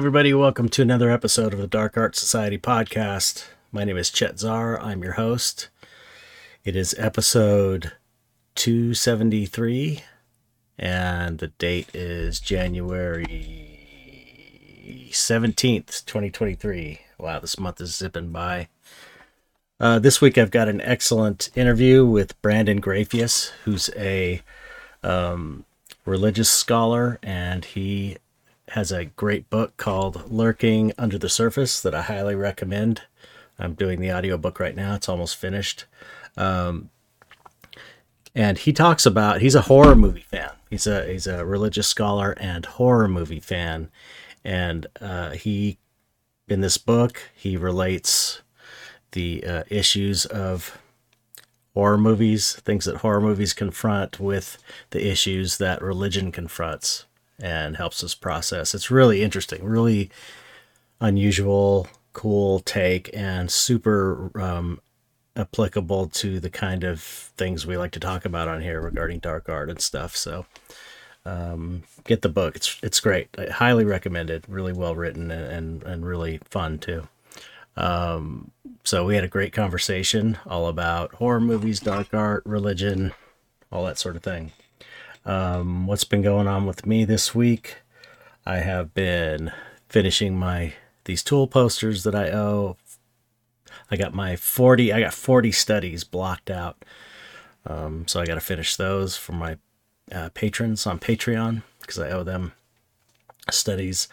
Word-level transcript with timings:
Everybody. 0.00 0.32
Welcome 0.32 0.70
to 0.70 0.80
another 0.80 1.10
episode 1.10 1.52
of 1.52 1.58
the 1.58 1.66
Dark 1.66 1.98
Art 1.98 2.16
Society 2.16 2.56
podcast. 2.56 3.44
My 3.70 3.84
name 3.84 3.98
is 3.98 4.08
Chet 4.08 4.38
Zar. 4.38 4.80
I'm 4.80 5.02
your 5.02 5.12
host. 5.12 5.68
It 6.64 6.74
is 6.74 6.94
episode 6.98 7.92
273, 8.54 10.02
and 10.78 11.36
the 11.36 11.48
date 11.48 11.94
is 11.94 12.40
January 12.40 13.26
17th, 15.10 16.06
2023. 16.06 17.00
Wow, 17.18 17.38
this 17.40 17.58
month 17.58 17.78
is 17.82 17.94
zipping 17.94 18.30
by. 18.30 18.68
Uh, 19.78 19.98
this 19.98 20.22
week, 20.22 20.38
I've 20.38 20.50
got 20.50 20.70
an 20.70 20.80
excellent 20.80 21.50
interview 21.54 22.06
with 22.06 22.40
Brandon 22.40 22.80
Grafius, 22.80 23.50
who's 23.64 23.90
a 23.94 24.40
um, 25.02 25.66
religious 26.06 26.48
scholar, 26.48 27.18
and 27.22 27.66
he 27.66 28.16
has 28.70 28.92
a 28.92 29.06
great 29.06 29.50
book 29.50 29.76
called 29.76 30.30
Lurking 30.30 30.92
Under 30.96 31.18
the 31.18 31.28
Surface 31.28 31.80
that 31.80 31.94
I 31.94 32.02
highly 32.02 32.36
recommend. 32.36 33.02
I'm 33.58 33.74
doing 33.74 34.00
the 34.00 34.12
audiobook 34.12 34.60
right 34.60 34.76
now, 34.76 34.94
it's 34.94 35.08
almost 35.08 35.36
finished. 35.36 35.86
Um, 36.36 36.90
and 38.32 38.58
he 38.58 38.72
talks 38.72 39.04
about 39.04 39.40
he's 39.40 39.56
a 39.56 39.62
horror 39.62 39.96
movie 39.96 40.20
fan. 40.20 40.50
He's 40.70 40.86
a 40.86 41.04
he's 41.04 41.26
a 41.26 41.44
religious 41.44 41.88
scholar 41.88 42.36
and 42.38 42.64
horror 42.64 43.08
movie 43.08 43.40
fan, 43.40 43.90
and 44.44 44.86
uh, 45.00 45.30
he 45.30 45.78
in 46.48 46.60
this 46.60 46.78
book 46.78 47.20
he 47.34 47.56
relates 47.56 48.40
the 49.12 49.44
uh, 49.44 49.62
issues 49.68 50.26
of 50.26 50.78
horror 51.74 51.98
movies, 51.98 52.54
things 52.54 52.84
that 52.84 52.98
horror 52.98 53.20
movies 53.20 53.52
confront, 53.52 54.20
with 54.20 54.58
the 54.90 55.10
issues 55.10 55.58
that 55.58 55.82
religion 55.82 56.30
confronts 56.30 57.06
and 57.40 57.76
helps 57.76 58.04
us 58.04 58.14
process. 58.14 58.74
It's 58.74 58.90
really 58.90 59.22
interesting, 59.22 59.64
really 59.64 60.10
unusual, 61.00 61.88
cool 62.12 62.60
take, 62.60 63.10
and 63.14 63.50
super 63.50 64.30
um, 64.40 64.80
applicable 65.36 66.08
to 66.08 66.40
the 66.40 66.50
kind 66.50 66.84
of 66.84 67.00
things 67.00 67.66
we 67.66 67.76
like 67.76 67.92
to 67.92 68.00
talk 68.00 68.24
about 68.24 68.48
on 68.48 68.60
here 68.60 68.80
regarding 68.80 69.20
dark 69.20 69.48
art 69.48 69.70
and 69.70 69.80
stuff. 69.80 70.16
So 70.16 70.46
um, 71.24 71.82
get 72.04 72.22
the 72.22 72.28
book; 72.28 72.56
it's 72.56 72.78
it's 72.82 73.00
great. 73.00 73.28
I 73.38 73.46
highly 73.46 73.84
recommend 73.84 74.30
it. 74.30 74.44
Really 74.48 74.72
well 74.72 74.94
written 74.94 75.30
and 75.30 75.44
and, 75.44 75.82
and 75.82 76.06
really 76.06 76.40
fun 76.50 76.78
too. 76.78 77.08
Um, 77.76 78.50
so 78.84 79.04
we 79.06 79.14
had 79.14 79.24
a 79.24 79.28
great 79.28 79.52
conversation 79.52 80.38
all 80.46 80.66
about 80.66 81.14
horror 81.14 81.40
movies, 81.40 81.80
dark 81.80 82.12
art, 82.12 82.42
religion, 82.44 83.12
all 83.70 83.84
that 83.84 83.98
sort 83.98 84.16
of 84.16 84.22
thing. 84.22 84.52
Um, 85.30 85.86
what's 85.86 86.02
been 86.02 86.22
going 86.22 86.48
on 86.48 86.66
with 86.66 86.86
me 86.86 87.04
this 87.04 87.36
week? 87.36 87.76
I 88.44 88.56
have 88.56 88.92
been 88.94 89.52
finishing 89.88 90.36
my 90.36 90.72
these 91.04 91.22
tool 91.22 91.46
posters 91.46 92.02
that 92.02 92.16
I 92.16 92.32
owe. 92.32 92.76
I 93.92 93.96
got 93.96 94.12
my 94.12 94.34
40 94.34 94.92
I 94.92 94.98
got 94.98 95.14
40 95.14 95.52
studies 95.52 96.02
blocked 96.02 96.50
out. 96.50 96.84
Um, 97.64 98.08
so 98.08 98.20
I 98.20 98.26
got 98.26 98.34
to 98.34 98.40
finish 98.40 98.74
those 98.74 99.16
for 99.16 99.30
my 99.30 99.58
uh, 100.10 100.30
patrons 100.34 100.84
on 100.84 100.98
Patreon 100.98 101.62
because 101.80 102.00
I 102.00 102.10
owe 102.10 102.24
them 102.24 102.50
studies. 103.52 104.08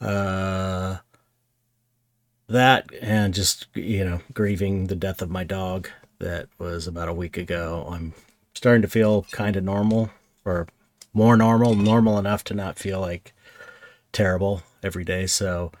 Uh, 0.00 0.98
that 2.46 2.88
and 3.02 3.34
just 3.34 3.66
you 3.74 4.04
know 4.04 4.20
grieving 4.32 4.86
the 4.86 4.94
death 4.94 5.22
of 5.22 5.28
my 5.28 5.42
dog 5.42 5.88
that 6.20 6.46
was 6.60 6.86
about 6.86 7.08
a 7.08 7.14
week 7.14 7.36
ago. 7.36 7.84
I'm 7.90 8.14
starting 8.54 8.82
to 8.82 8.88
feel 8.88 9.26
kind 9.32 9.56
of 9.56 9.64
normal 9.64 10.12
or 10.44 10.66
more 11.12 11.36
normal, 11.36 11.74
normal 11.74 12.18
enough 12.18 12.44
to 12.44 12.54
not 12.54 12.78
feel 12.78 13.00
like 13.00 13.32
terrible 14.12 14.62
every 14.82 15.04
day. 15.04 15.26
So 15.26 15.72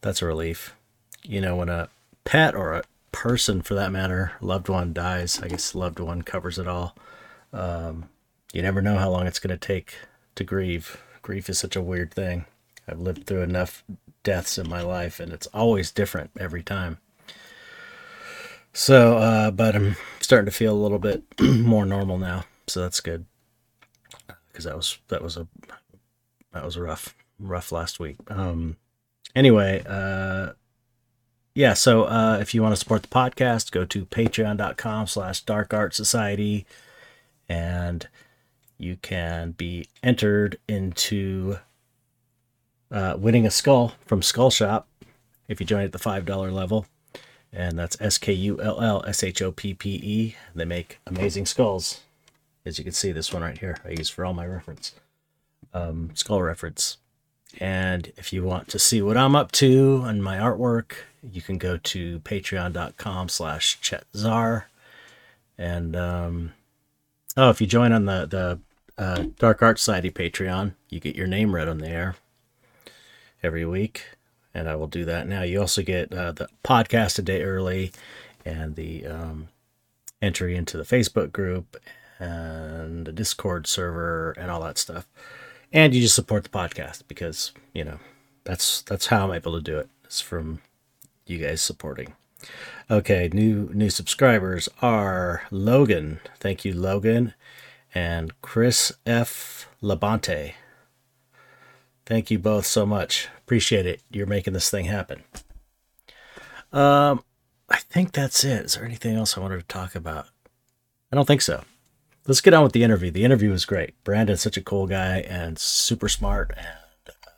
that's 0.00 0.22
a 0.22 0.26
relief. 0.26 0.74
You 1.22 1.40
know, 1.40 1.56
when 1.56 1.68
a 1.68 1.88
pet 2.24 2.54
or 2.54 2.72
a 2.72 2.84
person 3.12 3.62
for 3.62 3.74
that 3.74 3.92
matter, 3.92 4.32
loved 4.40 4.68
one 4.68 4.92
dies, 4.92 5.40
I 5.42 5.48
guess 5.48 5.74
loved 5.74 6.00
one 6.00 6.22
covers 6.22 6.58
it 6.58 6.68
all. 6.68 6.96
Um, 7.52 8.08
you 8.52 8.62
never 8.62 8.82
know 8.82 8.98
how 8.98 9.10
long 9.10 9.26
it's 9.26 9.38
going 9.38 9.56
to 9.56 9.66
take 9.66 9.94
to 10.36 10.44
grieve. 10.44 11.02
Grief 11.22 11.48
is 11.48 11.58
such 11.58 11.76
a 11.76 11.82
weird 11.82 12.12
thing. 12.12 12.46
I've 12.86 13.00
lived 13.00 13.26
through 13.26 13.42
enough 13.42 13.84
deaths 14.22 14.56
in 14.56 14.68
my 14.68 14.80
life, 14.80 15.20
and 15.20 15.32
it's 15.32 15.46
always 15.48 15.90
different 15.90 16.30
every 16.38 16.62
time. 16.62 16.98
So, 18.72 19.18
uh, 19.18 19.50
but 19.50 19.74
I'm 19.74 19.96
starting 20.20 20.46
to 20.46 20.56
feel 20.56 20.72
a 20.72 20.80
little 20.80 20.98
bit 20.98 21.24
more 21.40 21.84
normal 21.84 22.16
now, 22.16 22.44
so 22.66 22.80
that's 22.80 23.00
good 23.00 23.26
because 24.58 24.64
that 24.64 24.76
was 24.76 24.98
that 25.06 25.22
was 25.22 25.36
a 25.36 25.46
that 26.52 26.64
was 26.64 26.74
a 26.74 26.82
rough 26.82 27.14
rough 27.38 27.70
last 27.70 28.00
week. 28.00 28.16
Um, 28.28 28.76
anyway, 29.36 29.84
uh, 29.86 30.54
yeah. 31.54 31.74
So 31.74 32.04
uh, 32.04 32.38
if 32.40 32.54
you 32.54 32.60
want 32.62 32.72
to 32.72 32.76
support 32.76 33.02
the 33.02 33.08
podcast, 33.08 33.70
go 33.70 33.84
to 33.84 34.04
Patreon.com/slash 34.04 35.42
Dark 35.42 35.72
Art 35.72 35.94
Society, 35.94 36.66
and 37.48 38.08
you 38.78 38.96
can 39.00 39.52
be 39.52 39.86
entered 40.02 40.58
into 40.66 41.58
uh, 42.90 43.14
winning 43.16 43.46
a 43.46 43.50
skull 43.52 43.94
from 44.06 44.22
Skull 44.22 44.50
Shoppe 44.50 44.86
if 45.46 45.60
you 45.60 45.66
join 45.66 45.84
at 45.84 45.92
the 45.92 46.00
five 46.00 46.26
dollar 46.26 46.50
level. 46.50 46.86
And 47.52 47.78
that's 47.78 47.96
S 48.00 48.18
K 48.18 48.32
U 48.32 48.60
L 48.60 48.80
L 48.80 49.04
S 49.06 49.22
H 49.22 49.40
O 49.40 49.52
P 49.52 49.72
P 49.72 49.90
E. 50.02 50.36
They 50.52 50.64
make 50.64 50.98
amazing 51.06 51.46
skulls 51.46 52.00
as 52.68 52.78
you 52.78 52.84
can 52.84 52.92
see 52.92 53.12
this 53.12 53.32
one 53.32 53.42
right 53.42 53.58
here 53.58 53.78
I 53.84 53.90
use 53.90 54.08
for 54.08 54.24
all 54.24 54.34
my 54.34 54.46
reference. 54.46 54.94
Um, 55.74 56.10
skull 56.14 56.42
reference. 56.42 56.98
And 57.58 58.12
if 58.16 58.32
you 58.32 58.44
want 58.44 58.68
to 58.68 58.78
see 58.78 59.02
what 59.02 59.16
I'm 59.16 59.34
up 59.34 59.50
to 59.52 60.02
and 60.06 60.22
my 60.22 60.36
artwork 60.36 60.92
you 61.22 61.42
can 61.42 61.58
go 61.58 61.78
to 61.78 62.20
patreon.com 62.20 63.28
slash 63.28 63.80
chetzar 63.80 64.64
and 65.56 65.96
um, 65.96 66.52
oh 67.36 67.50
if 67.50 67.60
you 67.60 67.66
join 67.66 67.90
on 67.90 68.04
the 68.04 68.26
the 68.26 68.60
uh, 69.02 69.24
Dark 69.38 69.62
Art 69.62 69.78
Society 69.78 70.10
Patreon 70.10 70.74
you 70.90 71.00
get 71.00 71.16
your 71.16 71.26
name 71.26 71.54
read 71.54 71.68
on 71.68 71.78
the 71.78 71.88
air 71.88 72.16
every 73.42 73.64
week. 73.64 74.04
And 74.54 74.68
I 74.68 74.74
will 74.74 74.86
do 74.86 75.04
that 75.04 75.28
now. 75.28 75.42
You 75.42 75.60
also 75.60 75.82
get 75.82 76.12
uh, 76.12 76.32
the 76.32 76.48
podcast 76.64 77.18
a 77.18 77.22
day 77.22 77.42
early 77.42 77.92
and 78.44 78.74
the 78.76 79.06
um, 79.06 79.48
entry 80.20 80.56
into 80.56 80.76
the 80.76 80.84
Facebook 80.84 81.32
group 81.32 81.76
and 82.18 83.06
a 83.08 83.12
Discord 83.12 83.66
server 83.66 84.32
and 84.32 84.50
all 84.50 84.62
that 84.62 84.78
stuff. 84.78 85.06
And 85.72 85.94
you 85.94 86.00
just 86.00 86.14
support 86.14 86.44
the 86.44 86.48
podcast 86.48 87.02
because, 87.08 87.52
you 87.74 87.84
know, 87.84 87.98
that's 88.44 88.82
that's 88.82 89.06
how 89.06 89.26
I'm 89.26 89.34
able 89.34 89.52
to 89.52 89.60
do 89.60 89.78
it. 89.78 89.88
It's 90.04 90.20
from 90.20 90.60
you 91.26 91.38
guys 91.38 91.60
supporting. 91.60 92.14
Okay, 92.90 93.28
new 93.32 93.70
new 93.74 93.90
subscribers 93.90 94.68
are 94.80 95.42
Logan. 95.50 96.20
Thank 96.40 96.64
you, 96.64 96.72
Logan, 96.72 97.34
and 97.94 98.40
Chris 98.40 98.92
F. 99.04 99.68
Labonte. 99.82 100.54
Thank 102.06 102.30
you 102.30 102.38
both 102.38 102.64
so 102.64 102.86
much. 102.86 103.28
Appreciate 103.38 103.84
it. 103.84 104.00
You're 104.10 104.26
making 104.26 104.54
this 104.54 104.70
thing 104.70 104.86
happen. 104.86 105.24
Um, 106.72 107.22
I 107.68 107.76
think 107.76 108.12
that's 108.12 108.44
it. 108.44 108.64
Is 108.64 108.74
there 108.74 108.84
anything 108.84 109.14
else 109.14 109.36
I 109.36 109.40
wanted 109.40 109.58
to 109.58 109.66
talk 109.66 109.94
about? 109.94 110.28
I 111.12 111.16
don't 111.16 111.26
think 111.26 111.42
so 111.42 111.64
let's 112.28 112.42
get 112.42 112.54
on 112.54 112.62
with 112.62 112.72
the 112.72 112.84
interview. 112.84 113.10
The 113.10 113.24
interview 113.24 113.50
was 113.50 113.64
great. 113.64 113.94
Brandon's 114.04 114.42
such 114.42 114.56
a 114.56 114.62
cool 114.62 114.86
guy 114.86 115.20
and 115.20 115.58
super 115.58 116.08
smart 116.08 116.52
and 116.56 116.66
uh, 117.08 117.30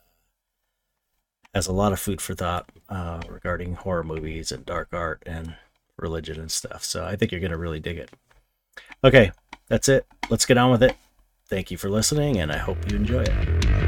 has 1.55 1.69
a 1.69 1.73
lot 1.73 1.93
of 1.93 2.01
food 2.01 2.21
for 2.21 2.35
thought 2.35 2.69
uh, 2.89 3.23
regarding 3.29 3.75
horror 3.75 4.03
movies 4.03 4.53
and 4.53 4.67
dark 4.67 4.89
art 4.93 5.23
and 5.25 5.55
religion 5.97 6.41
and 6.41 6.51
stuff. 6.51 6.85
So 6.85 7.05
I 7.05 7.17
think 7.17 7.31
you're 7.31 7.41
going 7.41 7.53
to 7.53 7.57
really 7.57 7.81
dig 7.81 7.99
it. 7.99 8.11
Okay, 9.05 9.31
that's 9.69 9.89
it. 9.89 10.07
Let's 10.29 10.45
get 10.45 10.59
on 10.59 10.73
with 10.73 10.83
it. 10.83 10.97
Thank 11.47 11.71
you 11.71 11.77
for 11.77 11.89
listening, 11.89 12.39
and 12.39 12.53
I 12.53 12.59
hope 12.59 12.91
you 12.91 12.97
enjoy 12.97 13.23
it. 13.23 13.80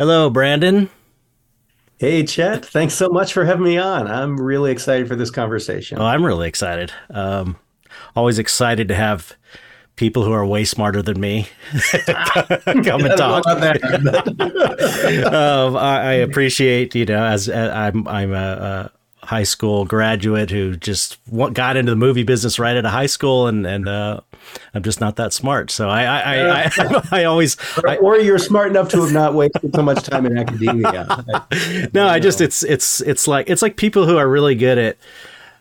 Hello, 0.00 0.30
Brandon. 0.30 0.88
Hey, 1.98 2.24
Chet. 2.24 2.64
Thanks 2.64 2.94
so 2.94 3.10
much 3.10 3.34
for 3.34 3.44
having 3.44 3.64
me 3.64 3.76
on. 3.76 4.06
I'm 4.06 4.40
really 4.40 4.72
excited 4.72 5.06
for 5.06 5.14
this 5.14 5.30
conversation. 5.30 5.98
Oh, 5.98 6.06
I'm 6.06 6.24
really 6.24 6.48
excited. 6.48 6.90
Um, 7.10 7.58
always 8.16 8.38
excited 8.38 8.88
to 8.88 8.94
have 8.94 9.36
people 9.96 10.24
who 10.24 10.32
are 10.32 10.46
way 10.46 10.64
smarter 10.64 11.02
than 11.02 11.20
me 11.20 11.48
come 11.98 13.04
and 13.04 13.14
talk. 13.18 13.46
um, 15.26 15.76
I, 15.76 16.00
I, 16.02 16.12
appreciate, 16.12 16.94
you 16.94 17.04
know, 17.04 17.22
as, 17.22 17.50
as 17.50 17.70
I'm, 17.70 18.08
I'm 18.08 18.32
a, 18.32 18.90
a, 19.22 19.26
high 19.26 19.42
school 19.42 19.84
graduate 19.84 20.48
who 20.50 20.76
just 20.76 21.18
got 21.52 21.76
into 21.76 21.92
the 21.92 21.96
movie 21.96 22.22
business 22.22 22.58
right 22.58 22.74
out 22.74 22.86
of 22.86 22.90
high 22.90 23.04
school 23.04 23.48
and, 23.48 23.66
and, 23.66 23.86
uh, 23.86 24.22
I'm 24.74 24.82
just 24.82 25.00
not 25.00 25.16
that 25.16 25.32
smart. 25.32 25.70
So 25.70 25.88
I 25.88 26.04
I 26.04 26.20
I, 26.20 26.62
I, 26.64 27.02
I 27.20 27.24
always 27.24 27.56
or, 27.78 27.96
or, 27.98 28.18
you're 28.18 28.38
smart 28.38 28.68
enough 28.68 28.88
to 28.90 29.02
have 29.02 29.12
not 29.12 29.34
wasted 29.34 29.74
so 29.74 29.82
much 29.82 30.02
time 30.04 30.26
in 30.26 30.38
academia. 30.38 31.24
no, 31.92 32.06
I 32.06 32.20
just 32.20 32.40
it's 32.40 32.62
it's 32.62 33.00
it's 33.02 33.26
like 33.26 33.50
it's 33.50 33.62
like 33.62 33.76
people 33.76 34.06
who 34.06 34.16
are 34.16 34.28
really 34.28 34.54
good 34.54 34.78
at 34.78 34.96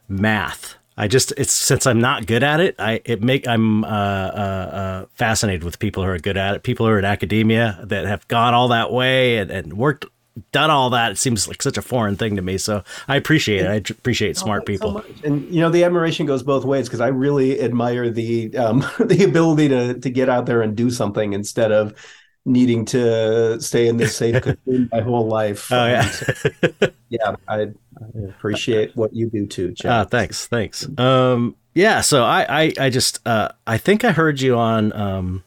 math. 0.08 0.76
I 0.98 1.08
just 1.08 1.32
it's 1.38 1.54
since 1.54 1.88
I'm 1.88 2.02
not 2.02 2.26
good 2.26 2.44
at 2.44 2.60
it, 2.60 2.76
I 2.78 3.02
it 3.06 3.24
make 3.24 3.48
I'm 3.48 3.86
uh, 3.86 3.88
uh, 3.88 3.92
uh, 3.92 5.06
fascinated 5.14 5.64
with 5.64 5.80
people 5.80 6.04
who 6.04 6.10
are 6.10 6.20
good 6.20 6.36
at 6.36 6.56
it. 6.56 6.64
People 6.64 6.86
who 6.86 6.92
are 6.92 7.00
in 7.00 7.06
academia 7.06 7.80
that 7.84 8.06
have 8.06 8.28
gone 8.28 8.54
all 8.54 8.68
that 8.68 8.92
way 8.92 9.38
and, 9.38 9.50
and 9.50 9.74
worked 9.74 10.06
done 10.52 10.70
all 10.70 10.90
that. 10.92 11.12
It 11.12 11.18
seems 11.18 11.48
like 11.48 11.62
such 11.62 11.78
a 11.78 11.82
foreign 11.82 12.16
thing 12.16 12.36
to 12.36 12.42
me. 12.42 12.58
So 12.58 12.84
I 13.08 13.16
appreciate 13.16 13.62
it. 13.62 13.68
I 13.68 13.76
appreciate 13.76 14.38
oh, 14.38 14.44
smart 14.44 14.66
people. 14.66 15.02
So 15.02 15.06
and 15.24 15.50
you 15.54 15.62
know, 15.62 15.70
the 15.70 15.84
admiration 15.84 16.26
goes 16.26 16.44
both 16.44 16.66
ways 16.66 16.88
because 16.88 17.02
I 17.02 17.08
really 17.08 17.62
admire 17.62 18.10
the 18.10 18.56
um, 18.58 18.80
the 19.00 19.24
ability 19.24 19.70
to 19.70 20.00
to 20.00 20.10
get 20.10 20.30
out 20.30 20.46
there 20.46 20.62
and 20.62 20.76
do 20.76 20.90
something 20.90 21.34
instead 21.34 21.72
of 21.72 21.94
needing 22.46 22.86
to 22.86 23.62
stay 23.62 23.88
in 23.88 23.98
this 23.98 24.16
safe 24.16 24.42
cocoon 24.42 24.90
my 24.92 25.02
whole 25.02 25.28
life. 25.28 25.72
Oh 25.72 25.86
yeah, 25.86 26.10
so, 26.10 26.50
yeah. 27.10 27.36
I, 27.48 27.62
I, 27.62 27.68
appreciate 28.28 28.96
what 28.96 29.14
you 29.14 29.30
do 29.30 29.46
too. 29.46 29.74
Chad. 29.74 29.92
Ah, 29.92 30.06
thanks, 30.06 30.48
thanks. 30.48 30.88
Um, 30.98 31.56
yeah. 31.74 32.02
So 32.02 32.24
I, 32.24 32.64
I, 32.64 32.74
I 32.80 32.90
just, 32.90 33.26
uh, 33.28 33.50
I 33.68 33.78
think 33.78 34.04
I 34.04 34.12
heard 34.12 34.42
you 34.42 34.58
on 34.58 34.92
um, 34.94 35.44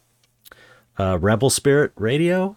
uh, 0.99 1.19
Rebel 1.21 1.51
Spirit 1.51 1.93
Radio. 1.97 2.57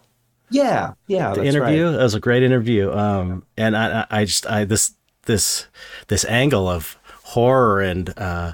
Yeah, 0.50 0.92
yeah. 1.06 1.34
The 1.34 1.44
interview. 1.44 1.86
Right. 1.86 1.92
That 1.92 2.02
was 2.02 2.14
a 2.14 2.20
great 2.20 2.42
interview. 2.42 2.92
Um, 2.92 3.44
and 3.56 3.76
I, 3.76 4.06
I 4.10 4.24
just, 4.24 4.46
I 4.46 4.64
this, 4.64 4.92
this, 5.24 5.66
this 6.08 6.24
angle 6.26 6.68
of 6.68 6.96
horror 7.24 7.80
and 7.80 8.12
uh, 8.16 8.52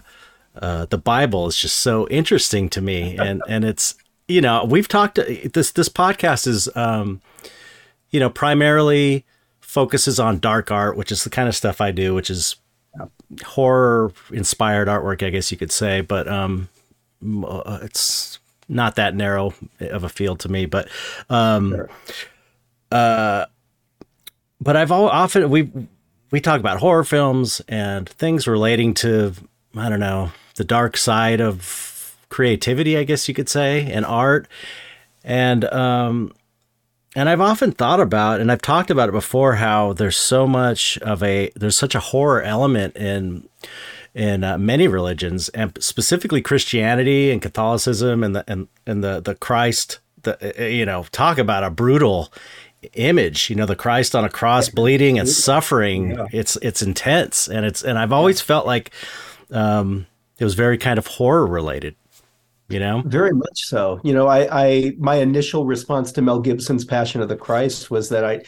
uh, 0.60 0.86
the 0.86 0.98
Bible 0.98 1.46
is 1.46 1.56
just 1.56 1.78
so 1.78 2.08
interesting 2.08 2.68
to 2.70 2.80
me, 2.80 3.16
and 3.18 3.42
and 3.48 3.64
it's 3.64 3.94
you 4.28 4.40
know, 4.40 4.64
we've 4.64 4.88
talked 4.88 5.16
this 5.16 5.72
this 5.72 5.88
podcast 5.88 6.46
is 6.46 6.68
um 6.76 7.20
you 8.10 8.20
know, 8.20 8.30
primarily 8.30 9.24
focuses 9.60 10.20
on 10.20 10.38
dark 10.38 10.70
art, 10.70 10.96
which 10.96 11.10
is 11.10 11.24
the 11.24 11.30
kind 11.30 11.48
of 11.48 11.56
stuff 11.56 11.80
I 11.80 11.90
do, 11.92 12.14
which 12.14 12.28
is 12.28 12.56
horror 13.44 14.12
inspired 14.30 14.88
artwork, 14.88 15.26
I 15.26 15.30
guess 15.30 15.50
you 15.50 15.56
could 15.56 15.72
say, 15.72 16.00
but 16.00 16.28
um 16.28 16.68
uh, 17.24 17.78
it's 17.82 18.38
not 18.69 18.97
that 18.97 19.14
narrow 19.14 19.55
of 19.81 20.05
a 20.05 20.09
field 20.09 20.41
to 20.41 20.49
me, 20.49 20.67
but 20.67 20.88
um 21.31 21.70
sure. 21.70 21.91
uh 22.91 23.47
but 24.61 24.76
I've 24.76 24.93
all, 24.93 25.09
often 25.09 25.50
we 25.50 25.70
we 26.31 26.41
talk 26.41 26.61
about 26.61 26.79
horror 26.79 27.05
films 27.05 27.61
and 27.69 28.09
things 28.09 28.47
relating 28.47 28.94
to 28.94 29.35
I 29.76 29.88
don't 29.88 30.00
know, 30.00 30.31
the 30.56 30.64
dark 30.64 30.97
side 30.97 31.41
of 31.41 32.17
creativity, 32.29 32.97
I 32.97 33.05
guess 33.05 33.29
you 33.29 33.35
could 33.35 33.49
say, 33.49 33.91
and 33.91 34.05
art. 34.05 34.49
And 35.25 35.64
um, 35.67 36.32
and 37.14 37.29
I've 37.29 37.41
often 37.41 37.73
thought 37.73 38.00
about, 38.00 38.41
and 38.41 38.50
I've 38.50 38.62
talked 38.62 38.91
about 38.91 39.09
it 39.09 39.12
before, 39.12 39.55
how 39.56 39.93
there's 39.93 40.17
so 40.17 40.47
much 40.47 40.99
of 40.99 41.23
a 41.23 41.50
there's 41.55 41.76
such 41.76 41.94
a 41.94 42.00
horror 42.00 42.43
element 42.43 42.97
in 42.97 43.49
in 44.14 44.44
uh, 44.44 44.59
many 44.59 44.88
religions, 44.88 45.49
and 45.50 45.76
specifically 45.82 46.43
Christianity 46.43 47.31
and 47.31 47.41
Catholicism, 47.41 48.23
and 48.23 48.37
the 48.37 48.44
and 48.47 48.69
and 48.87 49.03
the 49.03 49.20
the 49.20 49.35
Christ, 49.35 50.00
the 50.23 50.61
uh, 50.61 50.64
you 50.64 50.85
know, 50.87 51.06
talk 51.12 51.38
about 51.38 51.64
a 51.64 51.70
brutal 51.70 52.32
image 52.94 53.49
you 53.49 53.55
know 53.55 53.64
the 53.64 53.76
christ 53.76 54.14
on 54.14 54.25
a 54.25 54.29
cross 54.29 54.69
bleeding 54.69 55.17
and 55.17 55.29
suffering. 55.29 56.11
Yeah. 56.11 56.26
it's 56.32 56.56
it's 56.56 56.82
intense 56.82 57.47
and 57.47 57.64
it's 57.64 57.85
and 57.85 57.97
i've 57.97 58.12
always 58.12 58.41
felt 58.41 58.67
like 58.67 58.91
um 59.53 60.06
it 60.41 60.44
was 60.44 60.55
very 60.55 60.79
kind 60.79 60.99
of 60.99 61.06
horror 61.06 61.47
related 61.47 61.94
you 62.69 62.81
know? 62.81 63.03
Very 63.05 63.35
much 63.35 63.67
so. 63.67 64.00
You 64.03 64.14
know 64.14 64.26
i 64.26 64.49
i 64.50 64.93
my 64.99 65.17
initial 65.17 65.67
response 65.67 66.11
to 66.12 66.23
mel 66.23 66.41
gibson's 66.41 66.85
passion 66.85 67.20
of 67.20 67.29
the 67.29 67.37
christ 67.37 67.91
was 67.91 68.09
that 68.09 68.25
i 68.25 68.41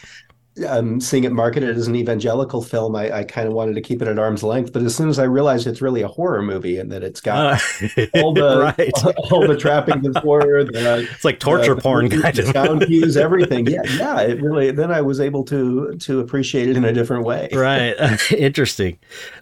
um, 0.67 1.01
seeing 1.01 1.25
it 1.25 1.33
marketed 1.33 1.75
as 1.75 1.87
an 1.87 1.95
evangelical 1.95 2.61
film, 2.61 2.95
I, 2.95 3.19
I 3.19 3.23
kind 3.23 3.47
of 3.47 3.53
wanted 3.53 3.75
to 3.75 3.81
keep 3.81 4.01
it 4.01 4.07
at 4.07 4.17
arm's 4.17 4.43
length. 4.43 4.71
But 4.71 4.83
as 4.83 4.95
soon 4.95 5.09
as 5.09 5.19
I 5.19 5.23
realized 5.23 5.67
it's 5.67 5.81
really 5.81 6.01
a 6.01 6.07
horror 6.07 6.41
movie 6.41 6.77
and 6.77 6.91
that 6.91 7.03
it's 7.03 7.19
got 7.19 7.61
uh, 7.81 8.05
all 8.15 8.33
the 8.33 8.59
right. 8.77 8.93
all, 9.31 9.45
the 9.47 9.57
trappings 9.57 10.07
of 10.07 10.15
horror, 10.17 10.63
the, 10.63 11.07
it's 11.11 11.25
like 11.25 11.39
torture 11.39 11.75
the, 11.75 11.81
porn 11.81 12.07
the, 12.07 12.21
kind 12.21 12.39
of 12.39 12.47
sound 12.47 12.85
cues, 12.85 13.17
everything. 13.25 13.67
Yeah, 13.67 13.81
yeah. 13.83 14.21
It 14.21 14.41
really. 14.41 14.71
Then 14.71 14.91
I 14.91 15.01
was 15.01 15.19
able 15.19 15.43
to 15.45 15.95
to 15.97 16.19
appreciate 16.19 16.69
it 16.69 16.77
in 16.77 16.85
a 16.85 16.93
different 16.93 17.25
way. 17.25 17.49
Right. 17.51 17.95
Interesting. 18.31 18.97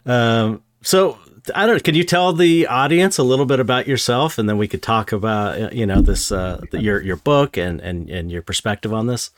Um, 0.06 0.64
so 0.82 1.20
I 1.54 1.68
don't. 1.68 1.84
Can 1.84 1.94
you 1.94 2.04
tell 2.04 2.34
the 2.34 2.68
audience 2.68 3.20
a 3.20 3.24
little 3.24 3.46
bit 3.46 3.60
about 3.60 3.88
yourself, 3.88 4.40
and 4.40 4.50
then 4.50 4.58
we 4.58 4.68
could 4.68 4.82
talk 4.82 5.12
about 5.12 5.62
uh, 5.62 5.70
you 5.72 5.86
know 5.86 6.02
this 6.02 6.32
uh, 6.32 6.62
your 6.72 7.02
your 7.02 7.18
book 7.18 7.56
and 7.58 7.80
and 7.82 8.10
and 8.10 8.32
your 8.32 8.42
perspective 8.42 8.94
on 8.94 9.06
this. 9.06 9.30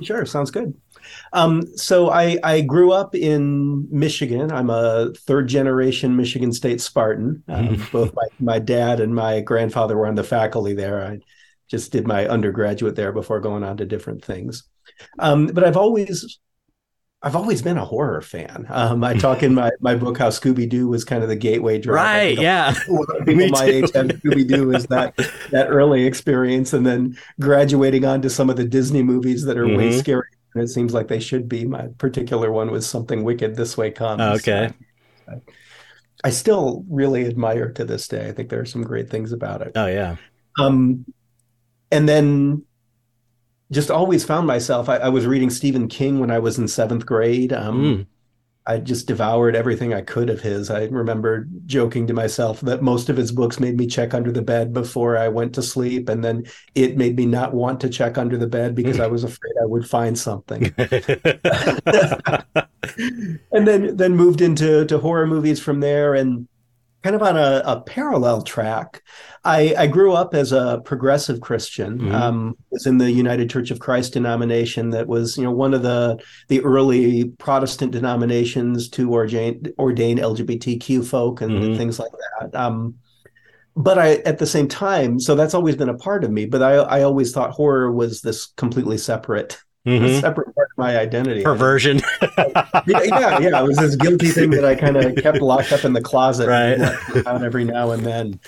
Sure, 0.00 0.26
sounds 0.26 0.50
good. 0.50 0.74
Um, 1.34 1.66
so 1.76 2.10
I, 2.10 2.38
I 2.44 2.60
grew 2.60 2.92
up 2.92 3.14
in 3.14 3.88
Michigan. 3.90 4.52
I'm 4.52 4.70
a 4.70 5.12
third 5.26 5.48
generation 5.48 6.16
Michigan 6.16 6.52
State 6.52 6.80
Spartan. 6.80 7.42
Um, 7.54 7.86
both 7.92 8.12
my, 8.14 8.26
my 8.40 8.58
dad 8.58 8.98
and 9.00 9.14
my 9.14 9.40
grandfather 9.40 9.96
were 9.96 10.08
on 10.08 10.16
the 10.16 10.24
faculty 10.24 10.74
there. 10.74 11.04
I 11.04 11.18
just 11.68 11.92
did 11.92 12.06
my 12.06 12.26
undergraduate 12.26 12.96
there 12.96 13.12
before 13.12 13.38
going 13.38 13.62
on 13.62 13.76
to 13.76 13.86
different 13.86 14.24
things. 14.24 14.64
Um, 15.18 15.46
but 15.46 15.62
I've 15.62 15.76
always 15.76 16.38
I've 17.24 17.36
always 17.36 17.62
been 17.62 17.78
a 17.78 17.84
horror 17.84 18.20
fan. 18.20 18.66
Um, 18.68 19.02
I 19.02 19.14
talk 19.14 19.42
in 19.42 19.54
my, 19.54 19.70
my 19.80 19.94
book 19.94 20.18
how 20.18 20.28
Scooby 20.28 20.68
Doo 20.68 20.88
was 20.88 21.04
kind 21.04 21.22
of 21.22 21.30
the 21.30 21.36
gateway 21.36 21.78
drug. 21.78 21.96
Right. 21.96 22.38
Yeah. 22.38 22.74
People 23.24 23.48
my 23.48 23.64
age 23.64 23.92
have 23.94 24.08
Scooby 24.08 24.46
Doo 24.46 24.74
is 24.74 24.84
that 24.88 25.16
that 25.50 25.68
early 25.68 26.04
experience, 26.04 26.74
and 26.74 26.86
then 26.86 27.16
graduating 27.40 28.04
onto 28.04 28.28
some 28.28 28.50
of 28.50 28.56
the 28.56 28.64
Disney 28.64 29.02
movies 29.02 29.44
that 29.44 29.56
are 29.56 29.64
mm-hmm. 29.64 29.76
way 29.76 29.98
scarier. 29.98 30.33
And 30.54 30.62
it 30.62 30.68
seems 30.68 30.94
like 30.94 31.08
they 31.08 31.20
should 31.20 31.48
be. 31.48 31.64
My 31.64 31.88
particular 31.98 32.52
one 32.52 32.70
was 32.70 32.88
something 32.88 33.24
wicked. 33.24 33.56
This 33.56 33.76
way 33.76 33.90
comes. 33.90 34.22
Okay. 34.40 34.70
I 36.22 36.30
still 36.30 36.84
really 36.88 37.26
admire 37.26 37.70
to 37.72 37.84
this 37.84 38.08
day. 38.08 38.28
I 38.28 38.32
think 38.32 38.48
there 38.48 38.60
are 38.60 38.66
some 38.66 38.82
great 38.82 39.10
things 39.10 39.32
about 39.32 39.62
it. 39.62 39.72
Oh 39.74 39.86
yeah. 39.86 40.16
Um, 40.58 41.04
and 41.90 42.08
then 42.08 42.64
just 43.70 43.90
always 43.90 44.24
found 44.24 44.46
myself. 44.46 44.88
I, 44.88 44.96
I, 44.96 45.08
was 45.08 45.26
reading 45.26 45.50
Stephen 45.50 45.88
King 45.88 46.20
when 46.20 46.30
I 46.30 46.38
was 46.38 46.58
in 46.58 46.68
seventh 46.68 47.04
grade. 47.04 47.52
Um, 47.52 47.82
mm. 47.82 48.06
I 48.66 48.78
just 48.78 49.06
devoured 49.06 49.54
everything 49.54 49.92
I 49.92 50.00
could 50.00 50.30
of 50.30 50.40
his. 50.40 50.70
I 50.70 50.84
remember 50.84 51.46
joking 51.66 52.06
to 52.06 52.14
myself 52.14 52.62
that 52.62 52.82
most 52.82 53.10
of 53.10 53.16
his 53.16 53.30
books 53.30 53.60
made 53.60 53.76
me 53.76 53.86
check 53.86 54.14
under 54.14 54.32
the 54.32 54.40
bed 54.40 54.72
before 54.72 55.18
I 55.18 55.28
went 55.28 55.54
to 55.56 55.62
sleep, 55.62 56.08
and 56.08 56.24
then 56.24 56.44
it 56.74 56.96
made 56.96 57.16
me 57.16 57.26
not 57.26 57.52
want 57.52 57.80
to 57.80 57.90
check 57.90 58.16
under 58.16 58.38
the 58.38 58.46
bed 58.46 58.74
because 58.74 59.00
I 59.00 59.06
was 59.08 59.24
afraid 59.24 59.52
I 59.62 59.66
would 59.66 59.88
find 59.88 60.18
something. 60.18 60.74
and 63.52 63.66
then 63.66 63.96
then 63.96 64.16
moved 64.16 64.40
into 64.40 64.84
to 64.86 64.98
horror 64.98 65.26
movies 65.26 65.60
from 65.60 65.80
there, 65.80 66.14
and 66.14 66.48
kind 67.04 67.14
of 67.14 67.22
on 67.22 67.36
a, 67.36 67.62
a 67.66 67.82
parallel 67.82 68.40
track. 68.40 69.02
I, 69.44 69.74
I, 69.76 69.86
grew 69.86 70.14
up 70.14 70.32
as 70.32 70.52
a 70.52 70.80
progressive 70.86 71.42
Christian. 71.42 71.98
Mm-hmm. 71.98 72.14
Um, 72.14 72.56
was 72.70 72.86
in 72.86 72.96
the 72.96 73.12
United 73.12 73.50
Church 73.50 73.70
of 73.70 73.78
Christ 73.78 74.14
denomination 74.14 74.88
that 74.90 75.06
was, 75.06 75.36
you 75.36 75.44
know, 75.44 75.50
one 75.50 75.74
of 75.74 75.82
the 75.82 76.18
the 76.48 76.62
early 76.62 77.26
Protestant 77.38 77.92
denominations 77.92 78.88
to 78.88 79.12
ordain 79.12 79.66
ordain 79.78 80.16
LGBTQ 80.16 81.04
folk 81.04 81.42
and, 81.42 81.52
mm-hmm. 81.52 81.76
things 81.76 81.98
like 81.98 82.12
that. 82.40 82.58
Um, 82.58 82.94
but 83.76 83.98
I, 83.98 84.14
at 84.24 84.38
the 84.38 84.46
same 84.46 84.68
time, 84.68 85.20
so 85.20 85.34
that's 85.34 85.52
always 85.52 85.76
been 85.76 85.90
a 85.90 85.98
part 85.98 86.24
of 86.24 86.30
me. 86.30 86.46
But 86.46 86.62
I, 86.62 86.76
I 86.76 87.02
always 87.02 87.32
thought 87.32 87.50
horror 87.50 87.92
was 87.92 88.22
this 88.22 88.46
completely 88.46 88.96
separate 88.96 89.58
mm-hmm. 89.86 90.20
separate 90.20 90.54
part 90.54 90.70
of 90.70 90.78
my 90.78 90.98
identity. 90.98 91.42
Perversion. 91.42 92.00
yeah, 92.38 92.66
yeah, 92.86 93.38
yeah. 93.38 93.60
It 93.60 93.66
was 93.66 93.76
this 93.76 93.96
guilty 93.96 94.28
thing 94.28 94.50
that 94.50 94.64
I 94.64 94.74
kind 94.74 94.96
of 94.96 95.16
kept 95.16 95.40
locked 95.40 95.72
up 95.72 95.84
in 95.84 95.92
the 95.92 96.02
closet 96.02 96.48
right. 96.48 96.80
out 97.26 97.42
every 97.42 97.64
now 97.64 97.90
and 97.90 98.04
then. 98.04 98.40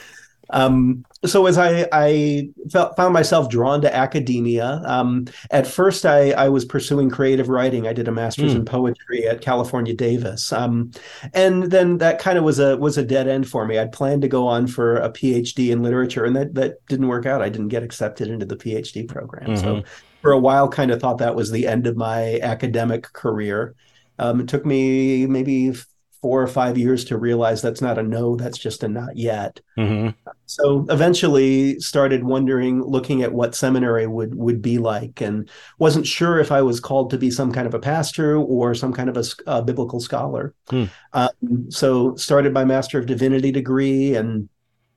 Um, 0.50 1.05
so 1.25 1.47
as 1.47 1.59
I, 1.59 1.88
I 1.93 2.50
felt, 2.71 2.97
found 2.97 3.12
myself 3.12 3.49
drawn 3.49 3.81
to 3.81 3.95
academia, 3.95 4.81
um, 4.85 5.26
at 5.50 5.66
first 5.66 6.07
I, 6.07 6.31
I 6.33 6.49
was 6.49 6.64
pursuing 6.64 7.11
creative 7.11 7.49
writing. 7.49 7.87
I 7.87 7.93
did 7.93 8.07
a 8.07 8.12
master's 8.12 8.52
mm. 8.52 8.57
in 8.57 8.64
poetry 8.64 9.26
at 9.26 9.40
California 9.40 9.95
Davis, 9.95 10.52
um, 10.52 10.93
and 11.35 11.64
then 11.64 11.99
that 11.99 12.21
kind 12.21 12.38
of 12.38 12.45
was 12.45 12.59
a 12.59 12.76
was 12.76 12.97
a 12.97 13.02
dead 13.02 13.26
end 13.26 13.49
for 13.49 13.66
me. 13.66 13.78
I'd 13.78 13.93
planned 13.93 14.23
to 14.23 14.28
go 14.28 14.47
on 14.47 14.66
for 14.66 14.97
a 14.97 15.11
PhD 15.11 15.71
in 15.71 15.83
literature, 15.83 16.25
and 16.25 16.37
that 16.37 16.55
that 16.55 16.87
didn't 16.87 17.09
work 17.09 17.26
out. 17.26 17.43
I 17.43 17.49
didn't 17.49 17.69
get 17.69 17.83
accepted 17.83 18.28
into 18.28 18.47
the 18.47 18.57
PhD 18.57 19.09
program, 19.09 19.50
mm-hmm. 19.50 19.64
so 19.64 19.83
for 20.26 20.33
a 20.33 20.38
while 20.40 20.68
kind 20.68 20.90
of 20.90 21.00
thought 21.00 21.18
that 21.18 21.37
was 21.37 21.52
the 21.52 21.68
end 21.68 21.87
of 21.87 21.97
my 21.97 22.40
academic 22.40 23.04
career. 23.12 23.76
Um, 24.18 24.40
it 24.40 24.49
took 24.49 24.66
me 24.66 25.25
maybe 25.28 25.73
four 26.21 26.42
or 26.42 26.49
five 26.49 26.76
years 26.76 27.04
to 27.04 27.16
realize 27.16 27.62
that's 27.62 27.80
not 27.80 27.97
a 27.97 28.02
no, 28.02 28.35
that's 28.35 28.59
just 28.59 28.83
a 28.83 28.88
not 28.88 29.16
yet. 29.16 29.61
Mm-hmm. 29.78 30.09
So 30.47 30.85
eventually 30.90 31.78
started 31.78 32.25
wondering, 32.25 32.83
looking 32.83 33.23
at 33.23 33.35
what 33.35 33.54
seminary 33.54 34.09
would 34.09 34.35
would 34.35 34.61
be 34.61 34.78
like, 34.78 35.21
and 35.21 35.49
wasn't 35.78 36.09
sure 36.09 36.40
if 36.40 36.50
I 36.50 36.61
was 36.61 36.80
called 36.80 37.11
to 37.11 37.18
be 37.18 37.30
some 37.30 37.52
kind 37.52 37.68
of 37.68 37.75
a 37.75 37.78
pastor 37.78 38.37
or 38.37 38.75
some 38.75 38.92
kind 38.92 39.09
of 39.09 39.16
a, 39.16 39.25
a 39.47 39.62
biblical 39.62 40.00
scholar. 40.00 40.56
Mm. 40.71 40.90
Um, 41.12 41.71
so 41.71 42.16
started 42.16 42.52
my 42.52 42.64
Master 42.64 42.99
of 42.99 43.06
Divinity 43.06 43.52
degree 43.52 44.16
and 44.16 44.49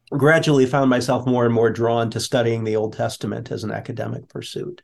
gradually 0.10 0.66
found 0.66 0.90
myself 0.90 1.28
more 1.28 1.46
and 1.46 1.54
more 1.54 1.70
drawn 1.70 2.10
to 2.10 2.20
studying 2.20 2.64
the 2.64 2.76
Old 2.76 2.94
Testament 2.94 3.52
as 3.52 3.64
an 3.64 3.70
academic 3.70 4.28
pursuit. 4.28 4.82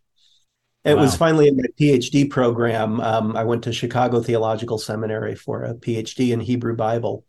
It 0.85 0.95
wow. 0.95 1.01
was 1.01 1.15
finally 1.15 1.47
in 1.47 1.57
my 1.57 1.63
PhD 1.79 2.29
program. 2.29 3.01
Um, 3.01 3.35
I 3.35 3.43
went 3.43 3.63
to 3.63 3.73
Chicago 3.73 4.21
Theological 4.21 4.77
Seminary 4.77 5.35
for 5.35 5.63
a 5.63 5.73
PhD 5.73 6.31
in 6.31 6.39
Hebrew 6.39 6.75
Bible. 6.75 7.25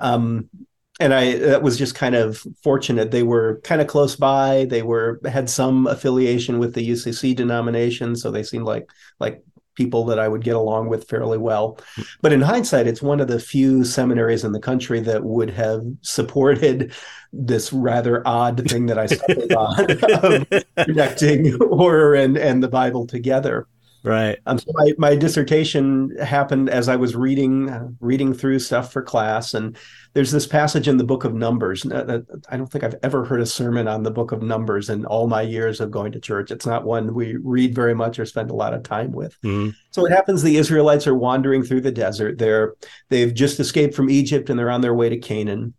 Um, 0.00 0.50
and 0.98 1.14
I 1.14 1.36
that 1.38 1.62
was 1.62 1.78
just 1.78 1.94
kind 1.94 2.14
of 2.14 2.42
fortunate. 2.62 3.10
They 3.10 3.22
were 3.22 3.60
kind 3.64 3.80
of 3.80 3.86
close 3.86 4.16
by. 4.16 4.66
They 4.68 4.82
were 4.82 5.20
had 5.26 5.48
some 5.48 5.86
affiliation 5.86 6.58
with 6.58 6.74
the 6.74 6.88
UCC 6.88 7.36
denomination, 7.36 8.16
so 8.16 8.30
they 8.30 8.42
seemed 8.42 8.64
like 8.64 8.90
like 9.20 9.42
people 9.76 10.04
that 10.06 10.18
I 10.18 10.26
would 10.26 10.42
get 10.42 10.56
along 10.56 10.88
with 10.88 11.08
fairly 11.08 11.38
well. 11.38 11.78
But 12.22 12.32
in 12.32 12.40
hindsight, 12.40 12.86
it's 12.86 13.02
one 13.02 13.20
of 13.20 13.28
the 13.28 13.38
few 13.38 13.84
seminaries 13.84 14.44
in 14.44 14.52
the 14.52 14.60
country 14.60 15.00
that 15.00 15.24
would 15.24 15.50
have 15.50 15.84
supported 16.02 16.92
this 17.32 17.72
rather 17.72 18.26
odd 18.26 18.68
thing 18.68 18.86
that 18.86 18.98
I 18.98 19.06
stumbled 19.06 19.52
on 19.52 19.90
of 20.24 20.64
connecting 20.86 21.56
horror 21.60 22.14
and, 22.14 22.36
and 22.36 22.62
the 22.62 22.68
Bible 22.68 23.06
together. 23.06 23.68
Right. 24.06 24.38
Um, 24.46 24.56
so 24.56 24.70
my, 24.72 24.92
my 24.98 25.16
dissertation 25.16 26.16
happened 26.22 26.70
as 26.70 26.88
I 26.88 26.94
was 26.94 27.16
reading 27.16 27.68
uh, 27.68 27.88
reading 27.98 28.32
through 28.32 28.60
stuff 28.60 28.92
for 28.92 29.02
class, 29.02 29.52
and 29.52 29.76
there's 30.14 30.30
this 30.30 30.46
passage 30.46 30.86
in 30.86 30.96
the 30.96 31.02
Book 31.02 31.24
of 31.24 31.34
Numbers. 31.34 31.84
Uh, 31.84 32.20
I 32.48 32.56
don't 32.56 32.70
think 32.70 32.84
I've 32.84 32.94
ever 33.02 33.24
heard 33.24 33.40
a 33.40 33.46
sermon 33.46 33.88
on 33.88 34.04
the 34.04 34.12
Book 34.12 34.30
of 34.30 34.42
Numbers 34.42 34.90
in 34.90 35.04
all 35.06 35.26
my 35.26 35.42
years 35.42 35.80
of 35.80 35.90
going 35.90 36.12
to 36.12 36.20
church. 36.20 36.52
It's 36.52 36.64
not 36.66 36.84
one 36.84 37.14
we 37.14 37.36
read 37.42 37.74
very 37.74 37.96
much 37.96 38.20
or 38.20 38.26
spend 38.26 38.52
a 38.52 38.54
lot 38.54 38.74
of 38.74 38.84
time 38.84 39.10
with. 39.10 39.36
Mm-hmm. 39.42 39.70
So 39.90 40.06
it 40.06 40.12
happens 40.12 40.40
the 40.40 40.56
Israelites 40.56 41.08
are 41.08 41.16
wandering 41.16 41.64
through 41.64 41.80
the 41.80 41.90
desert. 41.90 42.38
They're 42.38 42.74
they've 43.08 43.34
just 43.34 43.58
escaped 43.58 43.96
from 43.96 44.08
Egypt 44.08 44.48
and 44.50 44.56
they're 44.56 44.70
on 44.70 44.82
their 44.82 44.94
way 44.94 45.08
to 45.08 45.18
Canaan 45.18 45.74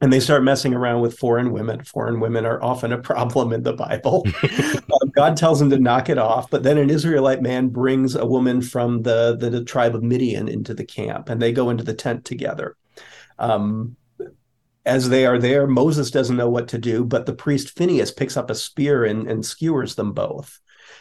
and 0.00 0.12
they 0.12 0.20
start 0.20 0.42
messing 0.42 0.72
around 0.72 1.00
with 1.02 1.18
foreign 1.18 1.52
women. 1.52 1.84
Foreign 1.84 2.20
women 2.20 2.46
are 2.46 2.62
often 2.62 2.92
a 2.92 2.98
problem 2.98 3.52
in 3.52 3.62
the 3.62 3.74
Bible. 3.74 4.26
uh, 4.42 4.80
God 5.14 5.36
tells 5.36 5.58
them 5.58 5.70
to 5.70 5.78
knock 5.78 6.08
it 6.08 6.18
off, 6.18 6.48
but 6.50 6.62
then 6.62 6.78
an 6.78 6.88
Israelite 6.88 7.42
man 7.42 7.68
brings 7.68 8.14
a 8.14 8.24
woman 8.24 8.62
from 8.62 9.02
the, 9.02 9.36
the, 9.36 9.50
the 9.50 9.64
tribe 9.64 9.94
of 9.94 10.02
Midian 10.02 10.48
into 10.48 10.72
the 10.72 10.84
camp, 10.84 11.28
and 11.28 11.40
they 11.40 11.52
go 11.52 11.68
into 11.68 11.84
the 11.84 11.94
tent 11.94 12.24
together. 12.24 12.76
Um, 13.38 13.96
as 14.86 15.10
they 15.10 15.26
are 15.26 15.38
there, 15.38 15.66
Moses 15.66 16.10
doesn't 16.10 16.36
know 16.36 16.48
what 16.48 16.68
to 16.68 16.78
do, 16.78 17.04
but 17.04 17.26
the 17.26 17.34
priest 17.34 17.76
Phinehas 17.76 18.12
picks 18.12 18.36
up 18.36 18.48
a 18.48 18.54
spear 18.54 19.04
and, 19.04 19.30
and 19.30 19.44
skewers 19.44 19.94
them 19.94 20.12
both 20.12 20.60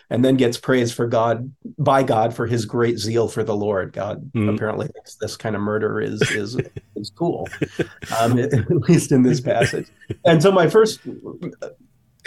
and 0.09 0.25
then 0.25 0.35
gets 0.35 0.57
praised 0.57 0.95
for 0.95 1.07
God 1.07 1.51
by 1.77 2.03
God 2.03 2.33
for 2.33 2.47
his 2.47 2.65
great 2.65 2.97
zeal 2.97 3.27
for 3.27 3.43
the 3.43 3.55
Lord. 3.55 3.93
God 3.93 4.31
mm. 4.33 4.53
apparently 4.53 4.87
thinks 4.87 5.15
this 5.15 5.37
kind 5.37 5.55
of 5.55 5.61
murder 5.61 6.01
is 6.01 6.21
is 6.31 6.57
is 6.95 7.11
cool, 7.11 7.47
um, 8.19 8.37
at 8.39 8.69
least 8.69 9.11
in 9.11 9.23
this 9.23 9.39
passage. 9.39 9.87
And 10.25 10.41
so 10.41 10.51
my 10.51 10.67
first 10.67 11.01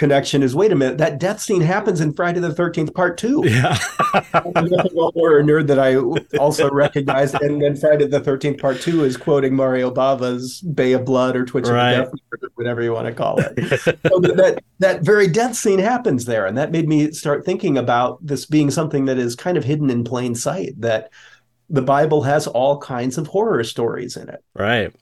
connection 0.02 0.42
is 0.42 0.54
wait 0.54 0.73
a 0.73 0.75
minute 0.75 0.99
that 0.99 1.21
death 1.21 1.40
scene 1.40 1.61
happens 1.61 2.00
in 2.00 2.12
friday 2.12 2.40
the 2.40 2.49
13th 2.49 2.92
part 2.92 3.16
two. 3.16 3.42
Yeah. 3.47 3.75
Horror 4.14 5.42
nerd 5.44 5.68
that 5.68 5.78
i 5.78 5.97
also 6.38 6.68
recognized 6.71 7.35
and 7.40 7.62
then 7.62 7.76
friday 7.76 8.06
the 8.06 8.21
13th 8.21 8.61
part 8.61 8.80
two 8.80 9.04
is 9.04 9.16
quoting 9.16 9.54
mario 9.54 9.90
bava's 9.90 10.61
bay 10.61 10.92
of 10.92 11.04
blood 11.04 11.37
or 11.37 11.44
twitch 11.44 11.66
right. 11.66 11.92
of 11.92 12.11
death 12.11 12.23
whatever 12.62 12.82
you 12.82 12.92
want 12.92 13.06
to 13.06 13.12
call 13.12 13.38
it. 13.38 13.80
So 13.80 14.18
that 14.21 14.62
that 14.78 15.02
very 15.02 15.26
death 15.26 15.56
scene 15.56 15.78
happens 15.78 16.25
there. 16.25 16.47
And 16.47 16.56
that 16.59 16.71
made 16.71 16.88
me 16.88 17.11
start 17.12 17.44
thinking 17.44 17.76
about 17.76 18.25
this 18.25 18.47
being 18.47 18.71
something 18.71 19.06
that 19.06 19.18
is 19.18 19.35
kind 19.35 19.56
of 19.56 19.64
hidden 19.64 19.90
in 19.90 20.04
plain 20.04 20.35
sight 20.35 20.80
that 20.80 21.11
the 21.68 21.82
bible 21.82 22.23
has 22.23 22.47
all 22.47 22.78
kinds 22.78 23.18
of 23.18 23.26
horror 23.26 23.64
stories 23.64 24.16
in 24.16 24.28
it. 24.28 24.44
Right. 24.54 24.94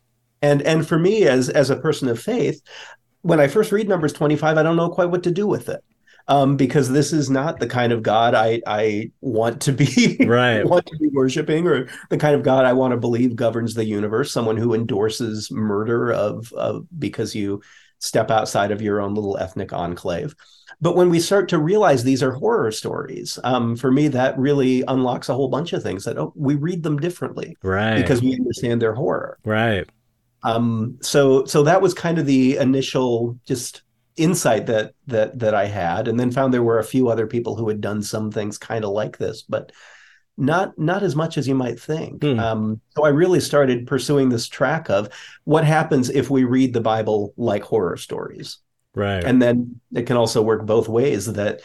And 0.43 0.63
and 0.63 0.87
for 0.87 0.99
me 0.99 1.25
as 1.25 1.49
as 1.51 1.69
a 1.71 1.77
person 1.77 2.09
of 2.09 2.19
faith 2.19 2.63
when 3.23 3.41
I 3.41 3.49
first 3.49 3.73
read 3.73 3.89
Numbers 3.89 4.13
25, 4.13 4.57
I 4.57 4.63
don't 4.63 4.77
know 4.77 4.91
quite 4.91 5.11
what 5.11 5.23
to 5.25 5.31
do 5.31 5.47
with 5.47 5.69
it. 5.69 5.83
Um, 6.29 6.57
because 6.57 6.91
this 6.91 7.13
is 7.13 7.29
not 7.29 7.59
the 7.59 7.67
kind 7.67 7.93
of 7.93 8.05
God 8.05 8.35
I 8.35 8.61
I 8.65 9.11
want 9.21 9.63
to 9.63 9.73
be 9.73 10.17
right 10.25 10.65
want 10.69 10.87
to 10.87 10.97
be 10.99 11.09
worshiping, 11.09 11.67
or 11.67 11.89
the 12.09 12.19
kind 12.19 12.37
of 12.37 12.45
God 12.45 12.67
I 12.67 12.73
want 12.73 12.93
to 12.93 12.99
believe 12.99 13.35
governs 13.35 13.75
the 13.75 13.85
universe. 13.85 14.31
Someone 14.31 14.57
who 14.57 14.75
endorses 14.75 15.51
murder 15.51 16.13
of 16.13 16.53
of 16.53 16.87
because 16.97 17.35
you 17.35 17.63
step 17.99 18.31
outside 18.31 18.71
of 18.71 18.83
your 18.83 19.01
own 19.01 19.15
little 19.15 19.39
ethnic 19.39 19.73
enclave. 19.73 20.35
But 20.81 20.95
when 20.95 21.11
we 21.11 21.21
start 21.21 21.49
to 21.51 21.59
realize 21.59 22.05
these 22.05 22.23
are 22.23 22.33
horror 22.33 22.71
stories, 22.71 23.39
um, 23.43 23.77
for 23.77 23.91
me 23.91 24.09
that 24.09 24.39
really 24.39 24.83
unlocks 24.87 25.29
a 25.29 25.35
whole 25.35 25.49
bunch 25.49 25.73
of 25.73 25.83
things 25.83 26.05
that 26.05 26.17
oh, 26.17 26.33
we 26.37 26.55
read 26.55 26.83
them 26.83 26.99
differently, 26.99 27.57
right? 27.63 27.97
Because 27.97 28.23
we 28.23 28.35
understand 28.35 28.81
their 28.81 28.95
horror, 28.95 29.39
right? 29.45 29.89
Um, 30.43 30.99
so 31.03 31.45
so 31.45 31.63
that 31.65 31.83
was 31.83 31.95
kind 31.95 32.19
of 32.19 32.27
the 32.27 32.57
initial 32.57 33.39
just 33.47 33.83
insight 34.17 34.67
that 34.67 34.95
that 35.07 35.39
that 35.39 35.55
I 35.55 35.67
had, 35.67 36.09
and 36.09 36.19
then 36.19 36.31
found 36.31 36.53
there 36.53 36.63
were 36.63 36.79
a 36.79 36.85
few 36.85 37.09
other 37.09 37.27
people 37.27 37.57
who 37.57 37.69
had 37.69 37.81
done 37.81 38.03
some 38.03 38.31
things 38.31 38.59
kind 38.59 38.85
of 38.85 38.91
like 38.91 39.19
this, 39.19 39.43
but 39.43 39.73
not 40.37 40.79
not 40.79 41.03
as 41.03 41.15
much 41.15 41.37
as 41.37 41.47
you 41.47 41.55
might 41.55 41.79
think. 41.79 42.23
Hmm. 42.23 42.39
Um, 42.39 42.81
so 42.97 43.05
I 43.05 43.11
really 43.11 43.41
started 43.41 43.87
pursuing 43.87 44.29
this 44.29 44.49
track 44.49 44.89
of 44.89 45.09
what 45.45 45.65
happens 45.65 46.11
if 46.11 46.31
we 46.31 46.45
read 46.45 46.73
the 46.73 46.81
Bible 46.81 47.35
like 47.37 47.63
horror 47.63 47.97
stories, 47.97 48.59
right? 48.95 49.23
And 49.23 49.41
then 49.41 49.81
it 49.95 50.07
can 50.07 50.17
also 50.17 50.43
work 50.43 50.65
both 50.65 50.89
ways. 50.89 51.27
That 51.27 51.61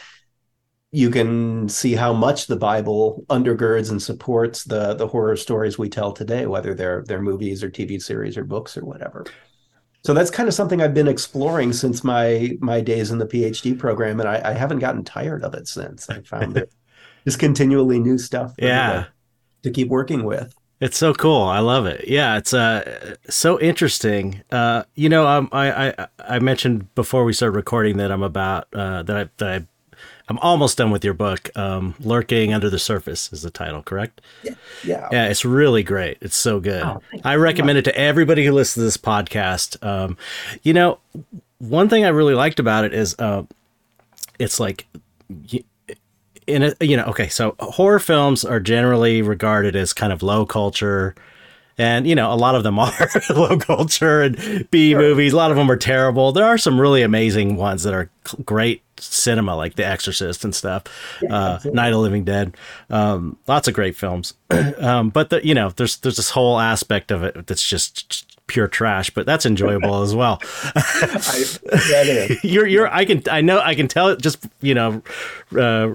you 0.96 1.10
can 1.10 1.68
see 1.68 1.94
how 1.94 2.14
much 2.14 2.46
the 2.46 2.56
Bible 2.56 3.22
undergirds 3.28 3.90
and 3.90 4.02
supports 4.02 4.64
the 4.64 4.94
the 4.94 5.06
horror 5.06 5.36
stories 5.36 5.76
we 5.76 5.90
tell 5.90 6.10
today, 6.10 6.46
whether 6.46 6.72
they're 6.72 7.04
they're 7.06 7.20
movies 7.20 7.62
or 7.62 7.68
TV 7.68 8.00
series 8.00 8.38
or 8.38 8.44
books 8.44 8.78
or 8.78 8.84
whatever. 8.86 9.26
So 10.04 10.14
that's 10.14 10.30
kind 10.30 10.48
of 10.48 10.54
something 10.54 10.80
I've 10.80 10.94
been 10.94 11.06
exploring 11.06 11.74
since 11.74 12.02
my 12.02 12.56
my 12.60 12.80
days 12.80 13.10
in 13.10 13.18
the 13.18 13.26
PhD 13.26 13.78
program, 13.78 14.20
and 14.20 14.28
I, 14.28 14.40
I 14.42 14.52
haven't 14.54 14.78
gotten 14.78 15.04
tired 15.04 15.44
of 15.44 15.52
it 15.52 15.68
since. 15.68 16.08
I 16.08 16.22
found 16.22 16.54
that 16.54 16.70
just 17.26 17.38
continually 17.38 17.98
new 17.98 18.16
stuff. 18.16 18.54
yeah, 18.58 18.92
to, 18.92 19.08
to 19.64 19.70
keep 19.72 19.88
working 19.88 20.24
with. 20.24 20.54
It's 20.80 20.96
so 20.96 21.12
cool. 21.12 21.42
I 21.42 21.58
love 21.58 21.84
it. 21.84 22.08
Yeah, 22.08 22.38
it's 22.38 22.54
uh 22.54 23.16
so 23.28 23.60
interesting. 23.60 24.42
Uh, 24.50 24.84
you 24.94 25.10
know, 25.10 25.26
um, 25.26 25.50
I 25.52 25.88
I 25.88 26.06
I 26.18 26.38
mentioned 26.38 26.94
before 26.94 27.26
we 27.26 27.34
started 27.34 27.54
recording 27.54 27.98
that 27.98 28.10
I'm 28.10 28.22
about 28.22 28.68
uh, 28.72 29.02
that 29.02 29.16
I 29.16 29.28
that 29.36 29.48
I 29.48 29.66
I'm 30.28 30.38
almost 30.38 30.78
done 30.78 30.90
with 30.90 31.04
your 31.04 31.14
book. 31.14 31.50
Um, 31.56 31.94
Lurking 32.00 32.52
Under 32.52 32.68
the 32.68 32.78
Surface 32.78 33.32
is 33.32 33.42
the 33.42 33.50
title, 33.50 33.82
correct? 33.82 34.20
Yeah. 34.42 34.54
Yeah. 34.84 35.08
Yeah, 35.12 35.28
it's 35.28 35.44
really 35.44 35.82
great. 35.82 36.18
It's 36.20 36.36
so 36.36 36.58
good. 36.58 36.82
Oh, 36.82 37.00
I 37.24 37.36
recommend 37.36 37.78
it 37.78 37.82
to 37.82 37.96
everybody 37.96 38.44
who 38.44 38.52
listens 38.52 38.74
to 38.74 38.84
this 38.84 38.96
podcast. 38.96 39.84
Um, 39.86 40.16
you 40.62 40.72
know, 40.72 40.98
one 41.58 41.88
thing 41.88 42.04
I 42.04 42.08
really 42.08 42.34
liked 42.34 42.58
about 42.58 42.84
it 42.84 42.92
is 42.92 43.14
uh, 43.18 43.44
it's 44.38 44.58
like 44.58 44.86
in 46.46 46.62
a 46.62 46.72
you 46.80 46.96
know 46.96 47.04
okay 47.04 47.28
so 47.28 47.56
horror 47.58 47.98
films 47.98 48.44
are 48.44 48.60
generally 48.60 49.20
regarded 49.20 49.74
as 49.74 49.92
kind 49.92 50.12
of 50.12 50.22
low 50.22 50.46
culture 50.46 51.14
and 51.78 52.06
you 52.06 52.14
know 52.14 52.32
a 52.32 52.36
lot 52.36 52.54
of 52.54 52.62
them 52.62 52.78
are 52.78 52.92
low 53.30 53.58
culture 53.58 54.22
and 54.22 54.70
B 54.70 54.92
sure. 54.92 55.00
movies. 55.00 55.32
A 55.32 55.36
lot 55.36 55.50
of 55.50 55.56
them 55.56 55.70
are 55.70 55.76
terrible. 55.76 56.32
There 56.32 56.44
are 56.44 56.58
some 56.58 56.80
really 56.80 57.02
amazing 57.02 57.56
ones 57.56 57.82
that 57.82 57.94
are 57.94 58.10
great 58.44 58.82
cinema, 58.98 59.56
like 59.56 59.76
The 59.76 59.86
Exorcist 59.86 60.44
and 60.44 60.54
stuff, 60.54 60.84
yeah, 61.22 61.34
uh, 61.34 61.60
Night 61.64 61.92
of 61.92 62.00
Living 62.00 62.24
Dead. 62.24 62.56
Um, 62.90 63.38
lots 63.46 63.68
of 63.68 63.74
great 63.74 63.96
films. 63.96 64.34
um, 64.78 65.10
but 65.10 65.30
the, 65.30 65.46
you 65.46 65.54
know, 65.54 65.70
there's 65.70 65.98
there's 65.98 66.16
this 66.16 66.30
whole 66.30 66.58
aspect 66.58 67.10
of 67.10 67.22
it 67.22 67.46
that's 67.46 67.66
just 67.66 68.25
pure 68.46 68.68
trash, 68.68 69.10
but 69.10 69.26
that's 69.26 69.44
enjoyable 69.44 70.02
as 70.02 70.14
well. 70.14 70.40
I, 70.74 72.38
you're, 72.42 72.66
you're, 72.66 72.88
I 72.88 73.04
can, 73.04 73.22
I 73.30 73.40
know, 73.40 73.60
I 73.60 73.74
can 73.74 73.88
tell 73.88 74.08
it 74.08 74.20
just, 74.20 74.46
you 74.60 74.74
know, 74.74 75.02
uh, 75.58 75.92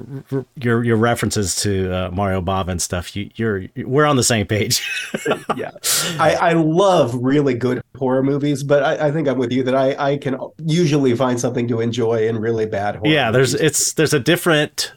your, 0.56 0.84
your 0.84 0.98
references 0.98 1.56
to 1.58 1.92
uh, 1.92 2.12
Mario 2.12 2.42
Bava 2.42 2.70
and 2.70 2.82
stuff. 2.82 3.16
You, 3.16 3.30
you're, 3.36 3.66
we're 3.78 4.06
on 4.06 4.16
the 4.16 4.24
same 4.24 4.48
page. 4.48 4.82
yeah. 5.56 5.72
I, 6.20 6.36
I 6.36 6.54
love 6.54 7.16
really 7.16 7.54
good 7.54 7.82
horror 7.96 8.24
movies, 8.24 8.64
but 8.64 8.84
I, 8.84 9.08
I 9.08 9.12
think 9.12 9.28
I'm 9.28 9.38
with 9.38 9.52
you 9.52 9.64
that 9.64 9.76
I, 9.76 10.12
I 10.12 10.18
can 10.18 10.38
usually 10.66 11.16
find 11.16 11.40
something 11.40 11.68
to 11.70 11.80
enjoy 11.80 12.28
in 12.28 12.38
really 12.40 12.66
bad 12.66 12.98
horror. 12.98 13.08
Yeah. 13.12 13.32
There's, 13.32 13.54
movies. 13.54 13.68
it's, 13.68 13.94
there's 13.94 14.14
a 14.14 14.20
different, 14.20 14.94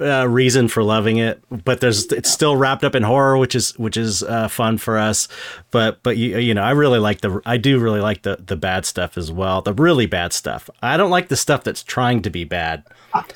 uh, 0.00 0.28
reason 0.28 0.68
for 0.68 0.82
loving 0.82 1.18
it, 1.18 1.42
but 1.64 1.80
there's 1.80 2.06
it's 2.12 2.30
still 2.30 2.56
wrapped 2.56 2.84
up 2.84 2.94
in 2.94 3.02
horror, 3.02 3.36
which 3.38 3.54
is 3.54 3.76
which 3.78 3.96
is 3.96 4.22
uh, 4.22 4.48
fun 4.48 4.78
for 4.78 4.98
us. 4.98 5.28
But 5.70 6.02
but 6.02 6.16
you 6.16 6.38
you 6.38 6.54
know 6.54 6.62
I 6.62 6.70
really 6.70 6.98
like 6.98 7.20
the 7.20 7.40
I 7.44 7.56
do 7.56 7.78
really 7.78 8.00
like 8.00 8.22
the 8.22 8.36
the 8.44 8.56
bad 8.56 8.86
stuff 8.86 9.16
as 9.16 9.32
well, 9.32 9.62
the 9.62 9.72
really 9.72 10.06
bad 10.06 10.32
stuff. 10.32 10.70
I 10.82 10.96
don't 10.96 11.10
like 11.10 11.28
the 11.28 11.36
stuff 11.36 11.64
that's 11.64 11.82
trying 11.82 12.22
to 12.22 12.30
be 12.30 12.44
bad. 12.44 12.84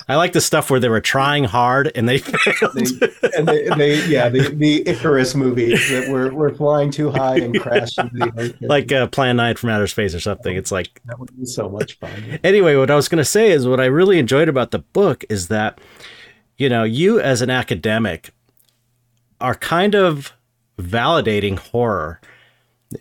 I 0.09 0.16
like 0.16 0.33
the 0.33 0.40
stuff 0.40 0.71
where 0.71 0.80
they 0.80 0.88
were 0.88 1.00
trying 1.00 1.45
hard 1.45 1.92
and 1.95 2.09
they 2.09 2.18
failed. 2.18 2.75
They, 2.75 3.30
and 3.37 3.47
they, 3.47 3.68
they, 3.76 4.07
yeah, 4.07 4.28
the, 4.28 4.50
the 4.50 4.88
Icarus 4.88 5.35
movies 5.35 5.88
that 5.90 6.09
were, 6.09 6.33
were 6.33 6.52
flying 6.52 6.90
too 6.90 7.11
high 7.11 7.37
and 7.37 7.59
crashing 7.61 8.11
into 8.12 8.18
the 8.18 8.33
ocean. 8.38 8.68
Like 8.68 8.90
uh, 8.90 9.07
Plan 9.07 9.37
9 9.37 9.57
from 9.57 9.71
Outer 9.71 9.87
Space 9.87 10.14
or 10.14 10.21
something. 10.21 10.57
It's 10.57 10.73
like. 10.73 11.00
That 11.04 11.18
would 11.21 11.37
be 11.37 11.47
so 11.47 11.68
much 11.68 11.99
fun. 11.99 12.40
Anyway, 12.42 12.75
what 12.75 12.90
I 12.90 12.97
was 12.97 13.09
going 13.09 13.18
to 13.18 13.25
say 13.25 13.50
is 13.52 13.68
what 13.68 13.80
I 13.80 13.85
really 13.85 14.18
enjoyed 14.18 14.49
about 14.49 14.73
the 14.73 14.80
book 14.80 15.25
is 15.28 15.49
that 15.49 15.80
you 16.59 16.69
know, 16.69 16.85
you 16.85 17.21
as 17.21 17.41
an 17.41 17.50
academic 17.50 18.31
are 19.41 19.55
kind 19.55 19.95
of 19.95 20.33
validating 20.79 21.59
horror 21.59 22.21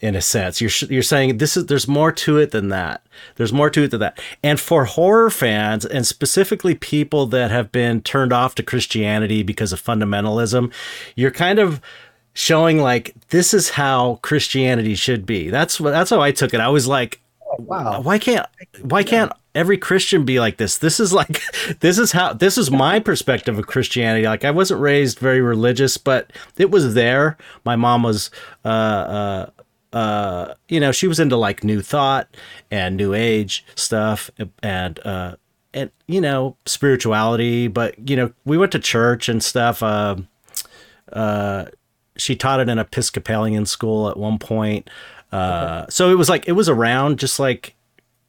in 0.02 0.16
a 0.16 0.22
sense. 0.22 0.60
You're 0.62 0.72
you're 0.90 1.04
saying 1.04 1.38
this 1.38 1.58
is 1.58 1.66
there's 1.66 1.88
more 1.88 2.12
to 2.12 2.38
it 2.38 2.52
than 2.52 2.70
that. 2.70 3.06
There's 3.36 3.54
more 3.54 3.70
to 3.70 3.84
it 3.84 3.92
than 3.92 4.02
that. 4.02 4.20
And 4.44 4.60
for 4.60 4.86
horror 4.86 5.30
fans 5.30 5.86
and 5.86 6.06
specifically 6.06 6.76
people 6.76 7.26
that 7.28 7.52
have 7.52 7.72
been 7.72 8.02
turned 8.02 8.34
off 8.34 8.56
to 8.56 8.64
Christianity 8.64 9.44
because 9.44 9.74
of 9.74 9.82
fundamentalism, 9.82 10.72
you're 11.16 11.32
kind 11.32 11.60
of 11.60 11.82
showing 12.34 12.80
like 12.80 13.16
this 13.30 13.54
is 13.54 13.72
how 13.72 14.20
Christianity 14.22 14.96
should 14.96 15.26
be. 15.26 15.50
That's 15.50 15.80
what 15.80 15.92
that's 15.92 16.10
how 16.10 16.22
I 16.22 16.32
took 16.32 16.54
it. 16.54 16.60
I 16.60 16.70
was 16.70 16.88
like, 16.88 17.22
wow. 17.60 18.02
Why 18.02 18.20
can't 18.20 18.46
why 18.82 19.04
can't 19.04 19.32
every 19.56 19.78
Christian 19.78 20.26
be 20.26 20.40
like 20.40 20.58
this? 20.58 20.78
This 20.78 21.00
is 21.00 21.14
like 21.14 21.42
this 21.80 21.98
is 21.98 22.12
how 22.12 22.34
this 22.34 22.58
is 22.58 22.72
my 22.72 23.00
perspective 23.00 23.58
of 23.58 23.68
Christianity. 23.68 24.26
Like 24.26 24.46
I 24.46 24.52
wasn't 24.52 24.82
raised 24.82 25.20
very 25.20 25.42
religious, 25.42 25.98
but 25.98 26.32
it 26.58 26.72
was 26.72 26.94
there. 26.94 27.38
My 27.66 27.76
mom 27.76 28.04
was 28.04 28.32
uh 28.66 28.68
uh 28.68 29.50
uh, 29.94 30.54
you 30.68 30.80
know, 30.80 30.92
she 30.92 31.08
was 31.08 31.20
into 31.20 31.38
like 31.38 31.64
new 31.64 31.82
thought 31.82 32.28
and 32.70 32.98
new 32.98 33.14
age 33.14 33.66
stuff 33.76 34.30
and, 34.62 35.00
uh, 35.06 35.36
and, 35.74 35.92
you 36.08 36.20
know, 36.20 36.58
spirituality, 36.66 37.68
but, 37.68 38.10
you 38.10 38.16
know, 38.16 38.32
we 38.46 38.58
went 38.58 38.72
to 38.74 38.80
church 38.80 39.30
and 39.30 39.44
stuff. 39.44 39.82
Uh, 39.82 40.18
uh, 41.14 41.66
she 42.18 42.36
taught 42.36 42.60
at 42.60 42.70
an 42.70 42.80
Episcopalian 42.80 43.66
school 43.66 44.10
at 44.10 44.18
one 44.18 44.40
point. 44.40 44.90
Uh, 45.32 45.82
okay. 45.84 45.92
so 45.92 46.10
it 46.10 46.16
was 46.16 46.30
like, 46.30 46.48
it 46.48 46.54
was 46.54 46.70
around 46.70 47.20
just 47.20 47.40
like, 47.40 47.74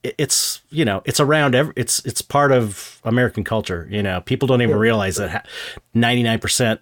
it's 0.04 0.62
you 0.70 0.84
know 0.84 1.02
it's 1.06 1.18
around 1.18 1.56
every 1.56 1.72
it's 1.74 1.98
it's 2.06 2.22
part 2.22 2.52
of 2.52 3.00
american 3.02 3.42
culture 3.42 3.88
you 3.90 4.00
know 4.00 4.20
people 4.20 4.46
don't 4.46 4.62
even 4.62 4.76
realize 4.78 5.16
that 5.16 5.46
99% 5.94 6.78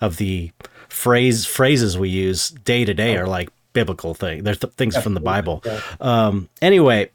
of 0.00 0.16
the 0.16 0.50
phrase 0.88 1.46
phrases 1.46 1.96
we 1.96 2.08
use 2.08 2.50
day 2.50 2.84
to 2.84 2.92
day 2.92 3.16
are 3.16 3.26
like 3.28 3.50
biblical 3.72 4.14
thing. 4.14 4.42
There's 4.42 4.58
th- 4.58 4.74
things 4.74 4.96
from 4.96 5.14
the 5.14 5.20
Bible. 5.20 5.62
Um, 6.00 6.48
anyway, 6.60 7.10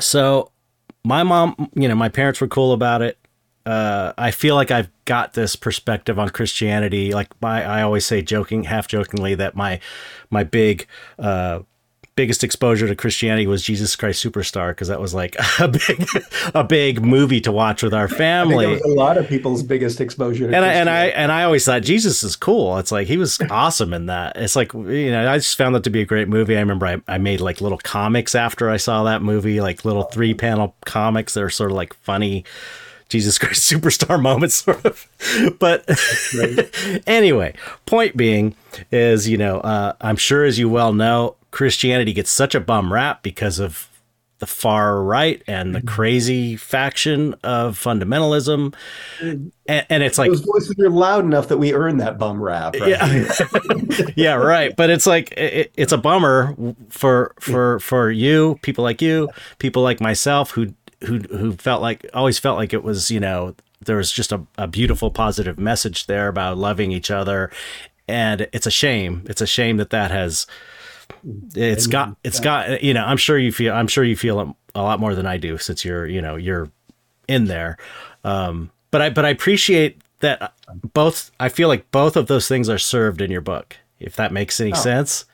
so 0.00 0.50
my 1.04 1.22
mom, 1.22 1.70
you 1.74 1.88
know, 1.88 1.94
my 1.94 2.08
parents 2.08 2.40
were 2.40 2.48
cool 2.48 2.72
about 2.72 3.02
it. 3.02 3.18
Uh, 3.66 4.12
I 4.18 4.30
feel 4.30 4.54
like 4.54 4.70
I've 4.70 4.90
got 5.06 5.32
this 5.34 5.56
perspective 5.56 6.18
on 6.18 6.28
Christianity. 6.30 7.12
Like 7.12 7.30
my, 7.40 7.64
I 7.64 7.82
always 7.82 8.04
say, 8.04 8.22
joking, 8.22 8.64
half 8.64 8.86
jokingly, 8.88 9.34
that 9.36 9.56
my 9.56 9.80
my 10.30 10.44
big 10.44 10.86
uh, 11.18 11.60
biggest 12.16 12.44
exposure 12.44 12.86
to 12.86 12.94
Christianity 12.94 13.46
was 13.46 13.62
Jesus 13.62 13.96
Christ 13.96 14.24
Superstar 14.24 14.70
because 14.70 14.88
that 14.88 15.00
was 15.00 15.14
like 15.14 15.36
a 15.58 15.68
big 15.68 16.06
a 16.54 16.64
big 16.64 17.02
movie 17.02 17.40
to 17.40 17.52
watch 17.52 17.82
with 17.82 17.94
our 17.94 18.08
family. 18.08 18.80
a 18.80 18.86
lot 18.88 19.18
of 19.18 19.28
people's 19.28 19.62
biggest 19.62 20.00
exposure. 20.00 20.46
and 20.46 20.56
I, 20.56 20.72
and 20.74 20.90
I 20.90 21.06
and 21.06 21.32
I 21.32 21.44
always 21.44 21.64
thought 21.64 21.82
Jesus 21.82 22.22
is 22.22 22.36
cool. 22.36 22.78
It's 22.78 22.92
like 22.92 23.06
he 23.06 23.16
was 23.16 23.40
awesome 23.50 23.92
in 23.92 24.06
that. 24.06 24.36
It's 24.36 24.56
like 24.56 24.72
you 24.72 25.10
know 25.10 25.30
I 25.30 25.38
just 25.38 25.56
found 25.56 25.74
that 25.74 25.84
to 25.84 25.90
be 25.90 26.00
a 26.00 26.06
great 26.06 26.28
movie. 26.28 26.56
I 26.56 26.60
remember 26.60 26.86
I, 26.86 27.00
I 27.08 27.18
made 27.18 27.40
like 27.40 27.60
little 27.60 27.78
comics 27.78 28.34
after 28.34 28.70
I 28.70 28.76
saw 28.76 29.04
that 29.04 29.22
movie, 29.22 29.60
like 29.60 29.84
little 29.84 30.04
three 30.04 30.34
panel 30.34 30.76
comics 30.84 31.34
that 31.34 31.42
are 31.42 31.50
sort 31.50 31.70
of 31.70 31.76
like 31.76 31.94
funny. 31.94 32.44
Jesus 33.08 33.38
Christ 33.38 33.62
superstar 33.72 34.20
moments, 34.20 34.56
sort 34.56 34.84
of. 34.84 35.08
But 35.58 35.84
right. 36.36 37.02
anyway, 37.06 37.54
point 37.86 38.16
being 38.16 38.54
is, 38.90 39.28
you 39.28 39.38
know, 39.38 39.60
uh, 39.60 39.94
I'm 40.00 40.16
sure 40.16 40.44
as 40.44 40.58
you 40.58 40.68
well 40.68 40.92
know, 40.92 41.36
Christianity 41.50 42.12
gets 42.12 42.30
such 42.30 42.54
a 42.54 42.60
bum 42.60 42.92
rap 42.92 43.22
because 43.22 43.58
of 43.58 43.88
the 44.44 44.46
far 44.46 45.02
right 45.02 45.42
and 45.46 45.74
the 45.74 45.80
crazy 45.80 46.56
faction 46.56 47.34
of 47.44 47.78
fundamentalism, 47.78 48.74
and, 49.20 49.52
and 49.66 50.02
it's 50.02 50.18
like 50.18 50.28
those 50.30 50.40
voices 50.40 50.78
are 50.80 50.90
loud 50.90 51.24
enough 51.24 51.48
that 51.48 51.56
we 51.56 51.72
earn 51.72 51.98
that 51.98 52.18
bum 52.18 52.42
rap. 52.42 52.74
Right? 52.78 52.90
Yeah, 52.90 54.08
yeah, 54.16 54.34
right. 54.34 54.74
But 54.76 54.90
it's 54.90 55.06
like 55.06 55.32
it, 55.32 55.72
it's 55.76 55.92
a 55.92 55.98
bummer 55.98 56.54
for 56.90 57.34
for 57.40 57.78
for 57.78 58.10
you, 58.10 58.58
people 58.62 58.84
like 58.84 59.00
you, 59.00 59.30
people 59.58 59.82
like 59.82 60.00
myself 60.00 60.50
who 60.50 60.74
who 61.06 61.18
who 61.18 61.52
felt 61.52 61.82
like 61.82 62.06
always 62.14 62.38
felt 62.38 62.58
like 62.58 62.72
it 62.72 62.82
was 62.82 63.10
you 63.10 63.20
know 63.20 63.54
there 63.80 63.96
was 63.96 64.10
just 64.10 64.32
a, 64.32 64.42
a 64.56 64.66
beautiful 64.66 65.10
positive 65.10 65.58
message 65.58 66.06
there 66.06 66.28
about 66.28 66.58
loving 66.58 66.92
each 66.92 67.10
other, 67.10 67.50
and 68.08 68.48
it's 68.52 68.66
a 68.66 68.70
shame. 68.70 69.24
It's 69.26 69.40
a 69.40 69.46
shame 69.46 69.76
that 69.76 69.90
that 69.90 70.10
has 70.10 70.46
it's 71.54 71.86
got 71.86 72.16
it's 72.24 72.40
got 72.40 72.82
you 72.82 72.94
know 72.94 73.04
i'm 73.04 73.16
sure 73.16 73.38
you 73.38 73.52
feel 73.52 73.74
i'm 73.74 73.86
sure 73.86 74.04
you 74.04 74.16
feel 74.16 74.40
it 74.40 74.48
a 74.74 74.82
lot 74.82 75.00
more 75.00 75.14
than 75.14 75.26
i 75.26 75.36
do 75.36 75.58
since 75.58 75.84
you're 75.84 76.06
you 76.06 76.20
know 76.20 76.36
you're 76.36 76.70
in 77.28 77.44
there 77.44 77.76
um 78.24 78.70
but 78.90 79.02
i 79.02 79.10
but 79.10 79.24
i 79.24 79.28
appreciate 79.28 80.00
that 80.20 80.54
both 80.92 81.30
i 81.40 81.48
feel 81.48 81.68
like 81.68 81.90
both 81.90 82.16
of 82.16 82.26
those 82.26 82.48
things 82.48 82.68
are 82.68 82.78
served 82.78 83.20
in 83.20 83.30
your 83.30 83.40
book 83.40 83.76
if 84.00 84.16
that 84.16 84.32
makes 84.32 84.60
any 84.60 84.72
oh. 84.72 84.76
sense 84.76 85.24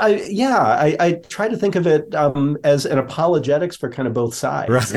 I, 0.00 0.26
yeah, 0.28 0.58
I, 0.58 0.96
I, 1.00 1.12
try 1.12 1.48
to 1.48 1.56
think 1.56 1.76
of 1.76 1.86
it 1.86 2.14
um, 2.14 2.58
as 2.64 2.84
an 2.86 2.98
apologetics 2.98 3.76
for 3.76 3.90
kind 3.90 4.08
of 4.08 4.14
both 4.14 4.34
sides. 4.34 4.70
Right. 4.70 4.92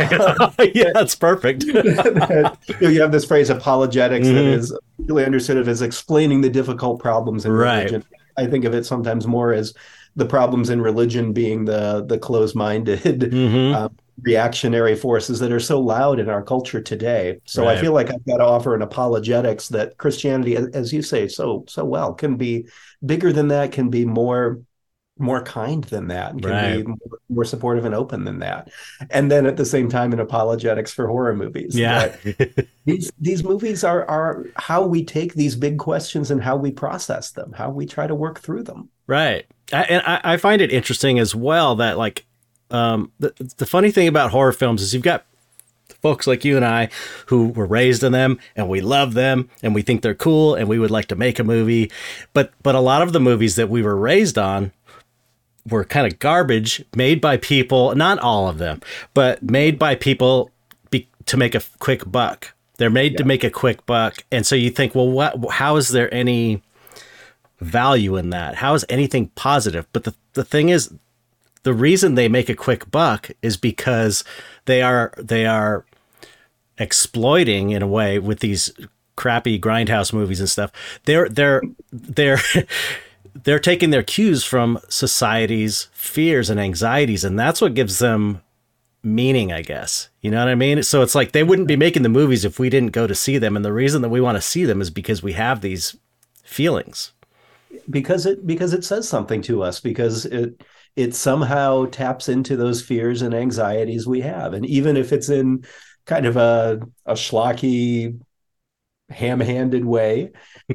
yeah, 0.75 0.91
that's 0.93 1.15
perfect. 1.15 1.65
that, 1.67 2.57
you, 2.67 2.75
know, 2.81 2.89
you, 2.89 3.01
have 3.01 3.11
this 3.11 3.25
phrase 3.25 3.49
apologetics 3.49 4.27
mm-hmm. 4.27 4.35
that 4.35 4.45
is 4.45 4.77
really 4.99 5.25
understood 5.25 5.67
as 5.67 5.81
explaining 5.81 6.41
the 6.41 6.49
difficult 6.49 6.99
problems 6.99 7.45
in 7.45 7.51
right. 7.51 7.77
religion. 7.77 8.03
I 8.37 8.47
think 8.47 8.65
of 8.65 8.73
it 8.73 8.85
sometimes 8.85 9.27
more 9.27 9.53
as 9.53 9.73
the 10.17 10.25
problems 10.25 10.69
in 10.69 10.81
religion 10.81 11.31
being 11.31 11.63
the 11.63 12.03
the 12.05 12.17
closed-minded 12.17 13.01
mm-hmm. 13.01 13.75
um, 13.75 13.95
reactionary 14.23 14.95
forces 14.95 15.39
that 15.39 15.51
are 15.51 15.59
so 15.59 15.79
loud 15.79 16.19
in 16.19 16.27
our 16.27 16.41
culture 16.41 16.81
today 16.81 17.39
so 17.45 17.63
right. 17.63 17.77
i 17.77 17.81
feel 17.81 17.93
like 17.93 18.09
i've 18.09 18.25
got 18.25 18.37
to 18.37 18.43
offer 18.43 18.73
an 18.73 18.81
apologetics 18.81 19.67
that 19.67 19.95
christianity 19.97 20.57
as 20.73 20.91
you 20.91 21.03
say 21.03 21.27
so 21.27 21.63
so 21.67 21.85
well 21.85 22.15
can 22.15 22.35
be 22.35 22.65
bigger 23.05 23.31
than 23.31 23.49
that 23.49 23.71
can 23.71 23.91
be 23.91 24.05
more 24.05 24.59
more 25.19 25.43
kind 25.43 25.83
than 25.85 26.07
that 26.07 26.31
can 26.41 26.51
right. 26.51 26.85
be 26.85 26.93
more, 27.29 27.45
supportive 27.45 27.85
and 27.85 27.95
open 27.95 28.23
than 28.23 28.39
that 28.39 28.69
and 29.09 29.31
then 29.31 29.45
at 29.45 29.57
the 29.57 29.65
same 29.65 29.89
time 29.89 30.13
an 30.13 30.19
apologetics 30.19 30.91
for 30.91 31.07
horror 31.07 31.35
movies 31.35 31.77
yeah 31.77 32.15
these 32.85 33.11
these 33.19 33.43
movies 33.43 33.83
are 33.83 34.05
are 34.09 34.45
how 34.55 34.85
we 34.85 35.03
take 35.03 35.33
these 35.33 35.55
big 35.55 35.77
questions 35.77 36.31
and 36.31 36.41
how 36.41 36.55
we 36.55 36.71
process 36.71 37.31
them 37.31 37.51
how 37.53 37.69
we 37.69 37.85
try 37.85 38.07
to 38.07 38.15
work 38.15 38.39
through 38.39 38.63
them 38.63 38.89
right 39.07 39.45
I, 39.71 39.81
and 39.83 40.03
I, 40.05 40.33
I 40.33 40.37
find 40.37 40.61
it 40.61 40.71
interesting 40.71 41.19
as 41.19 41.35
well 41.35 41.75
that 41.75 41.97
like 41.97 42.25
um, 42.69 43.11
the, 43.19 43.33
the 43.57 43.65
funny 43.65 43.91
thing 43.91 44.07
about 44.07 44.31
horror 44.31 44.51
films 44.51 44.81
is 44.81 44.93
you've 44.93 45.03
got 45.03 45.25
folks 46.01 46.27
like 46.27 46.45
you 46.45 46.55
and 46.55 46.65
I 46.65 46.89
who 47.27 47.49
were 47.49 47.65
raised 47.65 48.03
in 48.03 48.11
them 48.11 48.39
and 48.55 48.69
we 48.69 48.81
love 48.81 49.13
them 49.13 49.49
and 49.63 49.73
we 49.73 49.81
think 49.81 50.01
they're 50.01 50.15
cool 50.15 50.55
and 50.55 50.67
we 50.67 50.79
would 50.79 50.91
like 50.91 51.07
to 51.07 51.15
make 51.15 51.39
a 51.39 51.43
movie. 51.43 51.91
But 52.33 52.51
but 52.63 52.75
a 52.75 52.79
lot 52.79 53.01
of 53.01 53.13
the 53.13 53.19
movies 53.19 53.55
that 53.55 53.69
we 53.69 53.81
were 53.81 53.95
raised 53.95 54.37
on 54.37 54.71
were 55.69 55.83
kind 55.83 56.11
of 56.11 56.19
garbage 56.19 56.83
made 56.95 57.21
by 57.21 57.37
people, 57.37 57.95
not 57.95 58.19
all 58.19 58.47
of 58.47 58.57
them, 58.57 58.81
but 59.13 59.41
made 59.43 59.77
by 59.77 59.95
people 59.95 60.51
be, 60.89 61.07
to 61.25 61.37
make 61.37 61.55
a 61.55 61.61
quick 61.79 62.09
buck. 62.09 62.53
They're 62.77 62.89
made 62.89 63.13
yeah. 63.13 63.17
to 63.19 63.23
make 63.23 63.43
a 63.43 63.49
quick 63.49 63.85
buck. 63.85 64.23
And 64.31 64.45
so 64.45 64.55
you 64.55 64.69
think, 64.69 64.95
well, 64.95 65.09
what 65.09 65.51
how 65.51 65.75
is 65.77 65.89
there 65.89 66.13
any 66.13 66.61
value 67.59 68.15
in 68.15 68.29
that? 68.29 68.55
How 68.55 68.73
is 68.73 68.85
anything 68.87 69.29
positive? 69.29 69.87
But 69.93 70.03
the, 70.03 70.15
the 70.33 70.43
thing 70.43 70.69
is, 70.69 70.93
the 71.63 71.73
reason 71.73 72.15
they 72.15 72.29
make 72.29 72.49
a 72.49 72.55
quick 72.55 72.89
buck 72.91 73.31
is 73.41 73.57
because 73.57 74.23
they 74.65 74.81
are 74.81 75.11
they 75.17 75.45
are 75.45 75.85
exploiting 76.77 77.71
in 77.71 77.81
a 77.81 77.87
way 77.87 78.19
with 78.19 78.39
these 78.39 78.71
crappy 79.15 79.59
grindhouse 79.59 80.13
movies 80.13 80.39
and 80.39 80.49
stuff. 80.49 80.71
They're 81.05 81.27
they're 81.27 81.61
they're 81.91 82.39
they're 83.43 83.59
taking 83.59 83.89
their 83.89 84.03
cues 84.03 84.43
from 84.43 84.79
society's 84.89 85.87
fears 85.93 86.49
and 86.49 86.59
anxieties, 86.59 87.23
and 87.23 87.37
that's 87.37 87.61
what 87.61 87.73
gives 87.73 87.99
them 87.99 88.41
meaning, 89.03 89.51
I 89.51 89.61
guess. 89.61 90.09
You 90.21 90.31
know 90.31 90.39
what 90.39 90.49
I 90.49 90.55
mean? 90.55 90.83
So 90.83 91.01
it's 91.01 91.15
like 91.15 91.31
they 91.31 91.43
wouldn't 91.43 91.67
be 91.67 91.75
making 91.75 92.03
the 92.03 92.09
movies 92.09 92.45
if 92.45 92.59
we 92.59 92.69
didn't 92.69 92.91
go 92.91 93.07
to 93.07 93.15
see 93.15 93.37
them, 93.37 93.55
and 93.55 93.63
the 93.63 93.73
reason 93.73 94.01
that 94.01 94.09
we 94.09 94.21
want 94.21 94.37
to 94.37 94.41
see 94.41 94.65
them 94.65 94.81
is 94.81 94.89
because 94.89 95.23
we 95.23 95.33
have 95.33 95.61
these 95.61 95.95
feelings 96.43 97.11
because 97.89 98.25
it 98.25 98.45
because 98.45 98.73
it 98.73 98.83
says 98.83 99.07
something 99.07 99.41
to 99.41 99.63
us 99.63 99.79
because 99.79 100.25
it 100.25 100.61
it 100.95 101.13
somehow 101.13 101.85
taps 101.85 102.29
into 102.29 102.55
those 102.55 102.81
fears 102.81 103.21
and 103.21 103.33
anxieties 103.33 104.07
we 104.07 104.21
have 104.21 104.53
and 104.53 104.65
even 104.65 104.97
if 104.97 105.11
it's 105.11 105.29
in 105.29 105.63
kind 106.05 106.25
of 106.25 106.37
a 106.37 106.79
a 107.05 107.13
schlocky 107.13 108.19
ham-handed 109.09 109.85
way 109.85 110.31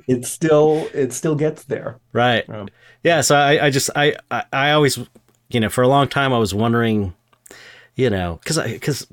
it 0.09 0.25
still 0.25 0.89
it 0.95 1.13
still 1.13 1.35
gets 1.35 1.65
there. 1.65 1.99
Right. 2.13 2.49
Um, 2.49 2.69
yeah 3.03 3.21
so 3.21 3.37
I, 3.37 3.67
I 3.67 3.71
just 3.71 3.91
I, 3.95 4.15
I 4.31 4.45
i 4.53 4.71
always 4.73 4.99
you 5.51 5.61
know 5.61 5.69
for 5.69 5.83
a 5.83 5.89
long 5.89 6.09
time 6.09 6.33
i 6.33 6.39
was 6.39 6.55
wondering 6.55 7.15
you 7.97 8.09
know 8.09 8.39
because 8.43 8.59
I 8.59 8.73
because 8.73 9.07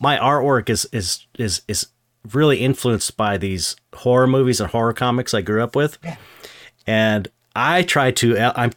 my 0.00 0.18
artwork 0.18 0.68
is 0.68 0.88
is 0.92 1.26
is 1.38 1.62
is 1.68 1.86
really 2.32 2.58
influenced 2.58 3.16
by 3.16 3.36
these 3.36 3.76
horror 3.94 4.26
movies 4.26 4.60
and 4.60 4.70
horror 4.70 4.92
comics 4.92 5.34
i 5.34 5.40
grew 5.40 5.62
up 5.62 5.76
with. 5.76 5.98
Yeah. 6.02 6.16
And 6.86 7.28
I 7.54 7.82
try 7.82 8.10
to 8.10 8.38
I'm 8.38 8.72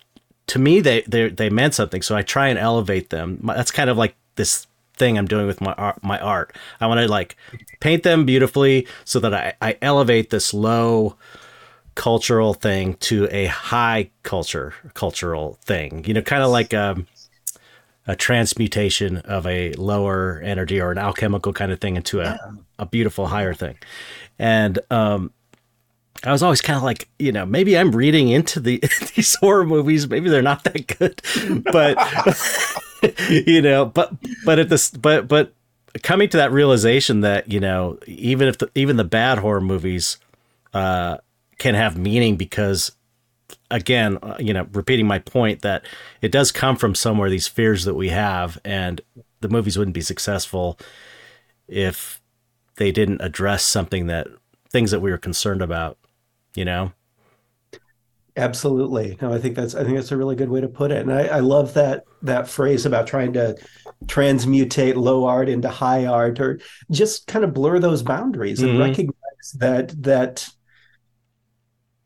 to 0.48 0.60
me 0.60 0.80
they 0.80 1.02
they 1.02 1.30
they 1.30 1.50
meant 1.50 1.74
something, 1.74 2.02
so 2.02 2.16
I 2.16 2.22
try 2.22 2.48
and 2.48 2.60
elevate 2.60 3.10
them. 3.10 3.40
That's 3.44 3.72
kind 3.72 3.90
of 3.90 3.98
like 3.98 4.16
this 4.36 4.67
thing 4.98 5.18
I'm 5.18 5.28
doing 5.28 5.48
with 5.48 5.62
my 5.62 5.74
art. 5.74 6.04
My 6.04 6.20
art, 6.20 6.56
I 6.82 6.88
want 6.88 7.00
to 7.00 7.08
like 7.08 7.36
paint 7.80 8.04
them 8.04 8.26
beautifully 8.26 8.88
so 9.06 9.20
that 9.20 9.34
I 9.34 9.54
I 9.62 9.78
elevate 9.82 10.30
this 10.30 10.54
low 10.54 11.18
cultural 11.98 12.54
thing 12.54 12.94
to 12.94 13.28
a 13.32 13.48
high 13.48 14.10
culture 14.24 14.74
cultural 14.94 15.58
thing. 15.64 16.06
You 16.06 16.14
know, 16.14 16.22
kind 16.22 16.44
of 16.44 16.52
like 16.52 16.72
a, 16.72 16.92
um, 16.92 17.08
a 18.06 18.16
transmutation 18.16 19.18
of 19.18 19.46
a 19.46 19.74
lower 19.74 20.40
energy 20.44 20.80
or 20.80 20.92
an 20.92 20.98
alchemical 20.98 21.52
kind 21.52 21.72
of 21.72 21.82
thing 21.82 21.98
into 21.98 22.22
a, 22.22 22.24
yeah. 22.24 22.52
a 22.80 22.86
beautiful 22.86 23.28
higher 23.28 23.54
thing. 23.54 23.78
And 24.40 24.80
um, 24.92 25.34
I 26.24 26.32
was 26.32 26.42
always 26.42 26.62
kind 26.62 26.78
of 26.78 26.84
like, 26.84 27.10
you 27.20 27.32
know, 27.32 27.46
maybe 27.46 27.78
I'm 27.78 27.92
reading 27.92 28.30
into 28.30 28.60
the 28.60 28.82
these 29.16 29.36
horror 29.36 29.66
movies. 29.66 30.08
Maybe 30.08 30.30
they're 30.30 30.42
not 30.42 30.64
that 30.64 30.88
good, 31.00 31.22
but 31.72 31.98
you 33.30 33.62
know, 33.62 33.86
but 33.86 34.14
but 34.46 34.60
at 34.60 34.70
this, 34.70 34.90
but 34.92 35.28
but 35.28 35.54
coming 36.04 36.30
to 36.30 36.38
that 36.38 36.52
realization 36.52 37.22
that 37.22 37.52
you 37.52 37.60
know, 37.60 37.98
even 38.06 38.48
if 38.48 38.58
the, 38.58 38.70
even 38.76 38.98
the 38.98 39.04
bad 39.04 39.40
horror 39.40 39.62
movies 39.62 40.18
uh, 40.74 41.18
can 41.58 41.76
have 41.76 41.98
meaning 41.98 42.36
because, 42.36 42.92
again, 43.72 44.18
uh, 44.22 44.38
you 44.40 44.54
know, 44.54 44.68
repeating 44.74 45.08
my 45.08 45.20
point 45.20 45.62
that 45.62 45.86
it 46.22 46.32
does 46.32 46.52
come 46.52 46.76
from 46.76 46.96
somewhere 46.96 47.30
these 47.30 47.48
fears 47.48 47.86
that 47.86 47.96
we 47.96 48.10
have, 48.10 48.58
and 48.64 49.02
the 49.42 49.50
movies 49.50 49.78
wouldn't 49.78 49.96
be 49.96 50.02
successful 50.02 50.80
if 51.68 52.22
they 52.78 52.92
didn't 52.92 53.22
address 53.22 53.64
something 53.64 54.08
that 54.08 54.28
things 54.70 54.92
that 54.92 55.00
we 55.00 55.12
were 55.12 55.18
concerned 55.18 55.62
about 55.62 55.98
you 56.56 56.66
know 56.66 56.92
absolutely 58.38 59.18
no 59.22 59.34
i 59.34 59.40
think 59.40 59.56
that's 59.56 59.76
i 59.76 59.84
think 59.84 59.96
that's 59.96 60.12
a 60.12 60.18
really 60.18 60.36
good 60.36 60.50
way 60.50 60.62
to 60.62 60.68
put 60.68 60.92
it 60.92 61.02
and 61.02 61.12
i, 61.12 61.26
I 61.26 61.40
love 61.40 61.74
that 61.74 62.04
that 62.22 62.48
phrase 62.48 62.86
about 62.86 63.08
trying 63.08 63.34
to 63.34 63.56
transmutate 64.06 64.96
low 64.96 65.26
art 65.26 65.50
into 65.50 65.70
high 65.70 66.06
art 66.06 66.40
or 66.40 66.60
just 66.92 67.28
kind 67.28 67.44
of 67.44 67.54
blur 67.54 67.80
those 67.80 68.04
boundaries 68.04 68.60
mm-hmm. 68.60 68.70
and 68.70 68.80
recognize 68.80 69.52
that 69.56 70.04
that 70.04 70.48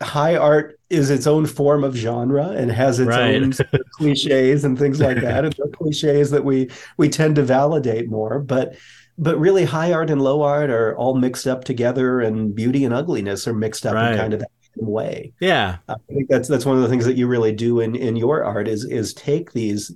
high 0.01 0.35
art 0.35 0.79
is 0.89 1.09
its 1.09 1.27
own 1.27 1.45
form 1.45 1.83
of 1.83 1.95
genre 1.95 2.49
and 2.49 2.71
has 2.71 2.99
its 2.99 3.09
right. 3.09 3.35
own 3.35 3.53
cliches 3.97 4.63
and 4.63 4.79
things 4.79 4.99
like 4.99 5.21
that 5.21 5.45
and 5.45 5.53
the 5.53 5.69
cliches 5.73 6.31
that 6.31 6.43
we 6.43 6.69
we 6.97 7.07
tend 7.07 7.35
to 7.35 7.43
validate 7.43 8.09
more 8.09 8.39
but 8.39 8.75
but 9.17 9.37
really 9.37 9.65
high 9.65 9.93
art 9.93 10.09
and 10.09 10.21
low 10.21 10.41
art 10.41 10.69
are 10.69 10.97
all 10.97 11.15
mixed 11.15 11.45
up 11.45 11.63
together 11.63 12.19
and 12.19 12.55
beauty 12.55 12.83
and 12.83 12.93
ugliness 12.93 13.47
are 13.47 13.53
mixed 13.53 13.85
up 13.85 13.93
right. 13.93 14.13
in 14.13 14.17
kind 14.17 14.33
of 14.33 14.39
that 14.39 14.51
way 14.77 15.31
yeah 15.39 15.77
i 15.87 15.95
think 16.07 16.29
that's 16.29 16.47
that's 16.47 16.65
one 16.65 16.77
of 16.77 16.83
the 16.83 16.89
things 16.89 17.05
that 17.05 17.17
you 17.17 17.27
really 17.27 17.51
do 17.51 17.79
in 17.79 17.95
in 17.95 18.15
your 18.15 18.43
art 18.43 18.67
is 18.67 18.85
is 18.85 19.13
take 19.13 19.51
these 19.51 19.91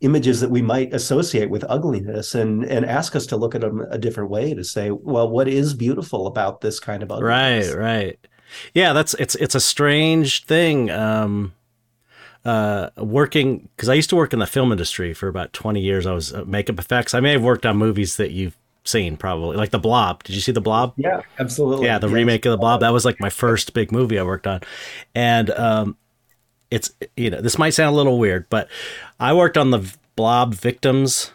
images 0.00 0.40
that 0.40 0.50
we 0.50 0.60
might 0.60 0.92
associate 0.92 1.48
with 1.48 1.64
ugliness 1.68 2.34
and 2.34 2.64
and 2.64 2.84
ask 2.84 3.16
us 3.16 3.26
to 3.26 3.36
look 3.36 3.54
at 3.54 3.60
them 3.60 3.80
a 3.90 3.98
different 3.98 4.30
way 4.30 4.52
to 4.52 4.64
say 4.64 4.90
well 4.90 5.28
what 5.28 5.48
is 5.48 5.74
beautiful 5.74 6.26
about 6.26 6.60
this 6.60 6.78
kind 6.78 7.02
of 7.02 7.10
ugliness 7.10 7.68
right 7.68 7.76
right 7.76 8.26
yeah 8.74 8.92
that's 8.92 9.14
it's 9.14 9.34
it's 9.36 9.54
a 9.54 9.60
strange 9.60 10.44
thing 10.44 10.90
um 10.90 11.52
uh, 12.46 12.90
working 12.96 13.68
because 13.74 13.88
I 13.88 13.94
used 13.94 14.08
to 14.10 14.16
work 14.16 14.32
in 14.32 14.38
the 14.38 14.46
film 14.46 14.70
industry 14.70 15.12
for 15.12 15.26
about 15.26 15.52
20 15.52 15.80
years. 15.80 16.06
I 16.06 16.12
was 16.12 16.32
uh, 16.32 16.44
makeup 16.46 16.78
effects. 16.78 17.12
I 17.12 17.18
may 17.18 17.32
have 17.32 17.42
worked 17.42 17.66
on 17.66 17.76
movies 17.76 18.18
that 18.18 18.30
you've 18.30 18.56
seen 18.88 19.16
probably. 19.16 19.56
Like 19.56 19.70
the 19.70 19.78
blob. 19.78 20.22
Did 20.24 20.34
you 20.34 20.40
see 20.40 20.52
the 20.52 20.60
blob? 20.60 20.94
Yeah 20.96 21.22
absolutely. 21.38 21.86
Yeah 21.86 21.98
the 21.98 22.08
yes. 22.08 22.14
remake 22.14 22.44
of 22.46 22.50
the 22.50 22.58
blob. 22.58 22.80
That 22.80 22.92
was 22.92 23.04
like 23.04 23.20
my 23.20 23.30
first 23.30 23.74
big 23.74 23.92
movie 23.92 24.18
i 24.18 24.22
worked 24.22 24.46
on. 24.46 24.60
And 25.14 25.50
um 25.50 25.96
it's 26.70 26.90
you 27.16 27.30
know 27.30 27.40
this 27.40 27.58
might 27.58 27.70
sound 27.70 27.94
a 27.94 27.96
little 27.96 28.18
weird 28.18 28.48
but 28.50 28.68
i 29.20 29.32
worked 29.32 29.56
on 29.56 29.70
the 29.70 29.94
blob 30.16 30.54
victims 30.54 31.32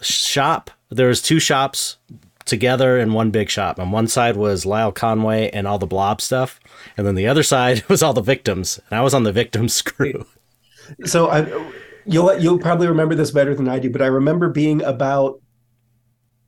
shop. 0.00 0.70
There 0.90 1.08
was 1.08 1.22
two 1.22 1.40
shops 1.40 1.98
together 2.44 2.98
in 2.98 3.12
one 3.12 3.30
big 3.30 3.48
shop 3.48 3.78
and 3.78 3.92
one 3.92 4.08
side 4.08 4.36
was 4.36 4.66
lyle 4.66 4.90
conway 4.90 5.50
and 5.50 5.68
all 5.68 5.78
the 5.78 5.86
blob 5.86 6.20
stuff 6.20 6.58
and 6.96 7.06
then 7.06 7.14
the 7.14 7.26
other 7.26 7.42
side 7.42 7.84
was 7.88 8.02
all 8.02 8.12
the 8.12 8.20
victims 8.20 8.80
and 8.90 8.98
i 8.98 9.02
was 9.02 9.14
on 9.14 9.22
the 9.22 9.30
victims 9.30 9.82
crew 9.82 10.26
so 11.04 11.28
I, 11.28 11.46
you'll 12.04 12.38
you'll 12.38 12.58
probably 12.58 12.88
remember 12.88 13.14
this 13.14 13.30
better 13.30 13.54
than 13.54 13.68
I 13.68 13.78
do, 13.78 13.90
but 13.90 14.02
I 14.02 14.06
remember 14.06 14.48
being 14.48 14.82
about 14.82 15.40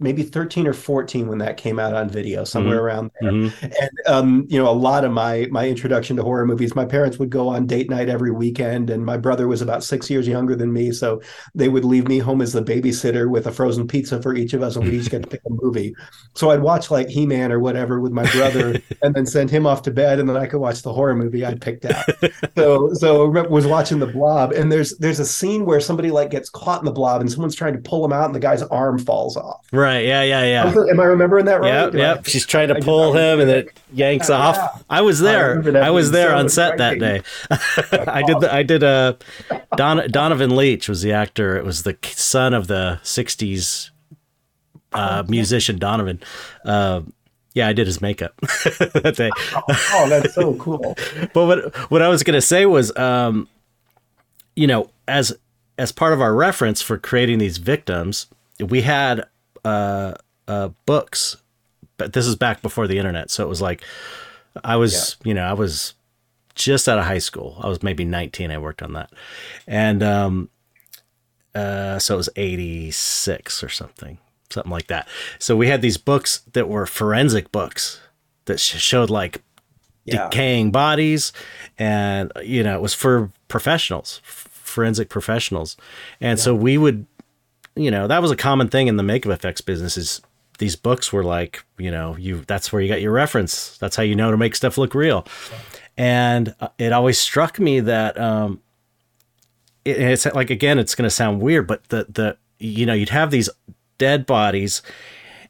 maybe 0.02 0.22
13 0.22 0.66
or 0.66 0.72
14 0.72 1.28
when 1.28 1.38
that 1.38 1.56
came 1.56 1.78
out 1.78 1.94
on 1.94 2.08
video 2.08 2.44
somewhere 2.44 2.76
mm-hmm. 2.76 2.84
around 2.84 3.10
there. 3.20 3.32
Mm-hmm. 3.32 3.64
and 3.64 3.90
um, 4.06 4.46
you 4.48 4.58
know 4.58 4.68
a 4.68 4.72
lot 4.72 5.04
of 5.04 5.12
my 5.12 5.46
my 5.50 5.68
introduction 5.68 6.16
to 6.16 6.22
horror 6.22 6.44
movies 6.44 6.74
my 6.74 6.84
parents 6.84 7.18
would 7.18 7.30
go 7.30 7.48
on 7.48 7.66
date 7.66 7.88
night 7.88 8.08
every 8.08 8.30
weekend 8.30 8.90
and 8.90 9.04
my 9.04 9.16
brother 9.16 9.46
was 9.46 9.62
about 9.62 9.84
six 9.84 10.10
years 10.10 10.26
younger 10.26 10.56
than 10.56 10.72
me 10.72 10.90
so 10.90 11.20
they 11.54 11.68
would 11.68 11.84
leave 11.84 12.08
me 12.08 12.18
home 12.18 12.42
as 12.42 12.52
the 12.52 12.62
babysitter 12.62 13.30
with 13.30 13.46
a 13.46 13.52
frozen 13.52 13.86
pizza 13.86 14.20
for 14.20 14.34
each 14.34 14.52
of 14.52 14.62
us 14.62 14.76
and 14.76 14.84
we 14.84 14.98
each 14.98 15.10
get 15.10 15.22
to 15.22 15.28
pick 15.28 15.40
a 15.46 15.50
movie. 15.50 15.94
So 16.34 16.50
i'd 16.50 16.62
watch 16.62 16.90
like 16.90 17.08
he-man 17.08 17.52
or 17.52 17.60
whatever 17.60 18.00
with 18.00 18.12
my 18.12 18.28
brother 18.32 18.80
and 19.02 19.14
then 19.14 19.26
send 19.26 19.50
him 19.50 19.66
off 19.66 19.82
to 19.82 19.90
bed 19.90 20.18
and 20.18 20.28
then 20.28 20.36
i 20.36 20.46
could 20.46 20.60
watch 20.60 20.82
the 20.82 20.92
horror 20.92 21.14
movie 21.14 21.44
i'd 21.44 21.60
picked 21.60 21.84
out. 21.84 22.04
So 22.56 22.92
so 22.94 23.28
was 23.28 23.66
watching 23.66 23.98
the 23.98 24.06
blob 24.06 24.52
and 24.52 24.70
there's 24.70 24.96
there's 24.98 25.20
a 25.20 25.24
scene 25.24 25.64
where 25.64 25.80
somebody 25.80 26.10
like 26.10 26.30
gets 26.30 26.50
caught 26.50 26.80
in 26.80 26.84
the 26.84 26.92
blob 26.92 27.20
and 27.20 27.30
someone's 27.30 27.54
trying 27.54 27.72
to 27.74 27.78
pull 27.78 28.04
him 28.04 28.12
out 28.12 28.26
and 28.26 28.34
the 28.34 28.40
guy's 28.40 28.62
arm 28.64 28.98
falls 28.98 29.36
off. 29.36 29.66
Right 29.72 29.91
Right. 29.92 30.06
Yeah. 30.06 30.22
Yeah. 30.22 30.44
Yeah. 30.44 30.90
Am 30.90 31.00
I 31.00 31.04
remembering 31.04 31.44
that 31.46 31.60
right? 31.60 31.68
Yep. 31.68 31.94
Yep. 31.94 32.18
I, 32.18 32.22
She's 32.28 32.46
trying 32.46 32.68
to 32.68 32.80
pull 32.80 33.12
him, 33.12 33.40
and 33.40 33.50
it 33.50 33.78
yanks 33.92 34.28
yeah, 34.28 34.36
off. 34.36 34.56
Yeah. 34.56 34.82
I 34.90 35.00
was 35.02 35.20
there. 35.20 35.62
I, 35.76 35.88
I 35.88 35.90
was 35.90 36.10
there 36.10 36.30
so 36.30 36.36
on 36.36 36.48
set 36.48 36.78
that 36.78 36.98
day. 36.98 37.22
I 37.50 38.22
did. 38.22 38.40
The, 38.40 38.48
I 38.52 38.62
did. 38.62 38.82
Uh, 38.82 39.14
Don, 39.76 40.10
Donovan 40.10 40.50
Leitch 40.50 40.88
was 40.88 41.02
the 41.02 41.12
actor. 41.12 41.56
It 41.56 41.64
was 41.64 41.82
the 41.82 41.96
son 42.04 42.54
of 42.54 42.66
the 42.66 43.00
'60s 43.02 43.90
uh, 44.92 45.24
musician 45.28 45.78
Donovan. 45.78 46.20
Uh, 46.64 47.02
yeah, 47.54 47.68
I 47.68 47.72
did 47.72 47.86
his 47.86 48.00
makeup 48.00 48.34
that 48.40 49.14
day. 49.16 49.30
oh, 49.92 50.06
that's 50.08 50.34
so 50.34 50.54
cool. 50.54 50.96
but 51.34 51.46
what 51.46 51.74
what 51.90 52.02
I 52.02 52.08
was 52.08 52.22
gonna 52.22 52.40
say 52.40 52.66
was, 52.66 52.96
um, 52.96 53.48
you 54.56 54.66
know, 54.66 54.90
as 55.06 55.36
as 55.78 55.92
part 55.92 56.12
of 56.12 56.20
our 56.20 56.34
reference 56.34 56.80
for 56.80 56.98
creating 56.98 57.38
these 57.38 57.58
victims, 57.58 58.26
we 58.58 58.82
had 58.82 59.26
uh, 59.64 60.14
uh, 60.48 60.68
books, 60.86 61.36
but 61.96 62.12
this 62.12 62.26
is 62.26 62.36
back 62.36 62.62
before 62.62 62.86
the 62.86 62.98
internet. 62.98 63.30
So 63.30 63.44
it 63.44 63.48
was 63.48 63.62
like, 63.62 63.82
I 64.64 64.76
was, 64.76 65.16
yeah. 65.20 65.28
you 65.28 65.34
know, 65.34 65.44
I 65.44 65.52
was 65.52 65.94
just 66.54 66.88
out 66.88 66.98
of 66.98 67.04
high 67.04 67.18
school. 67.18 67.58
I 67.60 67.68
was 67.68 67.82
maybe 67.82 68.04
19. 68.04 68.50
I 68.50 68.58
worked 68.58 68.82
on 68.82 68.92
that. 68.94 69.10
And, 69.66 70.02
um, 70.02 70.50
uh, 71.54 71.98
so 71.98 72.14
it 72.14 72.16
was 72.16 72.28
86 72.36 73.62
or 73.62 73.68
something, 73.68 74.18
something 74.50 74.72
like 74.72 74.86
that. 74.88 75.06
So 75.38 75.56
we 75.56 75.68
had 75.68 75.82
these 75.82 75.96
books 75.96 76.42
that 76.52 76.68
were 76.68 76.86
forensic 76.86 77.52
books 77.52 78.00
that 78.46 78.58
showed 78.58 79.10
like 79.10 79.42
yeah. 80.04 80.28
decaying 80.28 80.70
bodies. 80.70 81.32
And, 81.78 82.32
you 82.42 82.62
know, 82.62 82.74
it 82.74 82.80
was 82.82 82.94
for 82.94 83.30
professionals, 83.48 84.20
forensic 84.24 85.08
professionals. 85.08 85.76
And 86.20 86.38
yeah. 86.38 86.42
so 86.42 86.54
we 86.54 86.78
would 86.78 87.06
you 87.74 87.90
know, 87.90 88.06
that 88.06 88.22
was 88.22 88.30
a 88.30 88.36
common 88.36 88.68
thing 88.68 88.88
in 88.88 88.96
the 88.96 89.02
makeup 89.02 89.32
effects 89.32 89.60
business 89.60 89.96
is 89.96 90.20
these 90.58 90.76
books 90.76 91.12
were 91.12 91.24
like, 91.24 91.64
you 91.78 91.90
know, 91.90 92.16
you 92.16 92.44
that's 92.46 92.72
where 92.72 92.82
you 92.82 92.88
got 92.88 93.00
your 93.00 93.12
reference. 93.12 93.78
That's 93.78 93.96
how 93.96 94.02
you 94.02 94.14
know 94.14 94.30
to 94.30 94.36
make 94.36 94.54
stuff 94.54 94.78
look 94.78 94.94
real. 94.94 95.26
And 95.96 96.54
uh, 96.60 96.68
it 96.78 96.92
always 96.92 97.18
struck 97.18 97.58
me 97.58 97.80
that 97.80 98.18
um 98.18 98.60
it, 99.84 99.98
it's 99.98 100.26
like 100.26 100.50
again, 100.50 100.78
it's 100.78 100.94
going 100.94 101.06
to 101.06 101.10
sound 101.10 101.40
weird, 101.40 101.66
but 101.66 101.88
the 101.88 102.06
the 102.08 102.36
you 102.58 102.86
know, 102.86 102.94
you'd 102.94 103.08
have 103.08 103.30
these 103.30 103.50
dead 103.98 104.24
bodies 104.26 104.82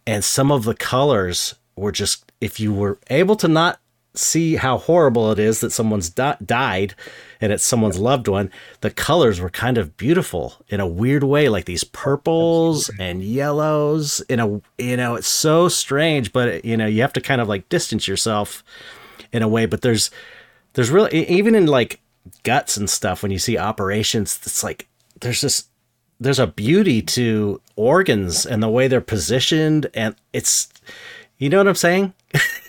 and 0.07 0.25
some 0.25 0.51
of 0.51 0.65
the 0.65 0.75
colors 0.75 1.55
were 1.77 1.93
just 1.93 2.33
if 2.41 2.59
you 2.59 2.73
were 2.73 2.99
able 3.09 3.37
to 3.37 3.49
not 3.49 3.81
see 4.15 4.57
how 4.57 4.79
horrible 4.79 5.31
it 5.33 5.39
is 5.39 5.61
that 5.61 5.73
someone's 5.73 6.11
di- 6.11 6.37
died 6.45 6.95
and 7.41 7.53
it's 7.53 7.65
someone's 7.65 7.99
loved 7.99 8.29
one, 8.29 8.51
the 8.81 8.91
colors 8.91 9.41
were 9.41 9.51
kind 9.51 9.79
of 9.79 9.97
beautiful 9.97 10.55
in 10.69 10.81
a 10.81 10.87
weird 10.87 11.25
way, 11.25 11.49
like 11.49 11.65
these 11.65 11.85
purples 11.85 12.91
and 12.99 13.23
yellows. 13.23 14.21
In 14.29 14.39
a 14.39 14.61
you 14.79 14.97
know, 14.97 15.17
it's 15.17 15.27
so 15.27 15.69
strange, 15.69 16.33
but 16.33 16.65
you 16.65 16.77
know, 16.77 16.87
you 16.87 17.03
have 17.03 17.13
to 17.15 17.21
kind 17.21 17.41
of 17.41 17.49
like 17.49 17.69
distance 17.69 18.07
yourself 18.07 18.63
in 19.33 19.43
a 19.43 19.49
way. 19.49 19.67
But 19.67 19.83
there's 19.83 20.11
there's 20.75 20.91
really 20.91 21.27
even 21.29 21.55
in 21.55 21.67
like 21.67 22.01
guts 22.45 22.77
and 22.77 22.89
stuff 22.89 23.23
when 23.23 23.33
you 23.33 23.39
see 23.39 23.59
operations, 23.59 24.39
it's 24.45 24.63
like 24.63 24.89
there's 25.21 25.41
this 25.41 25.65
there's 26.21 26.39
a 26.39 26.47
beauty 26.47 27.03
to 27.03 27.61
organs 27.75 28.47
and 28.47 28.63
the 28.63 28.69
way 28.69 28.89
they're 28.89 29.01
positioned, 29.01 29.89
and 29.95 30.15
it's 30.33 30.69
you 31.39 31.49
know 31.49 31.59
what 31.59 31.69
I'm 31.69 31.75
saying? 31.75 32.15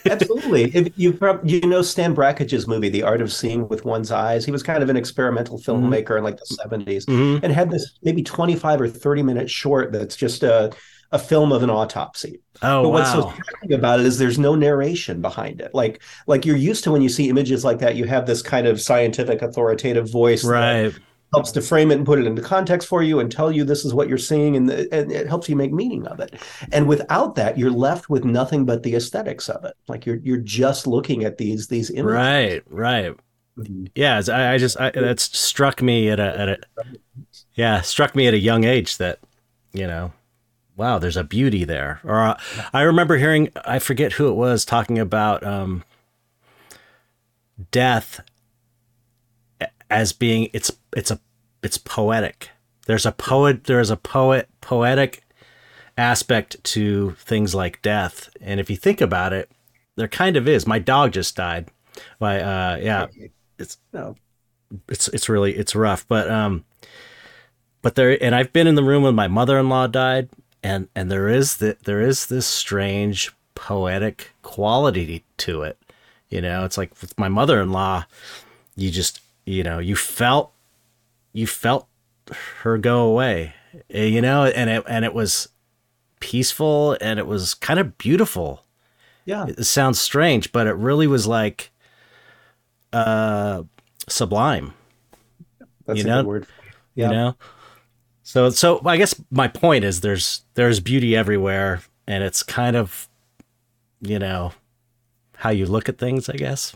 Absolutely. 0.09 0.63
If 0.75 0.97
you 0.97 1.17
you 1.43 1.61
know 1.61 1.81
Stan 1.81 2.15
Brakhage's 2.15 2.67
movie, 2.67 2.89
The 2.89 3.03
Act 3.03 3.21
of 3.21 3.31
Seeing 3.31 3.67
with 3.67 3.85
One's 3.85 4.11
Eyes. 4.11 4.45
He 4.45 4.51
was 4.51 4.63
kind 4.63 4.83
of 4.83 4.89
an 4.89 4.97
experimental 4.97 5.59
mm-hmm. 5.59 5.71
filmmaker 5.71 6.03
mm-hmm. 6.03 6.17
in 6.17 6.23
like 6.23 6.37
the 6.37 6.57
70s 6.63 7.05
mm-hmm. 7.05 7.43
and 7.43 7.53
had 7.53 7.69
this 7.69 7.97
maybe 8.03 8.23
25 8.23 8.81
or 8.81 8.87
30 8.87 9.23
minute 9.23 9.49
short 9.49 9.91
that's 9.91 10.15
just 10.15 10.43
a 10.43 10.73
a 11.13 11.19
film 11.19 11.51
of 11.51 11.61
an 11.61 11.69
autopsy. 11.69 12.41
Oh, 12.63 12.83
but 12.83 12.89
what's 12.89 13.13
wow. 13.13 13.21
so 13.21 13.43
striking 13.43 13.73
about 13.73 13.99
it 13.99 14.07
is 14.07 14.17
there's 14.17 14.39
no 14.39 14.55
narration 14.55 15.21
behind 15.21 15.61
it. 15.61 15.73
Like 15.73 16.01
like 16.25 16.45
you're 16.45 16.57
used 16.57 16.83
to 16.85 16.91
when 16.91 17.03
you 17.03 17.09
see 17.09 17.29
images 17.29 17.63
like 17.63 17.79
that, 17.79 17.95
you 17.95 18.05
have 18.05 18.25
this 18.25 18.41
kind 18.41 18.65
of 18.65 18.81
scientific 18.81 19.43
authoritative 19.43 20.11
voice 20.11 20.43
right. 20.43 20.89
that 20.89 20.99
helps 21.33 21.51
to 21.51 21.61
frame 21.61 21.91
it 21.91 21.95
and 21.95 22.05
put 22.05 22.19
it 22.19 22.25
into 22.25 22.41
context 22.41 22.87
for 22.87 23.01
you 23.03 23.19
and 23.19 23.31
tell 23.31 23.51
you 23.51 23.63
this 23.63 23.85
is 23.85 23.93
what 23.93 24.07
you're 24.07 24.17
seeing 24.17 24.55
and, 24.55 24.69
the, 24.69 24.93
and 24.93 25.11
it 25.11 25.27
helps 25.27 25.49
you 25.49 25.55
make 25.55 25.73
meaning 25.73 26.05
of 26.07 26.19
it. 26.19 26.35
And 26.71 26.87
without 26.87 27.35
that 27.35 27.57
you're 27.57 27.71
left 27.71 28.09
with 28.09 28.23
nothing 28.23 28.65
but 28.65 28.83
the 28.83 28.95
aesthetics 28.95 29.49
of 29.49 29.65
it. 29.65 29.73
Like 29.87 30.05
you're 30.05 30.17
you're 30.17 30.37
just 30.37 30.87
looking 30.87 31.23
at 31.23 31.37
these 31.37 31.67
these 31.67 31.89
images. 31.89 32.13
Right 32.13 32.63
right. 32.69 33.15
Mm-hmm. 33.57 33.85
yeah 33.93 34.19
I, 34.29 34.53
I 34.53 34.57
just 34.57 34.79
I, 34.79 34.89
that 34.89 35.19
struck 35.19 35.79
me 35.79 36.09
at 36.09 36.19
a, 36.19 36.39
at 36.39 36.49
a 36.49 36.57
yeah 37.53 37.81
struck 37.81 38.15
me 38.15 38.25
at 38.25 38.33
a 38.33 38.39
young 38.39 38.63
age 38.63 38.97
that 38.97 39.19
you 39.73 39.85
know 39.85 40.11
wow 40.75 40.97
there's 40.97 41.17
a 41.17 41.23
beauty 41.23 41.63
there. 41.63 42.01
Or 42.03 42.19
uh, 42.19 42.39
i 42.73 42.81
remember 42.81 43.17
hearing 43.17 43.51
i 43.63 43.77
forget 43.77 44.13
who 44.13 44.27
it 44.27 44.33
was 44.33 44.65
talking 44.65 44.97
about 44.97 45.45
um 45.45 45.83
death 47.69 48.21
as 49.93 50.12
being 50.12 50.49
it's 50.53 50.71
it's 50.97 51.12
a 51.12 51.19
it's 51.62 51.77
poetic. 51.77 52.49
There's 52.88 53.06
a 53.06 53.12
poet 53.12 53.65
there's 53.65 53.91
a 53.91 53.95
poet 53.97 54.49
poetic 54.60 55.23
aspect 55.97 56.62
to 56.63 57.12
things 57.12 57.53
like 57.53 57.82
death. 57.82 58.29
And 58.41 58.60
if 58.60 58.69
you 58.69 58.75
think 58.75 58.99
about 58.99 59.32
it, 59.32 59.51
there 59.95 60.08
kind 60.08 60.36
of 60.36 60.47
is. 60.47 60.65
My 60.65 60.79
dog 60.79 61.12
just 61.13 61.36
died. 61.36 61.69
My 62.19 62.41
uh 62.41 62.77
yeah. 62.77 63.08
It's 63.60 63.77
no. 63.93 64.15
It's 64.89 65.08
it's 65.10 65.29
really 65.29 65.56
it's 65.56 65.75
rough. 65.75 66.08
But 66.08 66.29
um 66.29 66.65
but 67.84 67.93
there 67.93 68.21
and 68.21 68.34
I've 68.34 68.51
been 68.51 68.65
in 68.67 68.75
the 68.75 68.84
room 68.84 69.03
when 69.03 69.13
my 69.13 69.27
mother-in-law 69.27 69.88
died 69.88 70.29
and 70.63 70.89
and 70.95 71.12
there 71.12 71.29
is 71.29 71.58
the, 71.58 71.77
there 71.84 72.01
is 72.01 72.25
this 72.25 72.47
strange 72.47 73.32
poetic 73.53 74.32
quality 74.41 75.23
to 75.38 75.62
it. 75.62 75.77
You 76.29 76.41
know, 76.41 76.65
it's 76.65 76.79
like 76.79 76.99
with 76.99 77.17
my 77.19 77.29
mother-in-law, 77.29 78.06
you 78.75 78.89
just 78.89 79.19
you 79.45 79.63
know, 79.63 79.79
you 79.79 79.95
felt 79.95 80.51
you 81.34 81.47
felt 81.47 81.88
her 82.62 82.77
go 82.77 83.08
away, 83.08 83.53
eh, 83.89 84.06
you 84.06 84.21
know, 84.21 84.45
and 84.45 84.69
it 84.69 84.84
and 84.88 85.06
it 85.06 85.13
was 85.13 85.49
peaceful 86.19 86.97
and 87.01 87.19
it 87.19 87.27
was 87.27 87.53
kind 87.53 87.79
of 87.79 87.97
beautiful. 87.97 88.65
Yeah, 89.25 89.45
it 89.47 89.63
sounds 89.65 89.99
strange, 89.99 90.51
but 90.51 90.67
it 90.67 90.75
really 90.75 91.08
was 91.08 91.27
like 91.27 91.71
uh 92.91 93.63
sublime. 94.08 94.73
That's 95.86 95.99
you 95.99 96.06
a 96.06 96.08
know? 96.08 96.21
good 96.21 96.27
word. 96.27 96.47
Yeah. 96.95 97.08
You 97.08 97.13
know, 97.13 97.36
so 98.23 98.49
so 98.49 98.82
I 98.86 98.97
guess 98.97 99.15
my 99.32 99.47
point 99.47 99.84
is 99.84 100.01
there's 100.01 100.43
there's 100.53 100.79
beauty 100.79 101.15
everywhere, 101.15 101.82
and 102.08 102.23
it's 102.23 102.43
kind 102.43 102.75
of 102.75 103.10
you 104.01 104.19
know 104.19 104.53
how 105.38 105.49
you 105.49 105.65
look 105.65 105.89
at 105.89 105.97
things, 105.97 106.29
I 106.29 106.38
guess. 106.38 106.75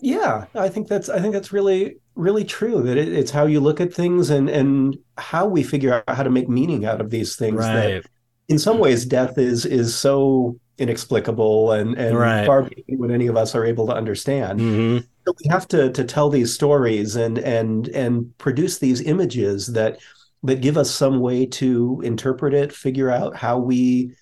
Yeah, 0.00 0.46
I 0.54 0.68
think 0.68 0.88
that's 0.88 1.08
I 1.08 1.20
think 1.20 1.32
that's 1.32 1.52
really 1.52 1.98
really 2.14 2.44
true 2.44 2.82
that 2.82 2.96
it, 2.96 3.12
it's 3.12 3.30
how 3.30 3.46
you 3.46 3.60
look 3.60 3.80
at 3.80 3.92
things 3.92 4.30
and 4.30 4.48
and 4.48 4.96
how 5.18 5.46
we 5.46 5.62
figure 5.62 5.94
out 5.94 6.16
how 6.16 6.22
to 6.22 6.30
make 6.30 6.48
meaning 6.48 6.84
out 6.84 7.00
of 7.00 7.10
these 7.10 7.36
things. 7.36 7.58
Right. 7.58 8.02
That 8.02 8.06
in 8.48 8.58
some 8.58 8.78
ways, 8.78 9.04
death 9.04 9.38
is 9.38 9.64
is 9.64 9.94
so 9.94 10.58
inexplicable 10.78 11.72
and 11.72 11.96
and 11.96 12.18
right. 12.18 12.46
far 12.46 12.62
beyond 12.62 13.00
what 13.00 13.10
any 13.10 13.26
of 13.26 13.36
us 13.36 13.54
are 13.54 13.64
able 13.64 13.86
to 13.86 13.94
understand. 13.94 14.60
Mm-hmm. 14.60 15.04
So 15.26 15.34
we 15.42 15.48
have 15.50 15.68
to 15.68 15.90
to 15.92 16.04
tell 16.04 16.30
these 16.30 16.52
stories 16.52 17.16
and 17.16 17.38
and 17.38 17.88
and 17.88 18.36
produce 18.38 18.78
these 18.78 19.00
images 19.02 19.68
that 19.68 19.98
that 20.42 20.60
give 20.60 20.76
us 20.76 20.90
some 20.90 21.20
way 21.20 21.46
to 21.46 22.00
interpret 22.04 22.54
it, 22.54 22.72
figure 22.72 23.10
out 23.10 23.36
how 23.36 23.58
we 23.58 24.14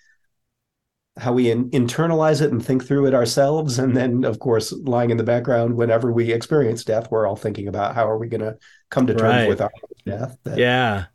how 1.16 1.33
we 1.33 1.50
in, 1.50 1.70
internalize 1.70 2.42
it 2.42 2.50
and 2.50 2.64
think 2.64 2.85
through 2.85 3.07
it 3.07 3.14
ourselves. 3.14 3.79
And 3.79 3.96
then 3.96 4.24
of 4.24 4.38
course 4.38 4.72
lying 4.72 5.11
in 5.11 5.16
the 5.16 5.24
background 5.24 5.77
whenever 5.77 6.12
we 6.12 6.33
experience 6.33 6.85
death 6.85 7.11
we're 7.11 7.27
all 7.27 7.37
thinking 7.37 7.68
about 7.68 7.94
how 7.94 8.09
are 8.09 8.18
we 8.18 8.29
going 8.29 8.40
to 8.40 8.57
come 8.90 9.07
to 9.07 9.14
terms 9.14 9.22
right. 9.22 9.48
with 9.48 9.61
our 9.61 9.70
death 10.05 10.37
that 10.44 10.59
yeah. 10.59 11.07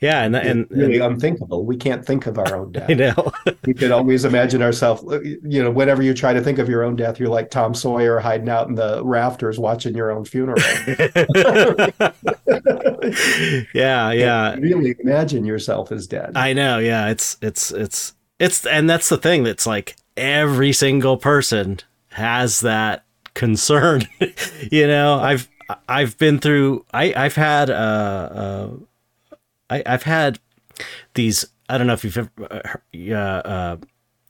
Yeah 0.00 0.22
and 0.22 0.36
and 0.36 0.66
really 0.70 1.00
and, 1.00 1.14
unthinkable. 1.14 1.66
We 1.66 1.76
can't 1.76 2.06
think 2.06 2.26
of 2.28 2.38
our 2.38 2.54
own 2.54 2.70
death 2.70 2.86
i 2.90 2.94
know. 2.94 3.32
we 3.64 3.74
could 3.74 3.90
always 3.90 4.24
imagine 4.24 4.62
ourselves 4.62 5.02
uh, 5.10 5.20
you 5.20 5.62
know 5.62 5.72
whenever 5.72 6.02
you 6.02 6.14
try 6.14 6.32
to 6.32 6.40
think 6.40 6.58
of 6.58 6.68
your 6.68 6.84
own 6.84 6.94
death 6.94 7.18
you're 7.18 7.28
like 7.28 7.50
tom 7.50 7.74
sawyer 7.74 8.20
hiding 8.20 8.48
out 8.48 8.68
in 8.68 8.76
the 8.76 9.04
rafters 9.04 9.58
watching 9.58 9.96
your 9.96 10.12
own 10.12 10.24
funeral. 10.24 10.58
Yeah 13.74 14.12
yeah. 14.12 14.54
really 14.56 14.94
imagine 15.00 15.44
yourself 15.44 15.90
as 15.92 16.06
dead. 16.06 16.32
I 16.36 16.52
know. 16.52 16.78
Yeah 16.78 17.08
it's 17.08 17.36
it's 17.40 17.70
it's 17.72 18.14
it's 18.38 18.64
and 18.66 18.88
that's 18.88 19.08
the 19.08 19.18
thing 19.18 19.42
that's 19.44 19.66
like 19.66 19.96
every 20.16 20.72
single 20.72 21.16
person 21.16 21.80
has 22.10 22.60
that 22.60 23.04
concern. 23.34 24.02
you 24.70 24.86
know, 24.86 25.14
I've 25.14 25.48
I've 25.88 26.16
been 26.18 26.38
through 26.38 26.84
I 26.92 27.12
I've 27.16 27.36
had 27.36 27.70
uh, 27.70 27.72
uh 27.72 28.70
I 29.70 29.82
I've 29.86 30.02
had 30.04 30.38
these 31.14 31.46
I 31.68 31.78
don't 31.78 31.86
know 31.86 31.92
if 31.92 32.04
you've 32.04 32.18
ever 32.18 32.30
uh, 32.40 33.18
uh 33.18 33.76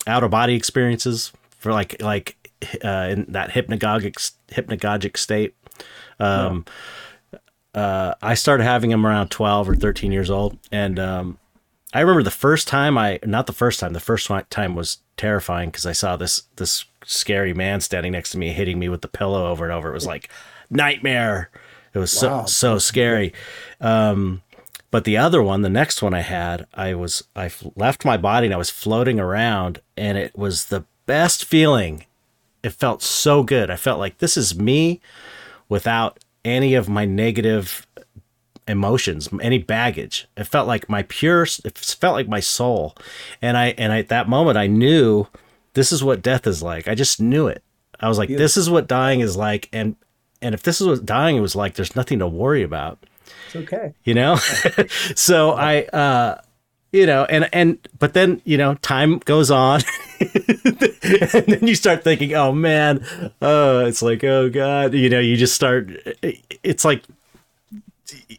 out 0.06 0.24
of 0.24 0.30
body 0.30 0.54
experiences 0.54 1.32
for 1.58 1.72
like 1.72 2.00
like 2.02 2.36
uh, 2.84 3.08
in 3.10 3.26
that 3.28 3.50
hypnagogic 3.50 4.32
hypnagogic 4.48 5.16
state. 5.16 5.54
Um, 6.18 6.64
uh, 7.74 8.14
I 8.22 8.34
started 8.34 8.64
having 8.64 8.90
them 8.90 9.06
around 9.06 9.28
twelve 9.28 9.68
or 9.68 9.76
thirteen 9.76 10.12
years 10.12 10.30
old, 10.30 10.58
and 10.72 10.98
um, 10.98 11.38
I 11.98 12.02
remember 12.02 12.22
the 12.22 12.30
first 12.30 12.68
time 12.68 12.96
I 12.96 13.18
not 13.24 13.48
the 13.48 13.52
first 13.52 13.80
time 13.80 13.92
the 13.92 13.98
first 13.98 14.30
time 14.50 14.76
was 14.76 14.98
terrifying 15.16 15.70
because 15.70 15.84
I 15.84 15.90
saw 15.90 16.16
this 16.16 16.44
this 16.54 16.84
scary 17.04 17.52
man 17.52 17.80
standing 17.80 18.12
next 18.12 18.30
to 18.30 18.38
me 18.38 18.50
hitting 18.50 18.78
me 18.78 18.88
with 18.88 19.02
the 19.02 19.08
pillow 19.08 19.48
over 19.48 19.64
and 19.64 19.72
over. 19.72 19.90
It 19.90 19.94
was 19.94 20.06
like 20.06 20.28
nightmare. 20.70 21.50
It 21.92 21.98
was 21.98 22.14
wow. 22.22 22.44
so 22.44 22.46
so 22.46 22.78
scary. 22.78 23.34
Um, 23.80 24.42
but 24.92 25.02
the 25.02 25.16
other 25.16 25.42
one, 25.42 25.62
the 25.62 25.68
next 25.68 26.00
one 26.00 26.14
I 26.14 26.20
had, 26.20 26.68
I 26.72 26.94
was 26.94 27.24
I 27.34 27.50
left 27.74 28.04
my 28.04 28.16
body 28.16 28.46
and 28.46 28.54
I 28.54 28.58
was 28.58 28.70
floating 28.70 29.18
around, 29.18 29.80
and 29.96 30.16
it 30.16 30.38
was 30.38 30.66
the 30.66 30.84
best 31.06 31.44
feeling. 31.44 32.06
It 32.62 32.74
felt 32.74 33.02
so 33.02 33.42
good. 33.42 33.70
I 33.70 33.76
felt 33.76 33.98
like 33.98 34.18
this 34.18 34.37
is 34.37 34.56
me 34.56 35.00
without 35.68 36.20
any 36.44 36.74
of 36.74 36.88
my 36.88 37.04
negative 37.04 37.88
emotions, 38.68 39.28
any 39.40 39.59
baggage. 39.59 40.28
It 40.37 40.44
felt 40.44 40.68
like 40.68 40.88
my 40.88 41.02
pure, 41.04 41.42
it 41.42 41.78
felt 41.78 42.14
like 42.14 42.28
my 42.28 42.40
soul. 42.40 42.96
And 43.42 43.57
I, 43.57 43.74
and 43.78 43.92
I, 43.92 43.98
at 43.98 44.09
that 44.09 44.28
moment, 44.28 44.59
I 44.59 44.66
knew 44.66 45.26
this 45.74 45.90
is 45.90 46.04
what 46.04 46.22
death 46.22 46.46
is 46.46 46.62
like. 46.62 46.87
I 46.87 46.94
just 46.94 47.20
knew 47.20 47.48
it. 47.48 47.62
I 48.00 48.09
was 48.09 48.18
like, 48.18 48.28
this 48.28 48.57
is 48.57 48.70
what 48.70 48.87
dying 48.87 49.20
is 49.20 49.37
like. 49.37 49.68
And, 49.72 49.96
and 50.40 50.54
if 50.54 50.62
this 50.62 50.81
is 50.81 50.87
what 50.87 51.04
dying 51.04 51.40
was 51.40 51.57
like, 51.57 51.74
there's 51.74 51.96
nothing 51.96 52.20
to 52.20 52.28
worry 52.28 52.62
about. 52.62 53.04
It's 53.46 53.57
okay. 53.57 53.94
You 54.04 54.14
know? 54.14 54.37
so 55.16 55.52
I, 55.52 55.83
uh, 55.85 56.40
you 56.92 57.07
know, 57.07 57.24
and, 57.24 57.48
and, 57.52 57.78
but 57.98 58.14
then, 58.14 58.40
you 58.44 58.57
know, 58.57 58.74
time 58.76 59.18
goes 59.18 59.50
on 59.50 59.81
and 60.20 61.46
then 61.46 61.66
you 61.66 61.74
start 61.74 62.04
thinking, 62.04 62.35
oh 62.35 62.52
man, 62.52 63.04
oh, 63.42 63.85
it's 63.85 64.00
like, 64.00 64.22
oh 64.24 64.48
God, 64.48 64.94
you 64.94 65.11
know, 65.11 65.20
you 65.20 65.37
just 65.37 65.54
start, 65.54 65.90
it's 66.62 66.85
like 66.85 67.02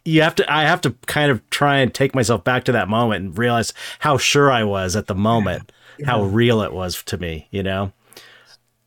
you 0.06 0.22
have 0.22 0.36
to 0.36 0.52
I 0.52 0.64
have 0.64 0.82
to 0.82 0.92
kind 1.06 1.32
of 1.32 1.48
try 1.50 1.78
and 1.78 1.94
take 1.94 2.16
myself 2.16 2.44
back 2.44 2.64
to 2.66 2.72
that 2.72 2.88
moment 2.88 3.26
and 3.26 3.38
realize 3.38 3.74
how 4.00 4.18
sure 4.18 4.52
I 4.52 4.64
was 4.64 4.96
at 4.96 5.08
the 5.08 5.16
moment, 5.16 5.72
yeah. 5.98 6.08
how 6.08 6.24
real 6.24 6.62
it 6.62 6.74
was 6.74 7.02
to 7.04 7.18
me, 7.18 7.48
you 7.52 7.64
know. 7.64 7.92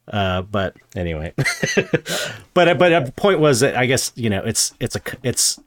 Uh, 0.08 0.42
but 0.42 0.76
anyway, 0.96 1.32
but 2.54 2.78
but 2.78 3.04
the 3.04 3.12
point 3.16 3.38
was 3.38 3.60
that 3.60 3.76
I 3.76 3.86
guess 3.86 4.12
you 4.16 4.28
know 4.28 4.42
it's 4.42 4.74
it's 4.80 4.96
a 4.96 5.00
it's 5.22 5.60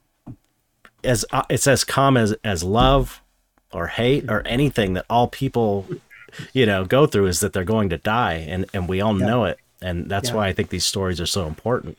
as 1.04 1.25
it's 1.49 1.67
as 1.67 1.84
common 1.84 2.23
as 2.23 2.36
as 2.43 2.63
love 2.63 3.21
or 3.71 3.88
hate 3.88 4.30
or 4.30 4.41
anything 4.45 4.93
that 4.93 5.06
all 5.10 5.28
people 5.28 5.88
you 6.54 6.65
know 6.65 6.84
go 6.84 7.06
through 7.06 7.28
is 7.28 7.39
that 7.39 7.54
they're 7.54 7.63
going 7.63 7.89
to 7.89 7.97
die 7.97 8.34
and 8.34 8.65
and 8.73 8.89
we 8.89 8.99
all 8.99 9.17
yeah. 9.19 9.25
know 9.25 9.45
it 9.45 9.60
and 9.82 10.10
that's 10.10 10.30
yeah. 10.30 10.36
why 10.36 10.47
I 10.47 10.54
think 10.54 10.69
these 10.69 10.86
stories 10.86 11.21
are 11.21 11.25
so 11.25 11.47
important 11.47 11.97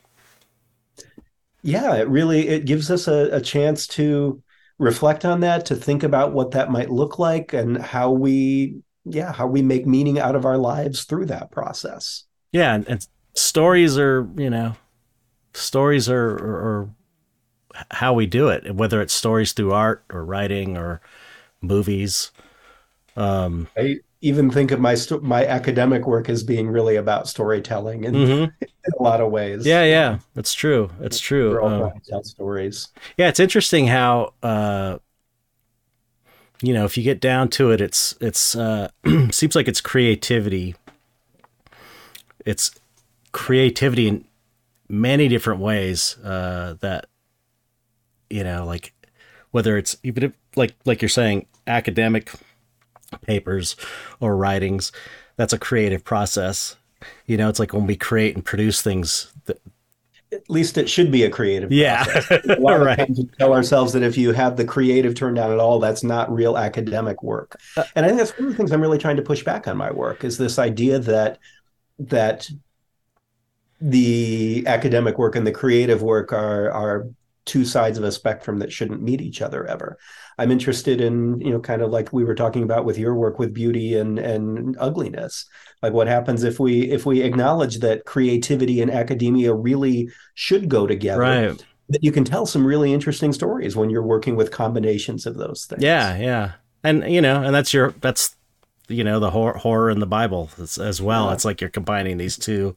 yeah, 1.67 1.97
it 1.97 2.09
really 2.09 2.49
it 2.49 2.65
gives 2.65 2.91
us 2.91 3.09
a, 3.09 3.29
a 3.33 3.41
chance 3.41 3.87
to 3.89 4.43
reflect 4.79 5.25
on 5.25 5.41
that, 5.41 5.67
to 5.67 5.75
think 5.75 6.03
about 6.03 6.33
what 6.33 6.53
that 6.53 6.71
might 6.71 6.91
look 6.91 7.19
like 7.19 7.53
and 7.53 7.77
how 7.79 8.11
we 8.11 8.77
yeah, 9.05 9.33
how 9.33 9.47
we 9.47 9.63
make 9.63 9.87
meaning 9.87 10.19
out 10.19 10.35
of 10.35 10.45
our 10.45 10.59
lives 10.59 11.05
through 11.05 11.27
that 11.27 11.51
process. 11.51 12.25
Yeah, 12.53 12.75
and, 12.75 12.89
and 12.89 13.07
stories 13.35 13.99
are, 13.99 14.29
you 14.37 14.51
know, 14.51 14.75
stories 15.55 16.09
are, 16.09 16.31
are, 16.31 16.81
are 16.81 16.91
how 17.91 18.13
we 18.15 18.27
do 18.27 18.49
it, 18.49 18.75
whether 18.75 19.01
it's 19.01 19.15
stories 19.15 19.53
through 19.53 19.73
art 19.73 20.05
or 20.11 20.25
writing 20.25 20.77
or 20.77 21.01
movies. 21.61 22.33
Um, 23.17 23.69
I, 23.77 23.99
even 24.27 24.51
think 24.51 24.71
of 24.71 24.81
my 24.81 24.97
my 25.23 25.47
academic 25.47 26.07
work 26.07 26.29
as 26.29 26.43
being 26.43 26.69
really 26.69 26.97
about 26.97 27.29
storytelling 27.29 28.05
in, 28.05 28.15
mm-hmm. 28.15 28.65
in 28.65 28.93
a 28.99 29.03
lot 29.03 29.21
of 29.21 29.31
ways. 29.31 29.65
Yeah, 29.65 29.85
yeah, 29.85 30.19
that's 30.35 30.53
true. 30.53 30.91
It's 31.01 31.21
true. 31.21 31.53
We're 31.53 31.63
Uh, 31.63 31.91
tell 32.05 32.25
stories. 32.25 32.89
Yeah, 33.17 33.29
it's 33.29 33.41
interesting 33.41 33.87
how 33.87 34.35
uh, 34.43 34.99
you 36.63 36.75
know 36.75 36.85
if 36.85 36.97
you 36.97 37.05
get 37.05 37.21
down 37.21 37.49
to 37.51 37.71
it, 37.71 37.81
it's 37.81 38.17
it's 38.21 38.57
uh, 38.57 38.89
seems 39.31 39.55
like 39.55 39.69
it's 39.69 39.81
creativity. 39.81 40.75
It's 42.45 42.73
creativity 43.33 44.09
in 44.09 44.25
many 44.89 45.29
different 45.29 45.61
ways 45.61 46.17
uh, 46.25 46.77
that 46.81 47.07
you 48.31 48.45
know, 48.45 48.65
like 48.65 48.93
whether 49.51 49.77
it's 49.77 49.97
even 50.03 50.25
if 50.25 50.33
like 50.57 50.75
like 50.85 51.03
you're 51.03 51.09
saying 51.09 51.47
academic 51.67 52.33
papers 53.23 53.77
or 54.21 54.37
writings, 54.37 54.93
that's 55.37 55.53
a 55.53 55.59
creative 55.59 56.05
process. 56.05 56.77
You 57.27 57.37
know, 57.37 57.49
it's 57.49 57.59
like 57.59 57.73
when 57.73 57.87
we 57.87 57.97
create 57.97 58.35
and 58.35 58.45
produce 58.45 58.83
things 58.83 59.33
that, 59.45 59.61
at 60.33 60.51
least 60.51 60.77
it 60.77 60.91
should 60.91 61.13
be 61.13 61.23
a 61.23 61.31
creative 61.31 61.71
yeah. 61.71 62.05
a 62.49 62.59
lot 62.59 62.81
of 62.81 62.97
times 62.97 63.19
we 63.19 63.25
tell 63.39 63.53
ourselves 63.55 63.93
that 63.93 64.03
if 64.03 64.19
you 64.19 64.33
have 64.33 64.57
the 64.57 64.65
creative 64.65 65.15
turned 65.15 65.37
down 65.37 65.53
at 65.53 65.61
all 65.61 65.79
that's 65.79 66.03
not 66.03 66.33
real 66.33 66.59
academic 66.59 67.23
work. 67.23 67.57
Uh, 67.77 67.85
and 67.95 68.05
i 68.05 68.09
think 68.09 68.19
that's 68.19 68.37
one 68.37 68.49
of 68.49 68.53
the 68.53 68.57
things 68.57 68.73
i'm 68.73 68.81
really 68.81 68.99
trying 68.99 69.17
to 69.17 69.23
push 69.23 69.45
back 69.45 69.69
on 69.69 69.77
my 69.77 69.91
work 69.91 70.25
is 70.25 70.37
this 70.37 70.59
idea 70.59 70.99
that 70.99 71.39
that 72.01 72.51
the 73.81 74.65
academic 74.67 75.17
work 75.17 75.37
and 75.37 75.47
the 75.47 75.53
creative 75.53 76.03
work 76.03 76.33
are 76.33 76.73
are 76.73 77.09
two 77.45 77.65
sides 77.65 77.97
of 77.97 78.05
a 78.05 78.11
spectrum 78.11 78.59
that 78.59 78.73
shouldn't 78.73 79.03
meet 79.03 79.21
each 79.21 79.41
other 79.41 79.65
ever 79.67 79.97
i'm 80.39 80.51
interested 80.51 81.01
in 81.01 81.41
you 81.41 81.51
know 81.51 81.61
kind 81.61 81.83
of 81.83 81.91
like 81.91 82.13
we 82.13 82.25
were 82.25 82.35
talking 82.35 82.63
about 82.63 82.85
with 82.85 82.99
your 82.99 83.15
work 83.15 83.39
with 83.39 83.55
beauty 83.55 83.97
and 83.97 84.19
and 84.19 84.77
ugliness. 84.79 85.47
Like 85.83 85.93
what 85.93 86.09
happens 86.09 86.43
if 86.43 86.59
we 86.59 86.91
if 86.91 87.07
we 87.07 87.23
acknowledge 87.23 87.79
that 87.79 88.05
creativity 88.05 88.81
and 88.81 88.91
academia 88.91 89.53
really 89.55 90.11
should 90.35 90.69
go 90.69 90.87
together? 90.87 91.21
Right. 91.21 91.65
That 91.89 92.03
you 92.03 92.11
can 92.11 92.25
tell 92.25 92.47
some 92.47 92.67
really 92.67 92.93
interesting 92.93 93.33
stories 93.33 93.77
when 93.77 93.91
you're 93.91 94.03
working 94.03 94.35
with 94.35 94.51
combinations 94.51 95.27
of 95.27 95.37
those 95.37 95.67
things. 95.67 95.83
Yeah 95.83 96.17
yeah. 96.17 96.53
And 96.83 97.11
you 97.13 97.21
know 97.21 97.43
and 97.43 97.55
that's 97.55 97.73
your 97.73 97.95
that's 98.01 98.35
you 98.89 99.05
know 99.05 99.21
the 99.21 99.31
horror, 99.31 99.57
horror 99.57 99.91
in 99.91 100.01
the 100.01 100.07
bible 100.07 100.51
as, 100.61 100.79
as 100.79 101.01
well. 101.01 101.27
Yeah. 101.27 101.35
it's 101.35 101.45
like 101.45 101.61
you're 101.61 101.71
combining 101.71 102.17
these 102.17 102.37
two 102.37 102.75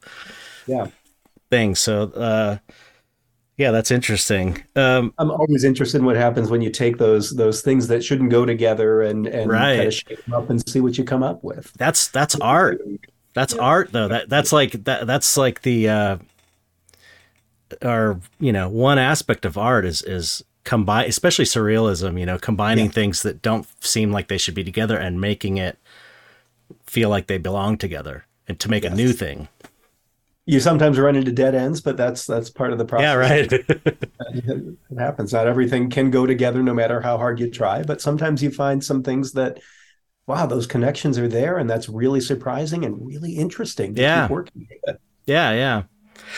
yeah. 0.66 0.88
things. 1.50 1.80
So 1.80 2.02
uh 2.02 2.58
yeah, 3.60 3.72
that's 3.72 3.90
interesting. 3.90 4.64
Um, 4.74 5.12
I'm 5.18 5.30
always 5.30 5.64
interested 5.64 5.98
in 5.98 6.06
what 6.06 6.16
happens 6.16 6.48
when 6.48 6.62
you 6.62 6.70
take 6.70 6.96
those 6.96 7.36
those 7.36 7.60
things 7.60 7.88
that 7.88 8.02
shouldn't 8.02 8.30
go 8.30 8.46
together 8.46 9.02
and 9.02 9.26
and 9.26 9.50
right. 9.50 9.76
kind 9.76 9.88
of 9.88 9.94
shake 9.94 10.24
them 10.24 10.32
up 10.32 10.48
and 10.48 10.66
see 10.66 10.80
what 10.80 10.96
you 10.96 11.04
come 11.04 11.22
up 11.22 11.44
with. 11.44 11.70
That's 11.74 12.08
that's 12.08 12.34
art. 12.36 12.80
That's 13.34 13.54
yeah. 13.54 13.60
art 13.60 13.92
though. 13.92 14.08
That 14.08 14.30
that's 14.30 14.50
like 14.50 14.84
that 14.84 15.06
that's 15.06 15.36
like 15.36 15.60
the 15.60 15.90
uh 15.90 16.18
or 17.82 18.18
you 18.38 18.50
know, 18.50 18.70
one 18.70 18.98
aspect 18.98 19.44
of 19.44 19.58
art 19.58 19.84
is 19.84 20.00
is 20.04 20.42
combine 20.64 21.06
especially 21.06 21.44
surrealism, 21.44 22.18
you 22.18 22.24
know, 22.24 22.38
combining 22.38 22.86
yeah. 22.86 22.92
things 22.92 23.22
that 23.24 23.42
don't 23.42 23.66
seem 23.84 24.10
like 24.10 24.28
they 24.28 24.38
should 24.38 24.54
be 24.54 24.64
together 24.64 24.96
and 24.96 25.20
making 25.20 25.58
it 25.58 25.76
feel 26.86 27.10
like 27.10 27.26
they 27.26 27.36
belong 27.36 27.76
together 27.76 28.24
and 28.48 28.58
to 28.58 28.70
make 28.70 28.84
yes. 28.84 28.92
a 28.94 28.96
new 28.96 29.12
thing 29.12 29.48
you 30.46 30.60
sometimes 30.60 30.98
run 30.98 31.16
into 31.16 31.32
dead 31.32 31.54
ends, 31.54 31.80
but 31.80 31.96
that's 31.96 32.26
that's 32.26 32.50
part 32.50 32.72
of 32.72 32.78
the 32.78 32.84
process. 32.84 33.04
Yeah, 33.04 33.14
right. 33.14 33.52
it 34.92 34.98
happens. 34.98 35.32
Not 35.32 35.46
everything 35.46 35.90
can 35.90 36.10
go 36.10 36.26
together, 36.26 36.62
no 36.62 36.74
matter 36.74 37.00
how 37.00 37.18
hard 37.18 37.38
you 37.38 37.50
try. 37.50 37.82
But 37.82 38.00
sometimes 38.00 38.42
you 38.42 38.50
find 38.50 38.82
some 38.82 39.02
things 39.02 39.32
that, 39.32 39.60
wow, 40.26 40.46
those 40.46 40.66
connections 40.66 41.18
are 41.18 41.28
there, 41.28 41.58
and 41.58 41.68
that's 41.68 41.88
really 41.88 42.20
surprising 42.20 42.84
and 42.84 43.06
really 43.06 43.32
interesting. 43.32 43.96
yeah. 43.96 44.28
Working. 44.28 44.66
Yeah, 45.26 45.52
yeah. 45.52 45.82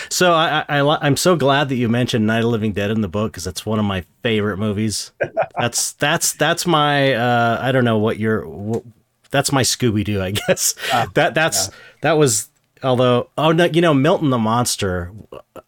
So 0.08 0.32
I, 0.32 0.64
I 0.68 0.80
I'm 1.00 1.16
so 1.16 1.36
glad 1.36 1.68
that 1.68 1.76
you 1.76 1.88
mentioned 1.88 2.26
Night 2.26 2.44
of 2.44 2.50
Living 2.50 2.72
Dead 2.72 2.90
in 2.90 3.00
the 3.00 3.08
book 3.08 3.32
because 3.32 3.44
that's 3.44 3.66
one 3.66 3.78
of 3.78 3.84
my 3.84 4.04
favorite 4.22 4.58
movies. 4.58 5.12
that's 5.58 5.92
that's 5.92 6.32
that's 6.34 6.66
my 6.66 7.14
uh, 7.14 7.58
I 7.60 7.72
don't 7.72 7.84
know 7.84 7.98
what 7.98 8.18
your 8.18 8.48
what, 8.48 8.84
that's 9.30 9.52
my 9.52 9.62
Scooby 9.62 10.04
Doo 10.04 10.22
I 10.22 10.32
guess. 10.32 10.74
Uh, 10.92 11.06
that 11.14 11.34
that's 11.34 11.68
yeah. 11.68 11.74
that 12.02 12.12
was 12.12 12.48
Although, 12.82 13.30
oh 13.38 13.52
no, 13.52 13.64
you 13.64 13.80
know, 13.80 13.94
Milton 13.94 14.30
the 14.30 14.38
Monster. 14.38 15.12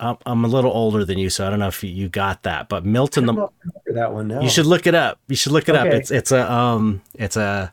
I'm, 0.01 0.45
a 0.45 0.49
little 0.49 0.73
older 0.73 1.05
than 1.05 1.19
you, 1.19 1.31
so 1.31 1.47
I 1.47 1.51
don't 1.51 1.61
know 1.61 1.69
if 1.69 1.85
you 1.85 2.09
got 2.09 2.43
that. 2.43 2.69
But 2.69 2.85
Milton 2.85 3.27
the 3.27 3.49
that 3.93 4.13
one. 4.13 4.29
No. 4.29 4.41
You 4.41 4.49
should 4.49 4.67
look 4.67 4.87
it 4.87 4.95
up. 4.95 5.21
You 5.29 5.37
should 5.37 5.53
look 5.53 5.69
it 5.69 5.77
okay. 5.77 5.89
up. 5.89 5.95
It's 5.95 6.11
it's 6.11 6.33
a 6.33 6.51
um 6.51 7.03
it's 7.15 7.37
a 7.37 7.73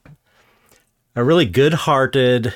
a 1.16 1.24
really 1.24 1.46
good-hearted 1.46 2.54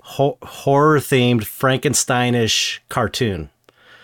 ho- 0.00 0.38
horror 0.42 0.98
themed 0.98 1.42
Frankensteinish 1.42 2.80
cartoon. 2.88 3.50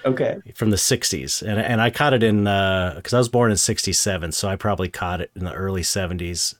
Okay. 0.04 0.38
From 0.54 0.70
the 0.70 0.76
60s. 0.76 1.42
And 1.42 1.58
and 1.58 1.80
I 1.80 1.90
caught 1.90 2.12
it 2.12 2.22
in 2.22 2.46
uh 2.46 3.00
cuz 3.02 3.14
I 3.14 3.18
was 3.18 3.28
born 3.30 3.50
in 3.50 3.56
67, 3.56 4.32
so 4.32 4.48
I 4.48 4.56
probably 4.56 4.88
caught 4.88 5.20
it 5.20 5.30
in 5.34 5.44
the 5.44 5.52
early 5.54 5.82
70s 5.82 6.54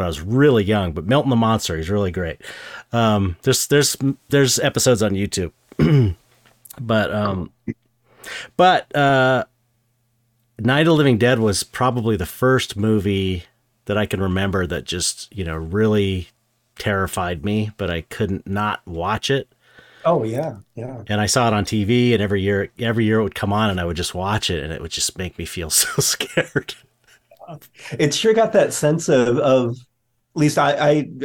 when 0.00 0.06
I 0.06 0.08
was 0.08 0.22
really 0.22 0.64
young. 0.64 0.92
But 0.92 1.06
Milton 1.06 1.28
the 1.28 1.36
Monster, 1.36 1.76
he's 1.76 1.90
really 1.90 2.10
great. 2.10 2.40
Um, 2.92 3.36
there's 3.42 3.66
there's 3.66 3.96
there's 4.30 4.58
episodes 4.58 5.02
on 5.02 5.12
YouTube, 5.12 5.52
but 6.80 7.12
um, 7.12 7.52
but 8.56 8.94
uh, 8.96 9.44
Night 10.58 10.86
of 10.88 10.94
Living 10.94 11.18
Dead 11.18 11.38
was 11.38 11.62
probably 11.62 12.16
the 12.16 12.26
first 12.26 12.76
movie 12.76 13.44
that 13.84 13.98
I 13.98 14.06
can 14.06 14.22
remember 14.22 14.66
that 14.66 14.84
just 14.84 15.30
you 15.36 15.44
know 15.44 15.56
really 15.56 16.28
terrified 16.78 17.44
me, 17.44 17.70
but 17.76 17.90
I 17.90 18.00
couldn't 18.00 18.46
not 18.46 18.80
watch 18.86 19.30
it. 19.30 19.52
Oh 20.06 20.24
yeah, 20.24 20.56
yeah. 20.74 21.02
And 21.08 21.20
I 21.20 21.26
saw 21.26 21.46
it 21.48 21.52
on 21.52 21.66
TV, 21.66 22.14
and 22.14 22.22
every 22.22 22.40
year, 22.40 22.70
every 22.78 23.04
year 23.04 23.20
it 23.20 23.22
would 23.22 23.34
come 23.34 23.52
on, 23.52 23.68
and 23.68 23.78
I 23.78 23.84
would 23.84 23.98
just 23.98 24.14
watch 24.14 24.48
it, 24.48 24.64
and 24.64 24.72
it 24.72 24.80
would 24.80 24.92
just 24.92 25.18
make 25.18 25.36
me 25.36 25.44
feel 25.44 25.68
so 25.70 26.00
scared. 26.00 26.74
It 27.98 28.14
sure 28.14 28.32
got 28.32 28.52
that 28.54 28.72
sense 28.72 29.10
of 29.10 29.36
of 29.38 29.76
least 30.34 30.58
I, 30.58 30.72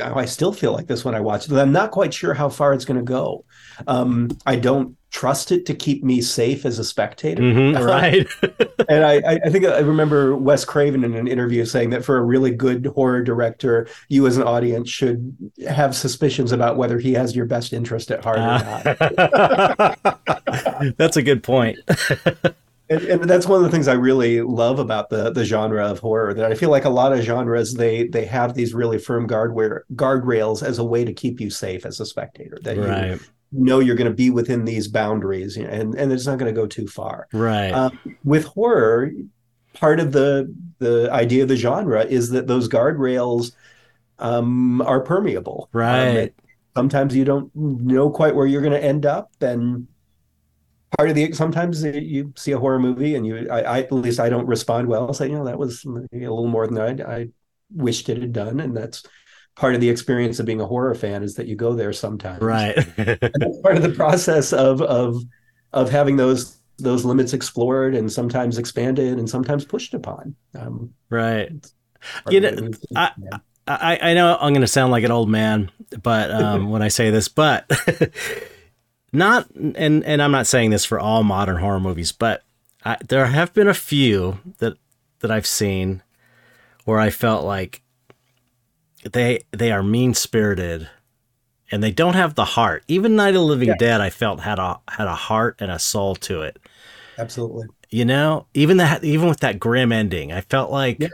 I, 0.01 0.19
I 0.21 0.25
still 0.25 0.51
feel 0.51 0.73
like 0.73 0.87
this 0.87 1.05
when 1.05 1.15
I 1.15 1.19
watch 1.19 1.47
it. 1.47 1.53
I'm 1.53 1.71
not 1.71 1.91
quite 1.91 2.13
sure 2.13 2.33
how 2.33 2.49
far 2.49 2.73
it's 2.73 2.85
going 2.85 2.97
to 2.97 3.03
go. 3.03 3.45
Um, 3.87 4.29
I 4.45 4.55
don't 4.55 4.97
trust 5.11 5.51
it 5.51 5.65
to 5.65 5.73
keep 5.73 6.03
me 6.03 6.21
safe 6.21 6.65
as 6.65 6.77
a 6.79 6.83
spectator. 6.83 7.41
Mm-hmm, 7.41 7.83
right. 7.85 8.27
and 8.89 9.05
I, 9.05 9.39
I 9.45 9.49
think 9.49 9.65
I 9.65 9.79
remember 9.79 10.35
Wes 10.35 10.65
Craven 10.65 11.03
in 11.03 11.13
an 11.13 11.27
interview 11.27 11.65
saying 11.65 11.91
that 11.91 12.03
for 12.03 12.17
a 12.17 12.21
really 12.21 12.51
good 12.51 12.87
horror 12.87 13.23
director, 13.23 13.87
you 14.09 14.25
as 14.27 14.37
an 14.37 14.43
audience 14.43 14.89
should 14.89 15.35
have 15.69 15.95
suspicions 15.95 16.51
about 16.51 16.77
whether 16.77 16.99
he 16.99 17.13
has 17.13 17.35
your 17.35 17.45
best 17.45 17.73
interest 17.73 18.11
at 18.11 18.23
heart 18.23 18.39
uh, 18.39 18.81
or 18.83 19.97
not. 20.03 20.97
That's 20.97 21.15
a 21.15 21.23
good 21.23 21.43
point. 21.43 21.77
And, 22.89 23.01
and, 23.03 23.23
that's 23.23 23.47
one 23.47 23.57
of 23.57 23.63
the 23.63 23.71
things 23.71 23.87
I 23.87 23.93
really 23.93 24.41
love 24.41 24.77
about 24.77 25.09
the 25.09 25.31
the 25.31 25.43
genre 25.43 25.85
of 25.85 25.99
horror. 25.99 26.33
That 26.33 26.51
I 26.51 26.55
feel 26.55 26.69
like 26.69 26.85
a 26.85 26.89
lot 26.89 27.13
of 27.13 27.21
genres 27.21 27.73
they 27.73 28.07
they 28.07 28.25
have 28.25 28.53
these 28.53 28.73
really 28.73 28.99
firm 28.99 29.25
guardware 29.25 29.85
guardrails 29.95 30.61
as 30.61 30.77
a 30.77 30.83
way 30.83 31.03
to 31.03 31.13
keep 31.13 31.39
you 31.39 31.49
safe 31.49 31.85
as 31.85 31.99
a 31.99 32.05
spectator. 32.05 32.59
That 32.61 32.77
right. 32.77 33.11
you 33.11 33.19
know 33.51 33.79
you're 33.79 33.95
going 33.95 34.09
to 34.09 34.15
be 34.15 34.29
within 34.29 34.65
these 34.65 34.87
boundaries, 34.87 35.57
and 35.57 35.95
and 35.95 36.11
it's 36.11 36.27
not 36.27 36.37
going 36.37 36.53
to 36.53 36.61
go 36.61 36.67
too 36.67 36.87
far. 36.87 37.27
Right. 37.33 37.71
Um, 37.71 37.99
with 38.23 38.45
horror, 38.45 39.11
part 39.73 39.99
of 39.99 40.11
the 40.11 40.53
the 40.77 41.09
idea 41.11 41.41
of 41.43 41.49
the 41.49 41.55
genre 41.55 42.03
is 42.03 42.29
that 42.31 42.45
those 42.45 42.69
guardrails 42.69 43.51
um, 44.19 44.81
are 44.81 45.01
permeable. 45.01 45.69
Right. 45.73 46.27
Um, 46.27 46.29
sometimes 46.75 47.15
you 47.15 47.25
don't 47.25 47.49
know 47.55 48.09
quite 48.09 48.35
where 48.35 48.45
you're 48.45 48.61
going 48.61 48.73
to 48.73 48.83
end 48.83 49.05
up, 49.05 49.31
and 49.41 49.87
part 50.97 51.09
of 51.09 51.15
the 51.15 51.31
sometimes 51.33 51.83
you 51.83 52.33
see 52.35 52.51
a 52.51 52.59
horror 52.59 52.79
movie 52.79 53.15
and 53.15 53.25
you 53.25 53.47
I, 53.49 53.61
I 53.61 53.79
at 53.81 53.91
least 53.91 54.19
I 54.19 54.29
don't 54.29 54.47
respond 54.47 54.87
well. 54.87 55.07
I'll 55.07 55.13
say, 55.13 55.27
you 55.27 55.35
know, 55.35 55.45
that 55.45 55.57
was 55.57 55.83
a 55.85 55.89
little 56.11 56.47
more 56.47 56.67
than 56.67 56.77
I, 56.77 57.15
I 57.15 57.27
wished 57.73 58.09
it 58.09 58.17
had 58.17 58.33
done. 58.33 58.59
And 58.59 58.75
that's 58.75 59.03
part 59.55 59.75
of 59.75 59.81
the 59.81 59.89
experience 59.89 60.39
of 60.39 60.45
being 60.45 60.61
a 60.61 60.65
horror 60.65 60.95
fan 60.95 61.23
is 61.23 61.35
that 61.35 61.47
you 61.47 61.55
go 61.55 61.73
there 61.73 61.93
sometimes. 61.93 62.41
Right. 62.41 62.75
that's 62.97 63.61
part 63.61 63.77
of 63.77 63.83
the 63.83 63.93
process 63.95 64.53
of 64.53 64.81
of 64.81 65.21
of 65.73 65.89
having 65.89 66.17
those 66.17 66.57
those 66.77 67.05
limits 67.05 67.33
explored 67.33 67.95
and 67.95 68.11
sometimes 68.11 68.57
expanded 68.57 69.17
and 69.17 69.29
sometimes 69.29 69.65
pushed 69.65 69.93
upon. 69.93 70.35
Um, 70.53 70.93
right. 71.09 71.51
You 72.29 72.41
know, 72.41 72.71
I, 72.95 73.11
I, 73.67 73.99
I 74.01 74.13
know 74.13 74.37
I'm 74.39 74.53
going 74.53 74.61
to 74.61 74.67
sound 74.67 74.91
like 74.91 75.03
an 75.03 75.11
old 75.11 75.29
man, 75.29 75.71
but 76.03 76.31
um, 76.31 76.69
when 76.69 76.81
I 76.81 76.89
say 76.89 77.09
this, 77.09 77.29
but 77.29 77.69
not 79.17 79.49
and 79.51 80.03
and 80.03 80.21
I'm 80.21 80.31
not 80.31 80.47
saying 80.47 80.71
this 80.71 80.85
for 80.85 80.99
all 80.99 81.23
modern 81.23 81.57
horror 81.57 81.79
movies, 81.79 82.11
but 82.11 82.43
I, 82.83 82.97
there 83.07 83.25
have 83.25 83.53
been 83.53 83.67
a 83.67 83.73
few 83.73 84.39
that 84.59 84.77
that 85.19 85.31
I've 85.31 85.47
seen 85.47 86.03
where 86.85 86.99
I 86.99 87.09
felt 87.09 87.45
like 87.45 87.81
they 89.11 89.43
they 89.51 89.71
are 89.71 89.83
mean 89.83 90.13
spirited 90.13 90.89
and 91.71 91.81
they 91.83 91.91
don't 91.91 92.13
have 92.13 92.35
the 92.35 92.45
heart. 92.45 92.83
Even 92.87 93.15
Night 93.15 93.29
of 93.29 93.35
the 93.35 93.41
Living 93.41 93.69
yeah. 93.69 93.77
Dead, 93.77 94.01
I 94.01 94.09
felt 94.09 94.41
had 94.41 94.59
a 94.59 94.79
had 94.87 95.07
a 95.07 95.15
heart 95.15 95.57
and 95.59 95.71
a 95.71 95.79
soul 95.79 96.15
to 96.15 96.41
it. 96.41 96.57
Absolutely. 97.17 97.67
You 97.89 98.05
know, 98.05 98.47
even 98.53 98.77
that 98.77 99.03
even 99.03 99.27
with 99.27 99.39
that 99.39 99.59
grim 99.59 99.91
ending, 99.91 100.31
I 100.31 100.41
felt 100.41 100.71
like. 100.71 100.99
Yeah. 100.99 101.09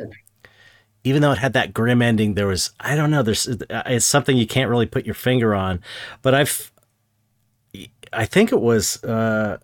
Even 1.04 1.24
though 1.24 1.32
it 1.32 1.40
had 1.40 1.54
that 1.54 1.74
grim 1.74 2.00
ending, 2.00 2.36
there 2.36 2.46
was 2.46 2.74
I 2.80 2.96
don't 2.96 3.10
know. 3.10 3.24
There's 3.24 3.48
it's 3.48 4.06
something 4.06 4.38
you 4.38 4.46
can't 4.46 4.70
really 4.70 4.86
put 4.86 5.04
your 5.04 5.16
finger 5.16 5.56
on, 5.56 5.82
but 6.22 6.36
I've 6.36 6.71
I 8.14 8.26
think 8.26 8.52
it 8.52 8.62
was, 8.62 9.04
uh, 9.04 9.58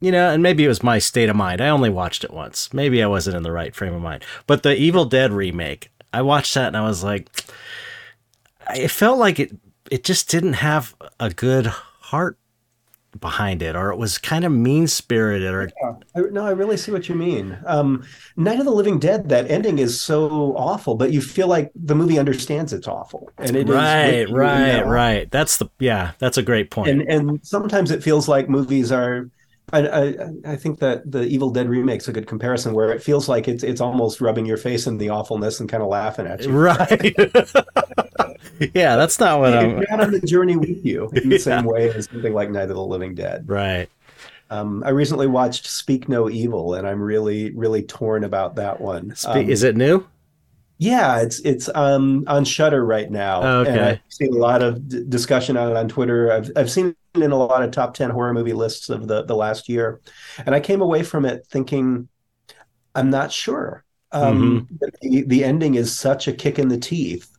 you 0.00 0.12
know, 0.12 0.30
and 0.30 0.42
maybe 0.42 0.64
it 0.64 0.68
was 0.68 0.82
my 0.82 0.98
state 0.98 1.28
of 1.28 1.36
mind. 1.36 1.60
I 1.60 1.68
only 1.68 1.90
watched 1.90 2.24
it 2.24 2.32
once. 2.32 2.72
Maybe 2.72 3.02
I 3.02 3.06
wasn't 3.06 3.36
in 3.36 3.42
the 3.42 3.52
right 3.52 3.74
frame 3.74 3.94
of 3.94 4.02
mind. 4.02 4.24
But 4.46 4.62
the 4.62 4.74
Evil 4.74 5.04
Dead 5.04 5.32
remake, 5.32 5.90
I 6.12 6.22
watched 6.22 6.54
that 6.54 6.68
and 6.68 6.76
I 6.76 6.82
was 6.82 7.04
like, 7.04 7.28
it 8.74 8.88
felt 8.88 9.18
like 9.18 9.38
it. 9.38 9.52
It 9.90 10.04
just 10.04 10.28
didn't 10.28 10.52
have 10.54 10.94
a 11.18 11.30
good 11.30 11.66
heart 11.66 12.38
behind 13.18 13.62
it, 13.62 13.74
or 13.74 13.90
it 13.90 13.96
was 13.96 14.18
kind 14.18 14.44
of 14.44 14.52
mean 14.52 14.86
spirited, 14.86 15.52
or 15.52 15.70
yeah. 15.82 15.94
I, 16.14 16.20
no, 16.30 16.46
I 16.46 16.50
really 16.50 16.76
see 16.76 16.92
what 16.92 17.08
you 17.08 17.14
mean. 17.14 17.58
Um, 17.66 18.04
Night 18.36 18.58
of 18.58 18.64
the 18.64 18.70
Living 18.70 18.98
Dead, 18.98 19.28
that 19.30 19.50
ending 19.50 19.78
is 19.78 20.00
so 20.00 20.54
awful, 20.56 20.94
but 20.94 21.12
you 21.12 21.20
feel 21.20 21.48
like 21.48 21.72
the 21.74 21.94
movie 21.94 22.18
understands 22.18 22.72
it's 22.72 22.86
awful, 22.86 23.30
and 23.38 23.56
it 23.56 23.68
right, 23.68 24.30
right, 24.30 24.86
right. 24.86 25.30
That's 25.30 25.56
the 25.56 25.68
yeah, 25.78 26.12
that's 26.18 26.38
a 26.38 26.42
great 26.42 26.70
point. 26.70 26.90
And 26.90 27.02
and 27.02 27.40
sometimes 27.42 27.90
it 27.90 28.02
feels 28.02 28.28
like 28.28 28.48
movies 28.48 28.92
are. 28.92 29.28
I, 29.72 29.86
I, 29.86 30.14
I 30.44 30.56
think 30.56 30.80
that 30.80 31.10
the 31.10 31.22
Evil 31.22 31.50
Dead 31.50 31.68
remake's 31.68 32.08
a 32.08 32.12
good 32.12 32.26
comparison, 32.26 32.74
where 32.74 32.90
it 32.92 33.02
feels 33.02 33.28
like 33.28 33.48
it's 33.48 33.62
it's 33.62 33.80
almost 33.80 34.20
rubbing 34.20 34.46
your 34.46 34.56
face 34.56 34.86
in 34.86 34.98
the 34.98 35.10
awfulness 35.10 35.60
and 35.60 35.68
kind 35.68 35.82
of 35.82 35.88
laughing 35.88 36.26
at 36.26 36.42
you. 36.42 36.50
Right. 36.50 37.14
yeah, 38.74 38.96
that's 38.96 39.18
not 39.20 39.40
what 39.40 39.54
I'm. 39.54 39.84
Not 39.90 40.00
on 40.00 40.10
the 40.12 40.20
journey 40.20 40.56
with 40.56 40.84
you 40.84 41.08
in 41.14 41.28
the 41.28 41.36
yeah. 41.36 41.42
same 41.42 41.64
way 41.64 41.90
as 41.90 42.06
something 42.06 42.32
like 42.32 42.50
Night 42.50 42.70
of 42.70 42.76
the 42.76 42.84
Living 42.84 43.14
Dead. 43.14 43.48
Right. 43.48 43.88
Um, 44.50 44.82
I 44.84 44.90
recently 44.90 45.28
watched 45.28 45.66
Speak 45.66 46.08
No 46.08 46.28
Evil, 46.28 46.74
and 46.74 46.86
I'm 46.86 47.00
really, 47.00 47.50
really 47.52 47.82
torn 47.82 48.24
about 48.24 48.56
that 48.56 48.80
one. 48.80 49.14
Spe- 49.14 49.28
um, 49.28 49.48
is 49.48 49.62
it 49.62 49.76
new? 49.76 50.06
Yeah, 50.78 51.20
it's 51.20 51.40
it's 51.40 51.68
um, 51.74 52.24
on 52.26 52.44
Shudder 52.44 52.84
right 52.84 53.10
now. 53.10 53.42
Oh, 53.42 53.60
okay. 53.60 53.70
And 53.70 53.80
I've 53.80 54.00
seen 54.08 54.34
a 54.34 54.38
lot 54.38 54.62
of 54.62 54.88
d- 54.88 55.04
discussion 55.06 55.58
on 55.58 55.70
it 55.70 55.76
on 55.76 55.88
Twitter. 55.88 56.32
I've 56.32 56.50
I've 56.56 56.70
seen 56.70 56.96
in 57.14 57.32
a 57.32 57.36
lot 57.36 57.62
of 57.62 57.70
top 57.70 57.94
ten 57.94 58.10
horror 58.10 58.32
movie 58.32 58.52
lists 58.52 58.88
of 58.88 59.08
the 59.08 59.24
the 59.24 59.36
last 59.36 59.68
year, 59.68 60.00
and 60.44 60.54
I 60.54 60.60
came 60.60 60.80
away 60.80 61.02
from 61.02 61.24
it 61.24 61.46
thinking, 61.50 62.08
I'm 62.94 63.10
not 63.10 63.32
sure. 63.32 63.84
Um, 64.12 64.68
mm-hmm. 64.68 64.86
the, 65.02 65.22
the 65.22 65.44
ending 65.44 65.76
is 65.76 65.96
such 65.96 66.26
a 66.26 66.32
kick 66.32 66.58
in 66.58 66.68
the 66.68 66.78
teeth 66.78 67.30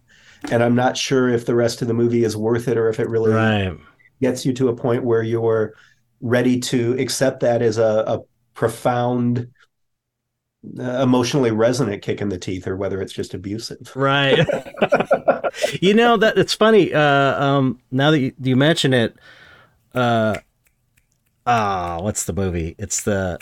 and 0.50 0.64
I'm 0.64 0.76
not 0.76 0.98
sure 0.98 1.30
if 1.30 1.46
the 1.46 1.56
rest 1.56 1.82
of 1.82 1.88
the 1.88 1.94
movie 1.94 2.24
is 2.24 2.36
worth 2.36 2.68
it 2.68 2.78
or 2.78 2.90
if 2.90 3.00
it 3.00 3.10
really 3.10 3.32
right. 3.32 3.78
gets 4.22 4.46
you 4.46 4.54
to 4.54 4.70
a 4.70 4.76
point 4.76 5.04
where 5.04 5.22
you're 5.22 5.74
ready 6.22 6.60
to 6.60 6.94
accept 7.00 7.42
that 7.42 7.62
as 7.62 7.78
a, 7.78 8.04
a 8.08 8.20
profound 8.54 9.50
uh, 10.80 11.02
emotionally 11.02 11.52
resonant 11.52 12.02
kick 12.02 12.22
in 12.22 12.30
the 12.30 12.38
teeth 12.38 12.68
or 12.68 12.78
whether 12.78 13.02
it's 13.02 13.14
just 13.14 13.34
abusive 13.34 13.92
right 13.96 14.38
you 15.82 15.94
know 15.94 16.18
that 16.18 16.38
it's 16.38 16.54
funny 16.54 16.94
uh, 16.94 17.44
um, 17.44 17.80
now 17.90 18.12
that 18.12 18.20
you, 18.20 18.32
you 18.40 18.56
mention 18.56 18.94
it 18.94 19.16
uh 19.94 20.36
ah 21.46 22.00
what's 22.02 22.26
the 22.26 22.34
movie 22.34 22.76
it's 22.78 23.04
the 23.04 23.40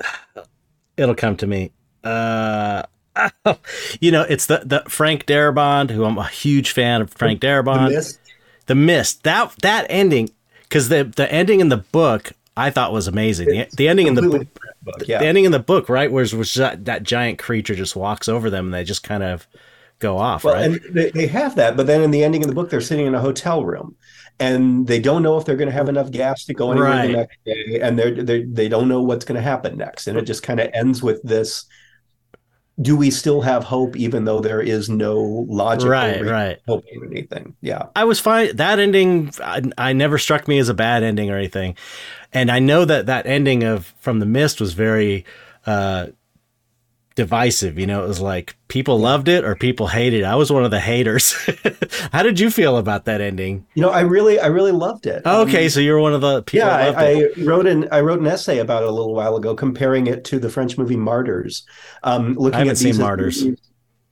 it'll 0.96 1.14
come 1.14 1.36
to 1.36 1.46
me 1.46 1.70
uh 2.02 2.82
you 4.00 4.10
know, 4.10 4.22
it's 4.22 4.46
the 4.46 4.62
the 4.64 4.82
Frank 4.88 5.26
Darabont, 5.26 5.90
who 5.90 6.04
I'm 6.04 6.18
a 6.18 6.26
huge 6.26 6.72
fan 6.72 7.02
of. 7.02 7.10
Frank 7.12 7.40
Darabont, 7.40 7.88
the 7.88 7.94
Mist. 7.94 8.20
The 8.66 8.74
Mist. 8.74 9.22
That 9.22 9.54
that 9.62 9.86
ending, 9.88 10.30
because 10.64 10.88
the 10.88 11.04
the 11.04 11.30
ending 11.32 11.60
in 11.60 11.68
the 11.68 11.76
book 11.76 12.32
I 12.56 12.70
thought 12.70 12.92
was 12.92 13.08
amazing. 13.08 13.48
The, 13.48 13.68
the, 13.76 13.88
ending 13.88 14.06
in 14.06 14.14
the 14.14 14.22
book, 14.22 14.46
yeah. 15.06 15.18
the 15.18 15.26
ending 15.26 15.44
in 15.44 15.52
the 15.52 15.58
book, 15.58 15.88
right, 15.88 16.10
where, 16.10 16.24
where 16.26 16.44
that, 16.44 16.84
that 16.84 17.02
giant 17.02 17.38
creature 17.38 17.74
just 17.74 17.96
walks 17.96 18.28
over 18.28 18.48
them 18.48 18.66
and 18.66 18.74
they 18.74 18.84
just 18.84 19.02
kind 19.02 19.24
of 19.24 19.48
go 19.98 20.18
off. 20.18 20.44
Well, 20.44 20.54
right? 20.54 20.64
and 20.66 20.80
they, 20.94 21.10
they 21.10 21.26
have 21.26 21.56
that, 21.56 21.76
but 21.76 21.88
then 21.88 22.02
in 22.02 22.12
the 22.12 22.22
ending 22.22 22.42
of 22.42 22.48
the 22.48 22.54
book, 22.54 22.70
they're 22.70 22.80
sitting 22.80 23.06
in 23.06 23.14
a 23.14 23.20
hotel 23.20 23.64
room 23.64 23.96
and 24.40 24.86
they 24.86 24.98
don't 24.98 25.22
know 25.22 25.36
if 25.38 25.44
they're 25.44 25.56
going 25.56 25.68
to 25.68 25.74
have 25.74 25.88
enough 25.88 26.10
gas 26.10 26.44
to 26.46 26.54
go 26.54 26.72
anywhere 26.72 26.90
right. 26.90 27.06
the 27.06 27.12
next 27.12 27.38
day, 27.44 27.80
and 27.80 27.98
they're, 27.98 28.22
they're 28.22 28.44
they 28.46 28.68
don't 28.68 28.88
know 28.88 29.02
what's 29.02 29.24
going 29.24 29.36
to 29.36 29.42
happen 29.42 29.76
next, 29.76 30.06
and 30.06 30.18
it 30.18 30.22
just 30.22 30.42
kind 30.42 30.60
of 30.60 30.70
ends 30.74 31.02
with 31.02 31.22
this 31.22 31.66
do 32.80 32.96
we 32.96 33.10
still 33.10 33.40
have 33.40 33.62
hope 33.62 33.96
even 33.96 34.24
though 34.24 34.40
there 34.40 34.60
is 34.60 34.88
no 34.88 35.46
logical 35.48 35.90
right 35.90 36.24
right. 36.24 36.60
hope 36.66 36.84
in 36.90 37.04
anything? 37.10 37.54
Yeah. 37.60 37.86
I 37.94 38.04
was 38.04 38.18
fine 38.18 38.56
that 38.56 38.78
ending 38.78 39.30
I, 39.40 39.62
I, 39.78 39.92
never 39.92 40.18
struck 40.18 40.48
me 40.48 40.58
as 40.58 40.68
a 40.68 40.74
bad 40.74 41.02
ending 41.02 41.30
or 41.30 41.36
anything. 41.36 41.76
And 42.32 42.50
i 42.50 42.58
know 42.58 42.84
that 42.84 43.06
that 43.06 43.26
ending 43.26 43.62
of 43.62 43.94
from 44.00 44.18
the 44.18 44.26
mist 44.26 44.60
was 44.60 44.74
very 44.74 45.24
uh 45.66 46.08
divisive. 47.14 47.78
You 47.78 47.86
know, 47.86 48.04
it 48.04 48.08
was 48.08 48.20
like 48.20 48.56
people 48.68 48.98
loved 48.98 49.28
it 49.28 49.44
or 49.44 49.54
people 49.54 49.86
hated 49.86 50.20
it. 50.20 50.24
I 50.24 50.34
was 50.34 50.50
one 50.50 50.64
of 50.64 50.70
the 50.70 50.80
haters. 50.80 51.34
How 52.12 52.22
did 52.22 52.40
you 52.40 52.50
feel 52.50 52.76
about 52.76 53.04
that 53.04 53.20
ending? 53.20 53.66
You 53.74 53.82
know, 53.82 53.90
I 53.90 54.00
really, 54.00 54.40
I 54.40 54.46
really 54.46 54.72
loved 54.72 55.06
it. 55.06 55.22
Oh, 55.24 55.42
okay, 55.42 55.64
um, 55.64 55.70
so 55.70 55.80
you're 55.80 56.00
one 56.00 56.14
of 56.14 56.20
the 56.20 56.42
people. 56.42 56.68
Yeah, 56.68 56.76
I, 56.76 57.04
I, 57.04 57.28
wrote 57.44 57.66
an 57.66 57.88
I 57.92 58.00
wrote 58.00 58.20
an 58.20 58.26
essay 58.26 58.58
about 58.58 58.82
it 58.82 58.88
a 58.88 58.92
little 58.92 59.14
while 59.14 59.36
ago, 59.36 59.54
comparing 59.54 60.06
it 60.06 60.24
to 60.26 60.38
the 60.38 60.48
French 60.48 60.76
movie 60.76 60.96
Martyrs. 60.96 61.64
Um, 62.02 62.34
looking 62.34 62.54
I 62.54 62.58
haven't 62.58 62.72
at 62.72 62.78
seen 62.78 62.98
Martyrs. 62.98 63.44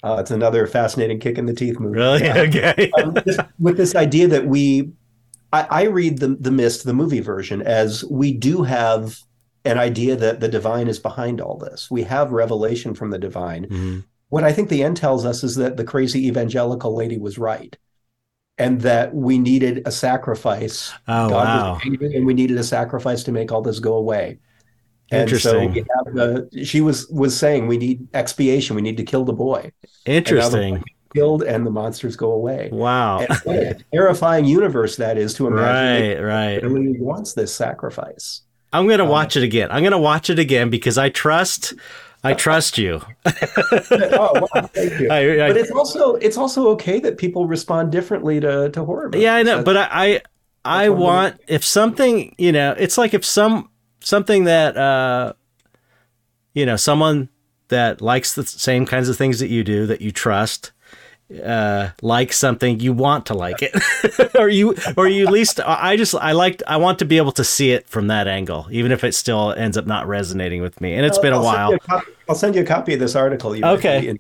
uh, 0.03 0.17
it's 0.21 0.31
another 0.31 0.67
fascinating 0.67 1.19
kick 1.19 1.39
in 1.39 1.47
the 1.47 1.55
teeth 1.55 1.79
movie. 1.81 1.99
Really? 1.99 2.29
Okay. 2.43 2.91
um, 3.03 3.17
with 3.59 3.77
this 3.77 3.95
idea 3.95 4.29
that 4.29 4.47
we, 4.47 4.91
I, 5.53 5.67
I 5.71 5.83
read 5.85 6.19
the 6.19 6.29
the 6.29 6.51
Mist, 6.51 6.85
the 6.85 6.95
movie 6.95 7.21
version, 7.21 7.63
as 7.63 8.05
we 8.05 8.33
do 8.33 8.63
have 8.63 9.19
an 9.65 9.79
idea 9.79 10.17
that 10.17 10.41
the 10.41 10.49
divine 10.49 10.89
is 10.89 10.99
behind 10.99 11.41
all 11.41 11.57
this. 11.57 11.91
We 11.91 12.03
have 12.03 12.33
revelation 12.33 12.95
from 12.95 13.11
the 13.11 13.19
divine. 13.19 13.65
Mm-hmm. 13.65 14.01
What 14.29 14.45
I 14.45 14.53
think 14.53 14.69
the 14.69 14.83
end 14.83 14.97
tells 14.97 15.25
us 15.25 15.45
is 15.45 15.57
that 15.57 15.77
the 15.77 15.85
crazy 15.85 16.27
evangelical 16.27 16.95
lady 16.95 17.19
was 17.19 17.39
right. 17.39 17.77
And 18.59 18.83
that 18.83 19.15
we 19.15 19.39
needed 19.39 19.83
a 19.87 19.91
sacrifice. 19.91 20.93
Oh, 21.09 21.31
God 21.31 21.33
wow. 21.33 21.73
was 21.73 21.83
angry, 21.85 22.15
and 22.15 22.27
we 22.27 22.35
needed 22.35 22.59
a 22.59 22.65
sacrifice 22.65 23.23
to 23.25 23.33
make 23.33 23.51
all 23.51 23.63
this 23.63 23.79
go 23.79 23.95
away. 23.95 24.39
And 25.11 25.29
so 25.29 25.69
the, 25.69 26.49
she 26.65 26.81
was 26.81 27.09
was 27.09 27.37
saying 27.37 27.67
we 27.67 27.77
need 27.77 28.09
expiation. 28.15 28.77
We 28.77 28.83
need 28.83 28.97
to 28.99 29.05
kill 29.05 29.25
the 29.25 29.33
boy. 29.33 29.73
Interesting. 30.07 30.77
And 30.77 30.85
killed 31.15 31.43
and 31.43 31.67
the 31.67 31.71
monsters 31.71 32.17
go 32.17 32.33
away. 32.33 32.71
Wow. 32.73 33.21
And 33.21 33.39
what 33.45 33.57
a 33.57 33.85
terrifying 33.93 34.45
universe 34.45 34.97
that 34.97 35.19
is 35.19 35.35
to 35.35 35.47
imagine. 35.47 36.23
Right, 36.23 36.55
right. 36.55 36.63
Really 36.63 36.99
wants 37.01 37.35
this 37.35 37.55
sacrifice. 37.55 38.43
I'm 38.73 38.89
gonna 38.89 39.05
watch 39.05 39.37
it 39.37 39.43
again. 39.43 39.71
I'm 39.71 39.83
gonna 39.83 39.99
watch 39.99 40.31
it 40.31 40.39
again 40.39 40.71
because 40.71 40.99
I 40.99 41.09
trust. 41.09 41.75
I 42.25 42.35
trust 42.35 42.79
you. 42.79 43.01
oh, 43.27 44.47
wow, 44.55 44.63
thank 44.69 45.01
you. 45.01 45.09
I, 45.11 45.47
I, 45.47 45.49
but 45.49 45.57
it's 45.57 45.73
also 45.73 46.15
it's 46.17 46.37
also 46.37 46.69
okay 46.69 47.01
that 47.01 47.19
people 47.19 47.47
respond 47.47 47.91
differently 47.91 48.41
to 48.41 48.71
to 48.71 48.85
horror. 48.85 49.07
Movies. 49.07 49.23
Yeah, 49.23 49.35
I 49.35 49.43
know, 49.43 49.57
that's, 49.57 49.65
but 49.65 49.77
I 49.77 49.89
I, 50.65 50.85
I 50.85 50.89
want 50.91 51.41
if 51.49 51.65
something 51.65 52.35
you 52.39 52.53
know, 52.53 52.75
it's 52.79 52.97
like 52.97 53.13
if 53.13 53.25
some 53.25 53.71
something 54.01 54.45
that 54.45 54.77
uh, 54.77 55.33
you 56.55 56.65
know, 56.65 56.77
someone 56.77 57.29
that 57.69 58.01
likes 58.01 58.35
the 58.35 58.45
same 58.45 58.87
kinds 58.87 59.09
of 59.09 59.17
things 59.17 59.41
that 59.41 59.49
you 59.49 59.65
do 59.65 59.87
that 59.87 60.01
you 60.01 60.13
trust 60.13 60.73
uh, 61.41 61.91
like 62.03 62.33
something, 62.33 62.81
you 62.81 62.93
want 62.93 63.27
to 63.27 63.35
like 63.35 63.63
it, 63.63 64.35
or 64.39 64.49
you, 64.49 64.75
or 64.97 65.09
you 65.09 65.27
at 65.27 65.33
least. 65.33 65.61
I 65.65 65.97
just, 65.97 66.15
I 66.15 66.33
like, 66.33 66.63
I 66.67 66.77
want 66.77 66.99
to 67.01 67.05
be 67.05 67.17
able 67.17 67.33
to 67.33 67.45
see 67.45 67.73
it 67.73 67.89
from 67.89 68.09
that 68.09 68.27
angle, 68.27 68.67
even 68.71 68.93
if 68.93 69.05
it 69.05 69.15
still 69.15 69.53
ends 69.53 69.77
up 69.77 69.87
not 69.87 70.07
resonating 70.07 70.63
with 70.63 70.81
me. 70.81 70.95
And 70.95 71.07
it's 71.07 71.19
been 71.19 71.33
a 71.33 71.37
I'll 71.37 71.45
while. 71.45 71.71
Send 71.71 71.81
a 71.91 72.03
I'll 72.29 72.35
send 72.35 72.55
you 72.55 72.63
a 72.63 72.67
copy 72.67 72.95
of 72.95 73.01
this 73.01 73.15
article. 73.15 73.65
okay. 73.65 74.19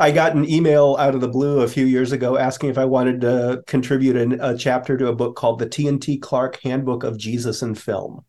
I 0.00 0.10
got 0.10 0.34
an 0.34 0.48
email 0.48 0.96
out 0.98 1.14
of 1.14 1.20
the 1.20 1.28
blue 1.28 1.60
a 1.60 1.68
few 1.68 1.84
years 1.84 2.12
ago 2.12 2.38
asking 2.38 2.70
if 2.70 2.78
I 2.78 2.86
wanted 2.86 3.20
to 3.20 3.62
contribute 3.66 4.16
an, 4.16 4.40
a 4.40 4.56
chapter 4.56 4.96
to 4.96 5.08
a 5.08 5.14
book 5.14 5.36
called 5.36 5.58
the 5.58 5.68
T&T 5.68 6.18
Clark 6.18 6.60
Handbook 6.62 7.04
of 7.04 7.18
Jesus 7.18 7.62
in 7.62 7.74
Film. 7.74 8.24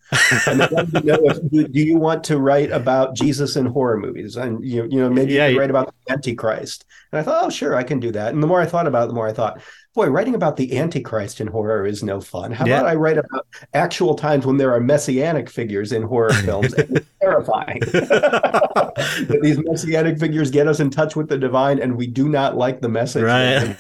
And 0.48 0.60
they 0.60 0.68
wanted 0.70 0.92
to 0.92 1.06
know 1.06 1.20
if, 1.22 1.50
do, 1.52 1.68
do 1.68 1.80
you 1.80 1.98
want 1.98 2.24
to 2.26 2.38
write 2.38 2.72
about 2.72 3.16
Jesus 3.16 3.56
in 3.56 3.66
horror 3.66 3.98
movies? 3.98 4.36
And 4.36 4.64
you, 4.64 4.88
you 4.90 5.00
know, 5.00 5.10
maybe 5.10 5.34
yeah, 5.34 5.48
you 5.48 5.60
write 5.60 5.70
about 5.70 5.94
the 6.06 6.14
Antichrist. 6.14 6.86
And 7.12 7.20
I 7.20 7.24
thought, 7.24 7.46
oh, 7.46 7.50
sure, 7.50 7.76
I 7.76 7.84
can 7.84 8.00
do 8.00 8.12
that. 8.12 8.34
And 8.34 8.44
the 8.44 8.48
more 8.48 8.62
I 8.62 8.66
thought 8.66 8.88
about 8.88 9.06
it, 9.06 9.08
the 9.08 9.14
more 9.14 9.28
I 9.28 9.34
thought, 9.34 9.62
boy, 10.00 10.08
writing 10.08 10.34
about 10.34 10.56
the 10.56 10.78
Antichrist 10.78 11.41
in 11.41 11.47
horror 11.47 11.86
is 11.86 12.02
no 12.04 12.22
fun. 12.22 12.54
How 12.54 12.66
yeah. 12.66 12.80
about 12.80 12.89
I 12.89 12.95
write 12.95 13.18
about 13.18 13.45
actual 13.74 14.16
times 14.16 14.45
when 14.45 14.56
there 14.56 14.74
are 14.74 14.80
messianic 14.80 15.50
figures 15.50 15.91
in 15.91 16.04
horror 16.04 16.32
films? 16.45 16.74
it's 16.74 17.06
terrifying. 17.20 17.80
that 17.91 19.39
these 19.41 19.58
messianic 19.60 20.18
figures 20.18 20.52
get 20.52 20.70
us 20.70 20.80
in 20.80 20.89
touch 20.89 21.18
with 21.18 21.28
the 21.28 21.38
divine, 21.38 21.80
and 21.80 21.97
we 21.97 22.08
do 22.08 22.30
not 22.30 22.56
like 22.56 22.80
the 22.80 22.88
message. 22.88 23.24
Right. 23.24 23.76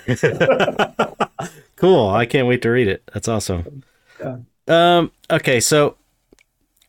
cool. 1.77 2.09
I 2.09 2.25
can't 2.25 2.49
wait 2.49 2.61
to 2.63 2.69
read 2.69 2.89
it. 2.89 3.09
That's 3.13 3.29
awesome. 3.29 3.83
Yeah. 4.19 4.39
Um. 4.67 5.13
Okay. 5.31 5.61
So, 5.61 5.95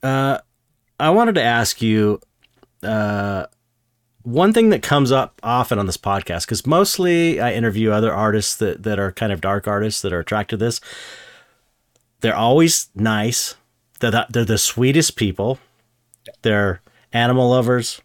uh, 0.02 0.38
I 0.98 1.10
wanted 1.10 1.36
to 1.36 1.42
ask 1.42 1.80
you, 1.80 2.20
uh 2.82 3.46
one 4.22 4.52
thing 4.52 4.70
that 4.70 4.82
comes 4.82 5.10
up 5.10 5.40
often 5.42 5.78
on 5.78 5.86
this 5.86 5.96
podcast, 5.96 6.42
because 6.42 6.66
mostly 6.66 7.40
I 7.40 7.52
interview 7.52 7.90
other 7.90 8.12
artists 8.12 8.56
that, 8.56 8.82
that 8.82 8.98
are 8.98 9.12
kind 9.12 9.32
of 9.32 9.40
dark 9.40 9.66
artists 9.66 10.02
that 10.02 10.12
are 10.12 10.20
attracted 10.20 10.58
to 10.58 10.64
this. 10.64 10.80
They're 12.20 12.36
always 12.36 12.90
nice. 12.94 13.54
They're 14.00 14.10
the, 14.10 14.26
they're 14.28 14.44
the 14.44 14.58
sweetest 14.58 15.16
people. 15.16 15.58
They're 16.42 16.80
animal 17.12 17.50
lovers, 17.50 18.00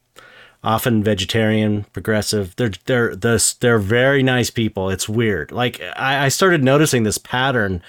often 0.64 1.04
vegetarian, 1.04 1.84
progressive. 1.94 2.56
They're 2.56 2.72
they're 2.86 3.16
this 3.16 3.54
they're 3.54 3.80
very 3.80 4.24
nice 4.24 4.50
people. 4.50 4.90
It's 4.90 5.10
weird. 5.10 5.52
Like 5.52 5.82
I, 5.96 6.26
I 6.26 6.28
started 6.30 6.64
noticing 6.64 7.04
this 7.04 7.18
pattern 7.18 7.82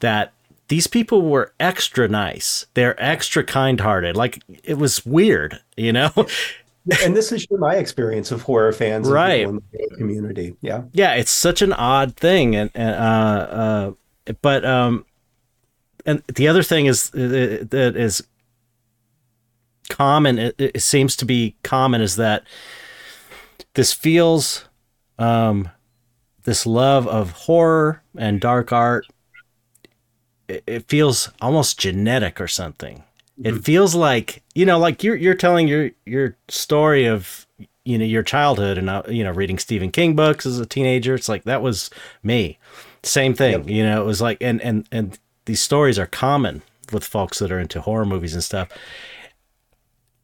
that 0.00 0.32
these 0.70 0.86
people 0.86 1.22
were 1.22 1.52
extra 1.58 2.08
nice. 2.08 2.66
They're 2.74 3.00
extra 3.02 3.42
kind 3.42 3.80
hearted. 3.80 4.16
Like 4.16 4.40
it 4.62 4.78
was 4.78 5.04
weird, 5.04 5.60
you 5.76 5.92
know? 5.92 6.12
and 7.02 7.16
this 7.16 7.30
is 7.32 7.46
my 7.50 7.76
experience 7.76 8.32
of 8.32 8.42
horror 8.42 8.72
fans 8.72 9.08
right 9.08 9.42
in 9.42 9.56
the 9.72 9.96
community 9.96 10.56
yeah 10.62 10.82
yeah 10.92 11.14
it's 11.14 11.30
such 11.30 11.60
an 11.62 11.72
odd 11.72 12.16
thing 12.16 12.56
and, 12.56 12.70
and 12.74 12.94
uh 12.94 12.98
uh 12.98 14.32
but 14.40 14.64
um 14.64 15.04
and 16.06 16.22
the 16.34 16.48
other 16.48 16.62
thing 16.62 16.86
is 16.86 17.10
uh, 17.14 17.64
that 17.70 17.94
is 17.96 18.22
common. 19.90 20.38
It, 20.38 20.54
it 20.58 20.82
seems 20.82 21.16
to 21.16 21.26
be 21.26 21.56
common 21.62 22.00
is 22.00 22.16
that 22.16 22.44
this 23.74 23.92
feels 23.92 24.64
um, 25.18 25.68
this 26.44 26.64
love 26.66 27.06
of 27.06 27.32
horror 27.32 28.02
and 28.16 28.40
dark 28.40 28.72
art. 28.72 29.04
It, 30.48 30.64
it 30.66 30.88
feels 30.88 31.30
almost 31.40 31.78
genetic 31.78 32.40
or 32.40 32.48
something. 32.48 33.04
It 33.42 33.54
Mhm. 33.54 33.64
feels 33.64 33.94
like 33.94 34.42
you 34.54 34.66
know, 34.66 34.78
like 34.78 35.02
you're 35.02 35.16
you're 35.16 35.34
telling 35.34 35.66
your 35.68 35.90
your 36.06 36.36
story 36.48 37.06
of 37.06 37.46
you 37.84 37.96
know 37.98 38.04
your 38.04 38.22
childhood 38.22 38.76
and 38.78 38.90
uh, 38.90 39.02
you 39.08 39.24
know 39.24 39.30
reading 39.32 39.58
Stephen 39.58 39.90
King 39.90 40.14
books 40.14 40.44
as 40.46 40.58
a 40.58 40.66
teenager. 40.66 41.14
It's 41.14 41.28
like 41.28 41.44
that 41.44 41.62
was 41.62 41.90
me. 42.22 42.58
Same 43.02 43.34
thing, 43.34 43.68
you 43.68 43.82
know. 43.82 44.02
It 44.02 44.04
was 44.06 44.20
like 44.20 44.38
and 44.42 44.60
and 44.60 44.86
and 44.92 45.18
these 45.46 45.62
stories 45.62 45.98
are 45.98 46.06
common 46.06 46.62
with 46.92 47.04
folks 47.04 47.38
that 47.38 47.50
are 47.50 47.58
into 47.58 47.80
horror 47.80 48.04
movies 48.04 48.34
and 48.34 48.44
stuff. 48.44 48.68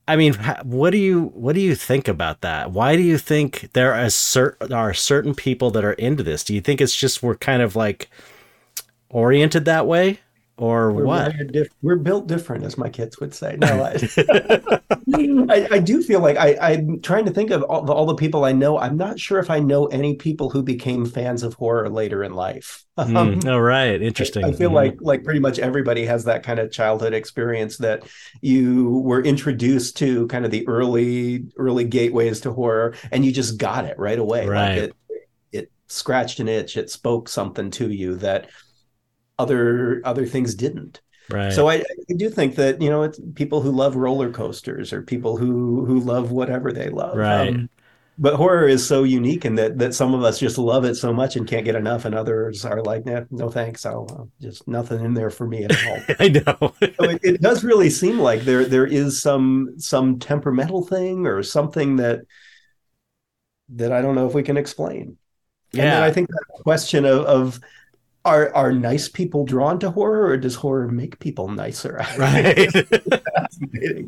I 0.09 0.15
mean, 0.17 0.35
what 0.63 0.91
do 0.91 0.99
you 0.99 1.33
what 1.35 1.55
do 1.55 1.61
you 1.61 1.75
think 1.75 2.07
about 2.09 2.43
that? 2.43 2.71
Why 2.71 2.97
do 2.97 3.03
you 3.03 3.19
think 3.19 3.71
there 3.73 3.95
are 3.95 4.11
certain 4.11 4.73
are 4.73 4.93
certain 4.95 5.35
people 5.35 5.71
that 5.73 5.85
are 5.85 5.95
into 5.95 6.23
this? 6.23 6.45
Do 6.45 6.55
you 6.55 6.61
think 6.61 6.81
it's 6.81 6.95
just 6.95 7.23
we're 7.23 7.35
kind 7.37 7.63
of 7.63 7.75
like 7.75 8.09
oriented 9.09 9.65
that 9.65 9.87
way, 9.87 10.21
or 10.59 10.93
We're, 10.93 11.05
what? 11.05 11.35
diff- 11.53 11.69
we're 11.83 11.97
built 11.97 12.27
different, 12.29 12.65
as 12.65 12.79
my 12.79 12.89
kids 12.89 13.21
would 13.21 13.35
say. 13.35 13.57
No, 13.59 13.83
I, 13.83 13.97
I, 15.15 15.69
I 15.73 15.79
do 15.79 16.03
feel 16.03 16.21
like 16.21 16.37
I, 16.37 16.57
I'm 16.61 17.01
trying 17.01 17.27
to 17.27 17.31
think 17.31 17.51
of 17.51 17.63
all, 17.65 17.91
all 17.91 18.07
the 18.07 18.15
people 18.15 18.45
I 18.45 18.53
know. 18.53 18.79
I'm 18.79 18.97
not 18.97 19.19
sure 19.21 19.39
if 19.39 19.51
I 19.51 19.59
know 19.61 19.87
any 19.87 20.15
people 20.17 20.51
who 20.51 20.63
became 20.63 21.05
fans 21.05 21.43
of 21.43 21.55
horror 21.55 21.89
later 21.91 22.23
in 22.25 22.33
life. 22.35 22.83
Um, 22.99 23.41
Mm, 23.43 23.45
all 23.53 23.61
right, 23.61 24.01
interesting. 24.01 24.43
I 24.43 24.53
feel 24.53 24.71
Mhm. 24.71 24.75
like 24.75 24.97
like 25.03 25.23
pretty 25.23 25.39
much 25.39 25.59
everybody 25.59 26.07
has 26.07 26.25
that 26.25 26.43
kind 26.43 26.59
of 26.59 26.73
childhood 26.73 27.13
experience 27.13 27.77
that 27.77 28.05
you 28.41 29.01
were 29.05 29.23
introduced 29.23 29.99
to 29.99 30.27
kind 30.29 30.47
of 30.47 30.51
the 30.51 30.67
early 30.67 31.45
early 31.59 31.85
gateways 31.85 32.41
to 32.41 32.53
horror 32.55 32.95
and 33.13 33.23
you 33.23 33.33
just 33.33 33.59
got 33.59 33.85
it 33.85 33.99
right 33.99 34.19
away. 34.19 34.47
Right. 34.47 34.69
Like 34.81 34.83
it 34.85 34.97
it 35.53 35.73
scratched 35.89 36.41
an 36.41 36.49
itch, 36.49 36.79
it 36.79 36.89
spoke 36.89 37.29
something 37.29 37.71
to 37.73 37.91
you 37.91 38.15
that 38.17 38.49
other 39.39 40.01
other 40.05 40.27
things 40.27 40.55
didn't. 40.55 41.01
right. 41.29 41.49
So 41.49 41.69
I, 41.69 41.77
I 41.77 42.15
do 42.17 42.29
think 42.31 42.57
that, 42.57 42.81
you 42.83 42.91
know, 42.91 43.03
it's 43.05 43.21
people 43.35 43.61
who 43.63 43.71
love 43.71 43.97
roller 43.97 44.31
coasters 44.33 44.93
or 44.93 45.03
people 45.03 45.37
who 45.37 45.85
who 45.87 46.01
love 46.01 46.31
whatever 46.33 46.73
they 46.73 46.89
love. 46.91 47.29
Um, 47.31 47.53
Right. 47.53 47.69
but 48.19 48.35
horror 48.37 48.67
is 48.69 48.87
so 48.87 49.05
unique 49.05 49.45
in 49.45 49.57
that 49.57 49.79
that 49.79 49.95
some 49.95 50.15
of 50.15 50.25
us 50.25 50.39
just 50.41 50.59
love 50.59 50.85
it 50.85 50.97
so 50.97 51.13
much 51.13 51.37
and 51.37 51.47
can't 51.49 51.65
get 51.67 51.77
enough, 51.77 52.05
and 52.07 52.15
others 52.15 52.65
are 52.65 52.83
like, 52.83 53.05
nah, 53.07 53.23
no 53.31 53.51
thanks. 53.51 53.87
I'll 53.87 54.09
uh, 54.11 54.25
just 54.41 54.67
nothing 54.69 55.05
in 55.05 55.15
there 55.15 55.31
for 55.31 55.47
me 55.47 55.65
at 55.65 55.75
all. 55.83 56.09
I 56.19 56.29
know. 56.29 56.75
so 56.99 57.09
it, 57.11 57.21
it 57.23 57.41
does 57.43 57.65
really 57.65 57.91
seem 57.91 58.19
like 58.19 58.45
there 58.45 58.65
there 58.65 58.87
is 58.87 59.21
some 59.21 59.75
some 59.79 60.19
temperamental 60.19 60.87
thing 60.87 61.27
or 61.27 61.43
something 61.43 61.97
that 61.97 62.21
that 63.71 63.93
I 63.93 64.01
don't 64.03 64.15
know 64.15 64.27
if 64.27 64.35
we 64.35 64.43
can 64.43 64.57
explain. 64.57 65.17
And 65.79 65.93
then 65.93 66.03
yeah, 66.03 66.03
I 66.03 66.11
think 66.13 66.29
that 66.29 66.63
question 66.63 67.05
of, 67.05 67.21
of 67.27 67.61
are 68.27 68.55
are 68.55 68.73
nice 68.73 69.09
people 69.09 69.45
drawn 69.45 69.79
to 69.79 69.91
horror 69.91 70.27
or 70.27 70.37
does 70.37 70.57
horror 70.57 70.89
make 70.89 71.19
people 71.21 71.49
nicer? 71.49 72.05
right. 72.19 72.75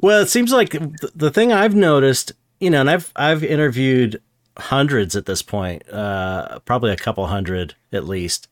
Well, 0.02 0.20
it 0.20 0.28
seems 0.28 0.52
like 0.52 0.70
th- 0.70 1.12
the 1.14 1.30
thing 1.30 1.52
I've 1.52 1.74
noticed, 1.74 2.32
you 2.60 2.68
know, 2.68 2.80
and 2.80 2.90
I've 2.90 3.12
I've 3.16 3.42
interviewed 3.42 4.20
hundreds 4.58 5.16
at 5.16 5.24
this 5.24 5.40
point, 5.42 5.88
uh, 5.88 6.58
probably 6.60 6.90
a 6.90 6.96
couple 6.96 7.26
hundred 7.26 7.74
at 7.92 8.06
least, 8.06 8.48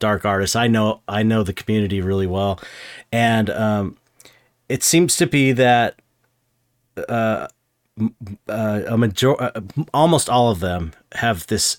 dark 0.00 0.24
artists. 0.24 0.56
I 0.56 0.66
know 0.66 1.02
I 1.06 1.22
know 1.22 1.42
the 1.44 1.52
community 1.52 2.00
really 2.00 2.26
well, 2.26 2.60
and 3.12 3.48
um, 3.50 3.96
it 4.68 4.82
seems 4.82 5.16
to 5.16 5.26
be 5.26 5.52
that 5.52 6.00
uh, 7.08 7.46
uh, 8.48 8.82
a 8.86 8.98
major, 8.98 9.40
uh, 9.40 9.60
almost 9.94 10.28
all 10.28 10.50
of 10.50 10.60
them 10.60 10.92
have 11.12 11.46
this 11.46 11.78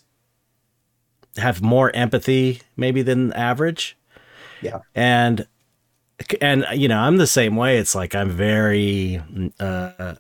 have 1.38 1.62
more 1.62 1.96
empathy 1.96 2.62
maybe 2.78 3.02
than 3.02 3.32
average. 3.34 3.98
Yeah. 4.62 4.80
and 4.96 5.48
and 6.42 6.66
you 6.74 6.88
know 6.90 7.00
i'm 7.00 7.16
the 7.18 7.28
same 7.28 7.56
way. 7.56 7.78
It's 7.78 7.96
like 7.96 8.14
i'm 8.16 8.30
very 8.30 9.22
uh 9.60 10.16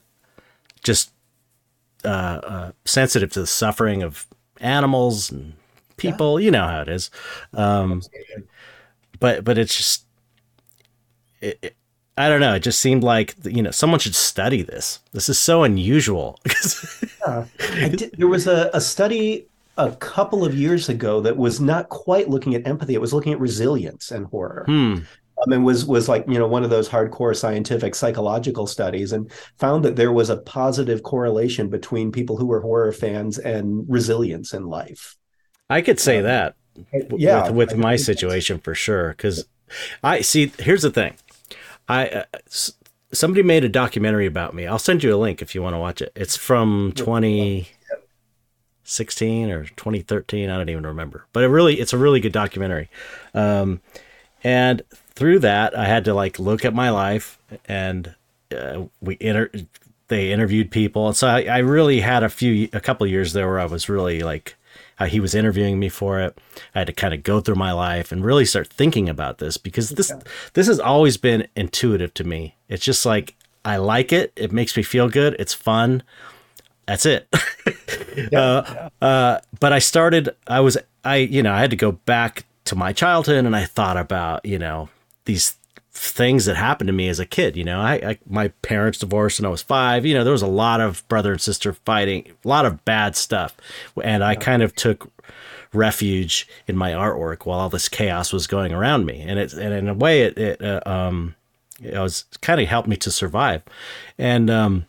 just 0.83 1.11
uh, 2.05 2.07
uh 2.07 2.71
sensitive 2.85 3.31
to 3.33 3.41
the 3.41 3.47
suffering 3.47 4.01
of 4.03 4.25
animals 4.61 5.29
and 5.31 5.53
people. 5.97 6.39
You 6.39 6.51
know 6.51 6.65
how 6.65 6.81
it 6.81 6.87
is. 6.89 7.11
Um 7.53 8.01
but 9.19 9.43
but 9.43 9.57
it's 9.57 9.75
just 9.75 10.05
it, 11.41 11.59
it- 11.61 11.75
i 12.17 12.27
don't 12.27 12.41
know. 12.41 12.53
It 12.55 12.59
just 12.63 12.79
seemed 12.81 13.01
like 13.03 13.35
you 13.45 13.61
know 13.63 13.71
someone 13.71 13.99
should 13.99 14.15
study 14.15 14.61
this. 14.61 14.99
This 15.13 15.29
is 15.29 15.39
so 15.39 15.63
unusual. 15.63 16.39
Yeah. 17.27 17.45
I 17.73 17.89
did, 17.89 18.15
there 18.17 18.27
was 18.29 18.47
a, 18.47 18.71
a 18.73 18.79
study 18.81 19.45
a 19.79 19.95
couple 19.97 20.45
of 20.45 20.55
years 20.55 20.89
ago 20.89 21.21
that 21.21 21.37
was 21.37 21.59
not 21.61 21.89
quite 21.89 22.29
looking 22.29 22.55
at 22.55 22.67
empathy. 22.67 22.93
It 22.93 23.01
was 23.01 23.13
looking 23.13 23.33
at 23.33 23.39
resilience 23.39 24.11
and 24.11 24.25
horror. 24.27 24.73
hmm 24.73 25.07
Um, 25.45 25.53
and 25.53 25.65
was 25.65 25.85
was 25.85 26.09
like 26.09 26.25
you 26.27 26.39
know 26.39 26.47
one 26.47 26.63
of 26.63 26.69
those 26.71 26.89
hardcore 26.89 27.35
scientific 27.35 27.95
psychological 27.95 28.67
studies, 28.67 29.13
and 29.13 29.31
found 29.59 29.85
that 29.85 29.95
there 29.97 30.11
was 30.13 30.29
a 30.29 30.37
positive 30.37 31.03
correlation 31.03 31.69
between 31.69 32.11
people 32.11 32.37
who 32.37 32.47
were 32.47 32.61
horror 32.61 32.91
fans 32.93 33.39
and 33.39 33.85
resilience 33.89 34.53
in 34.53 34.65
life. 34.67 35.15
i 35.69 35.81
could 35.81 35.99
say 35.99 36.21
that 36.21 36.55
w- 37.09 37.19
Yeah, 37.25 37.49
with, 37.49 37.49
with 37.49 37.75
my 37.75 37.95
situation 37.95 38.59
for 38.59 38.75
sure 38.75 39.09
because 39.09 39.45
i 40.03 40.21
see 40.21 40.51
here's 40.59 40.81
the 40.83 40.91
thing 40.91 41.15
i 41.89 42.07
uh, 42.09 42.23
somebody 43.11 43.43
made 43.43 43.63
a 43.63 43.69
documentary 43.69 44.25
about 44.25 44.53
me 44.55 44.67
i'll 44.67 44.79
send 44.79 45.03
you 45.03 45.15
a 45.15 45.17
link 45.17 45.41
if 45.41 45.55
you 45.55 45.61
want 45.61 45.73
to 45.73 45.79
watch 45.79 46.01
it 46.01 46.11
it's 46.15 46.37
from 46.37 46.93
2016 48.89 49.51
or 49.51 49.65
2013 49.65 50.49
i 50.49 50.57
don't 50.57 50.69
even 50.69 50.85
remember. 50.85 51.25
But 51.33 51.43
it 51.43 51.47
really 51.47 51.79
it's 51.79 51.93
a 51.93 51.97
really 51.97 52.19
good 52.19 52.31
documentary. 52.31 52.89
Um, 53.33 53.81
and 54.43 54.81
through 55.15 55.39
that 55.39 55.77
i 55.77 55.85
had 55.85 56.05
to 56.05 56.13
like 56.13 56.39
look 56.39 56.65
at 56.65 56.73
my 56.73 56.89
life 56.89 57.39
and 57.65 58.15
uh, 58.55 58.83
we 59.01 59.17
inter- 59.19 59.51
they 60.07 60.31
interviewed 60.31 60.71
people. 60.71 61.07
And 61.07 61.15
so 61.15 61.27
I, 61.27 61.43
I 61.43 61.57
really 61.59 61.99
had 61.99 62.23
a 62.23 62.29
few 62.29 62.67
a 62.73 62.79
couple 62.79 63.05
years 63.05 63.33
there 63.33 63.47
where 63.47 63.59
i 63.59 63.65
was 63.65 63.89
really 63.89 64.21
like 64.21 64.55
how 64.95 65.05
he 65.05 65.19
was 65.19 65.33
interviewing 65.33 65.79
me 65.79 65.87
for 65.87 66.19
it. 66.19 66.37
I 66.75 66.79
had 66.79 66.87
to 66.87 66.93
kind 66.93 67.13
of 67.13 67.23
go 67.23 67.39
through 67.39 67.55
my 67.55 67.71
life 67.71 68.11
and 68.11 68.25
really 68.25 68.43
start 68.45 68.67
thinking 68.67 69.07
about 69.07 69.37
this 69.37 69.57
because 69.57 69.89
this 69.89 70.11
this 70.53 70.67
has 70.67 70.79
always 70.79 71.17
been 71.17 71.47
intuitive 71.55 72.13
to 72.15 72.23
me. 72.23 72.55
It's 72.67 72.83
just 72.83 73.05
like 73.05 73.35
i 73.63 73.77
like 73.77 74.11
it. 74.11 74.33
It 74.35 74.51
makes 74.51 74.75
me 74.75 74.83
feel 74.83 75.09
good. 75.09 75.35
It's 75.37 75.53
fun 75.53 76.01
that's 76.89 77.05
it. 77.05 77.27
Uh, 78.33 78.89
uh, 79.01 79.39
but 79.61 79.71
i 79.71 79.79
started 79.79 80.29
i 80.45 80.59
was 80.59 80.77
i 81.05 81.17
you 81.17 81.41
know 81.41 81.53
i 81.53 81.59
had 81.59 81.69
to 81.69 81.77
go 81.77 81.93
back 81.93 82.43
to 82.65 82.75
my 82.75 82.91
childhood 82.91 83.45
and 83.45 83.55
i 83.55 83.63
thought 83.63 83.95
about 83.95 84.45
you 84.45 84.59
know 84.59 84.89
these 85.23 85.55
things 85.91 86.43
that 86.45 86.57
happened 86.57 86.89
to 86.89 86.93
me 86.93 87.07
as 87.07 87.17
a 87.19 87.25
kid 87.25 87.55
you 87.55 87.63
know 87.63 87.79
I, 87.79 87.93
I 87.93 88.19
my 88.27 88.49
parents 88.61 88.97
divorced 88.97 89.39
when 89.39 89.45
i 89.45 89.49
was 89.49 89.61
five 89.61 90.05
you 90.05 90.13
know 90.13 90.25
there 90.25 90.33
was 90.33 90.41
a 90.41 90.47
lot 90.47 90.81
of 90.81 91.07
brother 91.07 91.31
and 91.31 91.39
sister 91.39 91.71
fighting 91.71 92.27
a 92.43 92.47
lot 92.47 92.65
of 92.65 92.83
bad 92.83 93.15
stuff. 93.15 93.55
And 94.03 94.21
i 94.21 94.35
kind 94.35 94.61
of 94.61 94.75
took 94.75 95.09
refuge 95.73 96.47
in 96.67 96.75
my 96.75 96.91
artwork 96.91 97.45
while 97.45 97.59
all 97.59 97.69
this 97.69 97.89
chaos 97.89 98.33
was 98.33 98.47
going 98.47 98.73
around 98.73 99.05
me. 99.05 99.21
And 99.21 99.39
it 99.39 99.53
and 99.53 99.73
in 99.73 99.87
a 99.87 99.93
way 99.93 100.21
it, 100.23 100.37
it 100.37 100.61
uh, 100.61 100.81
um 100.85 101.35
it 101.81 101.97
was 101.97 102.25
kind 102.41 102.59
of 102.59 102.67
helped 102.67 102.89
me 102.89 102.97
to 102.97 103.11
survive. 103.11 103.63
And 104.17 104.49
um 104.49 104.85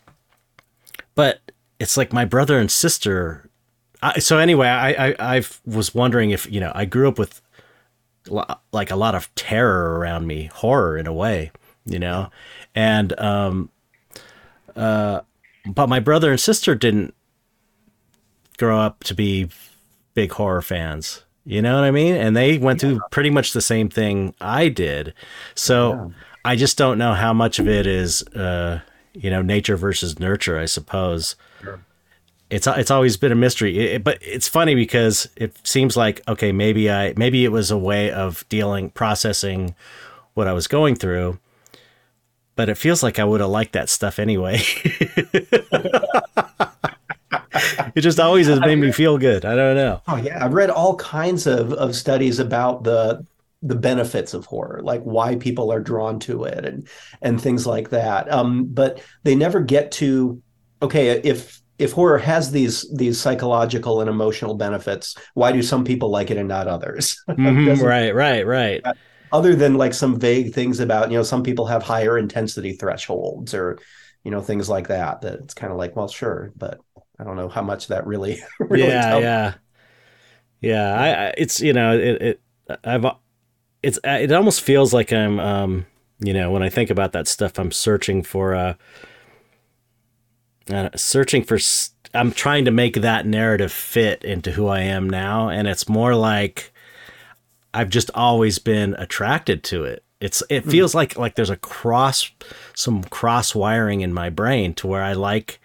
but 1.14 1.40
it's 1.80 1.96
like 1.96 2.12
my 2.12 2.24
brother 2.24 2.58
and 2.58 2.70
sister 2.70 3.50
I, 4.02 4.20
so 4.20 4.38
anyway 4.38 4.68
I, 4.68 5.08
I 5.08 5.16
i 5.36 5.42
was 5.66 5.94
wondering 5.94 6.30
if 6.30 6.50
you 6.50 6.60
know 6.60 6.70
i 6.74 6.84
grew 6.84 7.08
up 7.08 7.18
with 7.18 7.40
like 8.70 8.90
a 8.90 8.96
lot 8.96 9.14
of 9.14 9.34
terror 9.34 9.98
around 9.98 10.26
me 10.26 10.50
horror 10.52 10.96
in 10.96 11.06
a 11.06 11.12
way 11.12 11.50
you 11.86 11.98
know? 11.98 12.30
And 12.74 13.18
um 13.18 13.70
uh 14.76 15.20
but 15.66 15.88
my 15.88 16.00
brother 16.00 16.30
and 16.30 16.40
sister 16.40 16.74
didn't 16.74 17.14
grow 18.56 18.78
up 18.78 19.02
to 19.04 19.14
be 19.14 19.48
big 20.14 20.32
horror 20.32 20.62
fans 20.62 21.24
you 21.44 21.62
know 21.62 21.74
what 21.74 21.84
i 21.84 21.90
mean? 21.90 22.14
And 22.14 22.36
they 22.36 22.58
went 22.58 22.80
through 22.80 23.00
pretty 23.10 23.30
much 23.30 23.52
the 23.52 23.60
same 23.60 23.88
thing 23.88 24.34
i 24.40 24.68
did. 24.68 25.14
So 25.54 26.12
i 26.44 26.56
just 26.56 26.78
don't 26.78 26.98
know 26.98 27.14
how 27.14 27.32
much 27.32 27.58
of 27.58 27.68
it 27.68 27.86
is 27.86 28.22
uh 28.28 28.80
you 29.12 29.30
know 29.30 29.42
nature 29.42 29.76
versus 29.76 30.18
nurture 30.18 30.58
i 30.58 30.66
suppose 30.66 31.34
it's 32.50 32.66
it's 32.66 32.90
always 32.90 33.16
been 33.16 33.32
a 33.32 33.36
mystery. 33.36 33.78
It- 33.78 34.04
but 34.04 34.18
it's 34.22 34.48
funny 34.48 34.74
because 34.74 35.28
it 35.36 35.56
seems 35.66 35.96
like 35.96 36.20
okay 36.28 36.52
maybe 36.52 36.90
i 36.90 37.14
maybe 37.16 37.44
it 37.44 37.52
was 37.52 37.70
a 37.70 37.78
way 37.78 38.10
of 38.10 38.44
dealing 38.48 38.90
processing 38.90 39.74
what 40.34 40.48
i 40.48 40.52
was 40.52 40.66
going 40.66 40.94
through 40.96 41.38
but 42.56 42.68
it 42.68 42.76
feels 42.76 43.02
like 43.02 43.18
i 43.18 43.24
would 43.24 43.40
have 43.40 43.50
liked 43.50 43.72
that 43.72 43.88
stuff 43.88 44.18
anyway. 44.18 44.60
It 47.94 48.00
just 48.02 48.20
always 48.20 48.46
has 48.46 48.60
made 48.60 48.76
me 48.76 48.92
feel 48.92 49.18
good. 49.18 49.44
I 49.44 49.54
don't 49.56 49.74
know. 49.76 50.00
Oh 50.08 50.16
yeah, 50.16 50.44
I've 50.44 50.52
read 50.54 50.70
all 50.70 50.96
kinds 50.96 51.46
of 51.46 51.72
of 51.72 51.94
studies 51.96 52.38
about 52.38 52.84
the 52.84 53.26
the 53.62 53.74
benefits 53.74 54.32
of 54.32 54.46
horror, 54.46 54.80
like 54.82 55.02
why 55.02 55.36
people 55.36 55.72
are 55.72 55.80
drawn 55.80 56.18
to 56.20 56.44
it 56.44 56.64
and 56.64 56.88
and 57.22 57.40
things 57.40 57.66
like 57.66 57.90
that. 57.90 58.32
Um, 58.32 58.66
but 58.66 59.02
they 59.24 59.34
never 59.34 59.60
get 59.60 59.92
to 59.92 60.40
okay 60.82 61.10
if 61.10 61.59
if 61.80 61.92
horror 61.92 62.18
has 62.18 62.52
these 62.52 62.86
these 62.94 63.18
psychological 63.18 64.00
and 64.00 64.10
emotional 64.10 64.54
benefits, 64.54 65.16
why 65.34 65.50
do 65.50 65.62
some 65.62 65.82
people 65.82 66.10
like 66.10 66.30
it 66.30 66.36
and 66.36 66.48
not 66.48 66.68
others? 66.68 67.16
Mm-hmm, 67.28 67.82
right, 67.82 68.14
right, 68.14 68.46
right. 68.46 68.84
Other 69.32 69.54
than 69.54 69.74
like 69.74 69.94
some 69.94 70.20
vague 70.20 70.52
things 70.52 70.80
about 70.80 71.10
you 71.10 71.16
know 71.16 71.22
some 71.22 71.42
people 71.42 71.66
have 71.66 71.82
higher 71.82 72.18
intensity 72.18 72.72
thresholds 72.74 73.54
or 73.54 73.78
you 74.24 74.30
know 74.30 74.42
things 74.42 74.68
like 74.68 74.88
that. 74.88 75.22
That 75.22 75.40
it's 75.40 75.54
kind 75.54 75.72
of 75.72 75.78
like 75.78 75.96
well 75.96 76.08
sure, 76.08 76.52
but 76.54 76.80
I 77.18 77.24
don't 77.24 77.36
know 77.36 77.48
how 77.48 77.62
much 77.62 77.86
that 77.88 78.06
really. 78.06 78.42
really 78.60 78.82
yeah, 78.82 79.18
yeah, 79.18 79.54
yeah. 80.60 80.94
I, 80.94 81.08
I, 81.08 81.34
it's 81.38 81.60
you 81.60 81.72
know 81.72 81.96
it, 81.96 82.22
it 82.22 82.40
I've 82.84 83.06
it's 83.82 83.98
it 84.04 84.32
almost 84.32 84.60
feels 84.60 84.92
like 84.92 85.12
I'm 85.12 85.40
um 85.40 85.86
you 86.20 86.34
know 86.34 86.50
when 86.50 86.62
I 86.62 86.68
think 86.68 86.90
about 86.90 87.12
that 87.12 87.26
stuff 87.26 87.58
I'm 87.58 87.72
searching 87.72 88.22
for 88.22 88.54
uh, 88.54 88.74
uh 90.72 90.90
searching 90.96 91.42
for 91.42 91.58
I'm 92.12 92.32
trying 92.32 92.64
to 92.64 92.70
make 92.70 92.96
that 92.96 93.26
narrative 93.26 93.72
fit 93.72 94.24
into 94.24 94.52
who 94.52 94.66
I 94.66 94.80
am 94.80 95.08
now 95.08 95.48
and 95.48 95.68
it's 95.68 95.88
more 95.88 96.14
like 96.14 96.72
I've 97.72 97.90
just 97.90 98.10
always 98.14 98.58
been 98.58 98.94
attracted 98.94 99.62
to 99.64 99.84
it. 99.84 100.02
It's 100.20 100.42
it 100.50 100.64
hmm. 100.64 100.70
feels 100.70 100.92
mm. 100.92 100.96
like 100.96 101.16
like 101.16 101.34
there's 101.34 101.50
a 101.50 101.56
cross 101.56 102.30
some 102.74 103.04
cross 103.04 103.54
wiring 103.54 104.00
in 104.00 104.12
my 104.12 104.28
brain 104.28 104.74
to 104.74 104.86
where 104.86 105.02
I 105.02 105.14
like 105.14 105.60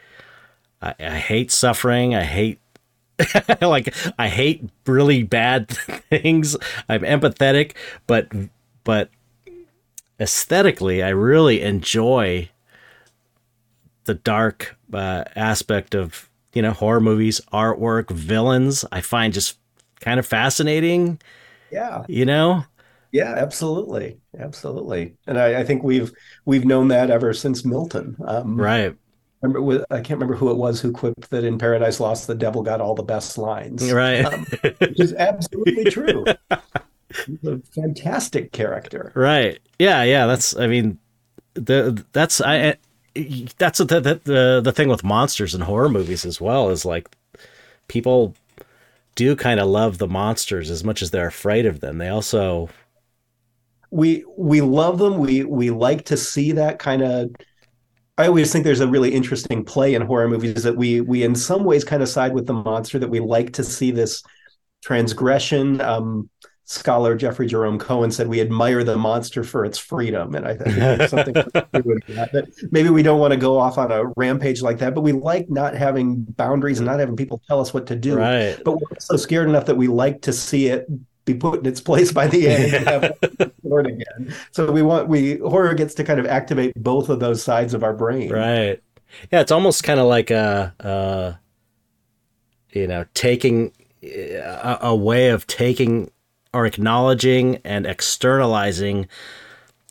I, 0.82 0.96
I 1.00 1.18
hate 1.18 1.52
suffering, 1.52 2.16
I 2.16 2.24
hate 2.24 2.60
like 3.62 3.94
I 4.18 4.28
hate 4.28 4.70
really 4.86 5.24
bad 5.24 5.70
things. 6.10 6.56
I'm 6.88 7.02
empathetic, 7.02 7.74
but 8.08 8.32
but 8.84 9.10
aesthetically, 10.20 11.04
I 11.04 11.10
really 11.10 11.62
enjoy 11.62 12.50
the 14.06 14.14
dark 14.14 14.75
uh, 14.94 15.24
aspect 15.36 15.96
of 15.96 16.30
you 16.54 16.62
know 16.62 16.72
horror 16.72 17.02
movies, 17.02 17.42
artwork, 17.54 18.12
villains. 18.12 18.86
I 18.92 19.02
find 19.02 19.34
just 19.34 19.58
kind 20.00 20.20
of 20.20 20.26
fascinating. 20.26 21.20
Yeah, 21.72 22.04
you 22.08 22.26
know. 22.26 22.66
Yeah, 23.12 23.34
absolutely, 23.36 24.18
absolutely, 24.38 25.16
and 25.26 25.40
I, 25.40 25.62
I 25.62 25.64
think 25.64 25.84
we've 25.84 26.12
we've 26.46 26.66
known 26.66 26.90
that 26.90 27.10
ever 27.10 27.34
since 27.34 27.64
Milton. 27.64 28.18
Um, 28.26 28.58
right 28.60 28.96
remember 29.46 29.86
I 29.90 29.98
can't 29.98 30.20
remember 30.20 30.36
who 30.36 30.50
it 30.52 30.58
was 30.58 30.80
who 30.82 30.92
quipped 30.92 31.30
that 31.30 31.44
in 31.44 31.58
Paradise 31.58 32.00
Lost 32.00 32.28
the 32.28 32.36
devil 32.36 32.64
got 32.64 32.82
all 32.82 32.96
the 32.96 33.04
best 33.04 33.38
lines. 33.38 33.92
Right. 33.92 34.26
Um, 34.26 34.46
which 34.80 35.00
is 35.00 35.14
absolutely 35.14 35.86
true. 35.92 36.26
He's 37.26 37.44
a 37.46 37.60
fantastic 37.74 38.52
character. 38.52 39.12
Right. 39.16 39.60
Yeah, 39.80 40.04
yeah, 40.04 40.26
that's 40.26 40.56
I 40.56 40.68
mean 40.68 41.00
the 41.54 42.04
that's 42.12 42.42
I 42.42 42.76
that's 43.58 43.80
the 43.80 43.86
the 43.86 44.62
the, 44.64 44.72
thing 44.72 44.90
with 44.90 45.04
monsters 45.04 45.54
and 45.54 45.64
horror 45.64 45.90
movies 45.90 46.26
as 46.26 46.42
well 46.42 46.70
is 46.70 46.86
like 46.86 47.10
people 47.88 48.36
do 49.16 49.36
kind 49.36 49.60
of 49.60 49.68
love 49.68 49.98
the 49.98 50.08
monsters 50.08 50.70
as 50.70 50.84
much 50.84 51.02
as 51.02 51.12
they're 51.12 51.28
afraid 51.28 51.66
of 51.66 51.80
them. 51.80 51.98
They 51.98 52.10
also 52.10 52.70
we 53.90 54.26
we 54.38 54.62
love 54.62 54.98
them. 54.98 55.20
We 55.20 55.44
we 55.46 55.70
like 55.70 56.06
to 56.06 56.18
see 56.18 56.52
that 56.54 56.80
kind 56.80 57.02
of 57.02 57.32
I 58.18 58.28
always 58.28 58.52
think 58.52 58.64
there's 58.64 58.82
a 58.82 58.88
really 58.88 59.14
interesting 59.14 59.64
play 59.64 59.94
in 59.94 60.02
horror 60.02 60.28
movies 60.28 60.64
that 60.64 60.76
we 60.76 61.02
we 61.02 61.24
in 61.24 61.36
some 61.36 61.64
ways 61.64 61.84
kind 61.84 62.04
of 62.04 62.10
side 62.10 62.34
with 62.34 62.48
the 62.48 62.54
monster 62.54 63.00
that 63.00 63.10
we 63.10 63.20
like 63.20 63.54
to 63.54 63.64
see 63.64 63.92
this 63.92 64.24
transgression. 64.84 65.80
Um, 65.82 66.30
scholar 66.66 67.16
Jeffrey 67.16 67.46
Jerome 67.46 67.78
Cohen 67.78 68.12
said 68.12 68.28
we 68.28 68.42
admire 68.42 68.84
the 68.84 68.98
monster 68.98 69.44
for 69.44 69.64
its 69.64 69.78
freedom, 69.78 70.36
and 70.36 70.48
I 70.48 70.56
think 70.56 71.10
something 71.10 71.34
that, 71.34 72.30
that 72.34 72.68
maybe 72.72 72.90
we 72.90 73.04
don't 73.04 73.20
want 73.20 73.32
to 73.32 73.38
go 73.38 73.58
off 73.58 73.78
on 73.78 73.92
a 73.92 74.06
rampage 74.18 74.62
like 74.62 74.80
that, 74.80 74.96
but 74.96 75.02
we 75.02 75.12
like 75.12 75.50
not 75.50 75.76
having 75.76 76.24
boundaries 76.24 76.80
and 76.80 76.88
not 76.88 77.00
having 77.00 77.16
people 77.16 77.42
tell 77.48 77.62
us 77.62 77.74
what 77.74 77.86
to 77.88 77.96
do. 77.96 78.18
Right. 78.18 78.60
But 78.66 78.74
we're 78.74 78.88
also 78.92 79.16
scared 79.16 79.48
enough 79.48 79.68
that 79.68 79.78
we 79.78 79.88
like 79.88 80.22
to 80.24 80.34
see 80.34 80.68
it 80.68 80.88
be 81.26 81.34
put 81.34 81.60
in 81.60 81.66
its 81.66 81.82
place 81.82 82.12
by 82.12 82.28
the 82.28 82.48
end 82.48 82.72
yeah. 82.72 82.78
and 82.78 82.88
have 82.88 83.46
again. 83.86 84.34
So 84.52 84.72
we 84.72 84.82
want 84.82 85.08
we 85.08 85.38
horror 85.38 85.74
gets 85.76 85.94
to 85.96 86.04
kind 86.04 86.20
of 86.20 86.26
activate 86.26 86.74
both 86.76 87.10
of 87.10 87.20
those 87.20 87.44
sides 87.44 87.74
of 87.74 87.84
our 87.84 87.94
brain. 87.94 88.32
Right. 88.32 88.82
Yeah, 89.32 89.42
it's 89.42 89.52
almost 89.52 89.84
kind 89.84 90.00
of 90.00 90.08
like 90.08 90.32
a, 90.32 90.74
a 90.80 91.40
you 92.72 92.88
know 92.88 93.06
taking 93.14 93.72
a, 94.04 94.80
a 94.82 94.96
way 94.96 95.30
of 95.30 95.46
taking 95.48 96.10
or 96.56 96.66
acknowledging 96.66 97.58
and 97.66 97.86
externalizing 97.86 99.08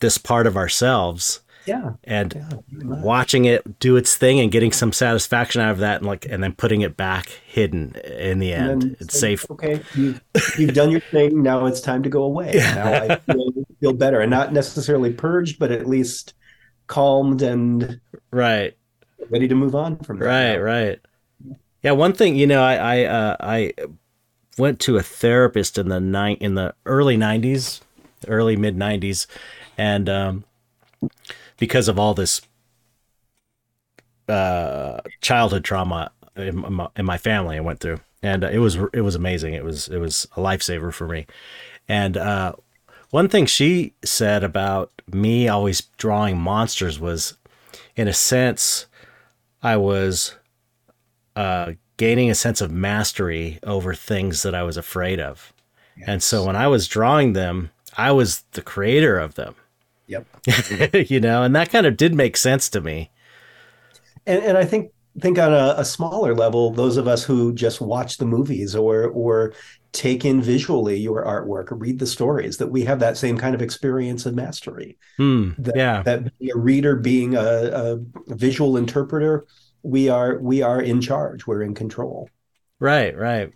this 0.00 0.16
part 0.16 0.46
of 0.46 0.56
ourselves 0.56 1.40
yeah. 1.66 1.92
and 2.04 2.32
yeah, 2.34 3.00
watching 3.02 3.44
it 3.44 3.78
do 3.78 3.96
its 3.96 4.16
thing 4.16 4.40
and 4.40 4.50
getting 4.50 4.72
some 4.72 4.90
satisfaction 4.90 5.60
out 5.60 5.72
of 5.72 5.78
that 5.78 5.98
and 5.98 6.06
like 6.06 6.24
and 6.24 6.42
then 6.42 6.54
putting 6.54 6.80
it 6.80 6.96
back 6.96 7.28
hidden 7.46 7.94
in 7.96 8.38
the 8.38 8.54
end. 8.54 8.96
It's 8.98 9.12
say, 9.12 9.36
safe. 9.36 9.50
Okay 9.50 9.82
you've, 9.94 10.22
you've 10.58 10.74
done 10.74 10.90
your 10.90 11.00
thing. 11.00 11.42
Now 11.42 11.66
it's 11.66 11.82
time 11.82 12.02
to 12.02 12.08
go 12.08 12.22
away. 12.22 12.52
Yeah. 12.54 12.74
now 12.74 13.14
i 13.14 13.16
feel, 13.16 13.52
feel 13.80 13.92
better. 13.92 14.20
And 14.20 14.30
not 14.30 14.54
necessarily 14.54 15.12
purged 15.12 15.58
but 15.58 15.70
at 15.70 15.86
least 15.86 16.32
calmed 16.86 17.42
and 17.42 18.00
right. 18.30 18.74
ready 19.28 19.48
to 19.48 19.54
move 19.54 19.74
on 19.74 19.98
from 19.98 20.18
there. 20.18 20.28
right 20.28 20.56
right. 20.56 21.00
Yeah 21.82 21.92
one 21.92 22.14
thing 22.14 22.36
you 22.36 22.46
know 22.46 22.62
i 22.62 22.76
i 22.76 23.04
uh, 23.04 23.36
i 23.40 23.72
went 24.58 24.80
to 24.80 24.96
a 24.96 25.02
therapist 25.02 25.78
in 25.78 25.88
the 25.88 26.00
night 26.00 26.38
in 26.40 26.54
the 26.54 26.74
early 26.86 27.16
90s 27.16 27.80
early 28.28 28.56
mid 28.56 28.76
90s 28.76 29.26
and 29.76 30.08
um 30.08 30.44
because 31.58 31.88
of 31.88 31.98
all 31.98 32.14
this 32.14 32.40
uh, 34.28 35.00
childhood 35.20 35.64
trauma 35.64 36.10
in 36.36 36.56
my, 36.56 36.88
in 36.96 37.04
my, 37.04 37.18
family 37.18 37.56
I 37.56 37.60
went 37.60 37.80
through, 37.80 38.00
and 38.22 38.42
it 38.44 38.58
was 38.58 38.76
it 38.92 39.02
was 39.02 39.14
amazing. 39.14 39.54
It 39.54 39.64
was 39.64 39.88
it 39.88 39.98
was 39.98 40.26
a 40.36 40.40
lifesaver 40.40 40.92
for 40.92 41.06
me. 41.06 41.26
And 41.88 42.16
uh, 42.16 42.54
one 43.10 43.28
thing 43.28 43.46
she 43.46 43.94
said 44.04 44.42
about 44.42 44.90
me 45.12 45.48
always 45.48 45.82
drawing 45.98 46.38
monsters 46.38 46.98
was, 46.98 47.36
in 47.94 48.08
a 48.08 48.14
sense, 48.14 48.86
I 49.62 49.76
was 49.76 50.36
uh, 51.36 51.72
gaining 51.96 52.30
a 52.30 52.34
sense 52.34 52.60
of 52.60 52.70
mastery 52.70 53.58
over 53.62 53.94
things 53.94 54.42
that 54.42 54.54
I 54.54 54.62
was 54.62 54.76
afraid 54.76 55.20
of. 55.20 55.52
Yes. 55.96 56.08
And 56.08 56.22
so 56.22 56.44
when 56.44 56.56
I 56.56 56.66
was 56.66 56.88
drawing 56.88 57.32
them, 57.32 57.70
I 57.96 58.12
was 58.12 58.42
the 58.52 58.62
creator 58.62 59.18
of 59.18 59.34
them. 59.34 59.54
Yep. 60.06 60.26
you 61.08 61.20
know, 61.20 61.42
and 61.42 61.54
that 61.54 61.70
kind 61.70 61.86
of 61.86 61.96
did 61.96 62.14
make 62.14 62.36
sense 62.36 62.68
to 62.70 62.80
me. 62.80 63.10
And 64.26 64.42
and 64.42 64.58
I 64.58 64.64
think 64.64 64.90
think 65.20 65.38
on 65.38 65.52
a, 65.52 65.74
a, 65.78 65.84
smaller 65.84 66.34
level, 66.34 66.70
those 66.72 66.96
of 66.96 67.06
us 67.06 67.22
who 67.22 67.52
just 67.54 67.80
watch 67.80 68.16
the 68.16 68.26
movies 68.26 68.74
or 68.74 69.04
or 69.04 69.54
take 69.92 70.24
in 70.24 70.42
visually 70.42 70.98
your 70.98 71.24
artwork 71.24 71.70
or 71.70 71.76
read 71.76 71.98
the 71.98 72.06
stories, 72.06 72.56
that 72.56 72.66
we 72.66 72.82
have 72.82 72.98
that 72.98 73.16
same 73.16 73.38
kind 73.38 73.54
of 73.54 73.62
experience 73.62 74.26
of 74.26 74.34
mastery. 74.34 74.98
Hmm. 75.16 75.50
that, 75.58 75.76
yeah. 75.76 76.02
That 76.02 76.32
a 76.42 76.58
reader 76.58 76.96
being 76.96 77.36
a, 77.36 77.40
a 77.40 77.98
visual 78.34 78.76
interpreter, 78.76 79.46
we 79.84 80.08
are 80.08 80.38
we 80.38 80.62
are 80.62 80.80
in 80.80 81.00
charge. 81.00 81.46
We're 81.46 81.62
in 81.62 81.74
control. 81.74 82.28
Right, 82.80 83.16
right. 83.16 83.52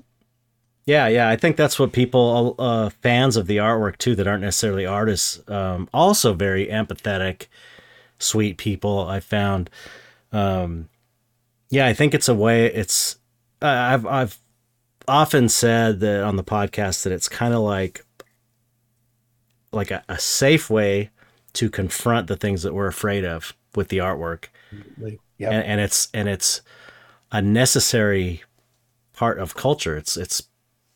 Yeah, 0.87 1.07
yeah, 1.09 1.29
I 1.29 1.37
think 1.37 1.57
that's 1.57 1.79
what 1.79 1.93
people, 1.93 2.55
uh, 2.59 2.89
fans 2.89 3.37
of 3.37 3.47
the 3.47 3.59
artwork 3.59 3.99
too, 3.99 4.15
that 4.15 4.27
aren't 4.27 4.41
necessarily 4.41 4.87
artists, 4.87 5.39
um, 5.47 5.87
also 5.93 6.33
very 6.33 6.67
empathetic, 6.67 7.49
sweet 8.19 8.57
people. 8.57 9.07
I 9.07 9.21
found, 9.21 9.69
um, 10.33 10.89
yeah, 11.69 11.87
I 11.87 11.93
think 11.93 12.15
it's 12.15 12.27
a 12.27 12.35
way. 12.35 12.73
It's 12.73 13.19
uh, 13.61 13.67
I've 13.67 14.07
I've 14.07 14.39
often 15.07 15.51
said 15.51 16.01
that 16.01 16.23
on 16.23 16.37
the 16.37 16.45
podcast 16.45 17.03
that 17.03 17.13
it's 17.13 17.29
kind 17.29 17.53
of 17.53 17.61
like 17.61 18.05
like 19.73 19.91
a, 19.91 20.03
a, 20.09 20.19
safe 20.19 20.71
way 20.71 21.11
to 21.53 21.69
confront 21.69 22.29
the 22.29 22.37
things 22.37 22.63
that 22.63 22.73
we're 22.73 22.87
afraid 22.87 23.27
of 23.27 23.55
with 23.75 23.89
the 23.89 23.99
artwork, 23.99 24.47
yep. 25.39 25.53
and, 25.53 25.65
and 25.65 25.81
it's 25.81 26.09
and 26.13 26.29
it's 26.29 26.61
a 27.33 27.41
necessary 27.41 28.43
part 29.13 29.39
of 29.39 29.55
culture. 29.55 29.97
It's 29.97 30.17
it's 30.17 30.43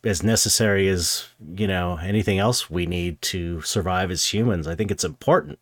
as 0.05 0.23
necessary 0.23 0.89
as 0.89 1.29
you 1.57 1.67
know 1.67 1.99
anything 2.03 2.39
else 2.39 2.69
we 2.69 2.87
need 2.87 3.21
to 3.23 3.63
survive 3.63 4.11
as 4.11 4.33
humans. 4.33 4.67
I 4.67 4.75
think 4.75 4.91
it's 4.91 5.05
important. 5.05 5.59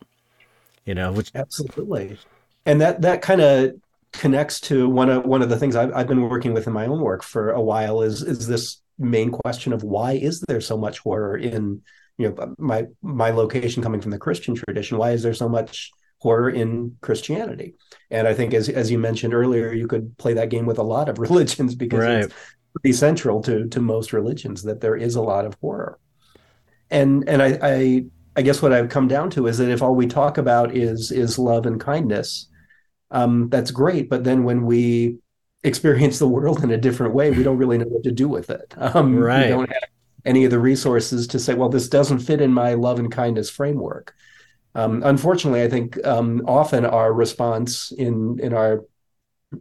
You 0.85 0.95
know, 0.95 1.11
which 1.11 1.31
absolutely, 1.35 2.17
and 2.65 2.81
that 2.81 3.01
that 3.01 3.21
kind 3.21 3.41
of 3.41 3.73
connects 4.13 4.59
to 4.59 4.89
one 4.89 5.09
of 5.09 5.25
one 5.25 5.41
of 5.41 5.49
the 5.49 5.57
things 5.57 5.75
I've, 5.75 5.93
I've 5.93 6.07
been 6.07 6.27
working 6.27 6.53
with 6.53 6.67
in 6.67 6.73
my 6.73 6.85
own 6.85 7.01
work 7.01 7.23
for 7.23 7.51
a 7.51 7.61
while 7.61 8.01
is 8.01 8.23
is 8.23 8.47
this 8.47 8.81
main 8.97 9.31
question 9.31 9.73
of 9.73 9.83
why 9.83 10.13
is 10.13 10.41
there 10.41 10.61
so 10.61 10.77
much 10.77 10.99
horror 10.99 11.37
in 11.37 11.81
you 12.17 12.29
know 12.29 12.55
my 12.57 12.85
my 13.01 13.31
location 13.31 13.83
coming 13.83 14.01
from 14.01 14.11
the 14.11 14.17
Christian 14.17 14.55
tradition? 14.55 14.97
Why 14.97 15.11
is 15.11 15.23
there 15.23 15.33
so 15.33 15.47
much 15.47 15.91
horror 16.21 16.49
in 16.49 16.95
Christianity? 17.01 17.75
And 18.09 18.27
I 18.27 18.33
think 18.33 18.53
as 18.53 18.69
as 18.69 18.91
you 18.91 18.97
mentioned 18.97 19.33
earlier, 19.33 19.73
you 19.73 19.87
could 19.87 20.17
play 20.17 20.33
that 20.33 20.49
game 20.49 20.65
with 20.65 20.77
a 20.77 20.83
lot 20.83 21.09
of 21.09 21.19
religions 21.27 21.75
because 21.75 21.99
right. 21.99 22.23
it's 22.25 22.33
pretty 22.73 22.93
central 22.93 23.41
to 23.43 23.67
to 23.67 23.81
most 23.81 24.13
religions 24.13 24.63
that 24.63 24.81
there 24.81 24.95
is 24.95 25.15
a 25.15 25.21
lot 25.21 25.45
of 25.45 25.55
horror. 25.61 25.99
and 26.89 27.27
and 27.27 27.41
I, 27.41 27.59
I 27.61 28.05
I 28.35 28.41
guess 28.41 28.61
what 28.61 28.73
I've 28.73 28.89
come 28.89 29.07
down 29.07 29.29
to 29.31 29.47
is 29.47 29.57
that 29.57 29.69
if 29.69 29.81
all 29.81 29.95
we 29.95 30.07
talk 30.07 30.37
about 30.37 30.75
is 30.75 31.11
is 31.11 31.37
love 31.37 31.65
and 31.65 31.79
kindness, 31.79 32.47
um, 33.11 33.49
that's 33.49 33.71
great. 33.71 34.09
But 34.09 34.23
then 34.23 34.43
when 34.43 34.65
we 34.65 35.17
experience 35.63 36.17
the 36.19 36.27
world 36.27 36.63
in 36.63 36.71
a 36.71 36.77
different 36.77 37.13
way, 37.13 37.31
we 37.31 37.43
don't 37.43 37.57
really 37.57 37.77
know 37.77 37.85
what 37.85 38.03
to 38.03 38.11
do 38.11 38.27
with 38.27 38.49
it. 38.49 38.73
Um, 38.77 39.15
right. 39.15 39.45
We 39.45 39.49
don't 39.49 39.69
have 39.69 39.89
any 40.25 40.45
of 40.45 40.51
the 40.51 40.59
resources 40.59 41.27
to 41.27 41.39
say, 41.39 41.53
well, 41.53 41.69
this 41.69 41.89
doesn't 41.89 42.19
fit 42.19 42.41
in 42.41 42.51
my 42.51 42.73
love 42.73 42.99
and 42.99 43.11
kindness 43.11 43.49
framework. 43.49 44.13
Um, 44.75 45.03
unfortunately, 45.03 45.63
I 45.63 45.69
think 45.69 46.03
um, 46.05 46.43
often 46.47 46.85
our 46.85 47.13
response 47.13 47.91
in 47.91 48.39
in 48.39 48.53
our 48.53 48.85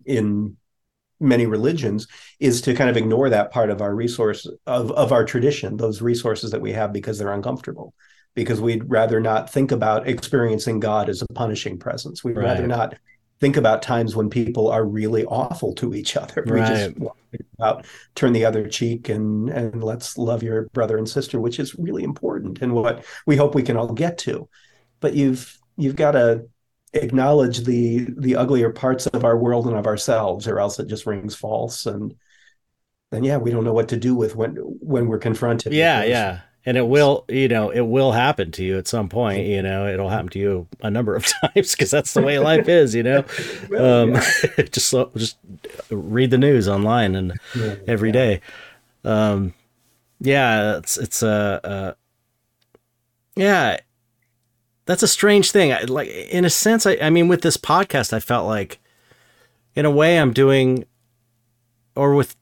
in 0.05 0.57
many 1.19 1.47
religions 1.47 2.07
is 2.39 2.63
to 2.63 2.75
kind 2.75 2.89
of 2.89 2.97
ignore 2.97 3.29
that 3.29 3.51
part 3.51 3.71
of 3.71 3.83
our 3.83 3.95
resource 3.95 4.49
of 4.67 4.91
of 4.93 5.13
our 5.13 5.25
tradition, 5.25 5.77
those 5.77 6.01
resources 6.01 6.51
that 6.53 6.61
we 6.61 6.73
have 6.73 6.93
because 6.93 7.19
they're 7.19 7.33
uncomfortable. 7.33 7.95
Because 8.35 8.61
we'd 8.61 8.89
rather 8.89 9.21
not 9.21 9.51
think 9.51 9.73
about 9.73 10.09
experiencing 10.09 10.79
God 10.79 11.09
as 11.09 11.21
a 11.21 11.27
punishing 11.35 11.79
presence. 11.79 12.23
We'd 12.23 12.37
right. 12.37 12.45
rather 12.45 12.67
not 12.69 12.95
think 13.41 13.57
about 13.57 13.83
times 13.83 14.15
when 14.15 14.31
people 14.31 14.71
are 14.71 14.85
really 14.85 15.25
awful 15.25 15.75
to 15.75 15.95
each 15.95 16.17
other. 16.17 16.45
Right. 16.47 16.55
We 16.55 16.61
just 16.61 16.97
think 17.31 17.47
about 17.59 17.87
turn 18.15 18.33
the 18.33 18.45
other 18.45 18.69
cheek 18.69 19.09
and 19.09 19.49
and 19.49 19.83
let's 19.83 20.17
love 20.17 20.45
your 20.45 20.69
brother 20.69 20.97
and 20.97 21.09
sister, 21.09 21.41
which 21.41 21.59
is 21.59 21.75
really 21.75 22.05
important 22.05 22.63
and 22.63 22.73
what 22.73 23.05
we 23.27 23.37
hope 23.37 23.55
we 23.55 23.65
can 23.65 23.77
all 23.77 23.93
get 23.93 24.17
to. 24.19 24.49
But 25.01 25.15
you've 25.15 25.59
you've 25.77 25.97
got 25.97 26.13
to 26.13 26.47
acknowledge 26.93 27.65
the 27.65 28.07
the 28.17 28.37
uglier 28.37 28.71
parts 28.71 29.07
of 29.09 29.25
our 29.25 29.37
world 29.37 29.67
and 29.67 29.77
of 29.77 29.87
ourselves, 29.87 30.47
or 30.47 30.61
else 30.61 30.79
it 30.79 30.89
just 30.89 31.07
rings 31.07 31.35
false. 31.35 31.87
And 31.87 32.15
then 33.11 33.25
yeah, 33.25 33.39
we 33.39 33.51
don't 33.51 33.65
know 33.65 33.73
what 33.73 33.89
to 33.89 33.97
do 33.97 34.15
with 34.15 34.37
when 34.37 34.57
when 34.57 35.09
we're 35.09 35.19
confronted. 35.19 35.73
Yeah, 35.73 36.05
yeah 36.05 36.41
and 36.67 36.77
it 36.77 36.87
will 36.87 37.25
you 37.29 37.49
know 37.49 37.71
it 37.71 37.81
will 37.81 38.13
happen 38.13 38.51
to 38.53 38.63
you 38.63 38.77
at 38.77 38.87
some 38.87 39.09
point 39.09 39.47
you 39.47 39.63
know 39.63 39.87
it'll 39.87 40.09
happen 40.09 40.29
to 40.29 40.39
you 40.39 40.67
a 40.83 40.91
number 40.91 41.17
of 41.17 41.27
times 41.41 41.73
because 41.73 41.91
that's 41.91 42.15
the 42.15 42.23
way 42.23 42.39
life 42.39 42.69
is 42.69 42.95
you 42.95 43.03
know 43.03 43.25
um, 43.79 44.15
just 44.71 44.95
just 45.17 45.39
read 45.91 46.31
the 46.31 46.39
news 46.39 46.69
online 46.69 47.15
and 47.15 47.39
yeah, 47.55 47.77
every 47.87 48.11
yeah. 48.11 48.13
day. 48.13 48.41
Um, 49.05 49.55
yeah 50.21 50.77
it's 50.77 50.99
it's 50.99 51.23
a 51.23 51.61
uh, 51.65 51.67
uh, 51.67 51.95
yeah 53.37 53.79
that's 54.91 55.03
a 55.03 55.09
strange 55.09 55.53
thing 55.53 55.73
I, 55.73 55.83
like 55.83 56.09
in 56.09 56.45
a 56.45 56.51
sense 56.51 56.85
I, 56.87 56.99
I 57.01 57.11
mean 57.11 57.29
with 57.29 57.43
this 57.43 57.57
podcast 57.57 58.13
i 58.13 58.21
felt 58.21 58.47
like 58.47 58.81
in 59.75 59.85
a 59.85 59.91
way 59.91 60.19
i'm 60.19 60.33
doing 60.33 60.85
or 61.95 62.15
with 62.15 62.37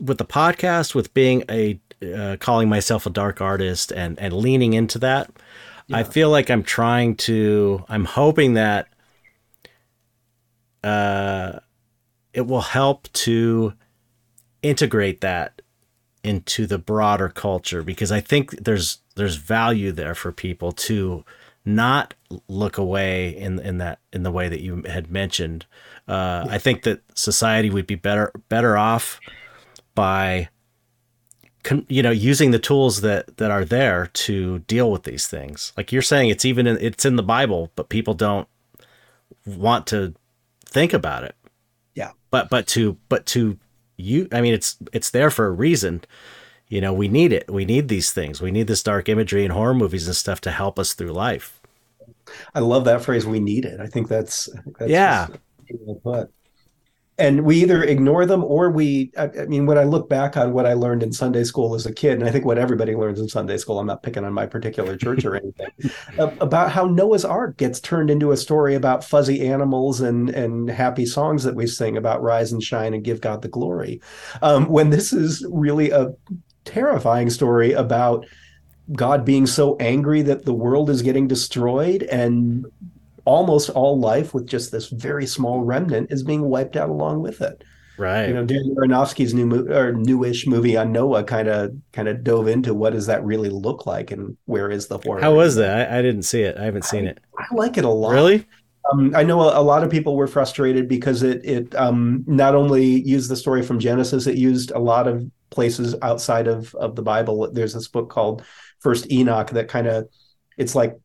with 0.00 0.18
the 0.18 0.24
podcast 0.24 0.94
with 0.94 1.12
being 1.14 1.44
a 1.50 1.80
uh, 2.02 2.36
calling 2.38 2.68
myself 2.68 3.06
a 3.06 3.10
dark 3.10 3.40
artist 3.40 3.92
and 3.92 4.18
and 4.18 4.32
leaning 4.32 4.74
into 4.74 4.98
that. 4.98 5.30
Yeah. 5.86 5.98
I 5.98 6.04
feel 6.04 6.30
like 6.30 6.50
I'm 6.50 6.62
trying 6.62 7.16
to. 7.16 7.84
I'm 7.88 8.04
hoping 8.04 8.54
that 8.54 8.88
uh, 10.82 11.60
it 12.32 12.46
will 12.46 12.60
help 12.60 13.10
to 13.12 13.74
integrate 14.62 15.20
that 15.20 15.62
into 16.24 16.66
the 16.66 16.78
broader 16.78 17.28
culture 17.28 17.82
because 17.82 18.10
I 18.10 18.20
think 18.20 18.64
there's 18.64 18.98
there's 19.14 19.36
value 19.36 19.92
there 19.92 20.14
for 20.14 20.32
people 20.32 20.72
to 20.72 21.24
not 21.66 22.14
look 22.48 22.78
away 22.78 23.36
in 23.36 23.58
in 23.58 23.78
that 23.78 23.98
in 24.12 24.22
the 24.22 24.30
way 24.30 24.48
that 24.48 24.60
you 24.60 24.82
had 24.88 25.10
mentioned. 25.10 25.66
Uh, 26.08 26.44
yeah. 26.46 26.54
I 26.54 26.58
think 26.58 26.84
that 26.84 27.02
society 27.14 27.68
would 27.68 27.86
be 27.86 27.96
better 27.96 28.32
better 28.48 28.76
off 28.76 29.20
by 29.94 30.48
you 31.88 32.02
know 32.02 32.10
using 32.12 32.52
the 32.52 32.58
tools 32.58 33.00
that 33.00 33.36
that 33.38 33.50
are 33.50 33.64
there 33.64 34.06
to 34.12 34.60
deal 34.60 34.90
with 34.90 35.02
these 35.02 35.26
things 35.26 35.72
like 35.76 35.90
you're 35.90 36.00
saying 36.00 36.28
it's 36.28 36.44
even 36.44 36.64
in, 36.64 36.78
it's 36.80 37.04
in 37.04 37.16
the 37.16 37.24
bible 37.24 37.72
but 37.74 37.88
people 37.88 38.14
don't 38.14 38.46
want 39.44 39.84
to 39.86 40.14
think 40.64 40.92
about 40.92 41.24
it 41.24 41.34
yeah 41.96 42.12
but 42.30 42.48
but 42.50 42.68
to 42.68 42.96
but 43.08 43.26
to 43.26 43.58
you 43.96 44.28
i 44.30 44.40
mean 44.40 44.54
it's 44.54 44.76
it's 44.92 45.10
there 45.10 45.30
for 45.30 45.46
a 45.46 45.50
reason 45.50 46.02
you 46.68 46.80
know 46.80 46.92
we 46.92 47.08
need 47.08 47.32
it. 47.32 47.50
We 47.50 47.64
need 47.64 47.88
these 47.88 48.12
things. 48.12 48.40
We 48.40 48.50
need 48.50 48.66
this 48.66 48.82
dark 48.82 49.08
imagery 49.08 49.44
and 49.44 49.52
horror 49.52 49.74
movies 49.74 50.06
and 50.06 50.16
stuff 50.16 50.40
to 50.42 50.50
help 50.50 50.78
us 50.78 50.94
through 50.94 51.12
life. 51.12 51.60
I 52.54 52.60
love 52.60 52.84
that 52.84 53.02
phrase 53.02 53.26
we 53.26 53.40
need 53.40 53.64
it. 53.64 53.80
I 53.80 53.86
think 53.86 54.08
that's, 54.08 54.48
I 54.52 54.60
think 54.60 54.78
that's 54.78 54.90
yeah. 54.90 55.28
put. 56.02 56.30
And 57.18 57.44
we 57.44 57.62
either 57.62 57.82
ignore 57.82 58.26
them 58.26 58.44
or 58.44 58.70
we 58.70 59.10
I, 59.16 59.24
I, 59.24 59.46
mean 59.46 59.64
when 59.64 59.78
i 59.78 59.84
look 59.84 60.06
back 60.06 60.36
on 60.36 60.52
what 60.52 60.66
i 60.66 60.74
learned 60.74 61.02
in 61.02 61.14
sunday 61.14 61.44
school 61.44 61.74
as 61.74 61.86
a 61.86 61.94
kid 61.94 62.18
and 62.18 62.24
i 62.24 62.30
think 62.30 62.44
what 62.44 62.58
everybody 62.58 62.94
learns 62.94 63.18
in 63.18 63.26
sunday 63.26 63.56
school 63.56 63.78
i'm 63.78 63.86
not 63.86 64.02
picking 64.02 64.22
on 64.22 64.34
my 64.34 64.44
particular 64.44 64.98
church 64.98 65.24
or 65.24 65.36
anything 65.36 65.70
about 66.18 66.70
how 66.70 66.84
noah's 66.84 67.24
ark 67.24 67.56
gets 67.56 67.80
turned 67.80 68.10
into 68.10 68.32
a 68.32 68.36
story 68.36 68.74
about 68.74 69.02
fuzzy 69.02 69.48
animals 69.48 70.02
and 70.02 70.28
and 70.28 70.68
happy 70.68 71.06
songs 71.06 71.42
that 71.42 71.54
we 71.54 71.66
sing 71.66 71.96
about 71.96 72.20
rise 72.20 72.52
and 72.52 72.62
shine 72.62 72.92
and 72.92 73.02
give 73.02 73.22
god 73.22 73.40
the 73.40 73.48
glory. 73.48 73.98
Um, 74.42 74.68
when 74.68 74.90
this 74.90 75.14
is 75.14 75.46
really 75.50 75.90
a 75.90 76.12
terrifying 76.66 77.30
story 77.30 77.72
about 77.72 78.26
god 78.92 79.24
being 79.24 79.46
so 79.46 79.76
angry 79.78 80.22
that 80.22 80.44
the 80.44 80.54
world 80.54 80.90
is 80.90 81.02
getting 81.02 81.26
destroyed 81.26 82.02
and 82.04 82.66
almost 83.26 83.68
all 83.70 83.98
life 83.98 84.32
with 84.32 84.46
just 84.46 84.72
this 84.72 84.88
very 84.88 85.26
small 85.26 85.60
remnant 85.60 86.10
is 86.10 86.22
being 86.22 86.42
wiped 86.42 86.76
out 86.76 86.88
along 86.88 87.20
with 87.20 87.42
it. 87.42 87.62
Right. 87.98 88.28
You 88.28 88.34
know, 88.34 88.46
Darren 88.46 88.74
Aronofsky's 88.74 89.34
new 89.34 89.46
mo- 89.46 89.74
or 89.74 89.92
newish 89.92 90.46
movie 90.46 90.76
on 90.76 90.92
Noah 90.92 91.24
kind 91.24 91.48
of 91.48 91.74
kind 91.92 92.08
of 92.08 92.22
dove 92.22 92.46
into 92.46 92.74
what 92.74 92.92
does 92.92 93.06
that 93.06 93.24
really 93.24 93.48
look 93.48 93.86
like 93.86 94.10
and 94.10 94.36
where 94.44 94.70
is 94.70 94.86
the 94.86 94.98
horror. 94.98 95.20
How 95.20 95.34
was 95.34 95.56
that? 95.56 95.90
I, 95.90 95.98
I 95.98 96.02
didn't 96.02 96.22
see 96.22 96.42
it. 96.42 96.56
I 96.58 96.64
haven't 96.64 96.84
seen 96.84 97.06
I, 97.06 97.10
it. 97.12 97.20
I 97.38 97.54
like 97.54 97.78
it 97.78 97.84
a 97.84 97.90
lot. 97.90 98.12
Really? 98.12 98.46
Um, 98.92 99.16
I 99.16 99.22
know 99.22 99.40
a, 99.40 99.60
a, 99.60 99.62
lot 99.62 99.82
of 99.82 99.90
people 99.90 100.14
were 100.14 100.28
frustrated 100.28 100.88
because 100.88 101.22
it 101.22 101.44
it 101.44 101.74
um, 101.74 102.22
not 102.26 102.54
only 102.54 102.84
used 102.84 103.30
the 103.30 103.36
story 103.36 103.62
from 103.62 103.80
Genesis, 103.80 104.26
it 104.26 104.36
used 104.36 104.70
a 104.72 104.78
lot 104.78 105.08
of 105.08 105.28
places 105.50 105.94
outside 106.02 106.48
of 106.48 106.74
of 106.74 106.96
the 106.96 107.02
Bible. 107.02 107.50
There's 107.52 107.74
this 107.74 107.88
book 107.88 108.10
called 108.10 108.44
First 108.80 109.10
Enoch 109.10 109.50
that 109.50 109.68
kind 109.68 109.86
of 109.86 110.08
it's 110.56 110.74
like 110.74 110.96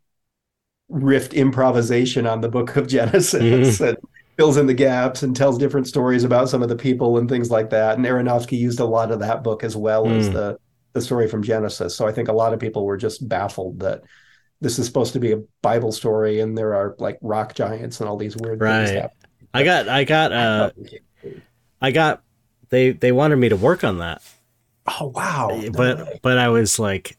riffed 0.92 1.34
improvisation 1.34 2.28
on 2.28 2.42
the 2.42 2.50
book 2.50 2.76
of 2.76 2.88
Genesis 2.88 3.42
mm-hmm. 3.42 3.84
and 3.84 3.98
fills 4.38 4.58
in 4.58 4.68
the 4.68 4.74
gaps 4.74 5.24
and 5.24 5.36
tells 5.36 5.58
different 5.58 5.88
stories 5.88 6.24
about 6.24 6.50
some 6.50 6.64
of 6.64 6.70
the 6.70 6.76
people 6.76 7.18
and 7.18 7.30
things 7.30 7.52
like 7.52 7.70
that. 7.70 7.98
And 7.98 8.06
Aronofsky 8.06 8.58
used 8.58 8.80
a 8.80 8.86
lot 8.86 9.12
of 9.12 9.20
that 9.20 9.44
book 9.44 9.64
as 9.64 9.76
well 9.76 10.06
mm. 10.06 10.18
as 10.18 10.30
the 10.30 10.58
the 10.94 11.02
story 11.02 11.28
from 11.28 11.42
Genesis. 11.42 11.96
So 11.96 12.08
I 12.08 12.12
think 12.12 12.28
a 12.28 12.34
lot 12.34 12.54
of 12.54 12.60
people 12.60 12.86
were 12.86 12.98
just 12.98 13.28
baffled 13.28 13.80
that 13.80 14.02
this 14.60 14.78
is 14.78 14.86
supposed 14.86 15.14
to 15.14 15.20
be 15.20 15.32
a 15.32 15.42
Bible 15.62 15.92
story 15.92 16.42
and 16.42 16.58
there 16.58 16.76
are 16.76 16.96
like 17.00 17.18
rock 17.22 17.54
giants 17.54 18.00
and 18.00 18.10
all 18.10 18.18
these 18.18 18.36
weird 18.36 18.62
right. 18.62 18.86
things. 18.86 19.02
Happening. 19.02 19.18
I 19.54 19.64
got 19.64 19.90
I 19.90 20.04
got 20.04 20.32
uh 20.32 20.72
I 21.82 21.92
got 21.92 22.24
they 22.72 22.92
they 22.92 23.12
wanted 23.12 23.36
me 23.36 23.50
to 23.50 23.56
work 23.56 23.84
on 23.84 24.00
that. 24.00 24.24
Oh 25.00 25.08
wow. 25.08 25.62
But 25.72 26.22
but 26.24 26.40
I 26.40 26.50
was 26.50 26.80
like 26.80 27.18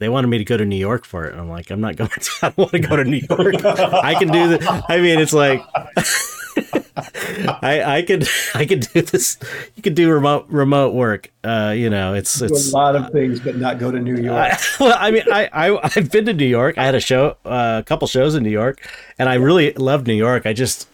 they 0.00 0.08
wanted 0.08 0.28
me 0.28 0.38
to 0.38 0.44
go 0.44 0.56
to 0.56 0.64
New 0.64 0.76
York 0.76 1.04
for 1.04 1.26
it. 1.26 1.32
And 1.32 1.40
I'm 1.40 1.50
like, 1.50 1.70
I'm 1.70 1.80
not 1.80 1.94
going 1.94 2.10
to, 2.20 2.30
I 2.42 2.48
don't 2.48 2.58
want 2.58 2.72
to 2.72 2.78
go 2.80 2.96
to 2.96 3.04
New 3.04 3.20
York. 3.28 3.64
I 3.64 4.14
can 4.14 4.28
do 4.28 4.48
the, 4.48 4.84
I 4.88 4.98
mean, 4.98 5.20
it's 5.20 5.34
like, 5.34 5.62
I, 7.62 7.98
I 7.98 8.02
could, 8.02 8.26
I 8.54 8.64
could 8.64 8.80
do 8.92 9.02
this. 9.02 9.38
You 9.76 9.82
could 9.82 9.94
do 9.94 10.10
remote, 10.10 10.46
remote 10.48 10.94
work. 10.94 11.30
Uh, 11.44 11.74
you 11.76 11.90
know, 11.90 12.14
it's, 12.14 12.40
it's 12.40 12.72
a 12.72 12.76
lot 12.76 12.96
of 12.96 13.12
things, 13.12 13.40
but 13.40 13.56
not 13.56 13.78
go 13.78 13.90
to 13.90 14.00
New 14.00 14.16
York. 14.16 14.36
I, 14.36 14.58
well, 14.80 14.96
I 14.98 15.10
mean, 15.10 15.24
I, 15.30 15.50
I, 15.52 15.90
I've 15.94 16.10
been 16.10 16.24
to 16.24 16.32
New 16.32 16.46
York. 16.46 16.78
I 16.78 16.86
had 16.86 16.94
a 16.94 17.00
show, 17.00 17.36
uh, 17.44 17.80
a 17.80 17.84
couple 17.84 18.08
shows 18.08 18.34
in 18.34 18.42
New 18.42 18.50
York 18.50 18.80
and 19.18 19.28
I 19.28 19.34
really 19.34 19.72
loved 19.74 20.06
New 20.06 20.14
York. 20.14 20.46
I 20.46 20.54
just, 20.54 20.88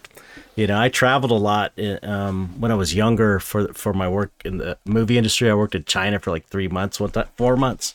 you 0.57 0.65
know, 0.65 0.77
I 0.77 0.89
traveled 0.89 1.31
a 1.31 1.35
lot 1.35 1.71
in, 1.77 1.99
um, 2.03 2.59
when 2.59 2.71
I 2.71 2.75
was 2.75 2.95
younger 2.95 3.39
for 3.39 3.71
for 3.73 3.93
my 3.93 4.09
work 4.09 4.31
in 4.43 4.57
the 4.57 4.77
movie 4.85 5.17
industry. 5.17 5.51
I 5.51 5.53
worked 5.53 5.75
in 5.75 5.85
China 5.85 6.19
for 6.19 6.31
like 6.31 6.47
three 6.47 6.67
months, 6.67 6.99
one 6.99 7.11
time, 7.11 7.27
four 7.35 7.55
months, 7.55 7.93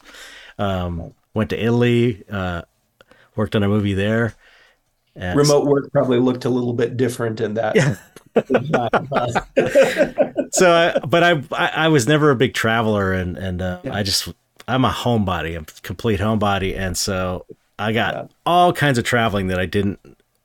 um, 0.58 1.12
went 1.34 1.50
to 1.50 1.60
Italy, 1.60 2.22
uh, 2.30 2.62
worked 3.34 3.56
on 3.56 3.64
a 3.64 3.68
movie 3.68 3.94
there. 3.94 4.36
And 5.16 5.36
Remote 5.36 5.66
work 5.66 5.90
probably 5.90 6.20
looked 6.20 6.44
a 6.44 6.50
little 6.50 6.72
bit 6.72 6.96
different 6.96 7.40
in 7.40 7.54
that. 7.54 7.74
Yeah. 7.74 7.96
so, 10.52 10.72
I, 10.72 10.98
but 11.00 11.22
I, 11.22 11.42
I, 11.52 11.84
I 11.84 11.88
was 11.88 12.06
never 12.06 12.30
a 12.30 12.36
big 12.36 12.54
traveler, 12.54 13.12
and 13.12 13.36
and 13.36 13.60
uh, 13.60 13.80
yeah. 13.82 13.92
I 13.92 14.04
just 14.04 14.28
I'm 14.68 14.84
a 14.84 14.90
homebody, 14.90 15.56
I'm 15.56 15.64
a 15.64 15.80
complete 15.82 16.20
homebody, 16.20 16.78
and 16.78 16.96
so 16.96 17.44
I 17.76 17.92
got 17.92 18.14
yeah. 18.14 18.26
all 18.46 18.72
kinds 18.72 18.98
of 18.98 19.04
traveling 19.04 19.48
that 19.48 19.58
I 19.58 19.66
didn't 19.66 19.98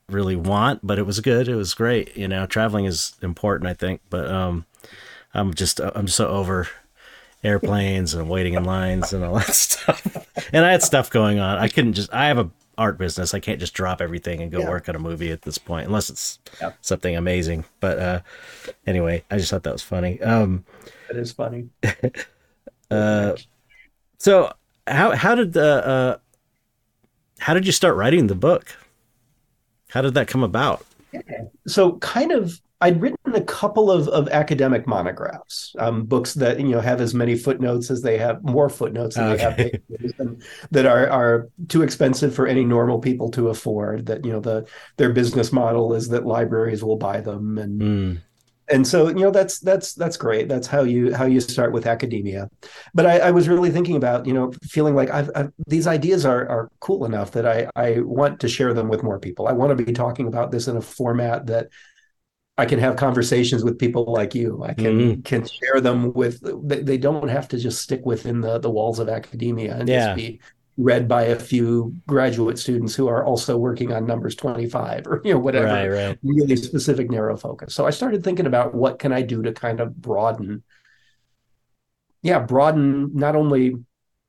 really 0.09 0.35
want, 0.35 0.85
but 0.85 0.99
it 0.99 1.05
was 1.05 1.19
good. 1.19 1.47
It 1.47 1.55
was 1.55 1.73
great. 1.73 2.15
You 2.15 2.27
know, 2.27 2.45
traveling 2.45 2.85
is 2.85 3.15
important, 3.21 3.69
I 3.69 3.73
think, 3.73 4.01
but 4.09 4.29
um, 4.29 4.65
I'm 5.33 5.53
just 5.53 5.79
I'm 5.79 6.07
so 6.07 6.27
over 6.27 6.67
airplanes 7.43 8.13
and 8.13 8.29
waiting 8.29 8.53
in 8.53 8.63
lines 8.63 9.13
and 9.13 9.23
all 9.23 9.35
that 9.35 9.47
stuff. 9.53 10.27
And 10.53 10.65
I 10.65 10.71
had 10.71 10.83
stuff 10.83 11.09
going 11.09 11.39
on. 11.39 11.57
I 11.57 11.67
couldn't 11.67 11.93
just. 11.93 12.13
I 12.13 12.27
have 12.27 12.39
a 12.39 12.49
art 12.77 12.97
business. 12.97 13.33
I 13.33 13.39
can't 13.39 13.59
just 13.59 13.73
drop 13.73 14.01
everything 14.01 14.41
and 14.41 14.51
go 14.51 14.59
yeah. 14.59 14.69
work 14.69 14.87
on 14.87 14.95
a 14.95 14.99
movie 14.99 15.31
at 15.31 15.41
this 15.41 15.57
point, 15.57 15.87
unless 15.87 16.09
it's 16.09 16.39
yeah. 16.61 16.73
something 16.81 17.15
amazing. 17.15 17.65
But 17.79 17.99
uh, 17.99 18.19
anyway, 18.85 19.23
I 19.31 19.37
just 19.37 19.49
thought 19.49 19.63
that 19.63 19.73
was 19.73 19.83
funny. 19.83 20.21
Um, 20.21 20.65
it 21.09 21.17
is 21.17 21.31
funny. 21.31 21.69
uh, 22.91 23.35
so 24.17 24.53
how 24.85 25.15
how 25.15 25.35
did 25.35 25.53
the 25.53 25.87
uh, 25.87 26.17
how 27.39 27.53
did 27.53 27.65
you 27.65 27.71
start 27.71 27.95
writing 27.95 28.27
the 28.27 28.35
book? 28.35 28.75
How 29.97 30.03
did 30.03 30.13
that 30.13 30.27
come 30.27 30.43
about? 30.43 30.85
So 31.65 31.93
kind 31.93 32.31
of 32.31 32.61
I'd 32.81 33.01
written 33.01 33.33
a 33.33 33.41
couple 33.41 33.89
of, 33.89 34.07
of 34.09 34.29
academic 34.29 34.85
monographs, 34.85 35.75
um, 35.79 36.03
books 36.03 36.35
that 36.35 36.59
you 36.59 36.67
know 36.67 36.81
have 36.81 37.01
as 37.01 37.15
many 37.15 37.35
footnotes 37.35 37.89
as 37.89 38.03
they 38.03 38.19
have, 38.19 38.43
more 38.43 38.69
footnotes 38.69 39.15
than 39.15 39.31
okay. 39.31 39.81
they 39.89 40.11
have 40.19 40.37
that 40.69 40.85
are 40.85 41.09
are 41.09 41.49
too 41.67 41.81
expensive 41.81 42.35
for 42.35 42.45
any 42.45 42.63
normal 42.63 42.99
people 42.99 43.31
to 43.31 43.47
afford. 43.47 44.05
That 44.05 44.23
you 44.23 44.31
know 44.31 44.39
the 44.39 44.67
their 44.97 45.11
business 45.11 45.51
model 45.51 45.95
is 45.95 46.09
that 46.09 46.27
libraries 46.27 46.83
will 46.83 46.97
buy 46.97 47.21
them, 47.21 47.57
and 47.57 47.81
mm 47.81 48.21
and 48.69 48.85
so 48.85 49.07
you 49.07 49.15
know 49.15 49.31
that's 49.31 49.59
that's 49.59 49.93
that's 49.93 50.17
great 50.17 50.47
that's 50.47 50.67
how 50.67 50.83
you 50.83 51.13
how 51.13 51.25
you 51.25 51.39
start 51.39 51.71
with 51.71 51.85
academia 51.85 52.49
but 52.93 53.05
i, 53.05 53.19
I 53.19 53.31
was 53.31 53.47
really 53.47 53.71
thinking 53.71 53.95
about 53.95 54.25
you 54.25 54.33
know 54.33 54.51
feeling 54.63 54.95
like 54.95 55.09
I've, 55.09 55.29
I've, 55.35 55.51
these 55.67 55.87
ideas 55.87 56.25
are 56.25 56.47
are 56.49 56.71
cool 56.79 57.05
enough 57.05 57.31
that 57.31 57.45
i 57.45 57.69
i 57.75 57.99
want 58.01 58.39
to 58.41 58.47
share 58.47 58.73
them 58.73 58.89
with 58.89 59.03
more 59.03 59.19
people 59.19 59.47
i 59.47 59.53
want 59.53 59.77
to 59.77 59.83
be 59.83 59.93
talking 59.93 60.27
about 60.27 60.51
this 60.51 60.67
in 60.67 60.77
a 60.77 60.81
format 60.81 61.45
that 61.47 61.69
i 62.57 62.65
can 62.65 62.79
have 62.79 62.95
conversations 62.95 63.63
with 63.63 63.79
people 63.79 64.05
like 64.11 64.35
you 64.35 64.63
i 64.63 64.73
can 64.73 64.99
mm-hmm. 64.99 65.21
can 65.21 65.45
share 65.45 65.79
them 65.79 66.11
with 66.13 66.41
they, 66.67 66.81
they 66.81 66.97
don't 66.97 67.29
have 67.29 67.47
to 67.47 67.57
just 67.57 67.81
stick 67.81 68.05
within 68.05 68.41
the 68.41 68.59
the 68.59 68.69
walls 68.69 68.99
of 68.99 69.09
academia 69.09 69.75
and 69.75 69.87
yeah. 69.87 70.07
just 70.07 70.17
be 70.17 70.41
read 70.77 71.07
by 71.07 71.23
a 71.23 71.39
few 71.39 71.95
graduate 72.05 72.59
students 72.59 72.93
who 72.93 73.07
are 73.07 73.25
also 73.25 73.57
working 73.57 73.91
on 73.91 74.05
numbers 74.05 74.35
25 74.35 75.07
or 75.07 75.21
you 75.25 75.33
know 75.33 75.39
whatever 75.39 75.65
right, 75.65 75.87
right. 75.87 76.19
really 76.23 76.55
specific 76.55 77.09
narrow 77.09 77.35
focus 77.35 77.73
so 77.73 77.85
i 77.85 77.89
started 77.89 78.23
thinking 78.23 78.45
about 78.45 78.75
what 78.75 78.99
can 78.99 79.11
i 79.11 79.21
do 79.21 79.41
to 79.41 79.51
kind 79.51 79.79
of 79.79 79.99
broaden 79.99 80.63
yeah 82.21 82.39
broaden 82.39 83.11
not 83.15 83.35
only 83.35 83.75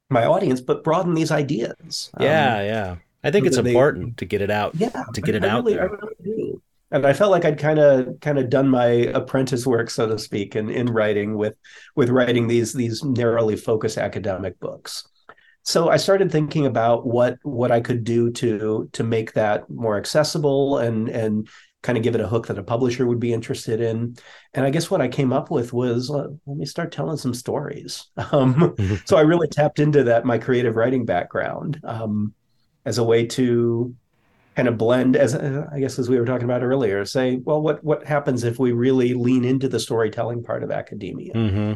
my 0.08 0.24
audience 0.24 0.62
but 0.62 0.82
broaden 0.82 1.12
these 1.12 1.30
ideas 1.30 2.10
yeah 2.18 2.56
um, 2.56 2.64
yeah 2.64 2.96
i 3.22 3.30
think 3.30 3.46
it's 3.46 3.58
important 3.58 4.16
they, 4.16 4.20
to 4.20 4.24
get 4.24 4.40
it 4.40 4.50
out 4.50 4.74
yeah 4.74 5.04
to 5.12 5.20
get 5.20 5.34
it 5.34 5.44
I 5.44 5.48
out 5.48 5.64
really, 5.64 5.74
there. 5.74 5.90
Really 5.90 6.14
do. 6.24 6.62
and 6.90 7.06
i 7.06 7.12
felt 7.12 7.30
like 7.30 7.44
i'd 7.44 7.58
kind 7.58 7.78
of 7.78 8.20
kind 8.20 8.38
of 8.38 8.48
done 8.48 8.70
my 8.70 8.86
apprentice 8.86 9.66
work 9.66 9.90
so 9.90 10.08
to 10.08 10.18
speak 10.18 10.56
in 10.56 10.70
in 10.70 10.86
writing 10.86 11.36
with 11.36 11.56
with 11.94 12.08
writing 12.08 12.48
these 12.48 12.72
these 12.72 13.04
narrowly 13.04 13.56
focused 13.56 13.98
academic 13.98 14.58
books 14.60 15.06
so 15.68 15.90
I 15.90 15.98
started 15.98 16.32
thinking 16.32 16.64
about 16.64 17.06
what 17.06 17.36
what 17.42 17.70
I 17.70 17.80
could 17.80 18.02
do 18.02 18.30
to 18.32 18.88
to 18.90 19.04
make 19.04 19.34
that 19.34 19.68
more 19.68 19.98
accessible 19.98 20.78
and 20.78 21.10
and 21.10 21.46
kind 21.82 21.98
of 21.98 22.02
give 22.02 22.14
it 22.14 22.22
a 22.22 22.26
hook 22.26 22.46
that 22.46 22.58
a 22.58 22.62
publisher 22.62 23.06
would 23.06 23.20
be 23.20 23.34
interested 23.34 23.82
in. 23.82 24.16
And 24.54 24.64
I 24.64 24.70
guess 24.70 24.90
what 24.90 25.02
I 25.02 25.08
came 25.08 25.30
up 25.30 25.50
with 25.50 25.74
was 25.74 26.10
uh, 26.10 26.28
let 26.46 26.56
me 26.56 26.64
start 26.64 26.90
telling 26.90 27.18
some 27.18 27.34
stories. 27.34 28.06
Um, 28.32 28.54
mm-hmm. 28.54 28.94
so 29.04 29.18
I 29.18 29.20
really 29.20 29.46
tapped 29.46 29.78
into 29.78 30.04
that 30.04 30.24
my 30.24 30.38
creative 30.38 30.74
writing 30.74 31.04
background 31.04 31.78
um, 31.84 32.32
as 32.86 32.96
a 32.96 33.04
way 33.04 33.26
to 33.26 33.94
kind 34.56 34.68
of 34.68 34.78
blend 34.78 35.16
as 35.16 35.34
I 35.34 35.80
guess 35.80 35.98
as 35.98 36.08
we 36.08 36.18
were 36.18 36.24
talking 36.24 36.46
about 36.46 36.62
earlier, 36.62 37.04
say, 37.04 37.36
well, 37.44 37.60
what 37.60 37.84
what 37.84 38.06
happens 38.06 38.42
if 38.42 38.58
we 38.58 38.72
really 38.72 39.12
lean 39.12 39.44
into 39.44 39.68
the 39.68 39.78
storytelling 39.78 40.42
part 40.42 40.62
of 40.62 40.70
academia? 40.70 41.34
Mm-hmm 41.34 41.74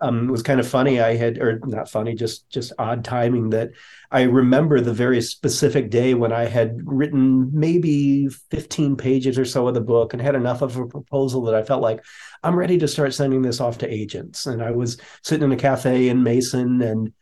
um, 0.00 0.28
it 0.28 0.30
was 0.30 0.42
kind 0.42 0.60
of 0.60 0.68
funny. 0.68 1.00
I 1.00 1.16
had, 1.16 1.38
or 1.38 1.58
not 1.64 1.90
funny, 1.90 2.14
just 2.14 2.48
just 2.50 2.72
odd 2.78 3.04
timing 3.04 3.50
that 3.50 3.70
I 4.12 4.22
remember 4.22 4.80
the 4.80 4.92
very 4.92 5.20
specific 5.20 5.90
day 5.90 6.14
when 6.14 6.32
I 6.32 6.44
had 6.44 6.78
written 6.84 7.50
maybe 7.52 8.28
15 8.28 8.96
pages 8.96 9.38
or 9.38 9.44
so 9.44 9.66
of 9.66 9.74
the 9.74 9.80
book 9.80 10.12
and 10.12 10.22
had 10.22 10.36
enough 10.36 10.62
of 10.62 10.76
a 10.76 10.86
proposal 10.86 11.42
that 11.42 11.54
I 11.54 11.64
felt 11.64 11.82
like 11.82 12.04
I'm 12.44 12.56
ready 12.56 12.78
to 12.78 12.88
start 12.88 13.12
sending 13.12 13.42
this 13.42 13.60
off 13.60 13.78
to 13.78 13.92
agents. 13.92 14.46
And 14.46 14.62
I 14.62 14.70
was 14.70 15.00
sitting 15.24 15.44
in 15.44 15.52
a 15.52 15.56
cafe 15.56 16.08
in 16.08 16.22
Mason 16.22 16.80
and 16.80 17.12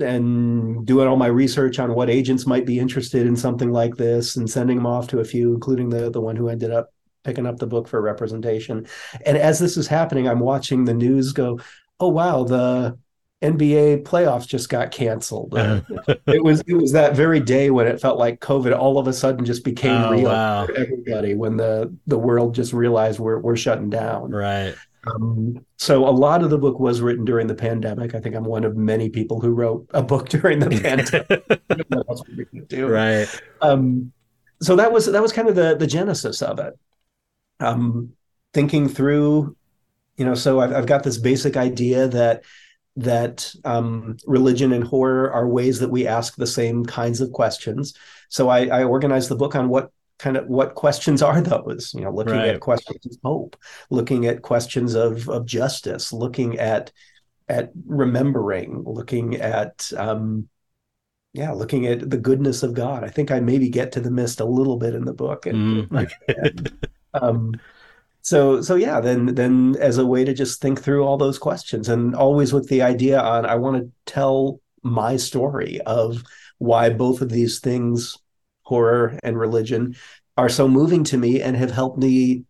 and 0.00 0.86
doing 0.86 1.08
all 1.08 1.16
my 1.16 1.26
research 1.26 1.78
on 1.78 1.94
what 1.94 2.08
agents 2.08 2.46
might 2.46 2.64
be 2.64 2.78
interested 2.78 3.26
in 3.26 3.36
something 3.36 3.72
like 3.72 3.96
this 3.96 4.36
and 4.36 4.48
sending 4.48 4.76
them 4.76 4.86
off 4.86 5.08
to 5.08 5.20
a 5.20 5.24
few, 5.24 5.52
including 5.52 5.90
the 5.90 6.10
the 6.10 6.20
one 6.20 6.36
who 6.36 6.48
ended 6.48 6.70
up 6.70 6.90
picking 7.24 7.46
up 7.46 7.58
the 7.58 7.66
book 7.66 7.88
for 7.88 8.00
representation. 8.00 8.86
And 9.26 9.36
as 9.36 9.58
this 9.58 9.76
is 9.76 9.86
happening, 9.86 10.26
I'm 10.26 10.40
watching 10.40 10.84
the 10.84 10.94
news 10.94 11.32
go, 11.32 11.60
oh 12.00 12.08
wow, 12.08 12.44
the 12.44 12.98
NBA 13.42 14.02
playoffs 14.02 14.46
just 14.46 14.68
got 14.68 14.90
canceled. 14.90 15.54
it 16.26 16.42
was 16.42 16.62
it 16.66 16.74
was 16.74 16.92
that 16.92 17.14
very 17.14 17.40
day 17.40 17.70
when 17.70 17.86
it 17.86 18.00
felt 18.00 18.18
like 18.18 18.40
COVID 18.40 18.76
all 18.76 18.98
of 18.98 19.06
a 19.06 19.12
sudden 19.12 19.44
just 19.44 19.64
became 19.64 20.02
oh, 20.02 20.10
real 20.10 20.24
wow. 20.24 20.66
for 20.66 20.74
everybody 20.74 21.34
when 21.34 21.56
the 21.56 21.94
the 22.06 22.18
world 22.18 22.54
just 22.54 22.72
realized 22.72 23.20
we're 23.20 23.38
we're 23.38 23.56
shutting 23.56 23.90
down. 23.90 24.30
Right. 24.30 24.74
Um, 25.06 25.64
so 25.76 26.06
a 26.06 26.10
lot 26.10 26.42
of 26.42 26.50
the 26.50 26.58
book 26.58 26.80
was 26.80 27.00
written 27.00 27.24
during 27.24 27.46
the 27.46 27.54
pandemic. 27.54 28.14
I 28.14 28.20
think 28.20 28.34
I'm 28.34 28.44
one 28.44 28.64
of 28.64 28.76
many 28.76 29.08
people 29.08 29.40
who 29.40 29.50
wrote 29.50 29.88
a 29.94 30.02
book 30.02 30.28
during 30.28 30.58
the 30.58 30.70
pandemic. 30.70 32.72
right. 32.90 33.28
Um, 33.60 34.12
so 34.60 34.74
that 34.74 34.92
was 34.92 35.06
that 35.06 35.22
was 35.22 35.32
kind 35.32 35.48
of 35.48 35.54
the 35.54 35.76
the 35.76 35.86
genesis 35.86 36.42
of 36.42 36.58
it. 36.58 36.76
Um, 37.60 38.14
thinking 38.52 38.88
through 38.88 39.56
you 40.18 40.24
know 40.24 40.34
so 40.34 40.60
I've, 40.60 40.72
I've 40.72 40.86
got 40.86 41.04
this 41.04 41.16
basic 41.16 41.56
idea 41.56 42.08
that 42.08 42.44
that 42.96 43.54
um, 43.64 44.16
religion 44.26 44.72
and 44.72 44.82
horror 44.82 45.32
are 45.32 45.48
ways 45.48 45.78
that 45.78 45.90
we 45.90 46.06
ask 46.06 46.34
the 46.34 46.46
same 46.46 46.84
kinds 46.84 47.20
of 47.20 47.32
questions 47.32 47.94
so 48.28 48.48
i, 48.48 48.66
I 48.66 48.84
organized 48.84 49.30
the 49.30 49.36
book 49.36 49.54
on 49.54 49.68
what 49.68 49.90
kind 50.18 50.36
of 50.36 50.46
what 50.48 50.74
questions 50.74 51.22
are 51.22 51.40
those 51.40 51.94
you 51.94 52.02
know 52.02 52.10
looking 52.10 52.34
right. 52.34 52.48
at 52.48 52.60
questions 52.60 53.06
of 53.06 53.16
hope 53.22 53.56
looking 53.90 54.26
at 54.26 54.42
questions 54.42 54.94
of 54.94 55.28
of 55.28 55.46
justice 55.46 56.12
looking 56.12 56.58
at 56.58 56.92
at 57.48 57.70
remembering 57.86 58.82
looking 58.84 59.36
at 59.36 59.90
um 59.96 60.48
yeah 61.32 61.52
looking 61.52 61.86
at 61.86 62.10
the 62.10 62.18
goodness 62.18 62.62
of 62.62 62.74
god 62.74 63.04
i 63.04 63.08
think 63.08 63.30
i 63.30 63.38
maybe 63.38 63.68
get 63.68 63.92
to 63.92 64.00
the 64.00 64.10
mist 64.10 64.40
a 64.40 64.44
little 64.44 64.76
bit 64.76 64.94
in 64.94 65.04
the 65.04 65.14
book 65.14 65.46
and, 65.46 65.88
mm. 65.88 66.10
and 66.28 66.86
um 67.14 67.54
so 68.28 68.60
so 68.60 68.74
yeah 68.74 69.00
then 69.00 69.34
then 69.34 69.76
as 69.80 69.98
a 69.98 70.06
way 70.06 70.24
to 70.24 70.34
just 70.34 70.60
think 70.60 70.80
through 70.80 71.04
all 71.04 71.16
those 71.16 71.38
questions 71.38 71.88
and 71.88 72.14
always 72.14 72.52
with 72.52 72.68
the 72.68 72.82
idea 72.82 73.20
on 73.20 73.46
i 73.46 73.54
want 73.54 73.76
to 73.76 73.90
tell 74.12 74.60
my 74.82 75.16
story 75.16 75.80
of 75.82 76.22
why 76.58 76.90
both 76.90 77.20
of 77.20 77.30
these 77.30 77.60
things 77.60 78.18
horror 78.62 79.18
and 79.22 79.38
religion 79.38 79.96
are 80.36 80.48
so 80.48 80.68
moving 80.68 81.02
to 81.04 81.16
me 81.16 81.40
and 81.40 81.56
have 81.56 81.70
helped 81.70 81.98
me 81.98 82.44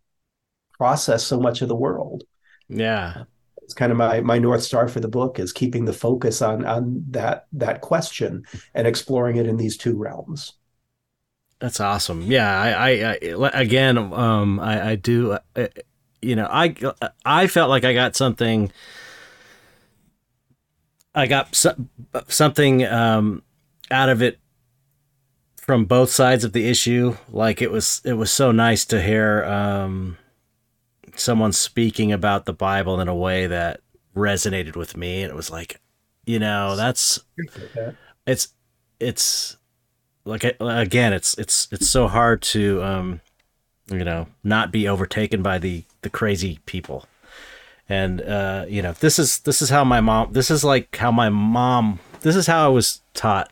process 0.79 1.23
so 1.23 1.39
much 1.39 1.61
of 1.61 1.67
the 1.67 1.75
world. 1.75 2.23
Yeah. 2.69 3.23
It's 3.61 3.73
kind 3.73 3.91
of 3.91 3.97
my 3.97 4.21
my 4.21 4.39
north 4.39 4.63
star 4.63 4.87
for 4.87 4.99
the 4.99 5.07
book 5.07 5.39
is 5.39 5.53
keeping 5.53 5.85
the 5.85 5.93
focus 5.93 6.41
on 6.41 6.65
on 6.65 7.03
that 7.11 7.45
that 7.53 7.81
question 7.81 8.43
and 8.73 8.87
exploring 8.87 9.35
it 9.35 9.45
in 9.45 9.57
these 9.57 9.77
two 9.77 9.95
realms 9.95 10.53
that's 11.59 11.79
awesome. 11.79 12.23
Yeah, 12.23 12.49
I, 12.49 12.91
I, 12.91 12.91
I 12.93 13.49
again, 13.53 13.97
um, 13.97 14.59
I, 14.59 14.91
I 14.91 14.95
do, 14.95 15.37
uh, 15.55 15.67
you 16.21 16.35
know, 16.35 16.47
I, 16.49 16.75
I 17.25 17.47
felt 17.47 17.69
like 17.69 17.83
I 17.83 17.93
got 17.93 18.15
something. 18.15 18.71
I 21.15 21.27
got 21.27 21.55
so, 21.55 21.75
something 22.27 22.85
um, 22.85 23.43
out 23.91 24.09
of 24.09 24.21
it 24.21 24.39
from 25.57 25.85
both 25.85 26.09
sides 26.09 26.43
of 26.43 26.53
the 26.53 26.67
issue. 26.67 27.17
Like 27.29 27.61
it 27.61 27.71
was, 27.71 28.01
it 28.05 28.13
was 28.13 28.31
so 28.31 28.51
nice 28.51 28.85
to 28.85 29.01
hear 29.01 29.43
um, 29.45 30.17
someone 31.15 31.51
speaking 31.51 32.11
about 32.11 32.45
the 32.45 32.53
Bible 32.53 32.99
in 32.99 33.07
a 33.07 33.15
way 33.15 33.47
that 33.47 33.81
resonated 34.15 34.75
with 34.75 34.95
me, 34.97 35.23
and 35.23 35.31
it 35.31 35.35
was 35.35 35.51
like, 35.51 35.81
you 36.25 36.39
know, 36.39 36.75
that's 36.75 37.19
it's 38.25 38.49
it's 38.99 39.57
like 40.29 40.55
again, 40.59 41.11
it's 41.11 41.37
it's 41.37 41.67
it's 41.71 41.89
so 41.89 42.07
hard 42.07 42.41
to 42.43 42.81
um, 42.83 43.21
you 43.91 44.03
know 44.03 44.27
not 44.43 44.71
be 44.71 44.87
overtaken 44.87 45.41
by 45.41 45.57
the 45.57 45.83
the 46.01 46.09
crazy 46.09 46.59
people, 46.65 47.05
and 47.89 48.21
uh, 48.21 48.65
you 48.67 48.81
know 48.81 48.93
this 48.93 49.19
is 49.19 49.39
this 49.39 49.61
is 49.61 49.69
how 49.69 49.83
my 49.83 49.99
mom 49.99 50.31
this 50.31 50.51
is 50.51 50.63
like 50.63 50.95
how 50.95 51.11
my 51.11 51.29
mom 51.29 51.99
this 52.21 52.35
is 52.35 52.47
how 52.47 52.65
I 52.65 52.69
was 52.69 53.01
taught 53.13 53.51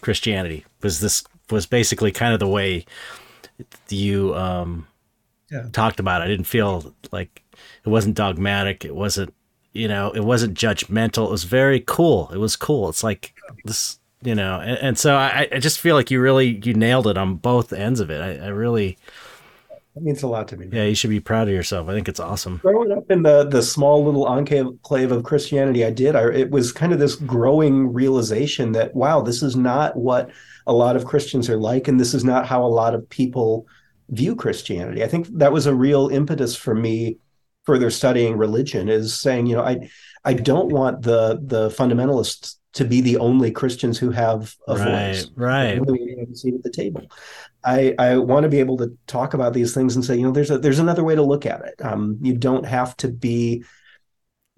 Christianity 0.00 0.64
was 0.82 1.00
this 1.00 1.24
was 1.50 1.66
basically 1.66 2.12
kind 2.12 2.32
of 2.32 2.40
the 2.40 2.48
way 2.48 2.86
you 3.88 4.34
um, 4.34 4.86
yeah. 5.50 5.68
talked 5.72 6.00
about 6.00 6.22
it. 6.22 6.26
I 6.26 6.28
didn't 6.28 6.46
feel 6.46 6.94
like 7.12 7.42
it 7.84 7.88
wasn't 7.88 8.16
dogmatic. 8.16 8.84
It 8.84 8.94
wasn't 8.94 9.34
you 9.72 9.88
know 9.88 10.12
it 10.12 10.24
wasn't 10.24 10.56
judgmental. 10.56 11.26
It 11.26 11.32
was 11.32 11.44
very 11.44 11.82
cool. 11.84 12.30
It 12.32 12.38
was 12.38 12.54
cool. 12.54 12.88
It's 12.88 13.02
like 13.02 13.34
this 13.64 13.98
you 14.22 14.34
know 14.34 14.60
and, 14.60 14.78
and 14.78 14.98
so 14.98 15.14
I, 15.14 15.48
I 15.52 15.58
just 15.58 15.80
feel 15.80 15.94
like 15.94 16.10
you 16.10 16.20
really 16.20 16.60
you 16.64 16.74
nailed 16.74 17.06
it 17.06 17.18
on 17.18 17.36
both 17.36 17.72
ends 17.72 18.00
of 18.00 18.10
it 18.10 18.20
i, 18.20 18.46
I 18.46 18.48
really 18.48 18.96
that 19.96 20.02
means 20.02 20.22
a 20.22 20.26
lot 20.26 20.46
to 20.48 20.58
me. 20.58 20.68
Yeah, 20.70 20.84
you 20.84 20.94
should 20.94 21.08
be 21.08 21.20
proud 21.20 21.48
of 21.48 21.54
yourself. 21.54 21.88
I 21.88 21.94
think 21.94 22.06
it's 22.06 22.20
awesome. 22.20 22.58
Growing 22.58 22.92
up 22.92 23.10
in 23.10 23.22
the 23.22 23.44
the 23.44 23.62
small 23.62 24.04
little 24.04 24.26
enclave 24.26 25.10
of 25.10 25.24
Christianity, 25.24 25.86
I 25.86 25.90
did. 25.90 26.14
I, 26.14 26.30
it 26.32 26.50
was 26.50 26.70
kind 26.70 26.92
of 26.92 26.98
this 26.98 27.16
growing 27.16 27.94
realization 27.94 28.72
that 28.72 28.94
wow, 28.94 29.22
this 29.22 29.42
is 29.42 29.56
not 29.56 29.96
what 29.96 30.30
a 30.66 30.74
lot 30.74 30.96
of 30.96 31.06
Christians 31.06 31.48
are 31.48 31.56
like, 31.56 31.88
and 31.88 31.98
this 31.98 32.12
is 32.12 32.24
not 32.24 32.46
how 32.46 32.62
a 32.62 32.68
lot 32.68 32.94
of 32.94 33.08
people 33.08 33.66
view 34.10 34.36
Christianity. 34.36 35.02
I 35.02 35.08
think 35.08 35.28
that 35.38 35.52
was 35.52 35.64
a 35.64 35.74
real 35.74 36.08
impetus 36.08 36.54
for 36.54 36.74
me 36.74 37.16
further 37.64 37.90
studying 37.90 38.36
religion. 38.36 38.90
Is 38.90 39.18
saying, 39.18 39.46
you 39.46 39.56
know, 39.56 39.64
I 39.64 39.88
I 40.26 40.34
don't 40.34 40.70
want 40.70 41.00
the 41.00 41.40
the 41.42 41.70
fundamentalists 41.70 42.56
to 42.76 42.84
be 42.84 43.00
the 43.00 43.16
only 43.16 43.50
Christians 43.50 43.98
who 43.98 44.10
have 44.10 44.54
a 44.68 44.76
right, 44.76 45.14
voice, 45.14 45.30
right? 45.34 45.84
We 45.84 46.14
have 46.20 46.28
a 46.28 46.36
seat 46.36 46.54
at 46.54 46.62
the 46.62 46.70
table. 46.70 47.10
I, 47.64 47.94
I 47.98 48.18
want 48.18 48.44
to 48.44 48.50
be 48.50 48.60
able 48.60 48.76
to 48.76 48.96
talk 49.06 49.32
about 49.32 49.54
these 49.54 49.72
things 49.72 49.96
and 49.96 50.04
say, 50.04 50.16
you 50.16 50.24
know, 50.24 50.30
there's 50.30 50.50
a 50.50 50.58
there's 50.58 50.78
another 50.78 51.02
way 51.02 51.14
to 51.14 51.22
look 51.22 51.46
at 51.46 51.64
it. 51.64 51.82
Um, 51.82 52.18
you 52.20 52.34
don't 52.34 52.66
have 52.66 52.94
to 52.98 53.08
be 53.08 53.64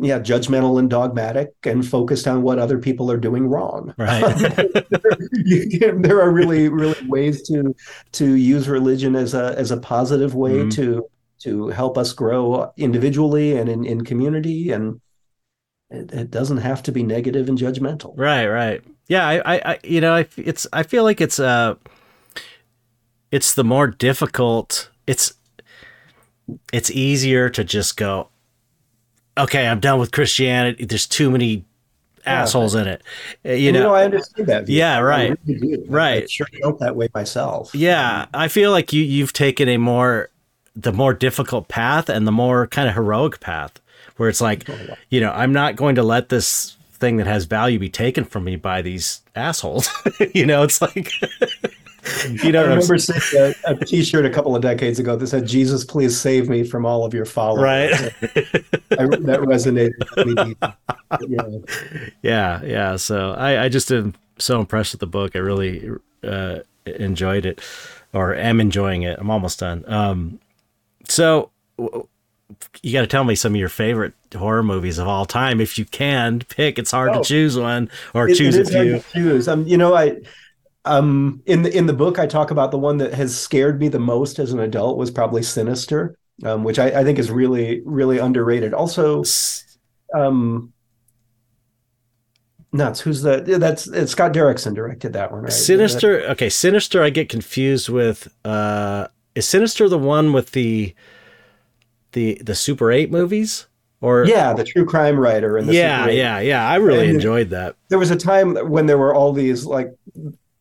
yeah, 0.00 0.18
judgmental 0.18 0.80
and 0.80 0.90
dogmatic 0.90 1.54
and 1.64 1.86
focused 1.86 2.26
on 2.26 2.42
what 2.42 2.58
other 2.58 2.78
people 2.78 3.10
are 3.10 3.16
doing 3.16 3.46
wrong. 3.46 3.94
Right. 3.96 4.20
there 5.72 6.20
are 6.20 6.30
really, 6.30 6.68
really 6.68 7.06
ways 7.06 7.42
to 7.48 7.74
to 8.12 8.34
use 8.34 8.68
religion 8.68 9.14
as 9.14 9.34
a 9.34 9.56
as 9.56 9.70
a 9.70 9.76
positive 9.76 10.34
way 10.34 10.58
mm-hmm. 10.58 10.68
to 10.70 11.08
to 11.40 11.68
help 11.68 11.96
us 11.96 12.12
grow 12.12 12.72
individually 12.76 13.56
and 13.56 13.68
in, 13.68 13.84
in 13.84 14.04
community 14.04 14.72
and 14.72 15.00
it, 15.90 16.12
it, 16.12 16.30
doesn't 16.30 16.58
have 16.58 16.82
to 16.82 16.92
be 16.92 17.02
negative 17.02 17.48
and 17.48 17.58
judgmental 17.58 18.12
right 18.16 18.46
right 18.46 18.82
yeah 19.06 19.26
i 19.26 19.72
i, 19.72 19.78
you 19.82 20.00
know 20.00 20.14
I, 20.14 20.26
it's 20.36 20.66
i 20.72 20.82
feel 20.82 21.04
like 21.04 21.20
it's 21.20 21.40
uh 21.40 21.74
it's 23.30 23.54
the 23.54 23.64
more 23.64 23.86
difficult 23.86 24.90
it's 25.06 25.34
it's 26.72 26.90
easier 26.90 27.48
to 27.50 27.64
just 27.64 27.96
go 27.96 28.28
okay, 29.38 29.66
I'm 29.66 29.80
done 29.80 29.98
with 29.98 30.12
Christianity. 30.12 30.84
There's 30.84 31.06
too 31.06 31.30
many 31.30 31.64
assholes 32.26 32.74
in 32.74 32.86
it. 32.86 33.02
Uh, 33.44 33.52
you 33.52 33.72
know, 33.72 33.78
you 33.78 33.84
know, 33.84 33.94
I 33.94 34.04
understand 34.04 34.48
that. 34.48 34.66
View. 34.66 34.76
Yeah, 34.76 34.98
right, 34.98 35.38
really 35.46 35.84
right. 35.88 36.24
I 36.24 36.26
sure 36.26 36.46
felt 36.60 36.80
that 36.80 36.96
way 36.96 37.08
myself. 37.14 37.74
Yeah, 37.74 38.26
I 38.34 38.48
feel 38.48 38.70
like 38.70 38.92
you 38.92 39.02
you've 39.02 39.32
taken 39.32 39.68
a 39.68 39.78
more 39.78 40.30
the 40.76 40.92
more 40.92 41.14
difficult 41.14 41.68
path 41.68 42.08
and 42.08 42.26
the 42.26 42.32
more 42.32 42.66
kind 42.66 42.88
of 42.88 42.94
heroic 42.94 43.40
path, 43.40 43.80
where 44.18 44.28
it's 44.28 44.40
like, 44.40 44.68
you 45.08 45.20
know, 45.20 45.30
I'm 45.32 45.52
not 45.52 45.76
going 45.76 45.94
to 45.94 46.02
let 46.02 46.28
this 46.28 46.76
thing 46.98 47.16
that 47.16 47.26
has 47.26 47.44
value 47.44 47.78
be 47.78 47.88
taken 47.88 48.24
from 48.24 48.44
me 48.44 48.56
by 48.56 48.82
these 48.82 49.22
assholes. 49.34 49.88
you 50.34 50.44
know, 50.44 50.62
it's 50.62 50.82
like. 50.82 51.10
you 52.42 52.52
know, 52.52 52.60
I 52.60 52.68
remember 52.68 52.98
seeing 52.98 53.54
a 53.66 53.72
a 53.72 53.84
T-shirt 53.84 54.24
a 54.24 54.30
couple 54.30 54.56
of 54.56 54.62
decades 54.62 54.98
ago 54.98 55.16
that 55.16 55.26
said, 55.26 55.46
"Jesus, 55.46 55.84
please 55.84 56.18
save 56.18 56.48
me 56.48 56.64
from 56.64 56.86
all 56.86 57.04
of 57.04 57.14
your 57.14 57.24
followers." 57.24 57.62
Right. 57.62 57.92
I, 58.92 59.06
that 59.06 59.40
resonated 59.42 59.92
with 60.16 60.46
me. 60.46 60.56
Yeah. 61.28 62.18
yeah, 62.22 62.62
yeah. 62.64 62.96
So 62.96 63.32
I, 63.32 63.64
I 63.64 63.68
just 63.68 63.90
am 63.92 64.14
so 64.38 64.60
impressed 64.60 64.94
with 64.94 65.00
the 65.00 65.06
book. 65.06 65.36
I 65.36 65.40
really 65.40 65.90
uh, 66.24 66.60
enjoyed 66.86 67.44
it, 67.44 67.60
or 68.12 68.34
am 68.34 68.60
enjoying 68.60 69.02
it. 69.02 69.18
I'm 69.20 69.30
almost 69.30 69.60
done. 69.60 69.84
Um, 69.86 70.40
so 71.08 71.50
you 72.82 72.92
got 72.92 73.02
to 73.02 73.06
tell 73.06 73.24
me 73.24 73.34
some 73.34 73.54
of 73.54 73.58
your 73.58 73.68
favorite 73.68 74.14
horror 74.34 74.62
movies 74.62 74.98
of 74.98 75.06
all 75.06 75.26
time, 75.26 75.60
if 75.60 75.78
you 75.78 75.84
can 75.84 76.40
pick. 76.48 76.78
It's 76.78 76.90
hard 76.90 77.10
oh, 77.10 77.22
to 77.22 77.28
choose 77.28 77.58
one 77.58 77.90
or 78.14 78.28
it, 78.28 78.36
choose 78.36 78.56
it 78.56 78.74
a 78.74 79.00
few. 79.00 79.04
choose. 79.12 79.48
Um, 79.48 79.66
you 79.66 79.76
know, 79.76 79.94
I 79.94 80.18
um, 80.84 81.42
in 81.46 81.62
the 81.62 81.76
in 81.76 81.86
the 81.86 81.92
book, 81.92 82.18
I 82.18 82.26
talk 82.26 82.50
about 82.50 82.70
the 82.70 82.78
one 82.78 82.98
that 82.98 83.12
has 83.14 83.38
scared 83.38 83.78
me 83.78 83.88
the 83.88 83.98
most 83.98 84.38
as 84.38 84.52
an 84.52 84.60
adult 84.60 84.96
was 84.96 85.10
probably 85.10 85.42
Sinister, 85.42 86.16
um, 86.44 86.64
which 86.64 86.78
I, 86.78 87.00
I, 87.00 87.04
think 87.04 87.18
is 87.18 87.30
really 87.30 87.82
really 87.84 88.18
underrated. 88.18 88.72
Also, 88.72 89.22
um, 90.14 90.72
nuts. 92.72 93.00
Who's 93.00 93.22
the? 93.22 93.40
That's 93.42 93.86
it's 93.88 94.12
Scott 94.12 94.32
Derrickson 94.32 94.74
directed 94.74 95.12
that 95.12 95.30
one, 95.30 95.42
right? 95.42 95.52
Sinister. 95.52 96.22
Okay, 96.30 96.48
Sinister. 96.48 97.02
I 97.02 97.10
get 97.10 97.28
confused 97.28 97.88
with. 97.88 98.28
Uh, 98.44 99.08
is 99.34 99.46
Sinister 99.46 99.88
the 99.88 99.98
one 99.98 100.32
with 100.32 100.52
the 100.52 100.94
the 102.12 102.40
the 102.42 102.54
Super 102.54 102.90
Eight 102.90 103.10
movies? 103.10 103.66
Or 104.00 104.24
yeah, 104.26 104.52
the 104.52 104.62
true 104.62 104.86
crime 104.86 105.18
writer 105.18 105.56
and 105.56 105.66
yeah, 105.72 106.08
yeah, 106.08 106.38
yeah. 106.38 106.68
I 106.68 106.76
really 106.76 107.06
and 107.06 107.16
enjoyed 107.16 107.50
that. 107.50 107.74
There 107.88 107.98
was 107.98 108.12
a 108.12 108.16
time 108.16 108.54
when 108.54 108.86
there 108.86 108.98
were 108.98 109.12
all 109.12 109.32
these 109.32 109.66
like 109.66 109.92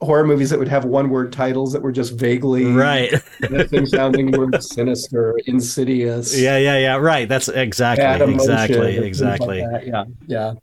horror 0.02 0.26
movies 0.26 0.50
that 0.50 0.58
would 0.58 0.68
have 0.68 0.86
one 0.86 1.10
word 1.10 1.32
titles 1.32 1.74
that 1.74 1.82
were 1.82 1.91
just 1.91 2.14
vaguely 2.14 2.66
right. 2.66 3.14
sounding 3.86 4.34
sinister 4.60 5.38
insidious. 5.45 6.39
Yeah 6.39 6.58
yeah 6.58 6.78
yeah. 6.78 6.95
Right. 6.95 7.30
That's 7.30 7.48
exactly 7.48 8.28
exactly 8.28 8.98
exactly. 8.98 9.62
like 9.62 9.86
yeah 9.86 10.06
yeah. 10.26 10.54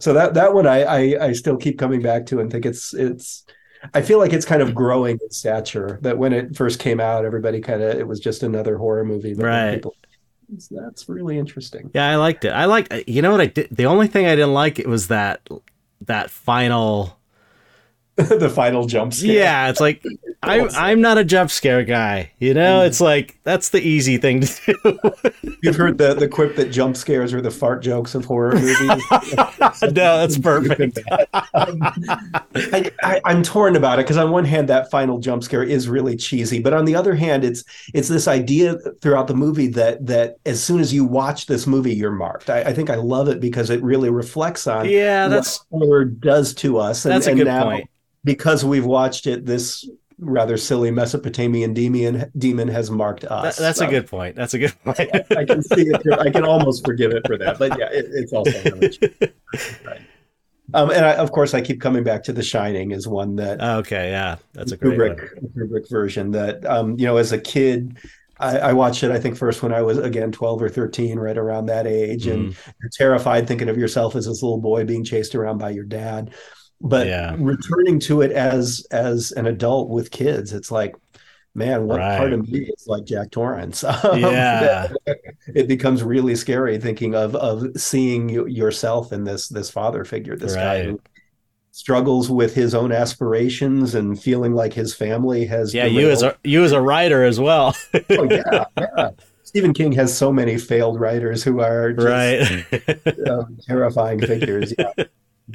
So 0.00 0.12
that 0.12 0.34
that 0.34 0.52
one 0.52 0.66
I, 0.66 0.82
I 0.82 1.26
i 1.26 1.32
still 1.32 1.56
keep 1.56 1.78
coming 1.78 2.02
back 2.02 2.26
to 2.26 2.40
and 2.40 2.50
think 2.50 2.66
it's 2.66 2.92
it's 2.92 3.44
i 3.94 4.02
feel 4.02 4.18
like 4.18 4.32
it's 4.32 4.44
kind 4.44 4.60
of 4.60 4.74
growing 4.74 5.18
in 5.22 5.30
stature 5.30 5.98
that 6.02 6.18
when 6.18 6.32
it 6.32 6.56
first 6.56 6.80
came 6.80 7.00
out 7.00 7.24
everybody 7.24 7.60
kind 7.60 7.82
of 7.82 7.98
it 7.98 8.06
was 8.06 8.20
just 8.20 8.42
another 8.42 8.76
horror 8.76 9.04
movie 9.04 9.34
right. 9.34 9.76
people, 9.76 9.94
that's 10.70 11.08
really 11.08 11.38
interesting. 11.38 11.90
Yeah 11.94 12.08
i 12.08 12.16
liked 12.16 12.44
it. 12.44 12.50
I 12.50 12.66
like 12.66 13.04
you 13.06 13.22
know 13.22 13.32
what 13.32 13.40
i 13.40 13.46
did 13.46 13.68
the 13.70 13.86
only 13.86 14.06
thing 14.06 14.26
i 14.26 14.34
didn't 14.34 14.54
like 14.54 14.78
it 14.78 14.86
was 14.88 15.08
that 15.08 15.46
that 16.02 16.30
final 16.30 17.18
the 18.38 18.48
final 18.48 18.86
jump 18.86 19.12
scare. 19.12 19.34
Yeah, 19.34 19.68
it's 19.68 19.78
like 19.78 20.02
I'm 20.42 20.70
I'm 20.74 21.00
not 21.02 21.18
a 21.18 21.24
jump 21.24 21.50
scare 21.50 21.84
guy. 21.84 22.32
You 22.38 22.54
know, 22.54 22.80
mm. 22.80 22.86
it's 22.86 22.98
like 22.98 23.38
that's 23.42 23.68
the 23.68 23.80
easy 23.80 24.16
thing 24.16 24.40
to 24.40 24.74
do. 24.82 25.10
You've 25.62 25.76
heard 25.76 25.98
the 25.98 26.14
the 26.14 26.26
quip 26.26 26.56
that 26.56 26.70
jump 26.70 26.96
scares 26.96 27.34
are 27.34 27.42
the 27.42 27.50
fart 27.50 27.82
jokes 27.82 28.14
of 28.14 28.24
horror 28.24 28.54
movies. 28.54 29.04
no, 29.82 29.90
that's 29.90 30.38
perfect. 30.38 30.98
um, 31.52 31.82
I, 32.54 32.90
I, 33.02 33.20
I'm 33.26 33.42
torn 33.42 33.76
about 33.76 33.98
it 33.98 34.04
because 34.04 34.16
on 34.16 34.30
one 34.30 34.46
hand, 34.46 34.70
that 34.70 34.90
final 34.90 35.18
jump 35.18 35.44
scare 35.44 35.62
is 35.62 35.86
really 35.86 36.16
cheesy, 36.16 36.58
but 36.58 36.72
on 36.72 36.86
the 36.86 36.94
other 36.94 37.14
hand, 37.14 37.44
it's 37.44 37.64
it's 37.92 38.08
this 38.08 38.26
idea 38.26 38.78
throughout 39.02 39.26
the 39.26 39.34
movie 39.34 39.68
that 39.68 40.06
that 40.06 40.36
as 40.46 40.64
soon 40.64 40.80
as 40.80 40.90
you 40.90 41.04
watch 41.04 41.46
this 41.46 41.66
movie, 41.66 41.94
you're 41.94 42.12
marked. 42.12 42.48
I, 42.48 42.60
I 42.60 42.72
think 42.72 42.88
I 42.88 42.94
love 42.94 43.28
it 43.28 43.40
because 43.40 43.68
it 43.68 43.82
really 43.82 44.08
reflects 44.08 44.66
on 44.66 44.88
yeah, 44.88 45.28
that's 45.28 45.62
what 45.68 45.84
horror 45.84 46.06
does 46.06 46.54
to 46.54 46.78
us. 46.78 47.04
And, 47.04 47.12
that's 47.12 47.26
a 47.26 47.30
and 47.30 47.38
good 47.40 47.46
now, 47.46 47.64
point 47.64 47.90
because 48.26 48.64
we've 48.64 48.84
watched 48.84 49.28
it, 49.28 49.46
this 49.46 49.88
rather 50.18 50.56
silly 50.56 50.90
Mesopotamian 50.90 51.72
demon 51.72 52.30
demon 52.36 52.68
has 52.68 52.90
marked 52.90 53.24
us. 53.24 53.56
That, 53.56 53.62
that's 53.62 53.78
so, 53.78 53.86
a 53.86 53.90
good 53.90 54.08
point. 54.08 54.34
That's 54.34 54.52
a 54.52 54.58
good 54.58 54.74
point. 54.84 54.98
I, 55.00 55.24
I, 55.38 55.44
can 55.44 55.62
see 55.62 55.82
it. 55.82 56.18
I 56.18 56.30
can 56.30 56.44
almost 56.44 56.84
forgive 56.84 57.12
it 57.12 57.22
for 57.26 57.38
that. 57.38 57.58
But 57.58 57.78
yeah, 57.78 57.88
it, 57.90 58.06
it's 58.10 58.32
also 58.32 58.52
right. 59.86 60.02
Um, 60.74 60.90
and 60.90 61.06
I, 61.06 61.12
of 61.12 61.30
course, 61.30 61.54
I 61.54 61.60
keep 61.60 61.80
coming 61.80 62.02
back 62.02 62.24
to 62.24 62.32
The 62.32 62.42
Shining 62.42 62.92
as 62.92 63.06
one 63.06 63.36
that. 63.36 63.62
Okay, 63.62 64.10
yeah, 64.10 64.38
that's 64.52 64.72
a 64.72 64.76
great 64.76 64.98
Kubrick, 64.98 65.40
one. 65.40 65.68
Kubrick 65.68 65.88
version 65.88 66.32
that 66.32 66.66
um, 66.66 66.98
you 66.98 67.06
know 67.06 67.18
as 67.18 67.30
a 67.30 67.38
kid. 67.38 67.96
I, 68.38 68.58
I, 68.58 68.72
watched 68.72 69.02
it, 69.02 69.10
I 69.10 69.18
think, 69.18 69.38
first 69.38 69.62
when 69.62 69.72
I 69.72 69.80
was 69.80 69.96
again 69.96 70.32
12 70.32 70.60
or 70.60 70.68
13, 70.68 71.18
right 71.18 71.38
around 71.38 71.66
that 71.66 71.86
age, 71.86 72.26
mm. 72.26 72.34
and 72.34 72.42
you're 72.82 72.90
terrified 72.92 73.46
thinking 73.46 73.68
of 73.70 73.78
yourself 73.78 74.14
as 74.16 74.26
this 74.26 74.42
little 74.42 74.60
boy 74.60 74.84
being 74.84 75.04
chased 75.04 75.36
around 75.36 75.56
by 75.56 75.70
your 75.70 75.84
dad 75.84 76.34
but 76.80 77.06
yeah. 77.06 77.34
returning 77.38 77.98
to 77.98 78.22
it 78.22 78.32
as 78.32 78.86
as 78.90 79.32
an 79.32 79.46
adult 79.46 79.88
with 79.88 80.10
kids 80.10 80.52
it's 80.52 80.70
like 80.70 80.94
man 81.54 81.86
what 81.86 81.98
right. 81.98 82.18
part 82.18 82.32
of 82.32 82.46
me 82.48 82.60
is 82.60 82.86
like 82.86 83.04
jack 83.04 83.30
torrance 83.30 83.82
yeah 84.14 84.88
it 85.54 85.66
becomes 85.68 86.02
really 86.02 86.36
scary 86.36 86.78
thinking 86.78 87.14
of 87.14 87.34
of 87.34 87.64
seeing 87.80 88.28
yourself 88.28 89.12
in 89.12 89.24
this 89.24 89.48
this 89.48 89.70
father 89.70 90.04
figure 90.04 90.36
this 90.36 90.54
right. 90.54 90.62
guy 90.62 90.84
who 90.84 91.00
struggles 91.70 92.30
with 92.30 92.54
his 92.54 92.74
own 92.74 92.92
aspirations 92.92 93.94
and 93.94 94.20
feeling 94.20 94.54
like 94.54 94.72
his 94.72 94.94
family 94.94 95.46
has 95.46 95.72
yeah 95.72 95.84
you 95.84 96.10
as 96.10 96.22
a 96.22 96.36
you 96.44 96.62
as 96.62 96.72
a 96.72 96.80
writer 96.80 97.24
as 97.24 97.40
well 97.40 97.74
oh 98.10 98.28
yeah 98.30 98.64
yeah 98.78 99.10
Stephen 99.42 99.72
King 99.72 99.92
has 99.92 100.14
so 100.14 100.32
many 100.32 100.58
failed 100.58 100.98
writers 100.98 101.44
who 101.44 101.60
are 101.60 101.92
just, 101.92 102.06
right 102.06 103.28
um, 103.30 103.56
terrifying 103.66 104.20
figures. 104.20 104.74
Yeah. 104.76 105.04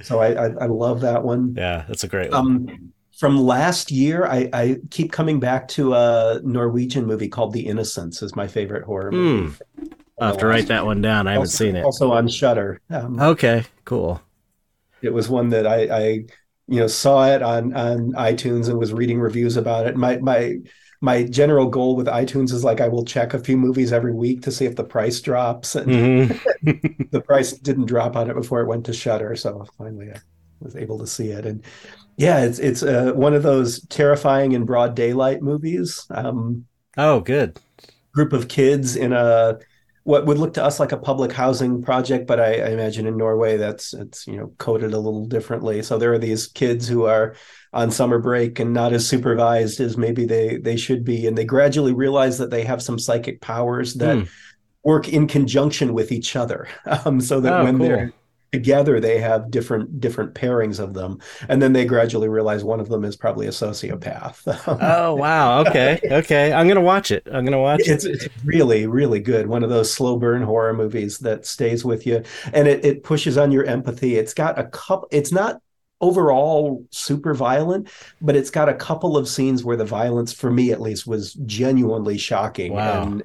So 0.01 0.19
I, 0.19 0.33
I, 0.33 0.45
I 0.45 0.65
love 0.67 1.01
that 1.01 1.23
one. 1.23 1.55
Yeah, 1.57 1.85
that's 1.87 2.03
a 2.03 2.07
great 2.07 2.31
one. 2.31 2.39
Um, 2.39 2.93
from 3.17 3.37
last 3.37 3.91
year, 3.91 4.25
I, 4.25 4.49
I 4.51 4.77
keep 4.89 5.11
coming 5.11 5.39
back 5.39 5.67
to 5.69 5.93
a 5.93 6.39
Norwegian 6.43 7.05
movie 7.05 7.27
called 7.27 7.53
The 7.53 7.67
Innocents 7.67 8.21
is 8.21 8.35
my 8.35 8.47
favorite 8.47 8.83
horror 8.83 9.11
movie. 9.11 9.55
Mm. 9.77 9.91
I'll 10.19 10.29
have 10.29 10.37
to 10.37 10.47
write 10.47 10.67
that 10.67 10.85
one 10.85 11.01
down. 11.01 11.27
I 11.27 11.31
haven't 11.33 11.47
also, 11.47 11.65
seen 11.65 11.75
it. 11.75 11.83
Also 11.83 12.11
on 12.11 12.27
Shudder. 12.27 12.79
Um, 12.89 13.19
okay, 13.19 13.65
cool. 13.85 14.21
It 15.01 15.13
was 15.13 15.29
one 15.29 15.49
that 15.49 15.67
I, 15.67 15.83
I, 15.85 16.03
you 16.67 16.79
know, 16.79 16.87
saw 16.87 17.27
it 17.27 17.41
on 17.41 17.73
on 17.75 18.13
iTunes 18.13 18.69
and 18.69 18.77
was 18.77 18.93
reading 18.93 19.19
reviews 19.19 19.57
about 19.57 19.87
it. 19.87 19.95
My 19.95 20.17
my 20.17 20.57
my 21.01 21.23
general 21.23 21.67
goal 21.67 21.95
with 21.95 22.05
iTunes 22.05 22.53
is 22.53 22.63
like 22.63 22.79
I 22.79 22.87
will 22.87 23.03
check 23.03 23.33
a 23.33 23.39
few 23.39 23.57
movies 23.57 23.91
every 23.91 24.13
week 24.13 24.43
to 24.43 24.51
see 24.51 24.65
if 24.65 24.75
the 24.75 24.83
price 24.83 25.19
drops, 25.19 25.75
and 25.75 25.87
mm-hmm. 25.91 27.05
the 27.11 27.21
price 27.21 27.53
didn't 27.53 27.87
drop 27.87 28.15
on 28.15 28.29
it 28.29 28.35
before 28.35 28.61
it 28.61 28.67
went 28.67 28.85
to 28.85 28.93
Shudder, 28.93 29.35
so 29.35 29.65
finally 29.77 30.11
I 30.11 30.19
was 30.59 30.75
able 30.75 30.99
to 30.99 31.07
see 31.07 31.29
it. 31.29 31.45
And 31.45 31.63
yeah, 32.17 32.43
it's 32.43 32.59
it's 32.59 32.83
uh, 32.83 33.13
one 33.15 33.33
of 33.33 33.41
those 33.41 33.85
terrifying 33.87 34.51
in 34.51 34.63
broad 34.63 34.95
daylight 34.95 35.41
movies. 35.41 36.05
Um, 36.11 36.65
oh, 36.97 37.19
good. 37.19 37.59
Group 38.13 38.31
of 38.31 38.47
kids 38.47 38.95
in 38.95 39.11
a 39.11 39.57
what 40.03 40.25
would 40.25 40.37
look 40.37 40.53
to 40.55 40.63
us 40.63 40.79
like 40.79 40.91
a 40.91 40.97
public 40.97 41.31
housing 41.31 41.81
project, 41.81 42.27
but 42.27 42.39
I, 42.39 42.55
I 42.55 42.69
imagine 42.69 43.07
in 43.07 43.17
Norway 43.17 43.57
that's 43.57 43.93
it's 43.93 44.27
you 44.27 44.37
know 44.37 44.53
coded 44.59 44.93
a 44.93 44.99
little 44.99 45.25
differently. 45.25 45.81
So 45.81 45.97
there 45.97 46.13
are 46.13 46.19
these 46.19 46.45
kids 46.47 46.87
who 46.87 47.05
are 47.05 47.35
on 47.73 47.91
summer 47.91 48.19
break 48.19 48.59
and 48.59 48.73
not 48.73 48.93
as 48.93 49.07
supervised 49.07 49.79
as 49.79 49.97
maybe 49.97 50.25
they 50.25 50.57
they 50.57 50.75
should 50.75 51.03
be. 51.03 51.27
And 51.27 51.37
they 51.37 51.45
gradually 51.45 51.93
realize 51.93 52.37
that 52.37 52.49
they 52.49 52.63
have 52.63 52.81
some 52.81 52.99
psychic 52.99 53.41
powers 53.41 53.95
that 53.95 54.17
mm. 54.17 54.29
work 54.83 55.07
in 55.09 55.27
conjunction 55.27 55.93
with 55.93 56.11
each 56.11 56.35
other 56.35 56.67
um, 57.05 57.21
so 57.21 57.39
that 57.41 57.61
oh, 57.61 57.63
when 57.63 57.77
cool. 57.77 57.87
they're 57.87 58.13
together 58.51 58.99
they 58.99 59.17
have 59.17 59.49
different 59.49 60.01
different 60.01 60.33
pairings 60.33 60.79
of 60.79 60.93
them. 60.93 61.19
And 61.47 61.61
then 61.61 61.71
they 61.71 61.85
gradually 61.85 62.27
realize 62.27 62.63
one 62.63 62.81
of 62.81 62.89
them 62.89 63.05
is 63.05 63.15
probably 63.15 63.47
a 63.47 63.51
sociopath. 63.51 64.41
Oh 64.81 65.15
wow. 65.15 65.61
Okay. 65.61 65.99
Okay. 66.03 66.51
I'm 66.51 66.67
gonna 66.67 66.81
watch 66.81 67.11
it. 67.11 67.27
I'm 67.31 67.45
gonna 67.45 67.59
watch 67.59 67.81
it's, 67.85 68.03
it 68.03 68.15
it's 68.15 68.27
really 68.43 68.87
really 68.87 69.19
good. 69.19 69.47
One 69.47 69.63
of 69.63 69.69
those 69.69 69.93
slow 69.93 70.17
burn 70.17 70.41
horror 70.41 70.73
movies 70.73 71.19
that 71.19 71.45
stays 71.45 71.85
with 71.85 72.05
you. 72.05 72.23
And 72.53 72.67
it, 72.67 72.83
it 72.83 73.03
pushes 73.03 73.37
on 73.37 73.51
your 73.51 73.63
empathy. 73.63 74.17
It's 74.17 74.33
got 74.33 74.59
a 74.59 74.65
couple 74.65 75.07
it's 75.11 75.31
not 75.31 75.61
overall 76.01 76.85
super 76.91 77.33
violent 77.33 77.89
but 78.21 78.35
it's 78.35 78.49
got 78.49 78.69
a 78.69 78.73
couple 78.73 79.17
of 79.17 79.27
scenes 79.29 79.63
where 79.63 79.77
the 79.77 79.85
violence 79.85 80.33
for 80.33 80.51
me 80.51 80.71
at 80.71 80.81
least 80.81 81.07
was 81.07 81.33
genuinely 81.45 82.17
shocking 82.17 82.73
Wow. 82.73 83.03
and 83.03 83.23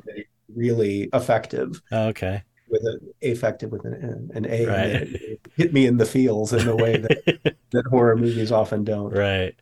really 0.54 1.08
effective 1.12 1.82
oh, 1.92 2.08
okay 2.08 2.42
with 2.68 2.82
an 2.84 3.00
effective 3.20 3.70
with 3.72 3.84
an, 3.84 4.30
an 4.34 4.46
A. 4.46 4.66
Right. 4.66 4.90
and 4.90 5.14
It, 5.14 5.22
it 5.22 5.40
hit 5.56 5.72
me 5.72 5.86
in 5.86 5.98
the 5.98 6.06
feels 6.06 6.52
in 6.52 6.64
the 6.66 6.76
way 6.76 6.96
that, 6.98 7.56
that 7.72 7.86
horror 7.90 8.16
movies 8.16 8.50
often 8.52 8.84
don't. 8.84 9.12
right 9.12 9.54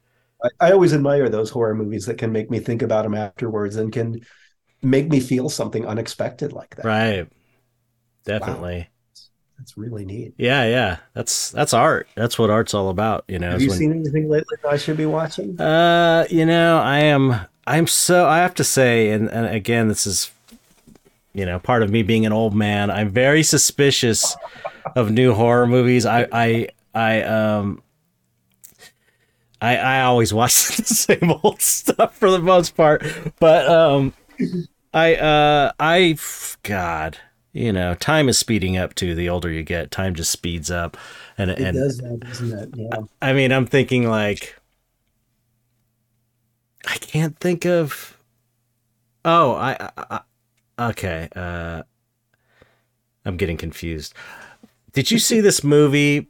I, 0.43 0.69
I 0.69 0.73
always 0.73 0.95
admire 0.95 1.29
those 1.29 1.51
horror 1.51 1.75
movies 1.75 2.07
that 2.07 2.19
can 2.19 2.33
make 2.33 2.51
me 2.51 2.61
think 2.61 2.83
about 2.83 3.03
them 3.05 3.15
afterwards 3.15 3.77
and 3.77 3.93
can 3.93 4.21
make 4.83 5.09
me 5.09 5.21
feel 5.21 5.49
something 5.51 5.87
unexpected 5.87 6.53
like 6.53 6.77
that. 6.77 6.85
right 6.85 7.29
definitely 8.25 8.89
That's 9.65 9.79
really 9.79 10.05
neat. 10.05 10.35
yeah 10.37 10.67
yeah 10.67 10.99
that's 11.15 11.51
that's 11.51 11.73
art 11.73 12.07
that's 12.15 12.39
what 12.39 12.51
art's 12.51 12.75
all 12.75 12.91
about 12.91 13.25
you 13.29 13.39
know 13.39 13.53
Have 13.53 13.63
you 13.63 13.71
when- 13.71 13.79
seen 13.79 13.93
anything 13.93 14.29
lately 14.29 14.59
that 14.63 14.69
I 14.71 14.77
should 14.77 14.99
be 14.99 15.07
watching? 15.07 15.59
Uh, 15.59 16.27
you 16.29 16.45
know, 16.45 16.79
I 16.81 16.99
am. 16.99 17.41
I'm 17.67 17.87
so. 17.87 18.27
I 18.27 18.39
have 18.41 18.53
to 18.57 18.65
say, 18.65 19.09
and, 19.09 19.31
and 19.31 19.47
again, 19.47 19.89
this 19.89 20.07
is, 20.07 20.31
you 21.33 21.47
know, 21.47 21.59
part 21.59 21.83
of 21.83 21.89
me 21.89 22.03
being 22.03 22.27
an 22.27 22.33
old 22.35 22.55
man. 22.55 22.91
I'm 22.91 23.09
very 23.11 23.43
suspicious 23.43 24.37
of 24.95 25.11
new 25.11 25.33
horror 25.33 25.67
movies. 25.67 26.05
I, 26.05 26.29
I, 26.31 26.69
I, 26.95 27.23
um, 27.23 27.83
I, 29.63 29.77
I 29.79 30.03
always 30.03 30.35
watch 30.35 30.53
the 30.77 30.85
same 30.85 31.33
old 31.43 31.63
stuff 31.63 32.15
for 32.19 32.31
the 32.31 32.39
most 32.39 32.77
part, 32.77 33.03
but 33.41 33.67
um, 33.67 34.13
I, 34.93 35.15
uh, 35.17 35.73
I, 35.81 36.19
God, 36.65 37.17
you 37.55 37.73
know, 37.73 37.95
time 37.95 38.29
is 38.29 38.37
speeding 38.37 38.77
up 38.77 38.95
too. 38.97 39.15
The 39.15 39.29
older 39.29 39.51
you 39.51 39.63
get, 39.63 39.93
time 39.93 40.15
just 40.15 40.33
speeds 40.33 40.73
up, 40.73 40.97
and 41.39 41.53
It 41.53 41.61
and 41.61 41.77
does 41.77 41.99
that, 41.99 42.21
doesn't 42.21 42.59
it? 42.59 42.69
Yeah. 42.75 42.99
I 43.23 43.33
mean, 43.33 43.53
I'm 43.53 43.65
thinking 43.65 44.09
like 44.09 44.57
I 46.87 46.97
can't 46.97 47.39
think 47.39 47.65
of. 47.65 48.19
Oh, 49.25 49.53
I, 49.53 49.91
I, 49.97 50.21
I 50.79 50.89
okay. 50.91 51.29
Uh, 51.35 51.85
I'm 53.25 53.37
getting 53.37 53.57
confused. 53.57 54.15
Did 54.93 55.13
you 55.13 55.21
see 55.21 55.41
this 55.41 55.63
movie? 55.63 56.27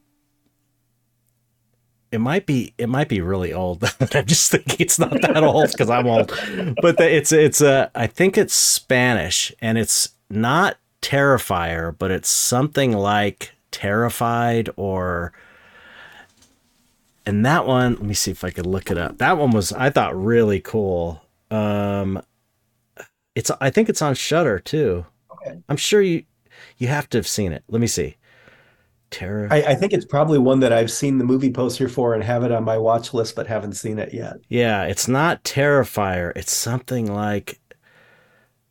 It 2.12 2.18
might 2.18 2.44
be. 2.44 2.74
It 2.76 2.90
might 2.90 3.08
be 3.08 3.22
really 3.22 3.54
old. 3.54 3.82
I'm 4.14 4.26
just 4.26 4.50
thinking 4.50 4.76
it's 4.78 4.98
not 4.98 5.22
that 5.22 5.42
old 5.42 5.72
because 5.72 5.88
I'm 5.88 6.06
old. 6.06 6.28
But 6.82 6.98
the, 6.98 7.10
it's 7.10 7.32
it's 7.32 7.62
a. 7.62 7.90
I 7.94 8.08
think 8.08 8.36
it's 8.36 8.54
Spanish, 8.54 9.54
and 9.62 9.78
it's 9.78 10.10
not 10.28 10.76
Terrifier, 11.04 11.94
but 11.98 12.10
it's 12.10 12.30
something 12.30 12.92
like 12.92 13.52
Terrified 13.70 14.70
or 14.76 15.32
and 17.26 17.44
that 17.44 17.66
one 17.66 17.94
let 17.94 18.02
me 18.04 18.14
see 18.14 18.30
if 18.30 18.42
i 18.44 18.50
could 18.50 18.64
look 18.64 18.90
it 18.90 18.96
up. 18.96 19.18
That 19.18 19.36
one 19.36 19.50
was 19.50 19.70
i 19.72 19.90
thought 19.90 20.16
really 20.16 20.60
cool. 20.60 21.20
Um 21.50 22.22
it's 23.34 23.50
i 23.60 23.68
think 23.68 23.90
it's 23.90 24.00
on 24.00 24.14
Shudder 24.14 24.58
too. 24.58 25.04
Okay. 25.32 25.58
i'm 25.68 25.76
sure 25.76 26.00
you 26.00 26.24
you 26.78 26.86
have 26.88 27.10
to 27.10 27.18
have 27.18 27.28
seen 27.28 27.52
it. 27.52 27.64
Let 27.68 27.82
me 27.82 27.86
see. 27.86 28.16
Terror 29.10 29.48
I, 29.50 29.62
I 29.62 29.74
think 29.74 29.92
it's 29.92 30.06
probably 30.06 30.38
one 30.38 30.60
that 30.60 30.72
I've 30.72 30.90
seen 30.90 31.18
the 31.18 31.24
movie 31.24 31.52
poster 31.52 31.88
for 31.88 32.14
and 32.14 32.24
have 32.24 32.44
it 32.44 32.50
on 32.50 32.64
my 32.64 32.78
watch 32.78 33.12
list, 33.12 33.36
but 33.36 33.46
haven't 33.46 33.74
seen 33.74 33.98
it 33.98 34.14
yet. 34.14 34.36
yeah 34.48 34.84
it's 34.84 35.06
not 35.06 35.44
terrifier. 35.44 36.32
It's 36.34 36.52
something 36.54 37.12
like 37.12 37.60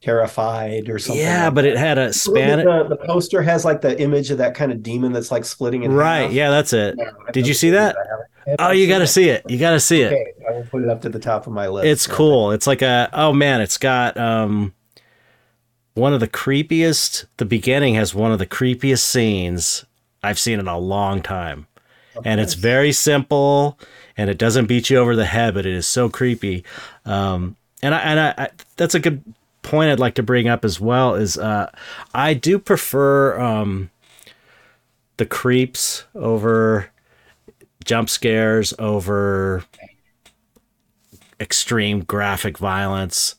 Terrified 0.03 0.89
or 0.89 0.99
something. 0.99 1.23
yeah 1.23 1.45
like 1.45 1.53
but 1.55 1.65
it 1.65 1.77
had 1.77 1.97
a 1.97 2.07
that. 2.07 2.13
spanish 2.13 2.65
The, 2.65 2.85
the 2.89 2.97
poster 2.97 3.41
has 3.41 3.63
like 3.63 3.79
the 3.81 3.99
image 4.01 4.31
of 4.31 4.37
that 4.39 4.53
kind 4.53 4.71
of 4.71 4.83
demon 4.83 5.13
that's 5.13 5.31
like 5.31 5.45
splitting 5.45 5.83
in 5.83 5.93
right 5.93 6.23
half. 6.23 6.31
yeah 6.33 6.49
that's 6.51 6.73
it 6.73 6.95
No, 6.97 7.05
Did 7.31 7.47
you 7.47 7.53
see 7.53 7.69
that? 7.69 7.95
it. 7.95 7.97
I 7.97 8.09
haven't- 8.09 8.59
I 8.59 8.67
oh 8.67 8.71
you 8.71 8.87
gotta 8.89 9.07
see 9.07 9.29
it 9.29 9.43
you 9.49 9.57
gotta 9.57 9.79
see 9.79 10.01
it 10.01 10.11
Okay, 10.11 10.33
I 10.49 10.51
will 10.51 10.65
put 10.65 10.83
it 10.83 10.89
up 10.89 11.01
to 11.03 11.09
the 11.09 11.19
top 11.19 11.47
of 11.47 11.53
my 11.53 11.69
list. 11.69 11.85
it's 11.87 12.05
cool 12.05 12.51
it's 12.51 12.67
like 12.67 12.81
a 12.81 13.09
oh 13.13 13.31
man 13.31 13.61
it's 13.61 13.77
got 13.77 14.17
um 14.17 14.73
one 15.93 16.13
of 16.13 16.19
the 16.19 16.27
creepiest 16.27 17.25
the 17.37 17.45
beginning 17.45 17.95
has 17.95 18.13
one 18.13 18.33
of 18.33 18.39
the 18.39 18.45
creepiest 18.45 19.03
scenes 19.03 19.85
i've 20.23 20.37
seen 20.39 20.59
in 20.59 20.67
a 20.67 20.77
long 20.77 21.21
time 21.21 21.67
and 22.25 22.41
it's 22.41 22.53
very 22.55 22.91
simple 22.91 23.79
and 24.17 24.29
it 24.29 24.37
doesn't 24.37 24.65
beat 24.65 24.89
you 24.89 24.97
over 24.97 25.15
the 25.15 25.25
head 25.25 25.53
but 25.53 25.65
it 25.65 25.73
is 25.73 25.87
so 25.87 26.09
creepy 26.09 26.65
um 27.05 27.55
and 27.81 27.95
i 27.95 27.99
and 27.99 28.19
i, 28.19 28.33
I 28.37 28.49
that's 28.75 28.95
a 28.95 28.99
good 28.99 29.23
point 29.63 29.91
i'd 29.91 29.99
like 29.99 30.15
to 30.15 30.23
bring 30.23 30.47
up 30.47 30.63
as 30.63 30.79
well 30.79 31.15
is 31.15 31.37
uh 31.37 31.69
i 32.13 32.33
do 32.33 32.59
prefer 32.59 33.39
um 33.39 33.89
the 35.17 35.25
creeps 35.25 36.05
over 36.15 36.89
jump 37.83 38.09
scares 38.09 38.73
over 38.79 39.63
extreme 41.39 42.01
graphic 42.03 42.57
violence 42.57 43.35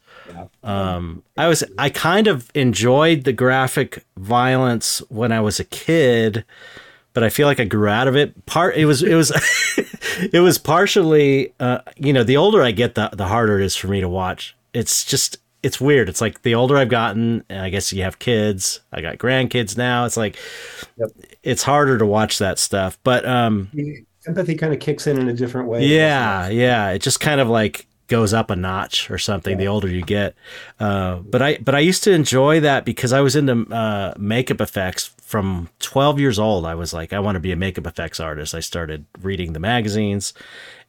um 0.62 1.22
i 1.36 1.46
was 1.46 1.62
i 1.78 1.88
kind 1.88 2.26
of 2.26 2.50
enjoyed 2.54 3.24
the 3.24 3.32
graphic 3.32 4.04
violence 4.16 4.98
when 5.08 5.30
i 5.30 5.40
was 5.40 5.60
a 5.60 5.64
kid 5.64 6.44
but 7.14 7.22
I 7.22 7.30
feel 7.30 7.46
like 7.46 7.60
I 7.60 7.64
grew 7.64 7.88
out 7.88 8.08
of 8.08 8.16
it. 8.16 8.44
Part 8.44 8.76
it 8.76 8.84
was 8.84 9.02
it 9.02 9.14
was 9.14 9.32
it 10.32 10.40
was 10.40 10.58
partially 10.58 11.54
uh, 11.58 11.78
you 11.96 12.12
know 12.12 12.24
the 12.24 12.36
older 12.36 12.62
I 12.62 12.72
get 12.72 12.96
the 12.96 13.08
the 13.12 13.28
harder 13.28 13.60
it 13.60 13.64
is 13.64 13.76
for 13.76 13.88
me 13.88 14.00
to 14.00 14.08
watch. 14.08 14.54
It's 14.74 15.04
just 15.04 15.38
it's 15.64 15.80
weird. 15.80 16.08
It's 16.08 16.20
like 16.20 16.42
the 16.42 16.54
older 16.54 16.76
I've 16.76 16.88
gotten, 16.88 17.44
and 17.48 17.60
I 17.60 17.70
guess 17.70 17.92
you 17.92 18.02
have 18.02 18.18
kids. 18.18 18.80
I 18.92 19.00
got 19.00 19.18
grandkids 19.18 19.76
now. 19.76 20.04
It's 20.04 20.16
like 20.16 20.36
Yep. 20.96 21.10
it's 21.42 21.62
harder 21.62 21.98
to 21.98 22.06
watch 22.06 22.38
that 22.38 22.58
stuff. 22.58 22.98
But 23.02 23.26
um 23.26 23.70
Empathy 24.26 24.54
kind 24.54 24.72
of 24.72 24.80
kicks 24.80 25.06
in 25.06 25.18
in 25.18 25.28
a 25.28 25.34
different 25.34 25.68
way. 25.68 25.84
yeah, 25.84 26.48
yeah. 26.48 26.90
It 26.90 27.02
just 27.02 27.20
kind 27.20 27.40
of 27.40 27.48
like 27.48 27.86
goes 28.06 28.34
up 28.34 28.50
a 28.50 28.56
notch 28.56 29.10
or 29.10 29.16
something 29.18 29.56
the 29.56 29.66
older 29.66 29.88
you 29.88 30.02
get. 30.02 30.34
Uh, 30.78 31.16
but 31.16 31.40
I 31.42 31.58
but 31.58 31.74
I 31.74 31.80
used 31.80 32.04
to 32.04 32.12
enjoy 32.12 32.60
that 32.60 32.84
because 32.84 33.12
I 33.12 33.20
was 33.20 33.34
into 33.36 33.66
uh, 33.74 34.14
makeup 34.18 34.60
effects 34.60 35.10
from 35.22 35.68
12 35.80 36.20
years 36.20 36.38
old. 36.38 36.64
I 36.66 36.74
was 36.74 36.92
like, 36.92 37.12
I 37.12 37.18
want 37.18 37.36
to 37.36 37.40
be 37.40 37.50
a 37.52 37.56
makeup 37.56 37.86
effects 37.86 38.20
artist. 38.20 38.54
I 38.54 38.60
started 38.60 39.04
reading 39.20 39.52
the 39.54 39.58
magazines 39.58 40.32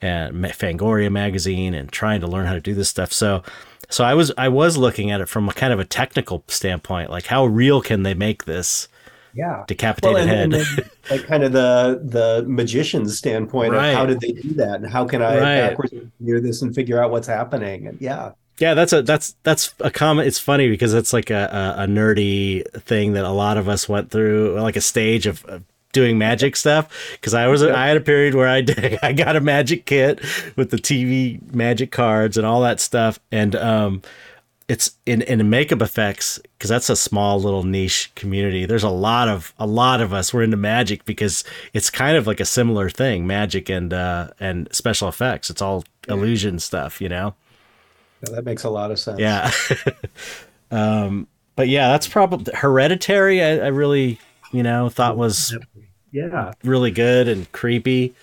and 0.02 0.36
Fangoria 0.46 1.10
magazine 1.12 1.74
and 1.74 1.90
trying 1.92 2.20
to 2.22 2.28
learn 2.28 2.46
how 2.46 2.54
to 2.54 2.60
do 2.62 2.74
this 2.74 2.90
stuff. 2.90 3.12
So 3.14 3.44
so 3.90 4.04
I 4.04 4.14
was 4.14 4.32
I 4.38 4.48
was 4.50 4.78
looking 4.78 5.12
at 5.12 5.22
it 5.22 5.28
from 5.30 5.48
a 5.50 5.54
kind 5.54 5.72
of 5.74 5.80
a 5.80 5.86
technical 5.86 6.44
standpoint, 6.48 7.10
like 7.10 7.26
how 7.26 7.46
real 7.46 7.82
can 7.82 8.04
they 8.04 8.14
make 8.14 8.46
this 8.46 8.88
yeah. 9.34 9.64
decapitated 9.68 10.14
Well, 10.14 10.22
and, 10.22 10.30
head? 10.30 10.44
and 10.44 10.54
then, 10.54 10.90
like 11.12 11.28
kind 11.28 11.44
of 11.44 11.52
the 11.52 12.02
the 12.04 12.44
magician's 12.48 13.18
standpoint 13.18 13.74
Right. 13.74 13.90
of 13.90 13.96
how 13.96 14.06
did 14.06 14.20
they 14.22 14.32
do 14.32 14.54
that 14.56 14.76
and 14.82 14.90
how 14.90 15.06
can 15.06 15.22
I 15.22 15.38
Right. 15.40 15.70
backwards 15.70 15.94
engineer 15.94 16.40
this 16.40 16.62
and 16.62 16.74
figure 16.74 17.02
out 17.04 17.12
what's 17.12 17.28
happening 17.28 17.88
and 17.88 17.98
yeah 18.02 18.32
Yeah, 18.60 18.74
that's 18.74 18.94
a 18.94 19.02
that's 19.02 19.36
that's 19.44 19.74
a 19.82 19.92
comment. 19.92 20.28
It's 20.30 20.40
funny 20.40 20.70
because 20.70 20.94
it's 20.94 21.12
like 21.12 21.30
a, 21.30 21.76
a, 21.78 21.84
a 21.84 21.88
nerdy 21.88 22.64
thing 22.84 23.12
that 23.14 23.26
a 23.26 23.32
lot 23.32 23.58
of 23.58 23.68
us 23.68 23.90
went 23.90 24.12
through, 24.12 24.58
like 24.62 24.78
a 24.78 24.82
stage 24.82 25.28
of, 25.28 25.44
of 25.46 25.64
doing 25.96 26.20
magic 26.20 26.56
stuff. 26.64 26.90
Because 27.14 27.34
I 27.34 27.48
was 27.48 27.64
I 27.64 27.88
had 27.88 27.98
a 27.98 28.02
period 28.02 28.36
where 28.36 28.48
I 28.48 28.62
did, 28.70 29.00
I 29.02 29.14
got 29.14 29.36
a 29.36 29.42
magic 29.42 29.86
kit 29.86 30.20
with 30.56 30.70
the 30.70 30.78
TV 30.78 31.42
magic 31.54 31.92
cards 31.92 32.38
and 32.38 32.46
all 32.46 32.62
that 32.62 32.80
stuff, 32.80 33.20
and 33.32 33.56
um, 33.56 34.04
it's 34.68 34.92
in 35.06 35.22
in 35.24 35.50
makeup 35.50 35.82
effects 35.82 36.40
because 36.58 36.70
that's 36.70 36.90
a 36.90 36.96
small 36.96 37.42
little 37.42 37.64
niche 37.64 38.12
community. 38.16 38.66
There's 38.66 38.84
a 38.84 38.90
lot 38.90 39.28
of 39.28 39.54
a 39.58 39.66
lot 39.66 40.02
of 40.02 40.14
us 40.14 40.34
we're 40.34 40.44
into 40.44 40.58
magic 40.58 41.06
because 41.06 41.44
it's 41.74 41.90
kind 41.90 42.18
of 42.18 42.28
like 42.28 42.40
a 42.40 42.46
similar 42.46 42.90
thing, 42.90 43.26
magic 43.26 43.70
and 43.70 43.94
uh, 43.94 44.30
and 44.40 44.68
special 44.72 45.08
effects. 45.08 45.50
It's 45.50 45.62
all 45.62 45.84
illusion 46.08 46.60
stuff, 46.60 47.02
you 47.02 47.10
know. 47.10 47.36
So 48.26 48.34
that 48.34 48.46
makes 48.46 48.64
a 48.64 48.70
lot 48.70 48.92
of 48.92 49.00
sense 49.00 49.20
Yeah. 49.20 49.52
um, 50.72 51.28
but 51.56 51.68
yeah, 51.68 51.90
that's 51.90 52.08
probably 52.08 52.54
Hereditary. 52.54 53.44
I, 53.44 53.66
I 53.66 53.68
really, 53.68 54.20
you 54.52 54.64
know, 54.64 54.90
thought 54.90 55.18
was 55.18 55.56
yeah 56.16 56.52
really 56.64 56.92
good 56.92 57.28
and 57.28 57.52
creepy. 57.52 58.14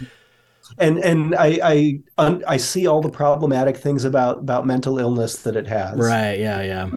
and 0.79 0.99
and 0.99 1.35
I 1.35 2.01
I 2.19 2.41
I 2.55 2.57
see 2.57 2.87
all 2.87 3.03
the 3.03 3.11
problematic 3.11 3.77
things 3.77 4.05
about 4.05 4.39
about 4.39 4.67
mental 4.67 4.99
illness 4.99 5.43
that 5.43 5.57
it 5.57 5.67
has 5.67 5.99
Right. 5.99 6.39
Yeah. 6.39 6.63
Yeah. 6.63 6.89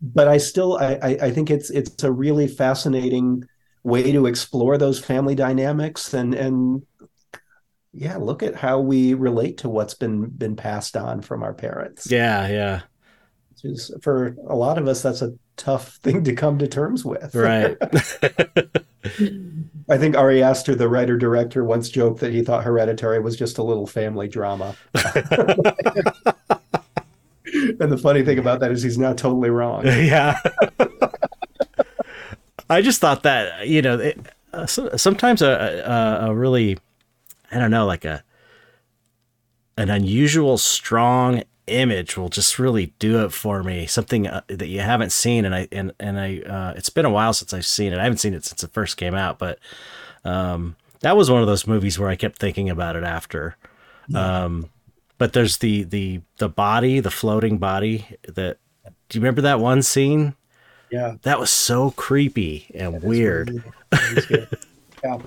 but 0.00 0.26
I 0.28 0.38
still 0.38 0.78
I, 0.78 0.98
I 1.02 1.10
I 1.26 1.30
think 1.30 1.50
it's 1.50 1.70
it's 1.70 2.02
a 2.02 2.10
really 2.10 2.48
fascinating 2.48 3.44
way 3.82 4.12
to 4.12 4.26
explore 4.26 4.78
those 4.78 4.98
family 4.98 5.34
dynamics 5.34 6.14
and 6.14 6.34
and 6.34 6.82
yeah 7.92 8.16
look 8.16 8.42
at 8.42 8.54
how 8.54 8.80
we 8.80 9.12
relate 9.14 9.58
to 9.58 9.68
what's 9.68 9.94
been 9.94 10.28
been 10.30 10.56
passed 10.56 10.96
on 10.96 11.20
from 11.20 11.42
our 11.42 11.52
parents 11.54 12.10
Yeah. 12.10 12.48
Yeah. 12.48 12.80
which 13.50 13.64
is 13.72 13.90
for 14.02 14.34
a 14.48 14.56
lot 14.56 14.78
of 14.78 14.88
us 14.88 15.02
that's 15.02 15.22
a 15.22 15.32
tough 15.56 15.96
thing 16.02 16.24
to 16.24 16.32
come 16.34 16.58
to 16.58 16.66
terms 16.66 17.04
with 17.04 17.34
Right. 17.34 17.76
I 19.88 19.98
think 19.98 20.16
Ari 20.16 20.42
Aster, 20.42 20.74
the 20.74 20.88
writer 20.88 21.16
director, 21.16 21.64
once 21.64 21.90
joked 21.90 22.20
that 22.20 22.32
he 22.32 22.42
thought 22.42 22.64
Hereditary 22.64 23.20
was 23.20 23.36
just 23.36 23.58
a 23.58 23.62
little 23.62 23.86
family 23.86 24.28
drama. 24.28 24.74
and 24.94 25.04
the 27.92 27.98
funny 28.00 28.22
thing 28.22 28.38
about 28.38 28.60
that 28.60 28.72
is 28.72 28.82
he's 28.82 28.98
not 28.98 29.18
totally 29.18 29.50
wrong. 29.50 29.86
Yeah. 29.86 30.38
I 32.70 32.80
just 32.80 33.00
thought 33.00 33.24
that 33.24 33.68
you 33.68 33.82
know 33.82 33.98
it, 33.98 34.18
uh, 34.54 34.64
sometimes 34.66 35.42
a, 35.42 35.82
a, 35.84 36.30
a 36.30 36.34
really 36.34 36.78
I 37.52 37.58
don't 37.58 37.70
know 37.70 37.84
like 37.84 38.06
a 38.06 38.24
an 39.76 39.90
unusual 39.90 40.56
strong 40.56 41.42
image 41.66 42.16
will 42.16 42.28
just 42.28 42.58
really 42.58 42.94
do 42.98 43.24
it 43.24 43.32
for 43.32 43.62
me. 43.62 43.86
Something 43.86 44.26
uh, 44.26 44.42
that 44.48 44.68
you 44.68 44.80
haven't 44.80 45.10
seen, 45.10 45.44
and 45.44 45.54
I 45.54 45.68
and 45.72 45.92
and 45.98 46.18
I 46.18 46.40
uh, 46.40 46.74
it's 46.76 46.90
been 46.90 47.04
a 47.04 47.10
while 47.10 47.32
since 47.32 47.52
I've 47.52 47.66
seen 47.66 47.92
it. 47.92 47.98
I 47.98 48.04
haven't 48.04 48.18
seen 48.18 48.34
it 48.34 48.44
since 48.44 48.62
it 48.62 48.72
first 48.72 48.96
came 48.96 49.14
out, 49.14 49.38
but 49.38 49.58
um, 50.24 50.76
that 51.00 51.16
was 51.16 51.30
one 51.30 51.40
of 51.40 51.46
those 51.46 51.66
movies 51.66 51.98
where 51.98 52.08
I 52.08 52.16
kept 52.16 52.38
thinking 52.38 52.70
about 52.70 52.96
it 52.96 53.04
after. 53.04 53.56
Yeah. 54.08 54.44
Um, 54.44 54.70
but 55.18 55.32
there's 55.32 55.58
the 55.58 55.84
the 55.84 56.20
the 56.38 56.48
body, 56.48 57.00
the 57.00 57.10
floating 57.10 57.58
body. 57.58 58.06
That 58.28 58.58
do 59.08 59.18
you 59.18 59.20
remember 59.20 59.42
that 59.42 59.60
one 59.60 59.82
scene? 59.82 60.34
Yeah, 60.90 61.16
that 61.22 61.40
was 61.40 61.50
so 61.50 61.90
creepy 61.92 62.70
and 62.74 63.02
weird. 63.02 63.64
Really, 63.92 64.46
yeah, 65.04 65.18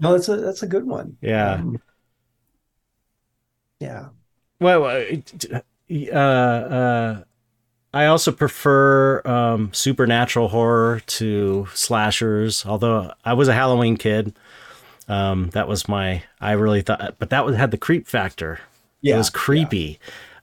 no, 0.00 0.12
that's 0.12 0.28
a 0.28 0.36
that's 0.36 0.62
a 0.62 0.66
good 0.66 0.86
one. 0.86 1.16
Yeah. 1.20 1.54
Um, 1.54 1.80
yeah. 3.80 4.08
Well, 4.60 4.84
uh, 4.84 6.14
uh, 6.14 7.22
I 7.94 8.06
also 8.06 8.32
prefer 8.32 9.22
um, 9.24 9.72
supernatural 9.72 10.48
horror 10.48 11.00
to 11.06 11.68
slashers. 11.74 12.66
Although 12.66 13.12
I 13.24 13.34
was 13.34 13.48
a 13.48 13.54
Halloween 13.54 13.96
kid, 13.96 14.34
um, 15.08 15.50
that 15.50 15.68
was 15.68 15.88
my. 15.88 16.22
I 16.40 16.52
really 16.52 16.82
thought, 16.82 17.16
but 17.18 17.30
that 17.30 17.44
was 17.44 17.56
had 17.56 17.70
the 17.70 17.78
creep 17.78 18.06
factor. 18.06 18.60
Yeah, 19.00 19.14
it 19.14 19.18
was 19.18 19.30
creepy. 19.30 19.98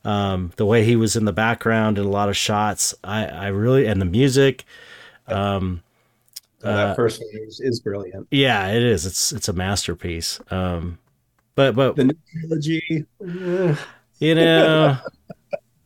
Yeah. 0.06 0.34
Um, 0.34 0.54
the 0.56 0.66
way 0.66 0.84
he 0.84 0.96
was 0.96 1.16
in 1.16 1.26
the 1.26 1.34
background 1.34 1.98
in 1.98 2.06
a 2.06 2.10
lot 2.10 2.30
of 2.30 2.38
shots, 2.38 2.94
I, 3.04 3.26
I 3.26 3.48
really 3.48 3.86
and 3.86 4.00
the 4.00 4.06
music. 4.06 4.64
Um, 5.28 5.82
that 6.60 6.90
uh, 6.90 6.96
person 6.96 7.28
is, 7.34 7.60
is 7.60 7.80
brilliant. 7.80 8.28
Yeah, 8.32 8.70
it 8.70 8.82
is. 8.82 9.06
It's 9.06 9.32
it's 9.32 9.50
a 9.50 9.54
masterpiece. 9.54 10.40
Um, 10.50 11.00
but 11.56 11.76
but 11.76 11.96
the 11.96 12.06
new 12.06 12.18
trilogy. 12.32 13.06
You 14.20 14.36
know, 14.36 14.98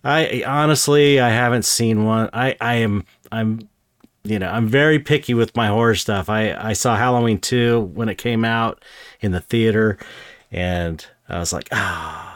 I 0.04 0.44
honestly 0.46 1.20
I 1.20 1.30
haven't 1.30 1.66
seen 1.66 2.06
one. 2.06 2.30
I 2.34 2.56
I 2.62 2.76
am 2.76 3.06
I'm 3.32 3.68
you 4.24 4.40
know 4.40 4.50
I'm 4.50 4.68
very 4.68 5.00
picky 5.00 5.34
with 5.34 5.56
my 5.56 5.68
horror 5.68 5.96
stuff. 5.96 6.30
I 6.30 6.54
I 6.54 6.74
saw 6.74 6.96
Halloween 6.96 7.40
two 7.40 7.82
when 7.94 8.10
it 8.10 8.16
came 8.18 8.46
out 8.46 8.84
in 9.20 9.32
the 9.32 9.42
theater, 9.42 9.98
and 10.52 11.06
I 11.28 11.40
was 11.40 11.54
like 11.54 11.70
ah. 11.72 12.36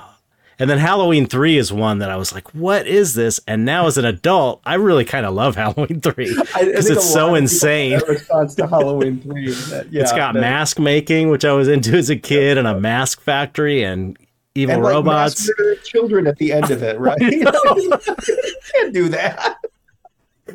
And 0.59 0.69
then 0.69 0.77
Halloween 0.77 1.25
3 1.25 1.57
is 1.57 1.73
one 1.73 1.97
that 1.97 2.11
I 2.11 2.15
was 2.15 2.31
like, 2.31 2.53
what 2.53 2.85
is 2.85 3.15
this? 3.15 3.39
And 3.47 3.65
now 3.65 3.87
as 3.87 3.97
an 3.97 4.05
adult, 4.05 4.61
I 4.65 4.75
really 4.75 5.03
kind 5.03 5.25
of 5.25 5.33
love 5.33 5.55
Halloween 5.57 5.99
3 5.99 6.13
because 6.13 6.89
it's 6.89 7.11
so 7.11 7.35
insane. 7.35 7.99
Response 8.07 8.55
to 8.55 8.67
Halloween 8.67 9.19
3. 9.19 9.51
That, 9.51 9.87
yeah, 9.91 10.03
it's 10.03 10.11
got 10.11 10.35
that, 10.35 10.39
mask 10.39 10.79
making, 10.79 11.29
which 11.29 11.43
I 11.43 11.53
was 11.53 11.67
into 11.67 11.97
as 11.97 12.09
a 12.09 12.15
kid, 12.15 12.57
and 12.57 12.67
a 12.67 12.79
mask 12.79 13.19
factory 13.19 13.83
and 13.83 14.17
evil 14.55 14.75
and, 14.75 14.83
like, 14.83 14.93
robots. 14.93 15.49
children 15.83 16.27
at 16.27 16.37
the 16.37 16.53
end 16.53 16.71
of 16.71 16.83
it, 16.83 16.99
right? 16.99 17.19
can't 18.71 18.93
do 18.93 19.09
that. 19.09 19.57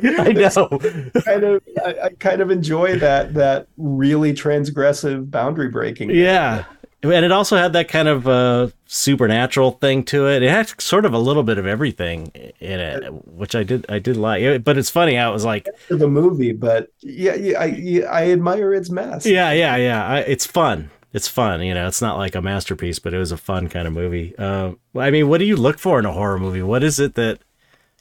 I 0.03 0.33
know. 0.33 0.69
kind 1.25 1.45
of, 1.45 1.63
I, 1.85 1.95
I, 2.05 2.09
kind 2.19 2.41
of 2.41 2.51
enjoy 2.51 2.99
that 2.99 3.35
that 3.35 3.69
really 3.77 4.33
transgressive 4.33 5.31
boundary 5.31 5.69
breaking. 5.69 6.11
Yeah, 6.11 6.65
and 7.03 7.25
it 7.25 7.33
also 7.33 7.57
had 7.57 7.73
that 7.73 7.89
kind 7.89 8.07
of 8.07 8.29
uh, 8.29 8.69
supernatural 8.87 9.73
thing 9.73 10.05
to 10.05 10.29
it. 10.29 10.43
It 10.43 10.51
had 10.51 10.81
sort 10.81 11.05
of 11.05 11.15
a 11.15 11.19
little 11.19 11.43
bit 11.43 11.59
of 11.59 11.67
everything 11.67 12.27
in 12.61 12.81
it, 12.81 13.27
which 13.27 13.55
I 13.55 13.63
did 13.63 13.87
I 13.89 13.99
did 13.99 14.17
like. 14.17 14.63
But 14.63 14.77
it's 14.77 14.91
funny. 14.91 15.17
I 15.17 15.31
was 15.31 15.45
like 15.45 15.67
the 15.89 16.09
movie, 16.09 16.53
but 16.53 16.93
yeah, 17.01 17.35
yeah 17.35 17.59
I 17.59 18.03
I 18.11 18.31
admire 18.31 18.75
its 18.75 18.91
mess. 18.91 19.27
Yeah, 19.27 19.53
yeah, 19.53 19.77
yeah. 19.77 20.07
I, 20.07 20.19
it's 20.21 20.47
fun. 20.47 20.91
It's 21.13 21.29
fun. 21.29 21.63
You 21.63 21.75
know, 21.75 21.87
it's 21.87 22.03
not 22.03 22.19
like 22.19 22.35
a 22.35 22.43
masterpiece, 22.43 22.99
but 22.99 23.15
it 23.15 23.19
was 23.19 23.33
a 23.33 23.37
fun 23.37 23.69
kind 23.69 23.87
of 23.87 23.95
movie. 23.95 24.37
Uh, 24.37 24.73
I 24.95 25.11
mean, 25.11 25.29
what 25.29 25.39
do 25.39 25.45
you 25.45 25.57
look 25.57 25.79
for 25.79 25.99
in 25.99 26.07
a 26.07 26.13
horror 26.13 26.39
movie? 26.39 26.63
What 26.63 26.85
is 26.85 27.01
it 27.01 27.15
that 27.15 27.41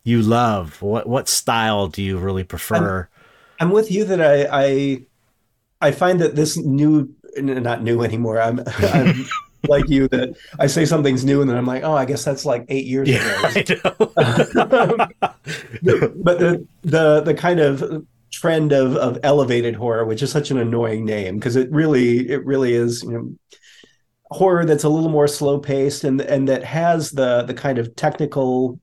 you 0.03 0.21
love? 0.21 0.81
What 0.81 1.07
what 1.07 1.29
style 1.29 1.87
do 1.87 2.01
you 2.01 2.17
really 2.17 2.43
prefer? 2.43 3.07
I'm, 3.59 3.67
I'm 3.67 3.73
with 3.73 3.91
you 3.91 4.03
that 4.05 4.21
I 4.21 4.47
I 4.51 5.01
I 5.81 5.91
find 5.91 6.19
that 6.21 6.35
this 6.35 6.57
new 6.57 7.13
not 7.37 7.83
new 7.83 8.03
anymore. 8.03 8.41
I'm, 8.41 8.61
I'm 8.77 9.25
like 9.67 9.89
you 9.89 10.07
that 10.09 10.35
I 10.59 10.67
say 10.67 10.85
something's 10.85 11.25
new 11.25 11.41
and 11.41 11.49
then 11.49 11.57
I'm 11.57 11.65
like, 11.65 11.83
oh, 11.83 11.93
I 11.93 12.05
guess 12.05 12.23
that's 12.23 12.45
like 12.45 12.65
eight 12.69 12.85
years 12.85 13.09
yeah, 13.09 13.47
ago. 13.49 13.91
but 14.15 14.19
the 16.39 16.67
the 16.83 17.21
the 17.21 17.33
kind 17.33 17.59
of 17.59 18.05
trend 18.31 18.71
of 18.71 18.95
of 18.95 19.19
elevated 19.23 19.75
horror, 19.75 20.05
which 20.05 20.21
is 20.21 20.31
such 20.31 20.51
an 20.51 20.57
annoying 20.57 21.05
name 21.05 21.35
because 21.35 21.55
it 21.55 21.71
really 21.71 22.29
it 22.29 22.45
really 22.45 22.73
is 22.73 23.03
you 23.03 23.11
know 23.11 23.35
horror 24.29 24.65
that's 24.65 24.83
a 24.83 24.89
little 24.89 25.09
more 25.09 25.27
slow 25.27 25.57
paced 25.57 26.03
and 26.03 26.19
and 26.21 26.49
that 26.49 26.63
has 26.63 27.11
the 27.11 27.43
the 27.43 27.53
kind 27.53 27.77
of 27.77 27.95
technical 27.95 28.79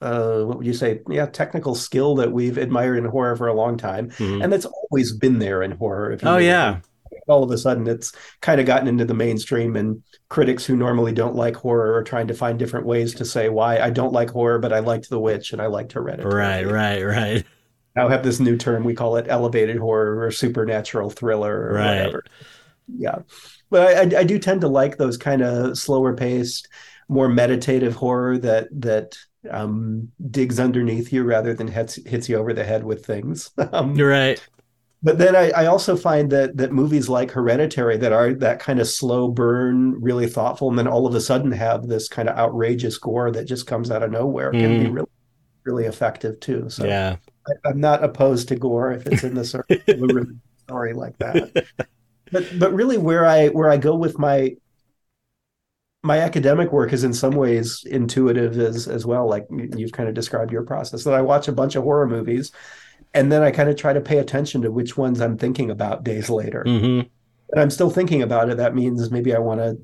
uh, 0.00 0.42
what 0.44 0.58
would 0.58 0.66
you 0.66 0.74
say? 0.74 1.00
Yeah, 1.08 1.24
technical 1.24 1.74
skill 1.74 2.16
that 2.16 2.30
we've 2.30 2.58
admired 2.58 2.98
in 2.98 3.06
horror 3.06 3.36
for 3.36 3.48
a 3.48 3.54
long 3.54 3.78
time, 3.78 4.10
mm-hmm. 4.10 4.42
and 4.42 4.52
that's 4.52 4.66
always 4.66 5.12
been 5.12 5.38
there 5.38 5.62
in 5.62 5.70
horror. 5.70 6.18
oh 6.24 6.36
yeah, 6.36 6.80
all 7.26 7.42
of 7.42 7.50
a 7.50 7.58
sudden 7.58 7.86
it's 7.86 8.12
kind 8.40 8.60
of 8.60 8.66
gotten 8.66 8.88
into 8.88 9.04
the 9.04 9.14
mainstream 9.14 9.76
and 9.76 10.02
critics 10.28 10.64
who 10.64 10.76
normally 10.76 11.12
don't 11.12 11.34
like 11.34 11.56
horror 11.56 11.94
are 11.94 12.02
trying 12.02 12.26
to 12.28 12.34
find 12.34 12.58
different 12.58 12.86
ways 12.86 13.14
to 13.14 13.24
say 13.24 13.48
why 13.48 13.78
I 13.78 13.90
don't 13.90 14.12
like 14.12 14.30
horror, 14.30 14.58
but 14.58 14.72
I 14.72 14.80
liked 14.80 15.08
The 15.08 15.20
Witch 15.20 15.52
and 15.52 15.62
I 15.62 15.66
liked 15.66 15.92
Hereditary. 15.92 16.34
Right, 16.34 16.66
right, 16.66 17.02
right. 17.02 17.46
Now 17.96 18.08
have 18.08 18.22
this 18.22 18.40
new 18.40 18.56
term 18.56 18.84
we 18.84 18.94
call 18.94 19.16
it 19.16 19.26
elevated 19.28 19.78
horror 19.78 20.24
or 20.24 20.30
supernatural 20.30 21.10
thriller 21.10 21.68
or 21.68 21.74
right. 21.74 21.98
whatever. 21.98 22.24
Yeah, 22.88 23.18
but 23.70 24.14
I, 24.14 24.20
I 24.20 24.24
do 24.24 24.38
tend 24.38 24.60
to 24.62 24.68
like 24.68 24.96
those 24.96 25.16
kind 25.16 25.42
of 25.42 25.78
slower 25.78 26.14
paced, 26.14 26.68
more 27.08 27.28
meditative 27.28 27.94
horror 27.94 28.38
that 28.38 28.68
that 28.80 29.16
um, 29.50 30.10
digs 30.30 30.58
underneath 30.58 31.12
you 31.12 31.22
rather 31.24 31.54
than 31.54 31.68
hits 31.68 31.98
hits 32.06 32.28
you 32.28 32.36
over 32.36 32.52
the 32.52 32.64
head 32.64 32.84
with 32.84 33.04
things. 33.04 33.50
Um, 33.72 33.94
You're 33.94 34.10
right 34.10 34.42
but 35.04 35.18
then 35.18 35.36
I, 35.36 35.50
I, 35.50 35.66
also 35.66 35.96
find 35.96 36.32
that 36.32 36.56
that 36.56 36.72
movies 36.72 37.10
like 37.10 37.30
Hereditary 37.30 37.98
that 37.98 38.12
are 38.14 38.32
that 38.32 38.58
kind 38.58 38.80
of 38.80 38.88
slow 38.88 39.28
burn, 39.28 40.00
really 40.00 40.26
thoughtful, 40.26 40.70
and 40.70 40.78
then 40.78 40.88
all 40.88 41.06
of 41.06 41.14
a 41.14 41.20
sudden 41.20 41.52
have 41.52 41.86
this 41.86 42.08
kind 42.08 42.26
of 42.26 42.38
outrageous 42.38 42.96
gore 42.96 43.30
that 43.30 43.44
just 43.44 43.66
comes 43.66 43.90
out 43.90 44.02
of 44.02 44.10
nowhere 44.10 44.50
mm. 44.50 44.60
can 44.60 44.78
be 44.78 44.86
mm-hmm. 44.86 44.94
really 44.94 45.08
really 45.64 45.84
effective 45.84 46.40
too. 46.40 46.70
So 46.70 46.86
yeah, 46.86 47.16
I, 47.46 47.70
am 47.70 47.80
not 47.80 48.02
opposed 48.02 48.48
to 48.48 48.56
gore 48.56 48.92
if 48.92 49.06
it's 49.06 49.24
in 49.24 49.34
the 49.34 49.44
circle 49.44 49.76
of 49.88 50.28
story 50.64 50.94
like 50.94 51.18
that. 51.18 51.66
But 52.32 52.58
but 52.58 52.72
really, 52.72 52.98
where 52.98 53.26
I 53.26 53.48
where 53.48 53.70
I 53.70 53.76
go 53.76 53.94
with 53.94 54.18
my 54.18 54.56
my 56.02 56.20
academic 56.20 56.72
work 56.72 56.92
is 56.92 57.04
in 57.04 57.14
some 57.14 57.34
ways 57.34 57.82
intuitive 57.86 58.58
as 58.58 58.88
as 58.88 59.06
well. 59.06 59.28
Like 59.28 59.46
you've 59.50 59.92
kind 59.92 60.08
of 60.08 60.14
described 60.14 60.52
your 60.52 60.62
process. 60.62 61.04
That 61.04 61.14
I 61.14 61.22
watch 61.22 61.48
a 61.48 61.52
bunch 61.52 61.76
of 61.76 61.84
horror 61.84 62.08
movies 62.08 62.52
and 63.14 63.30
then 63.30 63.42
I 63.42 63.52
kind 63.52 63.68
of 63.68 63.76
try 63.76 63.92
to 63.92 64.00
pay 64.00 64.18
attention 64.18 64.62
to 64.62 64.72
which 64.72 64.96
ones 64.96 65.20
I'm 65.20 65.38
thinking 65.38 65.70
about 65.70 66.04
days 66.04 66.28
later. 66.28 66.64
Mm-hmm. 66.66 67.08
And 67.52 67.60
I'm 67.60 67.70
still 67.70 67.90
thinking 67.90 68.22
about 68.22 68.50
it. 68.50 68.56
That 68.56 68.74
means 68.74 69.10
maybe 69.10 69.34
I 69.34 69.38
want 69.38 69.60
to 69.60 69.78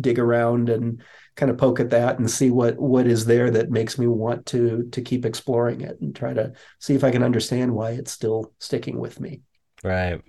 dig 0.00 0.18
around 0.18 0.68
and 0.68 1.02
kind 1.38 1.50
of 1.50 1.56
poke 1.56 1.78
at 1.78 1.90
that 1.90 2.18
and 2.18 2.28
see 2.28 2.50
what 2.50 2.76
what 2.78 3.06
is 3.06 3.24
there 3.24 3.48
that 3.48 3.70
makes 3.70 3.96
me 3.96 4.08
want 4.08 4.44
to 4.44 4.88
to 4.90 5.00
keep 5.00 5.24
exploring 5.24 5.80
it 5.80 5.98
and 6.00 6.14
try 6.14 6.34
to 6.34 6.52
see 6.80 6.94
if 6.94 7.04
I 7.04 7.12
can 7.12 7.22
understand 7.22 7.72
why 7.72 7.92
it's 7.92 8.10
still 8.10 8.52
sticking 8.58 8.98
with 8.98 9.20
me. 9.20 9.40
Right. 9.84 10.20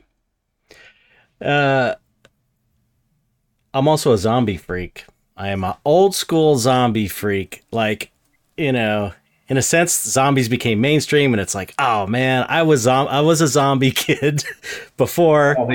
Uh, 1.41 1.95
I'm 3.73 3.87
also 3.87 4.13
a 4.13 4.17
zombie 4.17 4.57
freak. 4.57 5.05
I 5.35 5.49
am 5.49 5.63
an 5.63 5.73
old 5.83 6.13
school 6.13 6.57
zombie 6.57 7.07
freak. 7.07 7.63
Like, 7.71 8.11
you 8.55 8.71
know, 8.71 9.13
in 9.47 9.57
a 9.57 9.61
sense, 9.63 10.03
zombies 10.03 10.47
became 10.47 10.79
mainstream, 10.79 11.33
and 11.33 11.41
it's 11.41 11.55
like, 11.55 11.73
oh 11.79 12.05
man, 12.05 12.45
I 12.47 12.61
was 12.61 12.81
zom- 12.81 13.07
I 13.07 13.21
was 13.21 13.41
a 13.41 13.47
zombie 13.47 13.91
kid 14.05 14.43
before 14.95 15.57
all, 15.57 15.71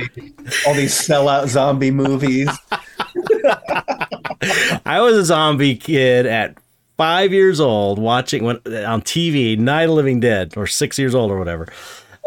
all 0.67 0.75
these 0.75 0.95
sellout 0.95 1.49
zombie 1.49 1.91
movies. 1.91 2.49
I 4.87 5.01
was 5.01 5.17
a 5.17 5.25
zombie 5.25 5.77
kid 5.77 6.27
at 6.27 6.57
five 6.97 7.33
years 7.33 7.61
old 7.61 7.99
watching 7.99 8.45
when, 8.45 8.57
on 8.57 9.03
TV 9.03 9.59
Night 9.59 9.89
of 9.89 9.91
Living 9.91 10.21
Dead, 10.21 10.55
or 10.57 10.67
six 10.67 10.99
years 10.99 11.15
old 11.15 11.31
or 11.31 11.39
whatever. 11.39 11.69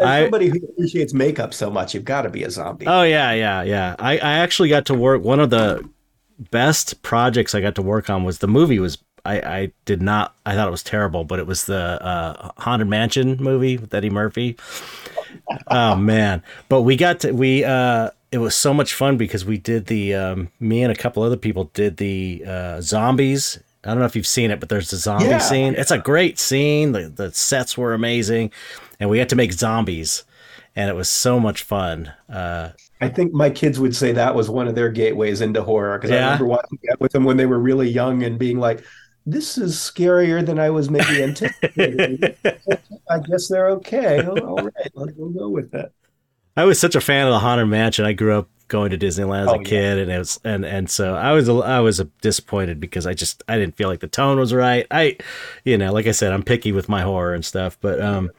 As 0.00 0.24
somebody 0.24 0.48
who 0.48 0.58
appreciates 0.58 1.12
makeup 1.12 1.52
so 1.52 1.70
much, 1.70 1.92
you've 1.92 2.04
got 2.04 2.22
to 2.22 2.30
be 2.30 2.44
a 2.44 2.50
zombie. 2.50 2.86
Oh 2.86 3.02
yeah, 3.02 3.32
yeah, 3.32 3.62
yeah. 3.62 3.96
I, 3.98 4.12
I 4.18 4.32
actually 4.38 4.68
got 4.68 4.86
to 4.86 4.94
work. 4.94 5.22
One 5.22 5.40
of 5.40 5.50
the 5.50 5.88
best 6.50 7.02
projects 7.02 7.54
I 7.54 7.60
got 7.60 7.74
to 7.76 7.82
work 7.82 8.08
on 8.08 8.22
was 8.22 8.38
the 8.38 8.46
movie 8.46 8.78
was 8.78 8.98
I, 9.24 9.40
I 9.40 9.72
did 9.84 10.00
not. 10.00 10.34
I 10.46 10.54
thought 10.54 10.68
it 10.68 10.70
was 10.70 10.84
terrible, 10.84 11.24
but 11.24 11.38
it 11.38 11.46
was 11.46 11.64
the 11.66 12.02
uh, 12.02 12.52
Haunted 12.58 12.88
Mansion 12.88 13.36
movie 13.40 13.76
with 13.76 13.92
Eddie 13.92 14.10
Murphy. 14.10 14.56
oh 15.68 15.96
man, 15.96 16.42
but 16.68 16.82
we 16.82 16.96
got 16.96 17.20
to 17.20 17.32
we 17.32 17.64
uh 17.64 18.10
it 18.30 18.38
was 18.38 18.54
so 18.54 18.74
much 18.74 18.94
fun 18.94 19.16
because 19.16 19.44
we 19.44 19.58
did 19.58 19.86
the 19.86 20.14
um 20.14 20.48
me 20.60 20.82
and 20.82 20.92
a 20.92 20.96
couple 20.96 21.22
other 21.22 21.36
people 21.36 21.64
did 21.74 21.96
the 21.96 22.42
uh 22.46 22.80
zombies. 22.80 23.58
I 23.84 23.90
don't 23.90 24.00
know 24.00 24.04
if 24.06 24.16
you've 24.16 24.26
seen 24.26 24.50
it, 24.50 24.60
but 24.60 24.68
there's 24.68 24.90
the 24.90 24.96
zombie 24.96 25.26
Yeah. 25.26 25.38
scene. 25.38 25.74
It's 25.76 25.90
a 25.90 25.98
great 25.98 26.38
scene. 26.38 26.92
The 26.92 27.08
the 27.08 27.32
sets 27.32 27.78
were 27.78 27.94
amazing, 27.94 28.50
and 29.00 29.08
we 29.08 29.18
had 29.18 29.28
to 29.30 29.36
make 29.36 29.52
zombies, 29.52 30.24
and 30.76 30.90
it 30.90 30.94
was 30.94 31.08
so 31.08 31.38
much 31.40 31.62
fun. 31.62 32.12
Uh, 32.28 32.70
I 33.00 33.08
think 33.08 33.32
my 33.32 33.48
kids 33.48 33.78
would 33.78 33.94
say 33.94 34.10
that 34.12 34.34
was 34.34 34.50
one 34.50 34.66
of 34.68 34.74
their 34.74 34.90
gateways 34.90 35.40
into 35.40 35.62
horror 35.62 35.96
because 35.98 36.10
I 36.10 36.16
remember 36.16 36.46
watching 36.46 36.78
that 36.84 37.00
with 37.00 37.12
them 37.12 37.24
when 37.24 37.36
they 37.36 37.46
were 37.46 37.60
really 37.60 37.88
young 37.88 38.24
and 38.24 38.36
being 38.38 38.58
like, 38.58 38.82
"This 39.24 39.56
is 39.56 39.76
scarier 39.76 40.44
than 40.44 40.58
I 40.58 40.70
was 40.70 40.90
maybe 40.90 41.22
anticipating." 41.22 42.18
I 43.08 43.20
guess 43.20 43.48
they're 43.48 43.70
okay. 43.70 44.22
Oh, 44.26 44.36
all 44.38 44.56
right, 44.64 44.90
let's 44.94 45.12
we'll 45.16 45.30
go 45.30 45.48
with 45.48 45.70
that. 45.70 45.92
I 46.58 46.64
was 46.64 46.80
such 46.80 46.96
a 46.96 47.00
fan 47.00 47.28
of 47.28 47.32
the 47.32 47.38
Haunted 47.38 47.68
Mansion. 47.68 48.04
I 48.04 48.12
grew 48.14 48.36
up 48.36 48.48
going 48.66 48.90
to 48.90 48.98
Disneyland 48.98 49.44
as 49.44 49.48
Oh, 49.48 49.54
a 49.54 49.58
yeah. 49.58 49.62
kid, 49.62 49.98
and 50.00 50.10
it 50.10 50.18
was 50.18 50.40
and 50.44 50.64
and 50.64 50.90
so 50.90 51.14
I 51.14 51.30
was 51.30 51.48
I 51.48 51.78
was 51.78 52.02
disappointed 52.20 52.80
because 52.80 53.06
I 53.06 53.14
just 53.14 53.44
I 53.48 53.56
didn't 53.56 53.76
feel 53.76 53.88
like 53.88 54.00
the 54.00 54.08
tone 54.08 54.40
was 54.40 54.52
right. 54.52 54.84
I, 54.90 55.18
you 55.64 55.78
know, 55.78 55.92
like 55.92 56.08
I 56.08 56.10
said, 56.10 56.32
I'm 56.32 56.42
picky 56.42 56.72
with 56.72 56.88
my 56.88 57.02
horror 57.02 57.32
and 57.32 57.44
stuff, 57.44 57.78
but 57.80 58.00
um, 58.00 58.32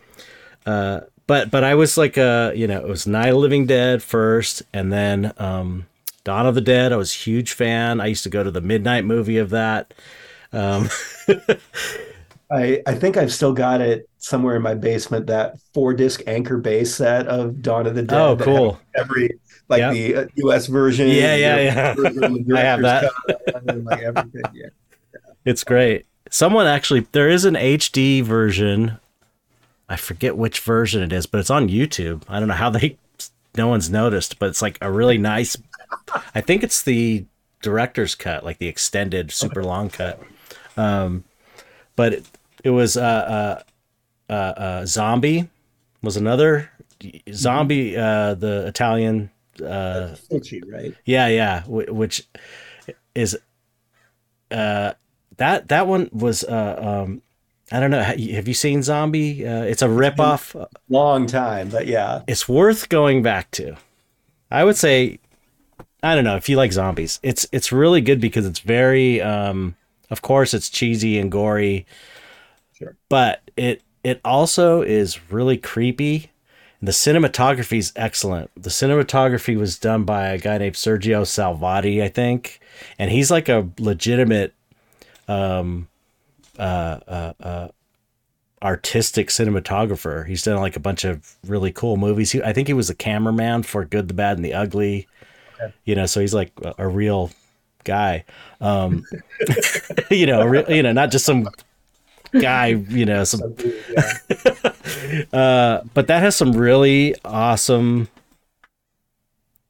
uh, 0.65 0.99
but 1.27 1.49
but 1.49 1.63
I 1.63 1.75
was 1.75 1.97
like 1.97 2.17
uh, 2.17 2.51
you 2.53 2.67
know, 2.67 2.81
it 2.81 2.89
was 2.89 3.07
Night 3.07 3.29
of 3.29 3.37
Living 3.37 3.65
Dead 3.65 4.03
first, 4.03 4.63
and 4.73 4.91
then 4.91 5.31
um, 5.37 5.85
Dawn 6.25 6.45
of 6.45 6.55
the 6.55 6.61
Dead. 6.61 6.91
I 6.91 6.97
was 6.97 7.13
a 7.15 7.19
huge 7.19 7.53
fan. 7.53 8.01
I 8.01 8.07
used 8.07 8.23
to 8.23 8.29
go 8.29 8.43
to 8.43 8.51
the 8.51 8.59
midnight 8.59 9.05
movie 9.05 9.37
of 9.37 9.51
that. 9.51 9.93
Um, 10.51 10.89
I, 12.51 12.81
I 12.85 12.95
think 12.95 13.15
I've 13.15 13.31
still 13.31 13.53
got 13.53 13.79
it 13.79 14.08
somewhere 14.19 14.55
in 14.55 14.61
my 14.61 14.75
basement 14.75 15.27
that 15.27 15.57
four 15.73 15.93
disc 15.93 16.21
Anchor 16.27 16.57
Bay 16.57 16.83
set 16.83 17.27
of 17.27 17.61
Dawn 17.61 17.87
of 17.87 17.95
the 17.95 18.03
Dead. 18.03 18.17
oh, 18.19 18.37
cool. 18.37 18.79
Every 18.95 19.39
like 19.69 19.79
Yep. 19.79 19.93
the 19.93 20.15
uh, 20.15 20.25
U.S. 20.35 20.67
version. 20.67 21.07
Yeah, 21.07 21.35
yeah, 21.35 21.57
yeah. 21.59 21.95
I 22.55 22.59
have 22.61 22.81
director's 22.81 23.11
cut, 23.27 23.83
like 23.85 24.01
everything. 24.01 24.41
Yeah. 24.53 24.67
It's 25.45 25.63
great. 25.63 26.05
Someone 26.29 26.67
actually, 26.67 27.07
there 27.11 27.29
is 27.29 27.45
an 27.45 27.55
HD 27.55 28.21
version. 28.23 28.99
I 29.87 29.95
forget 29.95 30.37
which 30.37 30.59
version 30.59 31.01
it 31.01 31.13
is, 31.13 31.25
but 31.25 31.39
it's 31.39 31.49
on 31.49 31.69
YouTube. 31.69 32.23
I 32.27 32.39
don't 32.39 32.47
know 32.47 32.53
how 32.55 32.69
they, 32.69 32.97
no 33.55 33.67
one's 33.67 33.89
noticed, 33.89 34.37
but 34.37 34.49
it's 34.49 34.61
like 34.61 34.77
a 34.81 34.91
really 34.91 35.17
nice. 35.17 35.55
I 36.35 36.41
think 36.41 36.63
it's 36.63 36.83
the 36.83 37.25
director's 37.61 38.15
cut, 38.15 38.43
like 38.43 38.57
the 38.59 38.67
extended, 38.67 39.31
super 39.31 39.63
long 39.63 39.89
cut. 39.89 40.21
Um, 40.77 41.23
but 41.95 42.13
it, 42.13 42.25
it 42.63 42.69
was 42.69 42.97
uh, 42.97 43.01
uh, 43.01 43.63
uh, 44.29 44.33
uh, 44.33 44.85
zombie 44.85 45.49
was 46.01 46.17
another 46.17 46.69
zombie. 47.33 47.97
Uh, 47.97 48.33
the 48.35 48.67
Italian. 48.67 49.31
Uh, 49.63 50.15
right? 50.71 50.93
yeah, 51.05 51.27
yeah, 51.27 51.63
which 51.67 52.25
is 53.13 53.37
uh 54.51 54.93
that 55.37 55.67
that 55.67 55.85
one 55.87 56.09
was 56.13 56.43
uh 56.43 57.03
um 57.05 57.21
I 57.71 57.79
don't 57.79 57.91
know. 57.91 58.01
Have 58.01 58.47
you 58.47 58.53
seen 58.55 58.81
Zombie? 58.81 59.45
Uh, 59.45 59.61
it's 59.61 59.83
a 59.83 59.87
ripoff. 59.87 60.55
Long 60.89 61.27
time, 61.27 61.69
but 61.69 61.85
yeah. 61.85 62.23
It's 62.27 62.49
worth 62.49 62.89
going 62.89 63.21
back 63.21 63.51
to. 63.51 63.77
I 64.49 64.63
would 64.63 64.75
say, 64.75 65.19
I 66.01 66.15
don't 66.15 66.23
know 66.23 66.35
if 66.35 66.49
you 66.49 66.57
like 66.57 66.71
zombies. 66.71 67.19
It's 67.21 67.47
it's 67.51 67.71
really 67.71 68.01
good 68.01 68.19
because 68.19 68.47
it's 68.47 68.59
very, 68.59 69.21
um, 69.21 69.75
of 70.09 70.23
course, 70.23 70.55
it's 70.55 70.67
cheesy 70.69 71.19
and 71.19 71.31
gory, 71.31 71.85
Sure. 72.73 72.95
but 73.07 73.41
it 73.55 73.83
it 74.03 74.21
also 74.23 74.81
is 74.81 75.31
really 75.31 75.57
creepy. 75.57 76.31
And 76.79 76.87
the 76.87 76.93
cinematography 76.93 77.77
is 77.77 77.91
excellent. 77.95 78.51
The 78.55 78.69
cinematography 78.69 79.57
was 79.57 79.77
done 79.77 80.03
by 80.03 80.29
a 80.29 80.37
guy 80.37 80.57
named 80.57 80.75
Sergio 80.75 81.23
Salvati, 81.23 82.01
I 82.01 82.07
think, 82.07 82.59
and 82.97 83.11
he's 83.11 83.29
like 83.29 83.49
a 83.49 83.67
legitimate 83.77 84.53
um, 85.27 85.87
uh, 86.57 86.99
uh, 87.07 87.33
uh, 87.41 87.67
artistic 88.61 89.27
cinematographer. 89.27 90.25
He's 90.25 90.43
done 90.43 90.57
like 90.57 90.75
a 90.75 90.81
bunch 90.81 91.03
of 91.03 91.35
really 91.45 91.71
cool 91.71 91.97
movies. 91.97 92.31
He, 92.31 92.41
I 92.41 92.53
think 92.53 92.67
he 92.67 92.73
was 92.73 92.89
a 92.89 92.95
cameraman 92.95 93.63
for 93.63 93.85
Good, 93.85 94.07
the 94.07 94.13
Bad, 94.13 94.37
and 94.37 94.45
the 94.45 94.53
Ugly. 94.53 95.07
Okay. 95.55 95.73
You 95.85 95.95
know, 95.95 96.05
so 96.05 96.21
he's 96.21 96.33
like 96.33 96.51
a, 96.63 96.75
a 96.79 96.87
real 96.87 97.31
guy. 97.83 98.23
Um, 98.61 99.05
you 100.09 100.25
know, 100.25 100.65
you 100.69 100.83
know, 100.83 100.93
not 100.93 101.11
just 101.11 101.25
some 101.25 101.47
guy. 102.31 102.67
You 102.67 103.05
know, 103.05 103.23
some 103.23 103.41
uh, 105.33 105.81
but 105.93 106.07
that 106.07 106.21
has 106.21 106.35
some 106.35 106.53
really 106.53 107.15
awesome 107.23 108.09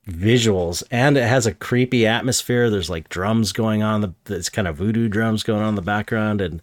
visuals 0.10 0.84
and 0.92 1.18
it 1.18 1.28
has 1.28 1.46
a 1.46 1.54
creepy 1.54 2.06
atmosphere 2.06 2.70
there's 2.70 2.90
like 2.90 3.10
drums 3.10 3.52
going 3.52 3.84
on 3.84 4.02
the 4.02 4.14
it's 4.28 4.50
kind 4.50 4.68
of 4.68 4.76
voodoo 4.76 5.08
drums 5.08 5.44
going 5.44 5.62
on 5.62 5.70
in 5.70 5.76
the 5.76 5.82
background 5.82 6.42
and 6.42 6.62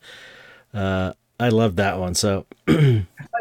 uh 0.74 1.12
i 1.38 1.48
love 1.48 1.76
that 1.76 1.98
one 1.98 2.14
so 2.14 2.44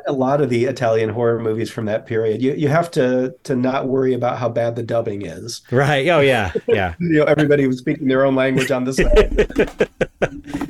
a 0.08 0.14
lot 0.14 0.40
of 0.42 0.50
the 0.50 0.66
Italian 0.66 1.10
horror 1.10 1.40
movies 1.40 1.70
from 1.72 1.86
that 1.86 2.06
period, 2.06 2.42
you 2.42 2.54
you 2.54 2.68
have 2.68 2.92
to 2.92 3.34
to 3.44 3.56
not 3.56 3.88
worry 3.88 4.14
about 4.14 4.38
how 4.38 4.50
bad 4.50 4.76
the 4.76 4.84
dubbing 4.84 5.26
is. 5.26 5.62
right 5.72 6.08
oh 6.10 6.20
yeah 6.20 6.52
yeah 6.68 6.94
You 7.00 7.20
know, 7.20 7.24
everybody 7.26 7.68
was 7.68 7.80
speaking 7.80 8.08
their 8.08 8.26
own 8.26 8.36
language 8.36 8.70
on 8.72 8.84
the 8.84 8.94
set. 8.94 9.90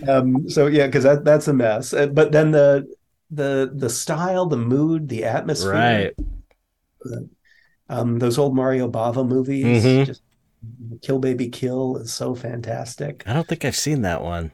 um, 0.09 0.49
so 0.49 0.67
yeah, 0.67 0.85
because 0.87 1.03
that 1.03 1.25
that's 1.25 1.47
a 1.47 1.53
mess. 1.53 1.93
Uh, 1.93 2.07
But 2.07 2.31
then 2.31 2.51
the 2.51 2.87
the 3.31 3.71
the 3.73 3.89
style, 3.89 4.45
the 4.45 4.57
mood, 4.57 5.09
the 5.09 5.25
atmosphere. 5.25 5.71
right 5.71 6.13
Um, 7.89 8.17
those 8.19 8.37
old 8.39 8.55
Mario 8.55 8.89
Bava 8.89 9.27
movies, 9.27 9.83
Mhm. 9.85 10.05
just 10.05 10.21
Kill 11.01 11.19
Baby 11.19 11.49
Kill 11.49 11.97
is 11.97 12.11
so 12.11 12.33
fantastic. 12.33 13.23
i 13.27 13.33
don't 13.33 13.47
think 13.47 13.63
i've 13.65 13.75
seen 13.75 14.01
that 14.01 14.23
one. 14.23 14.51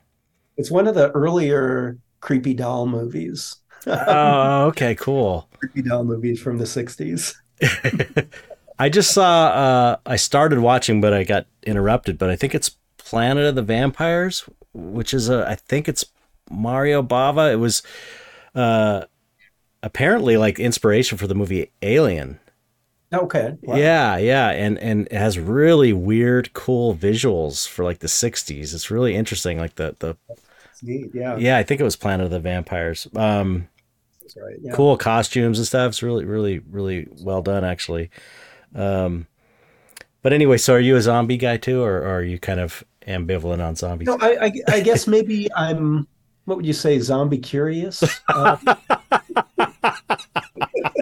It's 0.58 0.70
one 0.72 0.86
of 0.88 0.95
the 0.95 1.12
earlier 1.12 1.98
creepy 2.20 2.53
doll 2.53 2.86
movies. 2.88 3.56
Oh 3.88 4.66
okay 4.68 4.95
cool 4.95 5.48
creepy 5.60 5.82
doll 5.82 6.03
movies 6.03 6.41
from 6.41 6.58
the 6.58 6.66
60s. 6.66 7.36
i 8.80 8.90
just 8.90 9.12
saw 9.14 9.48
uh 9.48 9.95
i 10.06 10.16
started 10.16 10.60
watching 10.60 11.02
but 11.02 11.14
i 11.14 11.24
got 11.24 11.45
interrupted 11.64 12.18
but 12.18 12.30
i 12.30 12.36
think 12.36 12.56
it's 12.56 12.72
planet 12.98 13.45
of 13.45 13.56
the 13.56 13.62
vampires 13.62 14.44
which 14.74 15.14
is 15.14 15.30
a 15.30 15.48
i 15.48 15.56
think 15.56 15.88
it's 15.88 16.06
mario 16.49 17.02
bava 17.02 17.52
it 17.52 17.58
was 17.58 17.82
uh 18.56 19.03
apparently 19.84 20.38
like 20.38 20.60
inspiration 20.60 21.18
for 21.18 21.28
the 21.28 21.36
movie 21.36 21.72
alien 21.82 22.40
Okay. 23.14 23.58
wow. 23.64 23.76
yeah 23.76 24.16
yeah 24.18 24.49
and 24.52 24.78
and 24.80 25.08
it 25.08 25.18
has 25.18 25.38
really 25.38 25.91
weird 25.91 26.53
cool 26.53 26.95
visuals 26.95 27.68
for 27.68 27.84
like 27.84 27.99
the 27.99 28.08
60s 28.08 28.74
it's 28.74 28.90
really 28.90 29.16
interesting 29.16 29.58
like 29.60 29.76
the 29.76 29.95
the 29.99 30.16
neat. 30.82 31.12
Yeah. 31.14 31.36
yeah 31.38 31.58
i 31.58 31.64
think 31.64 31.82
it 31.82 31.84
was 31.84 31.95
planet 31.98 32.26
of 32.26 32.32
the 32.32 32.40
vampires 32.40 33.08
um 33.16 33.68
That's 34.34 34.45
right. 34.45 34.58
Yeah. 34.62 34.74
cool 34.74 34.98
costumes 34.98 35.58
and 35.58 35.68
stuff. 35.68 35.90
It's 35.90 36.03
really, 36.03 36.26
really, 36.26 36.60
really 36.60 37.08
well 37.22 37.41
done, 37.41 37.64
actually. 37.64 38.10
Um, 38.74 39.28
but 40.22 40.34
anyway, 40.34 40.58
so 40.58 40.74
are 40.76 40.80
you 40.80 40.95
a 40.95 41.02
zombie 41.02 41.38
guy 41.38 41.58
too, 41.58 41.82
or, 41.82 41.98
or 41.98 42.18
are 42.20 42.24
you 42.24 42.40
kind 42.40 42.60
of 42.60 42.84
ambivalent 43.08 43.66
on 43.66 43.76
zombies? 43.76 44.08
No, 44.08 44.18
I, 44.22 44.45
I, 44.45 44.52
I 44.68 44.80
guess 44.82 45.08
maybe 45.08 45.52
I'm, 45.56 46.08
what 46.45 46.58
would 46.58 46.66
you 46.66 46.74
say, 46.74 46.99
zombie 46.99 47.40
curious? 47.40 48.03
Uh, 48.30 48.58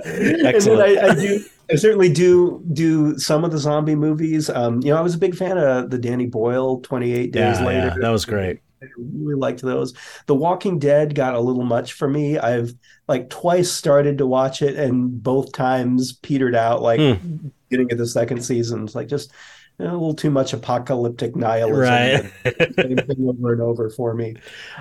and 0.05 0.35
then 0.35 0.45
Excellent. 0.45 0.81
I, 0.81 1.09
I 1.09 1.15
do, 1.15 1.43
I 1.71 1.75
certainly 1.75 2.11
do 2.11 2.63
do 2.73 3.19
some 3.19 3.43
of 3.43 3.51
the 3.51 3.57
zombie 3.57 3.95
movies. 3.95 4.49
Um, 4.49 4.81
you 4.81 4.91
know, 4.91 4.97
I 4.97 5.01
was 5.01 5.15
a 5.15 5.19
big 5.19 5.35
fan 5.35 5.57
of 5.57 5.89
the 5.91 5.97
Danny 5.97 6.25
Boyle 6.25 6.79
28 6.81 7.31
Days 7.31 7.59
yeah, 7.59 7.65
Later. 7.65 7.79
yeah, 7.79 7.95
that 7.99 8.09
was 8.09 8.25
great. 8.25 8.61
I 8.81 8.87
really 8.97 9.35
liked 9.35 9.61
those. 9.61 9.93
The 10.25 10.35
Walking 10.35 10.79
Dead 10.79 11.15
got 11.15 11.35
a 11.35 11.39
little 11.39 11.63
much 11.63 11.93
for 11.93 12.07
me. 12.07 12.37
I've 12.37 12.73
like 13.07 13.29
twice 13.29 13.71
started 13.71 14.17
to 14.19 14.25
watch 14.27 14.61
it 14.61 14.75
and 14.77 15.21
both 15.21 15.51
times 15.51 16.13
petered 16.13 16.55
out 16.55 16.81
like 16.81 16.99
Hmm. 16.99 17.47
getting 17.69 17.91
at 17.91 17.97
the 17.97 18.07
second 18.07 18.41
season. 18.43 18.83
It's 18.83 18.95
like 18.95 19.07
just 19.07 19.31
you 19.79 19.85
know, 19.85 19.91
a 19.91 19.93
little 19.93 20.13
too 20.13 20.29
much 20.31 20.53
apocalyptic 20.53 21.35
nihilism. 21.35 21.79
Right. 21.81 22.31
Same 22.79 22.97
thing 22.97 23.27
over 23.29 23.53
and 23.53 23.61
over 23.61 23.89
for 23.89 24.13
me. 24.13 24.35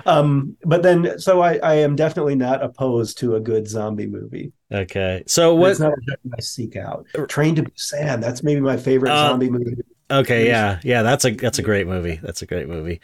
Um, 0.05 0.57
but 0.63 0.83
then 0.83 1.19
so 1.19 1.41
I, 1.41 1.57
I 1.57 1.75
am 1.75 1.95
definitely 1.95 2.35
not 2.35 2.63
opposed 2.63 3.17
to 3.19 3.35
a 3.35 3.39
good 3.39 3.67
zombie 3.67 4.07
movie. 4.07 4.51
okay. 4.71 5.23
So 5.27 5.55
what? 5.55 5.71
It's 5.71 5.79
not 5.79 5.93
I 6.37 6.41
seek 6.41 6.75
out. 6.75 7.05
Train 7.29 7.55
to 7.55 7.63
Busan, 7.63 8.21
that's 8.21 8.43
maybe 8.43 8.61
my 8.61 8.77
favorite 8.77 9.11
Uh, 9.11 9.29
zombie 9.29 9.49
movie. 9.49 9.75
Okay, 10.11 10.47
yeah, 10.47 10.79
yeah. 10.83 11.03
That's 11.03 11.23
a 11.25 11.31
that's 11.31 11.59
a 11.59 11.61
great 11.61 11.85
movie. 11.87 12.19
That's 12.23 12.41
a 12.41 12.47
great 12.47 12.67
movie. 12.67 12.99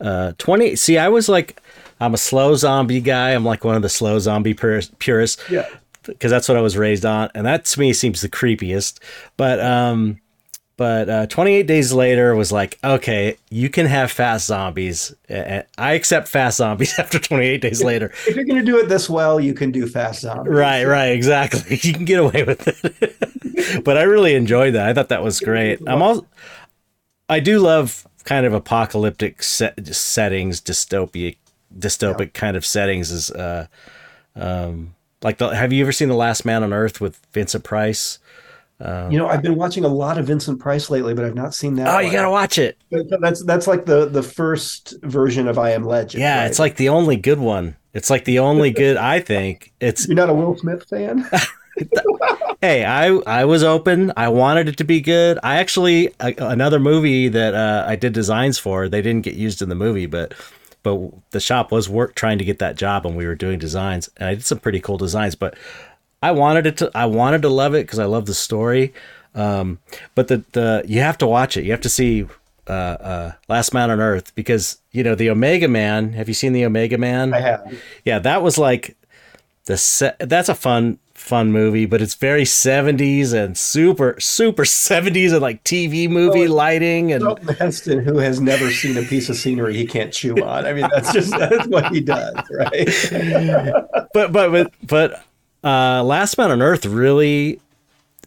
Uh, 0.00 0.32
twenty. 0.38 0.76
See, 0.76 0.98
I 0.98 1.08
was 1.08 1.28
like, 1.28 1.60
I'm 2.00 2.14
a 2.14 2.18
slow 2.18 2.54
zombie 2.56 3.00
guy. 3.00 3.30
I'm 3.30 3.44
like 3.44 3.64
one 3.64 3.76
of 3.76 3.82
the 3.82 3.88
slow 3.88 4.18
zombie 4.18 4.54
pur- 4.54 4.82
purists. 4.98 5.42
Yeah. 5.50 5.68
because 6.06 6.30
that's 6.30 6.48
what 6.48 6.56
I 6.56 6.62
was 6.62 6.76
raised 6.76 7.04
on, 7.04 7.30
and 7.34 7.46
that 7.46 7.64
to 7.66 7.80
me 7.80 7.92
seems 7.92 8.20
the 8.22 8.28
creepiest. 8.28 8.98
But 9.36 9.60
um, 9.60 10.18
but 10.80 11.10
uh, 11.10 11.26
28 11.26 11.66
days 11.66 11.92
later 11.92 12.34
was 12.34 12.50
like, 12.50 12.78
okay, 12.82 13.36
you 13.50 13.68
can 13.68 13.84
have 13.84 14.10
fast 14.10 14.46
zombies. 14.46 15.14
I 15.28 15.92
accept 15.92 16.26
fast 16.26 16.56
zombies 16.56 16.94
after 16.98 17.18
28 17.18 17.60
days 17.60 17.84
later. 17.84 18.06
If 18.26 18.34
you're 18.34 18.46
going 18.46 18.60
to 18.60 18.64
do 18.64 18.78
it 18.78 18.88
this 18.88 19.10
well, 19.10 19.38
you 19.38 19.52
can 19.52 19.72
do 19.72 19.86
fast 19.86 20.22
zombies. 20.22 20.50
Right, 20.54 20.84
right, 20.86 21.08
exactly. 21.12 21.76
You 21.82 21.92
can 21.92 22.06
get 22.06 22.18
away 22.20 22.44
with 22.44 22.66
it. 22.66 23.84
but 23.84 23.98
I 23.98 24.04
really 24.04 24.34
enjoyed 24.34 24.72
that. 24.72 24.88
I 24.88 24.94
thought 24.94 25.10
that 25.10 25.22
was 25.22 25.38
great. 25.40 25.80
I'm 25.86 26.00
also, 26.00 26.26
I 27.28 27.40
do 27.40 27.58
love 27.58 28.06
kind 28.24 28.46
of 28.46 28.52
apocalyptic 28.52 29.42
set, 29.42 29.86
settings, 29.94 30.60
dystopic, 30.60 31.36
dystopic 31.76 32.18
yeah. 32.20 32.26
kind 32.40 32.56
of 32.56 32.64
settings. 32.64 33.10
Is 33.10 33.30
uh, 33.30 33.66
um, 34.36 34.94
like 35.22 35.38
the, 35.38 35.48
have 35.48 35.72
you 35.72 35.82
ever 35.82 35.92
seen 35.92 36.08
The 36.08 36.14
Last 36.14 36.44
Man 36.44 36.62
on 36.62 36.72
Earth 36.72 37.00
with 37.00 37.20
Vincent 37.32 37.64
Price? 37.64 38.18
Um, 38.82 39.10
you 39.10 39.18
know, 39.18 39.28
I've 39.28 39.42
been 39.42 39.56
watching 39.56 39.84
a 39.84 39.88
lot 39.88 40.16
of 40.16 40.26
Vincent 40.26 40.58
Price 40.58 40.88
lately, 40.88 41.12
but 41.12 41.24
I've 41.24 41.34
not 41.34 41.54
seen 41.54 41.74
that. 41.74 41.88
Oh, 41.88 41.94
one. 41.94 42.06
you 42.06 42.12
gotta 42.12 42.30
watch 42.30 42.56
it. 42.58 42.78
That's 42.90 43.44
that's 43.44 43.66
like 43.66 43.84
the 43.84 44.06
the 44.06 44.22
first 44.22 44.94
version 45.02 45.48
of 45.48 45.58
I 45.58 45.70
Am 45.70 45.84
Legend. 45.84 46.22
Yeah, 46.22 46.40
right? 46.40 46.46
it's 46.46 46.58
like 46.58 46.76
the 46.76 46.88
only 46.88 47.16
good 47.16 47.38
one. 47.38 47.76
It's 47.92 48.08
like 48.08 48.24
the 48.24 48.38
only 48.38 48.70
good. 48.70 48.96
I 48.96 49.20
think 49.20 49.72
it's. 49.80 50.08
You're 50.08 50.16
not 50.16 50.30
a 50.30 50.34
Will 50.34 50.56
Smith 50.56 50.88
fan. 50.88 51.28
hey, 52.60 52.84
I 52.84 53.08
I 53.26 53.44
was 53.44 53.62
open. 53.62 54.12
I 54.16 54.28
wanted 54.28 54.68
it 54.68 54.76
to 54.78 54.84
be 54.84 55.00
good. 55.00 55.38
I 55.42 55.56
actually 55.56 56.12
another 56.20 56.80
movie 56.80 57.28
that 57.28 57.54
uh, 57.54 57.84
I 57.86 57.96
did 57.96 58.12
designs 58.12 58.58
for. 58.58 58.88
They 58.88 59.02
didn't 59.02 59.24
get 59.24 59.34
used 59.34 59.62
in 59.62 59.68
the 59.68 59.74
movie, 59.74 60.06
but 60.06 60.34
but 60.82 60.98
the 61.30 61.40
shop 61.40 61.72
was 61.72 61.88
work 61.88 62.14
trying 62.14 62.38
to 62.38 62.44
get 62.44 62.58
that 62.58 62.76
job, 62.76 63.06
and 63.06 63.16
we 63.16 63.26
were 63.26 63.34
doing 63.34 63.58
designs, 63.58 64.08
and 64.16 64.28
I 64.28 64.34
did 64.34 64.44
some 64.44 64.58
pretty 64.58 64.80
cool 64.80 64.98
designs. 64.98 65.34
But 65.34 65.56
I 66.22 66.32
wanted 66.32 66.66
it 66.66 66.76
to 66.78 66.90
I 66.94 67.06
wanted 67.06 67.42
to 67.42 67.48
love 67.48 67.74
it 67.74 67.86
because 67.86 67.98
I 67.98 68.04
love 68.04 68.26
the 68.26 68.34
story. 68.34 68.92
Um, 69.34 69.78
but 70.14 70.28
the 70.28 70.44
the 70.52 70.82
you 70.86 71.00
have 71.00 71.18
to 71.18 71.26
watch 71.26 71.56
it. 71.56 71.64
You 71.64 71.70
have 71.72 71.80
to 71.82 71.88
see 71.88 72.26
uh, 72.66 72.72
uh, 72.72 73.32
Last 73.48 73.74
Man 73.74 73.90
on 73.90 74.00
Earth 74.00 74.34
because 74.34 74.78
you 74.92 75.02
know 75.02 75.14
the 75.14 75.30
Omega 75.30 75.68
Man. 75.68 76.12
Have 76.12 76.28
you 76.28 76.34
seen 76.34 76.52
the 76.52 76.64
Omega 76.64 76.98
Man? 76.98 77.34
I 77.34 77.40
have. 77.40 77.74
Yeah, 78.04 78.18
that 78.20 78.42
was 78.42 78.58
like 78.58 78.96
the 79.64 79.76
set. 79.76 80.18
That's 80.18 80.48
a 80.48 80.54
fun 80.54 80.98
fun 81.20 81.52
movie, 81.52 81.86
but 81.86 82.00
it's 82.00 82.14
very 82.14 82.44
70s 82.44 83.32
and 83.32 83.56
super 83.56 84.18
super 84.18 84.64
70s 84.64 85.32
and 85.32 85.40
like 85.40 85.62
TV 85.64 86.08
movie 86.08 86.46
oh, 86.46 86.54
lighting 86.54 87.12
and 87.12 87.38
Heston 87.58 88.02
who 88.02 88.18
has 88.18 88.40
never 88.40 88.70
seen 88.70 88.96
a 88.96 89.02
piece 89.02 89.28
of 89.28 89.36
scenery 89.36 89.76
he 89.76 89.86
can't 89.86 90.12
chew 90.12 90.34
on. 90.42 90.66
I 90.66 90.72
mean 90.72 90.88
that's 90.92 91.12
just 91.12 91.30
that's 91.30 91.66
what 91.68 91.92
he 91.92 92.00
does, 92.00 92.34
right? 92.50 92.88
but 94.14 94.32
but 94.32 94.50
but 94.50 94.72
but 94.86 95.24
uh, 95.62 96.02
Last 96.02 96.38
Man 96.38 96.50
on 96.50 96.62
Earth 96.62 96.86
really 96.86 97.60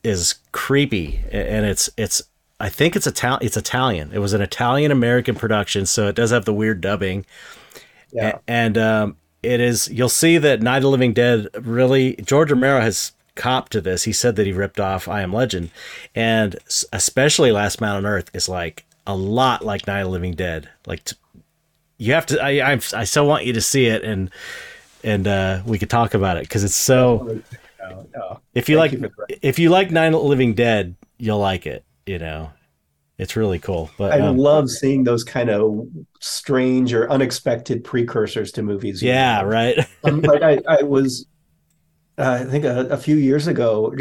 is 0.03 0.35
creepy, 0.51 1.19
and 1.31 1.65
it's 1.65 1.89
it's 1.97 2.21
I 2.59 2.69
think 2.69 2.95
it's 2.95 3.07
Italian. 3.07 3.45
It's 3.45 3.57
Italian. 3.57 4.11
It 4.13 4.19
was 4.19 4.33
an 4.33 4.41
Italian 4.41 4.91
American 4.91 5.35
production, 5.35 5.85
so 5.85 6.07
it 6.07 6.15
does 6.15 6.31
have 6.31 6.45
the 6.45 6.53
weird 6.53 6.81
dubbing. 6.81 7.25
Yeah, 8.11 8.37
and 8.47 8.77
um, 8.77 9.17
it 9.43 9.59
is. 9.59 9.89
You'll 9.89 10.09
see 10.09 10.37
that 10.37 10.61
Night 10.61 10.77
of 10.77 10.83
the 10.83 10.89
Living 10.89 11.13
Dead 11.13 11.47
really. 11.61 12.15
George 12.15 12.51
Romero 12.51 12.81
has 12.81 13.11
copped 13.35 13.71
to 13.73 13.81
this. 13.81 14.03
He 14.03 14.13
said 14.13 14.35
that 14.37 14.45
he 14.45 14.53
ripped 14.53 14.79
off 14.79 15.07
I 15.07 15.21
Am 15.21 15.33
Legend, 15.33 15.69
and 16.15 16.55
especially 16.91 17.51
Last 17.51 17.81
Man 17.81 17.95
on 17.95 18.05
Earth 18.05 18.31
is 18.33 18.49
like 18.49 18.85
a 19.05 19.15
lot 19.15 19.65
like 19.65 19.85
Night 19.85 19.99
of 19.99 20.07
the 20.07 20.11
Living 20.11 20.33
Dead. 20.33 20.69
Like 20.87 21.03
t- 21.03 21.17
you 21.97 22.13
have 22.13 22.25
to. 22.27 22.41
I 22.41 22.71
I, 22.71 22.73
I 22.73 23.03
still 23.03 23.27
want 23.27 23.45
you 23.45 23.53
to 23.53 23.61
see 23.61 23.85
it 23.85 24.03
and 24.03 24.31
and 25.03 25.27
uh, 25.27 25.61
we 25.65 25.77
could 25.77 25.89
talk 25.89 26.13
about 26.13 26.37
it 26.37 26.43
because 26.43 26.63
it's 26.63 26.75
so. 26.75 27.41
No, 27.79 28.07
no. 28.15 28.39
If 28.53 28.69
you 28.69 28.77
Thank 28.77 29.01
like, 29.01 29.27
you 29.29 29.37
if 29.41 29.59
you 29.59 29.69
like 29.69 29.91
Night 29.91 30.09
Nine 30.09 30.23
Living 30.23 30.53
Dead, 30.53 30.95
you'll 31.17 31.39
like 31.39 31.67
it. 31.67 31.83
You 32.05 32.19
know, 32.19 32.51
it's 33.17 33.35
really 33.35 33.59
cool. 33.59 33.91
But 33.97 34.11
I 34.13 34.19
um, 34.19 34.37
love 34.37 34.69
seeing 34.69 35.03
those 35.03 35.23
kind 35.23 35.49
of 35.49 35.87
strange 36.19 36.93
or 36.93 37.09
unexpected 37.11 37.83
precursors 37.83 38.51
to 38.53 38.63
movies. 38.63 39.03
Yeah, 39.03 39.41
know? 39.41 39.47
right. 39.47 39.77
um, 40.03 40.21
like 40.21 40.41
I, 40.41 40.59
I 40.67 40.83
was, 40.83 41.27
uh, 42.17 42.39
I 42.41 42.49
think 42.49 42.65
a, 42.65 42.87
a, 42.87 42.97
few 42.97 43.15
years 43.15 43.47
ago, 43.47 43.93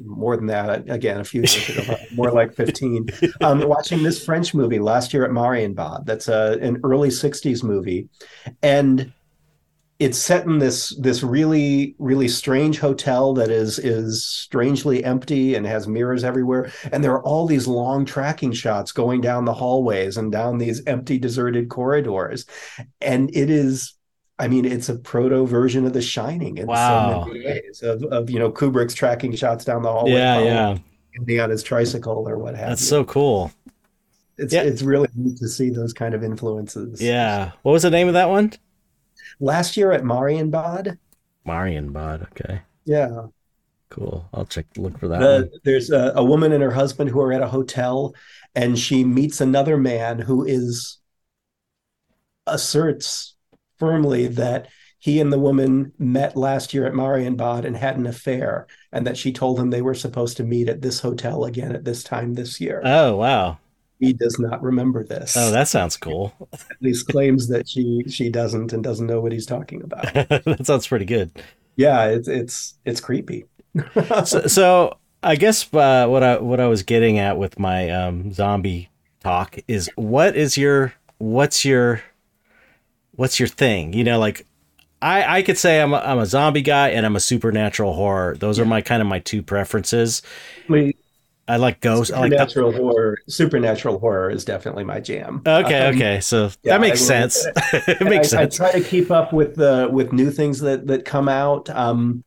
more 0.00 0.36
than 0.36 0.46
that. 0.46 0.88
Again, 0.88 1.20
a 1.20 1.24
few 1.24 1.42
years 1.42 1.68
ago, 1.68 1.96
more 2.14 2.30
like 2.30 2.54
fifteen. 2.54 3.08
Um, 3.42 3.60
watching 3.68 4.02
this 4.02 4.24
French 4.24 4.54
movie 4.54 4.78
last 4.78 5.12
year 5.12 5.24
at 5.24 5.30
Marienbad. 5.30 6.06
That's 6.06 6.28
a, 6.28 6.58
an 6.62 6.80
early 6.84 7.10
'60s 7.10 7.62
movie, 7.62 8.08
and 8.62 9.12
it's 10.04 10.18
set 10.18 10.44
in 10.44 10.58
this 10.58 10.94
this 11.00 11.22
really 11.22 11.94
really 11.98 12.28
strange 12.28 12.78
hotel 12.78 13.32
that 13.32 13.50
is 13.50 13.78
is 13.78 14.22
strangely 14.22 15.02
empty 15.02 15.54
and 15.54 15.66
has 15.66 15.88
mirrors 15.88 16.24
everywhere 16.24 16.70
and 16.92 17.02
there 17.02 17.12
are 17.12 17.22
all 17.22 17.46
these 17.46 17.66
long 17.66 18.04
tracking 18.04 18.52
shots 18.52 18.92
going 18.92 19.22
down 19.22 19.46
the 19.46 19.54
hallways 19.54 20.18
and 20.18 20.30
down 20.30 20.58
these 20.58 20.84
empty 20.86 21.16
deserted 21.16 21.70
corridors 21.70 22.44
and 23.00 23.34
it 23.34 23.48
is 23.48 23.94
I 24.36 24.48
mean, 24.48 24.64
it's 24.64 24.88
a 24.88 24.96
proto 24.96 25.46
version 25.46 25.86
of 25.86 25.92
The 25.92 26.02
Shining 26.02 26.58
in 26.58 26.66
wow. 26.66 27.22
so 27.22 27.28
many 27.28 27.46
ways 27.46 27.82
of, 27.84 28.02
of 28.02 28.28
you 28.28 28.40
know 28.40 28.50
Kubrick's 28.50 28.92
tracking 28.92 29.32
shots 29.36 29.64
down 29.64 29.82
the 29.82 29.92
hallway. 29.92 30.14
Yeah, 30.14 30.76
yeah. 31.20 31.40
On 31.40 31.50
his 31.50 31.62
tricycle 31.62 32.28
or 32.28 32.36
what 32.36 32.56
have 32.56 32.70
That's 32.70 32.82
you. 32.82 32.88
so 32.88 33.04
cool. 33.04 33.52
It's 34.36 34.52
yeah. 34.52 34.62
it's 34.62 34.82
really 34.82 35.08
neat 35.14 35.38
to 35.38 35.46
see 35.46 35.70
those 35.70 35.92
kind 35.92 36.14
of 36.14 36.24
influences. 36.24 37.00
Yeah. 37.00 37.52
What 37.62 37.70
was 37.70 37.84
the 37.84 37.90
name 37.90 38.08
of 38.08 38.14
that 38.14 38.28
one? 38.28 38.50
Last 39.40 39.76
year 39.76 39.92
at 39.92 40.02
Marienbad. 40.02 40.98
Marienbad, 41.46 42.22
okay. 42.30 42.62
Yeah. 42.84 43.26
Cool. 43.90 44.28
I'll 44.34 44.46
check 44.46 44.66
look 44.76 44.98
for 44.98 45.08
that. 45.08 45.20
The, 45.20 45.60
there's 45.62 45.90
a, 45.90 46.12
a 46.16 46.24
woman 46.24 46.52
and 46.52 46.62
her 46.62 46.72
husband 46.72 47.10
who 47.10 47.20
are 47.20 47.32
at 47.32 47.42
a 47.42 47.48
hotel, 47.48 48.14
and 48.54 48.78
she 48.78 49.04
meets 49.04 49.40
another 49.40 49.76
man 49.76 50.18
who 50.18 50.44
is 50.44 50.98
asserts 52.46 53.36
firmly 53.78 54.26
that 54.26 54.68
he 54.98 55.20
and 55.20 55.32
the 55.32 55.38
woman 55.38 55.92
met 55.98 56.34
last 56.36 56.72
year 56.72 56.86
at 56.86 56.92
Marienbad 56.94 57.64
and 57.64 57.76
had 57.76 57.96
an 57.96 58.06
affair, 58.06 58.66
and 58.90 59.06
that 59.06 59.18
she 59.18 59.32
told 59.32 59.60
him 59.60 59.70
they 59.70 59.82
were 59.82 59.94
supposed 59.94 60.38
to 60.38 60.44
meet 60.44 60.68
at 60.68 60.80
this 60.80 61.00
hotel 61.00 61.44
again 61.44 61.72
at 61.72 61.84
this 61.84 62.02
time 62.02 62.34
this 62.34 62.60
year. 62.60 62.80
Oh 62.84 63.16
wow! 63.16 63.58
He 64.00 64.12
does 64.12 64.38
not 64.38 64.62
remember 64.62 65.04
this. 65.04 65.36
Oh, 65.36 65.50
that 65.50 65.68
sounds 65.68 65.96
cool. 65.96 66.34
At 66.52 66.80
least 66.80 67.08
claims 67.08 67.48
that 67.48 67.68
she 67.68 68.04
she 68.08 68.28
doesn't 68.28 68.72
and 68.72 68.82
doesn't 68.82 69.06
know 69.06 69.20
what 69.20 69.32
he's 69.32 69.46
talking 69.46 69.82
about. 69.82 70.12
that 70.14 70.60
sounds 70.64 70.86
pretty 70.86 71.04
good. 71.04 71.30
Yeah, 71.76 72.06
it's 72.06 72.28
it's 72.28 72.74
it's 72.84 73.00
creepy. 73.00 73.44
so, 74.24 74.46
so, 74.46 74.98
I 75.22 75.36
guess 75.36 75.72
uh, 75.74 76.06
what 76.06 76.22
I 76.22 76.38
what 76.38 76.60
I 76.60 76.66
was 76.66 76.82
getting 76.82 77.18
at 77.18 77.38
with 77.38 77.58
my 77.58 77.90
um, 77.90 78.32
zombie 78.32 78.90
talk 79.20 79.58
is 79.66 79.90
what 79.96 80.36
is 80.36 80.56
your 80.56 80.94
what's 81.18 81.64
your 81.64 82.02
what's 83.12 83.38
your 83.40 83.48
thing? 83.48 83.92
You 83.92 84.04
know, 84.04 84.18
like 84.18 84.46
I, 85.02 85.38
I 85.38 85.42
could 85.42 85.58
say 85.58 85.80
I'm 85.80 85.92
a, 85.92 85.98
I'm 85.98 86.18
a 86.18 86.26
zombie 86.26 86.62
guy 86.62 86.90
and 86.90 87.04
I'm 87.04 87.16
a 87.16 87.20
supernatural 87.20 87.94
horror. 87.94 88.36
Those 88.36 88.58
yeah. 88.58 88.64
are 88.64 88.66
my 88.66 88.80
kind 88.80 89.02
of 89.02 89.08
my 89.08 89.18
two 89.18 89.42
preferences. 89.42 90.22
We 90.68 90.96
I 91.46 91.56
like 91.56 91.80
ghosts. 91.80 92.14
Supernatural 92.14 92.72
like 92.72 92.80
horror. 92.80 93.18
Supernatural 93.28 93.98
horror 93.98 94.30
is 94.30 94.44
definitely 94.44 94.84
my 94.84 95.00
jam. 95.00 95.42
Okay, 95.46 95.86
um, 95.86 95.94
okay, 95.94 96.20
so 96.20 96.50
yeah, 96.62 96.74
that 96.74 96.80
makes 96.80 97.02
I, 97.02 97.04
sense. 97.04 97.46
it 97.72 98.00
makes 98.02 98.32
I, 98.32 98.48
sense. 98.48 98.60
I 98.60 98.70
try 98.70 98.80
to 98.80 98.88
keep 98.88 99.10
up 99.10 99.32
with 99.32 99.54
the 99.54 99.88
with 99.90 100.12
new 100.12 100.30
things 100.30 100.60
that 100.60 100.86
that 100.86 101.04
come 101.04 101.28
out. 101.28 101.68
Um, 101.70 102.24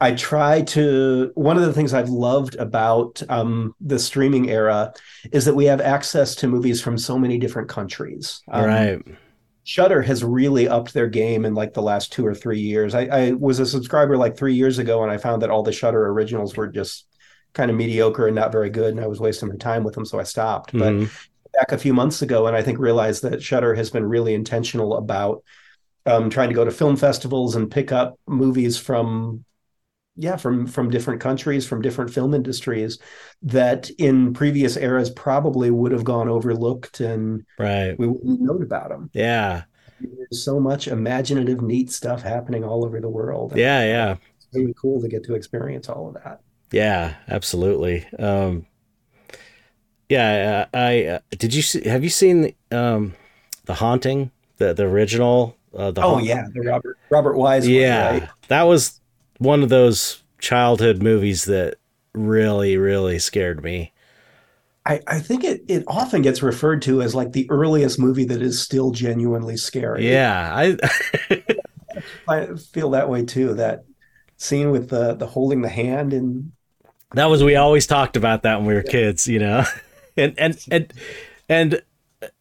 I 0.00 0.12
try 0.12 0.62
to. 0.62 1.30
One 1.34 1.56
of 1.56 1.62
the 1.62 1.72
things 1.72 1.94
I've 1.94 2.08
loved 2.08 2.56
about 2.56 3.22
um, 3.28 3.74
the 3.80 3.98
streaming 3.98 4.50
era 4.50 4.94
is 5.30 5.44
that 5.44 5.54
we 5.54 5.66
have 5.66 5.80
access 5.80 6.34
to 6.36 6.48
movies 6.48 6.82
from 6.82 6.98
so 6.98 7.18
many 7.18 7.38
different 7.38 7.68
countries. 7.68 8.42
Um, 8.50 8.64
right. 8.64 8.98
Shudder 9.62 10.02
has 10.02 10.24
really 10.24 10.66
upped 10.66 10.94
their 10.94 11.06
game 11.06 11.44
in 11.44 11.54
like 11.54 11.74
the 11.74 11.82
last 11.82 12.12
two 12.12 12.26
or 12.26 12.34
three 12.34 12.58
years. 12.58 12.94
I, 12.94 13.02
I 13.02 13.32
was 13.32 13.60
a 13.60 13.66
subscriber 13.66 14.16
like 14.16 14.36
three 14.36 14.54
years 14.54 14.78
ago, 14.78 15.04
and 15.04 15.12
I 15.12 15.18
found 15.18 15.42
that 15.42 15.50
all 15.50 15.62
the 15.62 15.70
Shudder 15.70 16.08
originals 16.08 16.56
were 16.56 16.66
just 16.66 17.06
kind 17.52 17.70
of 17.70 17.76
mediocre 17.76 18.26
and 18.26 18.36
not 18.36 18.52
very 18.52 18.70
good, 18.70 18.94
and 18.94 19.00
I 19.00 19.06
was 19.06 19.20
wasting 19.20 19.48
my 19.48 19.56
time 19.56 19.84
with 19.84 19.94
them, 19.94 20.04
so 20.04 20.20
I 20.20 20.24
stopped. 20.24 20.72
Mm-hmm. 20.72 21.04
But 21.04 21.12
back 21.52 21.72
a 21.72 21.78
few 21.78 21.92
months 21.94 22.22
ago, 22.22 22.46
and 22.46 22.56
I 22.56 22.62
think 22.62 22.78
realized 22.78 23.22
that 23.22 23.42
Shudder 23.42 23.74
has 23.74 23.90
been 23.90 24.04
really 24.04 24.34
intentional 24.34 24.96
about 24.96 25.42
um, 26.06 26.30
trying 26.30 26.48
to 26.48 26.54
go 26.54 26.64
to 26.64 26.70
film 26.70 26.96
festivals 26.96 27.56
and 27.56 27.70
pick 27.70 27.92
up 27.92 28.18
movies 28.26 28.78
from 28.78 29.44
yeah 30.16 30.36
from 30.36 30.66
from 30.66 30.90
different 30.90 31.20
countries 31.20 31.66
from 31.66 31.80
different 31.80 32.12
film 32.12 32.34
industries 32.34 32.98
that 33.42 33.88
in 33.90 34.32
previous 34.32 34.76
eras 34.76 35.08
probably 35.08 35.70
would 35.70 35.92
have 35.92 36.04
gone 36.04 36.28
overlooked 36.28 37.00
and 37.00 37.44
right. 37.58 37.96
we 37.98 38.08
wouldn't 38.08 38.40
know 38.40 38.56
about 38.56 38.88
them 38.88 39.10
yeah. 39.12 39.62
There's 40.00 40.42
so 40.44 40.58
much 40.58 40.88
imaginative 40.88 41.60
neat 41.60 41.92
stuff 41.92 42.22
happening 42.22 42.64
all 42.64 42.84
over 42.84 43.00
the 43.00 43.08
world 43.08 43.56
yeah 43.56 43.84
yeah. 43.84 44.16
it's 44.36 44.48
really 44.52 44.74
cool 44.80 45.00
to 45.00 45.08
get 45.08 45.24
to 45.24 45.34
experience 45.34 45.88
all 45.88 46.08
of 46.08 46.14
that 46.14 46.40
yeah, 46.72 47.14
absolutely. 47.28 48.06
Um, 48.18 48.66
yeah, 50.08 50.66
I, 50.74 50.78
I 50.78 51.04
uh, 51.06 51.18
did 51.30 51.54
you 51.54 51.62
see, 51.62 51.86
have 51.88 52.02
you 52.02 52.10
seen 52.10 52.54
um, 52.72 53.14
the 53.64 53.74
haunting 53.74 54.30
the 54.56 54.74
the 54.74 54.84
original? 54.84 55.56
Uh, 55.74 55.90
the 55.90 56.02
oh 56.02 56.18
haunt- 56.18 56.24
yeah, 56.24 56.44
the 56.52 56.62
Robert 56.62 56.98
Robert 57.10 57.36
Wise. 57.36 57.68
Yeah, 57.68 58.10
one, 58.12 58.20
right? 58.20 58.28
that 58.48 58.62
was 58.62 59.00
one 59.38 59.62
of 59.62 59.68
those 59.68 60.22
childhood 60.38 61.02
movies 61.02 61.44
that 61.44 61.76
really 62.14 62.76
really 62.76 63.18
scared 63.18 63.62
me. 63.62 63.92
I, 64.86 65.00
I 65.06 65.20
think 65.20 65.44
it 65.44 65.62
it 65.68 65.84
often 65.86 66.22
gets 66.22 66.42
referred 66.42 66.82
to 66.82 67.02
as 67.02 67.14
like 67.14 67.32
the 67.32 67.48
earliest 67.50 67.98
movie 67.98 68.24
that 68.24 68.42
is 68.42 68.60
still 68.60 68.90
genuinely 68.92 69.56
scary. 69.56 70.04
Yeah, 70.04 70.50
I 70.54 70.76
I 72.26 72.54
feel 72.56 72.90
that 72.90 73.08
way 73.08 73.24
too. 73.24 73.54
That 73.54 73.84
scene 74.38 74.70
with 74.70 74.88
the 74.90 75.14
the 75.14 75.26
holding 75.26 75.62
the 75.62 75.68
hand 75.68 76.12
and 76.12 76.52
that 77.14 77.26
was 77.26 77.42
we 77.42 77.56
always 77.56 77.86
talked 77.86 78.16
about 78.16 78.42
that 78.42 78.58
when 78.58 78.66
we 78.66 78.74
were 78.74 78.82
kids, 78.82 79.26
you 79.26 79.38
know, 79.38 79.64
and 80.16 80.34
and 80.38 80.64
and 80.70 80.92
and 81.48 81.82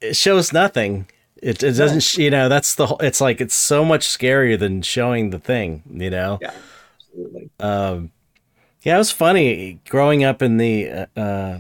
it 0.02 0.16
shows 0.16 0.54
nothing. 0.54 1.08
It, 1.42 1.64
it 1.64 1.74
doesn't, 1.74 2.18
you 2.18 2.30
know. 2.30 2.50
That's 2.50 2.76
the. 2.76 2.88
whole 2.88 2.98
It's 3.00 3.22
like 3.22 3.40
it's 3.40 3.56
so 3.56 3.86
much 3.86 4.06
scarier 4.06 4.60
than 4.60 4.82
showing 4.82 5.30
the 5.30 5.40
thing, 5.40 5.84
you 5.90 6.10
know. 6.10 6.38
yeah, 6.42 6.52
absolutely. 7.00 7.50
Um, 7.62 8.12
yeah, 8.82 8.96
it 8.96 8.98
was 8.98 9.12
funny 9.12 9.80
growing 9.88 10.24
up 10.24 10.42
in 10.42 10.58
the. 10.58 10.90
Uh, 10.90 11.06
uh, 11.16 11.58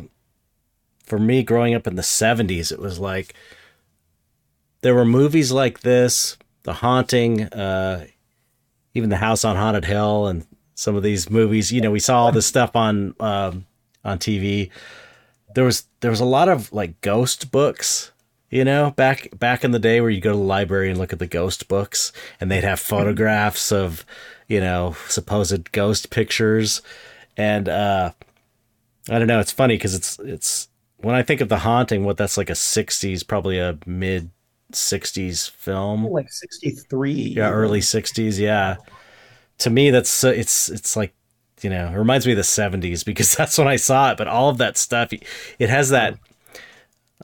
for 1.06 1.18
me, 1.18 1.44
growing 1.44 1.74
up 1.74 1.88
in 1.88 1.96
the 1.96 2.02
'70s, 2.02 2.72
it 2.72 2.80
was 2.80 3.00
like 3.00 3.34
there 4.82 4.94
were 4.94 5.06
movies 5.06 5.52
like 5.52 5.80
this, 5.80 6.38
The 6.64 6.74
Haunting, 6.74 7.44
uh, 7.44 8.06
even 8.94 9.10
The 9.10 9.18
House 9.18 9.44
on 9.44 9.56
Haunted 9.56 9.86
Hill, 9.86 10.28
and 10.28 10.46
some 10.80 10.96
of 10.96 11.04
these 11.04 11.30
movies. 11.30 11.74
You 11.74 11.82
know, 11.82 11.92
we 11.92 12.00
saw 12.00 12.24
all 12.24 12.32
this 12.32 12.46
stuff 12.46 12.74
on 12.74 13.14
um, 13.20 13.66
on 14.06 14.18
TV. 14.18 14.70
There 15.54 15.66
was 15.66 15.84
there 16.00 16.10
was 16.10 16.22
a 16.22 16.26
lot 16.26 16.48
of 16.48 16.72
like 16.72 17.02
ghost 17.02 17.52
books. 17.52 18.12
You 18.50 18.64
know, 18.64 18.92
back 18.92 19.28
back 19.38 19.64
in 19.64 19.72
the 19.72 19.78
day 19.80 20.00
where 20.02 20.10
you 20.10 20.22
go 20.22 20.32
to 20.32 20.38
the 20.38 20.44
library 20.44 20.90
and 20.90 20.98
look 20.98 21.14
at 21.14 21.20
the 21.20 21.28
ghost 21.28 21.68
books, 21.68 22.12
and 22.40 22.50
they'd 22.50 22.64
have 22.64 22.80
photographs 22.80 23.72
of, 23.72 24.06
you 24.48 24.60
know, 24.60 24.96
supposed 25.08 25.72
ghost 25.72 26.10
pictures, 26.10 26.82
and 27.38 27.70
uh, 27.70 28.12
I 29.08 29.20
don't 29.20 29.28
know. 29.28 29.40
It's 29.40 29.52
funny 29.52 29.76
because 29.76 29.94
it's 29.94 30.18
it's 30.20 30.68
when 30.98 31.14
I 31.14 31.22
think 31.24 31.42
of 31.42 31.50
the 31.50 31.60
haunting, 31.60 32.06
what 32.06 32.18
that's 32.18 32.38
like 32.38 32.50
a 32.50 32.54
'60s, 32.54 33.28
probably 33.28 33.60
a 33.60 33.78
mid 33.86 34.32
'60s 34.72 35.52
film, 35.52 36.06
Like 36.06 36.32
sixty 36.32 36.72
three. 36.72 37.12
yeah, 37.36 37.52
early 37.52 37.82
'60s, 37.82 38.40
yeah. 38.40 38.78
To 39.60 39.70
me, 39.70 39.90
that's 39.92 40.24
uh, 40.24 40.30
it's 40.30 40.70
it's 40.70 40.96
like 40.96 41.14
you 41.62 41.70
know, 41.70 41.88
it 41.88 41.96
reminds 41.98 42.26
me 42.26 42.32
of 42.34 42.38
the 42.38 42.42
'70s 42.44 43.04
because 43.06 43.36
that's 43.38 43.58
when 43.58 43.68
I 43.68 43.76
saw 43.76 44.12
it. 44.12 44.18
But 44.18 44.28
all 44.28 44.50
of 44.50 44.58
that 44.60 44.78
stuff, 44.78 45.12
it 45.14 45.70
has 45.70 45.90
that. 45.90 46.18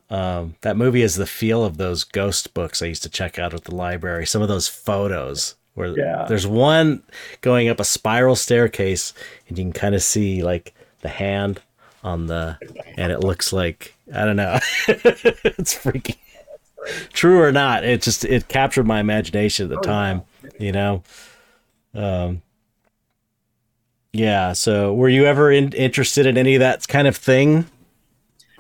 Um, 0.10 0.56
that 0.62 0.78
movie 0.78 1.02
has 1.02 1.16
the 1.16 1.26
feel 1.26 1.64
of 1.64 1.78
those 1.78 2.04
ghost 2.04 2.54
books 2.54 2.82
I 2.82 2.86
used 2.86 3.02
to 3.04 3.10
check 3.10 3.40
out 3.40 3.54
at 3.56 3.64
the 3.64 3.74
library. 3.74 4.26
Some 4.28 4.42
of 4.42 4.48
those 4.48 4.68
photos 4.68 5.56
where 5.74 5.98
Yeah. 5.98 6.26
there's 6.30 6.46
one 6.46 7.02
going 7.42 7.70
up 7.70 7.80
a 7.80 7.84
spiral 7.86 8.36
staircase, 8.36 9.14
and 9.48 9.58
you 9.58 9.64
can 9.64 9.74
kind 9.74 9.96
of 9.96 10.04
see 10.04 10.44
like 10.44 10.76
the 11.02 11.10
hand 11.10 11.62
on 12.04 12.28
the, 12.28 12.58
and 12.98 13.12
it 13.12 13.22
looks 13.22 13.52
like 13.52 13.96
I 14.14 14.26
don't 14.26 14.36
know, 14.36 14.60
it's 14.88 15.74
freaky. 15.74 16.18
True 17.14 17.42
or 17.42 17.52
not, 17.52 17.84
it 17.84 18.04
just 18.04 18.24
it 18.26 18.48
captured 18.48 18.86
my 18.86 19.00
imagination 19.00 19.64
at 19.72 19.76
the 19.76 19.82
time. 19.82 20.22
You 20.60 20.72
know, 20.72 21.04
um, 21.96 22.42
yeah. 24.14 24.54
So, 24.54 24.94
were 24.94 25.10
you 25.10 25.26
ever 25.26 25.52
in, 25.52 25.72
interested 25.74 26.26
in 26.26 26.38
any 26.38 26.56
of 26.56 26.60
that 26.60 26.88
kind 26.88 27.08
of 27.08 27.16
thing 27.16 27.66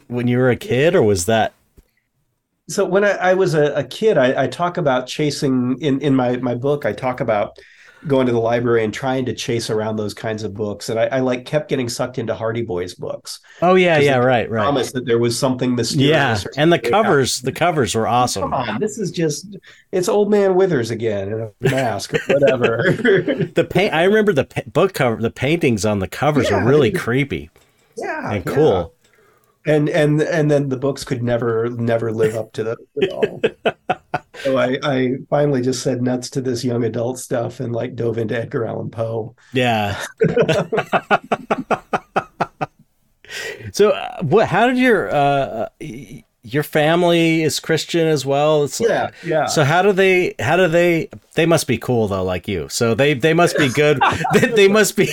when 0.07 0.27
you 0.27 0.37
were 0.37 0.49
a 0.49 0.55
kid, 0.55 0.95
or 0.95 1.03
was 1.03 1.25
that? 1.25 1.53
so 2.67 2.85
when 2.85 3.03
I, 3.03 3.11
I 3.11 3.33
was 3.33 3.53
a, 3.53 3.73
a 3.73 3.83
kid, 3.83 4.17
I, 4.17 4.43
I 4.43 4.47
talk 4.47 4.77
about 4.77 5.07
chasing 5.07 5.77
in 5.81 5.99
in 6.01 6.15
my 6.15 6.37
my 6.37 6.55
book. 6.55 6.85
I 6.85 6.93
talk 6.93 7.19
about 7.19 7.59
going 8.07 8.27
to 8.27 8.31
the 8.31 8.39
library 8.39 8.83
and 8.83 8.93
trying 8.93 9.25
to 9.25 9.33
chase 9.33 9.69
around 9.69 9.95
those 9.95 10.13
kinds 10.13 10.43
of 10.43 10.53
books, 10.53 10.89
and 10.89 10.99
I, 10.99 11.05
I 11.07 11.19
like 11.21 11.45
kept 11.45 11.69
getting 11.69 11.89
sucked 11.89 12.17
into 12.17 12.35
Hardy 12.35 12.61
Boys 12.61 12.93
books. 12.93 13.39
Oh 13.61 13.75
yeah, 13.75 13.97
yeah, 13.97 14.17
right, 14.17 14.49
right. 14.49 14.63
Promise 14.63 14.91
that 14.93 15.05
there 15.05 15.19
was 15.19 15.37
something 15.37 15.75
mysterious. 15.75 16.43
Yeah, 16.45 16.61
and 16.61 16.71
the 16.71 16.79
covers, 16.79 17.41
the 17.41 17.51
covers 17.51 17.95
were 17.95 18.07
awesome. 18.07 18.43
Come 18.43 18.53
on, 18.53 18.79
this 18.79 18.97
is 18.97 19.11
just 19.11 19.57
it's 19.91 20.07
old 20.09 20.29
man 20.29 20.55
Withers 20.55 20.91
again 20.91 21.27
in 21.31 21.41
a 21.41 21.51
mask 21.61 22.13
or 22.13 22.19
whatever. 22.27 22.93
The 23.53 23.67
paint. 23.69 23.93
I 23.93 24.03
remember 24.03 24.33
the 24.33 24.45
pa- 24.45 24.61
book 24.67 24.93
cover. 24.93 25.21
The 25.21 25.31
paintings 25.31 25.85
on 25.85 25.99
the 25.99 26.07
covers 26.07 26.49
Yeah, 26.49 26.63
were 26.63 26.69
really 26.69 26.91
creepy 26.91 27.49
yeah, 27.97 28.31
and 28.33 28.45
yeah. 28.45 28.53
cool. 28.53 28.93
and 29.65 29.89
and 29.89 30.21
and 30.21 30.51
then 30.51 30.69
the 30.69 30.77
books 30.77 31.03
could 31.03 31.23
never 31.23 31.69
never 31.69 32.11
live 32.11 32.35
up 32.35 32.53
to 32.53 32.75
all. 33.11 33.41
so 34.43 34.57
I 34.57 34.77
I 34.83 35.15
finally 35.29 35.61
just 35.61 35.83
said 35.83 36.01
nuts 36.01 36.29
to 36.31 36.41
this 36.41 36.63
young 36.63 36.83
adult 36.83 37.19
stuff 37.19 37.59
and 37.59 37.73
like 37.73 37.95
dove 37.95 38.17
into 38.17 38.37
Edgar 38.37 38.65
Allan 38.65 38.89
Poe. 38.89 39.35
Yeah. 39.53 40.01
so, 43.71 43.89
uh, 43.89 44.21
what? 44.21 44.47
How 44.47 44.67
did 44.67 44.77
your 44.77 45.13
uh, 45.13 45.69
your 45.79 46.63
family 46.63 47.41
is 47.41 47.59
Christian 47.59 48.07
as 48.07 48.25
well? 48.25 48.63
It's 48.63 48.79
Yeah, 48.79 49.11
yeah. 49.25 49.47
So 49.47 49.63
how 49.63 49.81
do 49.81 49.91
they? 49.91 50.35
How 50.39 50.55
do 50.57 50.67
they? 50.67 51.09
They 51.33 51.45
must 51.45 51.67
be 51.67 51.77
cool 51.77 52.07
though, 52.07 52.23
like 52.23 52.47
you. 52.47 52.69
So 52.69 52.93
they 52.93 53.13
they 53.13 53.33
must 53.33 53.57
be 53.57 53.69
good. 53.69 53.99
they, 54.33 54.47
they 54.47 54.67
must 54.67 54.95
be. 54.95 55.09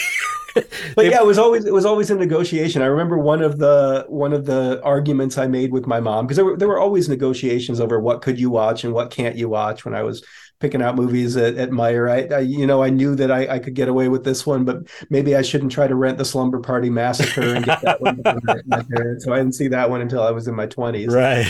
but 0.95 1.07
yeah, 1.07 1.21
it 1.21 1.27
was 1.27 1.39
always 1.39 1.65
it 1.65 1.73
was 1.73 1.85
always 1.85 2.11
a 2.11 2.15
negotiation. 2.15 2.83
I 2.83 2.87
remember 2.87 3.19
one 3.19 3.43
of 3.43 3.59
the 3.59 4.05
one 4.09 4.33
of 4.33 4.45
the 4.45 4.81
arguments 4.83 5.39
I 5.39 5.47
made 5.47 5.73
with 5.73 5.87
my 5.87 6.01
mom 6.01 6.27
because 6.27 6.37
there 6.37 6.45
were 6.45 6.57
there 6.57 6.69
were 6.69 6.79
always 6.79 7.09
negotiations 7.09 7.81
over 7.81 7.99
what 8.01 8.23
could 8.23 8.39
you 8.39 8.51
watch 8.51 8.85
and 8.85 8.93
what 8.93 9.11
can't 9.11 9.37
you 9.37 9.49
watch 9.49 9.85
when 9.85 9.95
I 9.95 10.03
was 10.03 10.23
picking 10.61 10.81
out 10.81 10.95
movies 10.95 11.37
at, 11.37 11.57
at 11.57 11.71
Meijer. 11.71 12.09
I, 12.11 12.37
I 12.37 12.39
you 12.41 12.67
know 12.67 12.83
I 12.83 12.91
knew 12.91 13.15
that 13.17 13.31
I, 13.31 13.55
I 13.55 13.59
could 13.59 13.75
get 13.75 13.89
away 13.89 14.09
with 14.09 14.25
this 14.25 14.47
one, 14.47 14.65
but 14.65 14.79
maybe 15.11 15.35
I 15.35 15.43
shouldn't 15.43 15.73
try 15.73 15.87
to 15.89 15.95
rent 15.95 16.19
the 16.19 16.25
Slumber 16.25 16.61
Party 16.61 16.89
Massacre 16.91 17.55
and 17.55 17.65
get 17.65 17.81
that 17.83 18.01
one. 18.01 18.21
my- 18.25 18.63
my 18.67 18.83
parents. 18.83 19.25
So 19.25 19.33
I 19.33 19.39
didn't 19.39 19.55
see 19.55 19.69
that 19.69 19.91
one 19.91 20.01
until 20.01 20.23
I 20.23 20.31
was 20.31 20.47
in 20.49 20.55
my 20.55 20.67
twenties 20.67 21.09
right. 21.13 21.47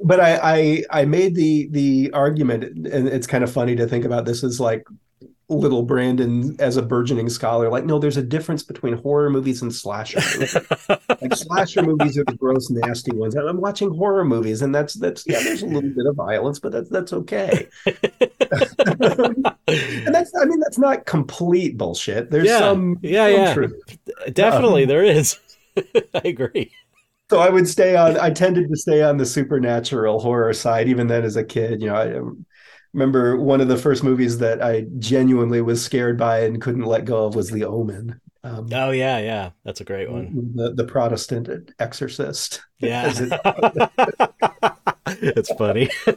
but 0.00 0.20
I, 0.20 0.38
I 0.42 0.84
I 1.02 1.04
made 1.04 1.34
the 1.34 1.68
the 1.70 2.10
argument, 2.12 2.64
and 2.64 3.08
it's 3.08 3.26
kind 3.26 3.44
of 3.44 3.52
funny 3.52 3.76
to 3.76 3.86
think 3.86 4.04
about 4.04 4.24
this 4.24 4.42
as 4.42 4.58
like 4.60 4.84
little 5.48 5.82
Brandon 5.82 6.56
as 6.60 6.76
a 6.76 6.82
burgeoning 6.82 7.28
scholar. 7.28 7.68
Like, 7.70 7.84
no, 7.84 7.98
there's 7.98 8.16
a 8.16 8.22
difference 8.22 8.62
between 8.64 8.94
horror 8.94 9.30
movies 9.30 9.62
and 9.62 9.72
slasher 9.74 10.20
movies. 10.34 10.56
like 11.20 11.34
slasher 11.34 11.82
movies 11.82 12.18
are 12.18 12.24
the 12.24 12.34
gross, 12.36 12.68
nasty 12.70 13.12
ones, 13.14 13.34
and 13.36 13.48
I'm 13.48 13.60
watching 13.60 13.90
horror 13.94 14.24
movies, 14.24 14.62
and 14.62 14.74
that's 14.74 14.94
that's 14.94 15.24
yeah, 15.26 15.40
there's 15.42 15.62
a 15.62 15.66
little 15.66 15.90
bit 15.90 16.06
of 16.06 16.16
violence, 16.16 16.58
but 16.58 16.72
that's 16.72 16.88
that's 16.90 17.12
okay. 17.12 17.68
and 19.68 20.14
that's 20.14 20.32
I 20.40 20.44
mean 20.44 20.60
that's 20.60 20.78
not 20.78 21.06
complete 21.06 21.76
bullshit. 21.76 22.30
There's 22.30 22.46
Yeah. 22.46 22.58
some 22.58 22.98
Yeah, 23.02 23.28
some 23.28 23.32
yeah. 23.32 23.54
truth. 23.54 23.72
Definitely, 24.32 24.84
there 24.84 25.04
is. 25.04 25.38
I 26.14 26.22
agree. 26.24 26.72
so 27.30 27.38
I 27.40 27.50
would 27.50 27.68
stay 27.68 27.96
on. 27.96 28.16
I 28.18 28.30
tended 28.30 28.68
to 28.70 28.76
stay 28.76 29.02
on 29.02 29.16
the 29.16 29.26
supernatural 29.26 30.20
horror 30.20 30.52
side, 30.52 30.88
even 30.88 31.06
then 31.08 31.24
as 31.24 31.36
a 31.36 31.44
kid. 31.44 31.80
You 31.80 31.88
know, 31.88 31.94
I 31.96 32.16
um, 32.18 32.46
remember 32.96 33.36
one 33.36 33.60
of 33.60 33.68
the 33.68 33.76
first 33.76 34.02
movies 34.02 34.38
that 34.38 34.62
I 34.62 34.86
genuinely 34.98 35.60
was 35.60 35.84
scared 35.84 36.16
by 36.18 36.40
and 36.40 36.60
couldn't 36.60 36.84
let 36.86 37.04
go 37.04 37.26
of 37.26 37.34
was 37.36 37.50
The 37.50 37.64
Omen, 37.64 38.20
um, 38.42 38.68
Oh 38.72 38.90
yeah, 38.90 39.18
yeah. 39.18 39.50
That's 39.64 39.80
a 39.80 39.84
great 39.84 40.10
one. 40.10 40.52
the 40.54 40.72
the 40.72 40.84
Protestant 40.84 41.72
exorcist. 41.78 42.62
Yeah. 42.78 43.12
It- 43.14 44.70
it's 45.36 45.52
funny. 45.54 45.88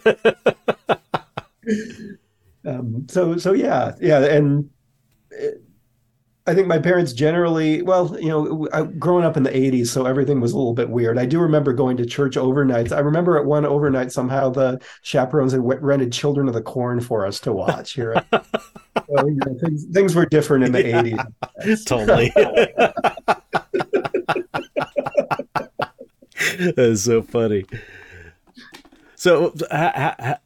Um, 2.65 3.07
so 3.09 3.37
so 3.37 3.53
yeah, 3.53 3.93
yeah, 4.01 4.19
and. 4.25 4.69
I 6.49 6.55
think 6.55 6.67
my 6.67 6.79
parents 6.79 7.13
generally, 7.13 7.83
well, 7.83 8.17
you 8.19 8.27
know, 8.29 8.67
I, 8.73 8.81
growing 8.83 9.23
up 9.23 9.37
in 9.37 9.43
the 9.43 9.51
80s, 9.51 9.87
so 9.87 10.05
everything 10.07 10.41
was 10.41 10.51
a 10.51 10.57
little 10.57 10.73
bit 10.73 10.89
weird. 10.89 11.19
I 11.19 11.25
do 11.27 11.39
remember 11.39 11.73
going 11.73 11.95
to 11.97 12.05
church 12.07 12.35
overnights. 12.35 12.91
I 12.91 12.99
remember 12.99 13.37
at 13.37 13.45
one 13.45 13.65
overnight, 13.65 14.11
somehow 14.11 14.49
the 14.49 14.81
chaperones 15.03 15.51
had 15.51 15.61
rented 15.63 16.11
Children 16.11 16.47
of 16.47 16.55
the 16.55 16.61
Corn 16.61 17.01
for 17.01 17.25
us 17.25 17.39
to 17.41 17.53
watch 17.53 17.93
here. 17.93 18.15
so, 18.31 18.41
you 19.09 19.39
know, 19.45 19.57
things, 19.63 19.85
things 19.93 20.15
were 20.15 20.25
different 20.25 20.63
in 20.63 20.71
the 20.71 20.87
Yeah. 20.87 21.03
80s. 21.63 21.85
totally. 21.85 22.33
That's 26.75 27.01
so 27.03 27.21
funny. 27.21 27.65
So, 29.15 29.53
ha- 29.71 30.15
ha- 30.19 30.39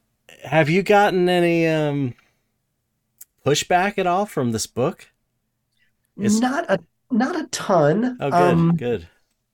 have 0.43 0.69
you 0.69 0.83
gotten 0.83 1.29
any 1.29 1.65
um, 1.67 2.13
pushback 3.45 3.97
at 3.97 4.07
all 4.07 4.25
from 4.25 4.51
this 4.51 4.67
book? 4.67 5.09
It's- 6.17 6.39
Not 6.39 6.65
a 6.69 6.79
not 7.11 7.35
a 7.35 7.47
ton. 7.47 8.17
Oh, 8.19 8.29
good, 8.31 8.35
Um, 8.35 8.75
good. 8.75 9.07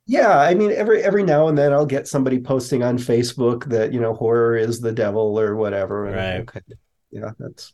Yeah, 0.06 0.40
I 0.40 0.56
mean, 0.56 0.72
every 0.72 1.03
every 1.03 1.23
now 1.23 1.49
and 1.49 1.57
then 1.57 1.72
I'll 1.73 1.86
get 1.86 2.07
somebody 2.07 2.40
posting 2.40 2.81
on 2.84 2.98
Facebook 2.98 3.65
that 3.65 3.94
you 3.94 3.99
know 3.99 4.14
horror 4.14 4.56
is 4.56 4.80
the 4.80 4.91
devil 4.91 5.40
or 5.40 5.56
whatever. 5.56 6.03
Right. 6.03 6.40
Okay, 6.40 6.61
yeah, 7.11 7.31
that's 7.38 7.73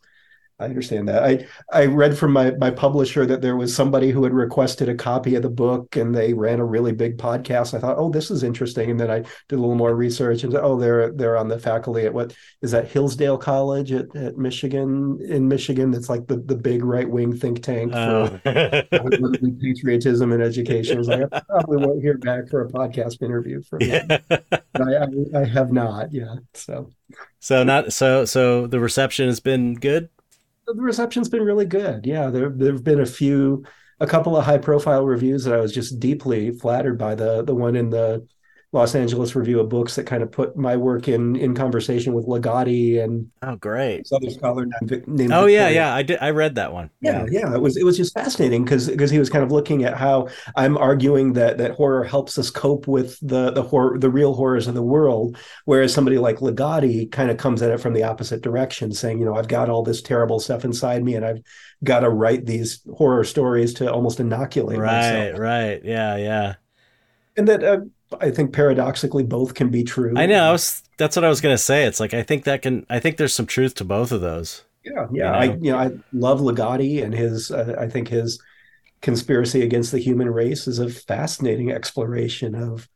I 0.58 0.64
understand 0.64 1.08
that. 1.08 1.22
I 1.22 1.46
I 1.70 1.84
read 1.84 2.16
from 2.16 2.32
my 2.32 2.52
my 2.52 2.70
publisher 2.70 3.26
that 3.26 3.42
there 3.42 3.56
was 3.56 3.76
somebody 3.76 4.10
who 4.10 4.24
had 4.24 4.32
requested 4.32 4.88
a 4.88 4.94
copy 4.94 5.34
of 5.34 5.42
the 5.42 5.50
book, 5.50 5.96
and 5.96 6.14
they 6.14 6.32
ran 6.32 6.60
a 6.60 6.64
really 6.64 6.92
big 6.92 7.18
podcast. 7.18 7.74
I 7.74 7.78
thought, 7.78 7.98
oh, 7.98 8.10
this 8.10 8.30
is 8.30 8.42
interesting, 8.42 8.90
and 8.90 8.98
then 8.98 9.10
I 9.10 9.18
did 9.18 9.56
a 9.56 9.56
little 9.56 9.74
more 9.74 9.94
research 9.94 10.44
and 10.44 10.52
said, 10.52 10.62
oh, 10.64 10.78
they're 10.78 11.12
they're 11.12 11.36
on 11.36 11.48
the 11.48 11.58
faculty 11.58 12.06
at 12.06 12.14
what 12.14 12.34
is 12.62 12.70
that 12.70 12.88
Hillsdale 12.88 13.36
College 13.36 13.92
at, 13.92 14.16
at 14.16 14.38
Michigan 14.38 15.18
in 15.28 15.46
Michigan. 15.46 15.90
That's 15.90 16.08
like 16.08 16.26
the 16.26 16.38
the 16.38 16.56
big 16.56 16.82
right 16.82 17.08
wing 17.08 17.36
think 17.36 17.62
tank 17.62 17.92
for 17.92 17.98
oh. 17.98 18.40
patriotism 19.60 20.32
and 20.32 20.42
education. 20.42 20.96
I 20.96 20.98
was 20.98 21.08
like, 21.08 21.28
I 21.32 21.40
probably 21.40 21.86
won't 21.86 22.00
hear 22.00 22.16
back 22.16 22.48
for 22.48 22.62
a 22.62 22.68
podcast 22.68 23.20
interview 23.20 23.62
from 23.62 23.80
them. 23.80 24.08
I, 24.30 24.80
I, 24.80 25.40
I 25.40 25.44
have 25.44 25.70
not, 25.70 26.14
yeah. 26.14 26.36
So 26.54 26.92
so 27.40 27.62
not 27.62 27.92
so 27.92 28.24
so 28.24 28.66
the 28.66 28.80
reception 28.80 29.26
has 29.26 29.40
been 29.40 29.74
good 29.74 30.08
the 30.66 30.82
reception's 30.82 31.28
been 31.28 31.42
really 31.42 31.66
good. 31.66 32.06
Yeah, 32.06 32.30
there 32.30 32.50
there've 32.50 32.82
been 32.84 33.00
a 33.00 33.06
few, 33.06 33.64
a 34.00 34.06
couple 34.06 34.36
of 34.36 34.44
high 34.44 34.58
profile 34.58 35.04
reviews 35.06 35.44
that 35.44 35.54
I 35.54 35.60
was 35.60 35.72
just 35.72 36.00
deeply 36.00 36.50
flattered 36.52 36.98
by. 36.98 37.14
The 37.14 37.42
the 37.44 37.54
one 37.54 37.76
in 37.76 37.90
the 37.90 38.26
Los 38.76 38.94
Angeles 38.94 39.34
Review 39.34 39.58
of 39.58 39.68
Books 39.68 39.96
that 39.96 40.04
kind 40.04 40.22
of 40.22 40.30
put 40.30 40.56
my 40.56 40.76
work 40.76 41.08
in 41.08 41.34
in 41.34 41.54
conversation 41.54 42.12
with 42.12 42.26
Ligotti 42.26 43.02
and 43.02 43.30
oh 43.42 43.56
great. 43.56 43.98
this 43.98 44.12
other 44.12 44.30
scholar 44.30 44.66
named, 44.66 45.08
named 45.08 45.32
oh 45.32 45.46
Victoria. 45.46 45.60
yeah. 45.60 45.68
Yeah 45.70 45.94
I 45.94 46.02
did 46.02 46.18
I 46.20 46.30
read 46.30 46.56
that 46.56 46.72
one. 46.72 46.90
Yeah 47.00 47.24
yeah. 47.30 47.54
it 47.54 47.60
was 47.60 47.76
it 47.76 47.84
was 47.84 47.96
just 47.96 48.12
fascinating 48.12 48.64
because 48.64 48.88
because 48.88 49.10
he 49.10 49.18
was 49.18 49.30
kind 49.30 49.42
of 49.42 49.50
looking 49.50 49.84
at 49.84 49.96
how 49.96 50.28
I'm 50.54 50.76
arguing 50.76 51.32
that 51.32 51.56
that 51.58 51.72
horror 51.72 52.04
helps 52.04 52.38
us 52.38 52.50
cope 52.50 52.86
with 52.86 53.18
the 53.20 53.50
the 53.50 53.62
horror 53.62 53.98
the 53.98 54.10
real 54.10 54.34
horrors 54.34 54.68
of 54.68 54.74
the 54.74 54.82
world 54.82 55.38
whereas 55.64 55.94
somebody 55.94 56.18
like 56.18 56.36
Ligotti 56.36 57.10
kind 57.10 57.30
of 57.30 57.38
comes 57.38 57.62
at 57.62 57.70
it 57.70 57.80
from 57.80 57.94
the 57.94 58.02
opposite 58.02 58.42
direction 58.42 58.92
saying 58.92 59.18
you 59.18 59.24
know 59.24 59.34
I've 59.34 59.48
got 59.48 59.70
all 59.70 59.82
this 59.82 60.02
terrible 60.02 60.38
stuff 60.38 60.64
inside 60.64 61.02
me 61.02 61.14
and 61.14 61.24
I've 61.24 61.40
got 61.82 62.00
to 62.00 62.10
write 62.10 62.44
these 62.44 62.82
horror 62.94 63.24
stories 63.24 63.72
to 63.74 63.90
almost 63.90 64.20
inoculate 64.20 64.78
right 64.78 65.12
myself. 65.12 65.38
right. 65.38 65.80
Yeah 65.82 66.16
yeah. 66.16 66.54
And 67.38 67.48
that 67.48 67.62
uh, 67.62 67.80
I 68.20 68.30
think 68.30 68.52
paradoxically 68.52 69.24
both 69.24 69.54
can 69.54 69.70
be 69.70 69.82
true. 69.82 70.14
I 70.16 70.26
know. 70.26 70.48
I 70.48 70.52
was, 70.52 70.82
that's 70.96 71.16
what 71.16 71.24
I 71.24 71.28
was 71.28 71.40
going 71.40 71.54
to 71.54 71.62
say. 71.62 71.84
It's 71.84 72.00
like 72.00 72.14
I 72.14 72.22
think 72.22 72.44
that 72.44 72.62
can. 72.62 72.86
I 72.88 73.00
think 73.00 73.16
there's 73.16 73.34
some 73.34 73.46
truth 73.46 73.74
to 73.76 73.84
both 73.84 74.12
of 74.12 74.20
those. 74.20 74.62
Yeah, 74.84 75.06
yeah. 75.12 75.12
You 75.12 75.18
know? 75.18 75.32
I 75.32 75.44
you 75.44 75.72
know 75.72 75.78
I 75.78 75.90
love 76.12 76.40
Ligotti 76.40 77.02
and 77.02 77.12
his. 77.12 77.50
Uh, 77.50 77.74
I 77.78 77.88
think 77.88 78.08
his 78.08 78.40
conspiracy 79.02 79.62
against 79.62 79.92
the 79.92 79.98
human 79.98 80.30
race 80.30 80.66
is 80.66 80.78
a 80.78 80.88
fascinating 80.88 81.70
exploration 81.70 82.54
of 82.54 82.88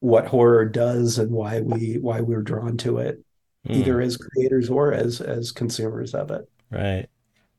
what 0.00 0.26
horror 0.26 0.64
does 0.64 1.18
and 1.18 1.30
why 1.30 1.60
we 1.60 1.98
why 1.98 2.20
we're 2.20 2.42
drawn 2.42 2.76
to 2.78 2.98
it, 2.98 3.22
mm. 3.66 3.76
either 3.76 4.00
as 4.00 4.16
creators 4.16 4.68
or 4.68 4.92
as 4.92 5.20
as 5.20 5.52
consumers 5.52 6.14
of 6.14 6.30
it. 6.30 6.48
Right. 6.70 7.06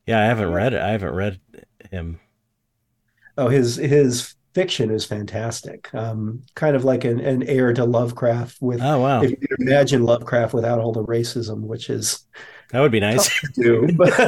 Yeah, 0.06 0.20
I 0.20 0.24
haven't 0.24 0.52
read 0.52 0.74
it. 0.74 0.80
I 0.80 0.90
haven't 0.90 1.14
read 1.14 1.40
him. 1.90 2.20
Oh, 3.36 3.48
his 3.48 3.76
his 3.76 4.34
fiction 4.58 4.90
is 4.90 5.04
fantastic. 5.04 5.88
Um, 5.94 6.42
kind 6.56 6.74
of 6.74 6.84
like 6.84 7.04
an, 7.04 7.20
an 7.20 7.44
heir 7.44 7.72
to 7.74 7.84
Lovecraft 7.84 8.56
with 8.60 8.82
oh 8.82 9.00
wow. 9.00 9.22
If 9.22 9.30
you 9.30 9.36
can 9.36 9.68
imagine 9.68 10.02
Lovecraft 10.02 10.52
without 10.52 10.80
all 10.80 10.90
the 10.90 11.04
racism, 11.04 11.60
which 11.60 11.88
is 11.88 12.26
that 12.72 12.80
would 12.80 12.90
be 12.90 12.98
nice. 12.98 13.30
Do, 13.54 13.88
but 13.92 14.08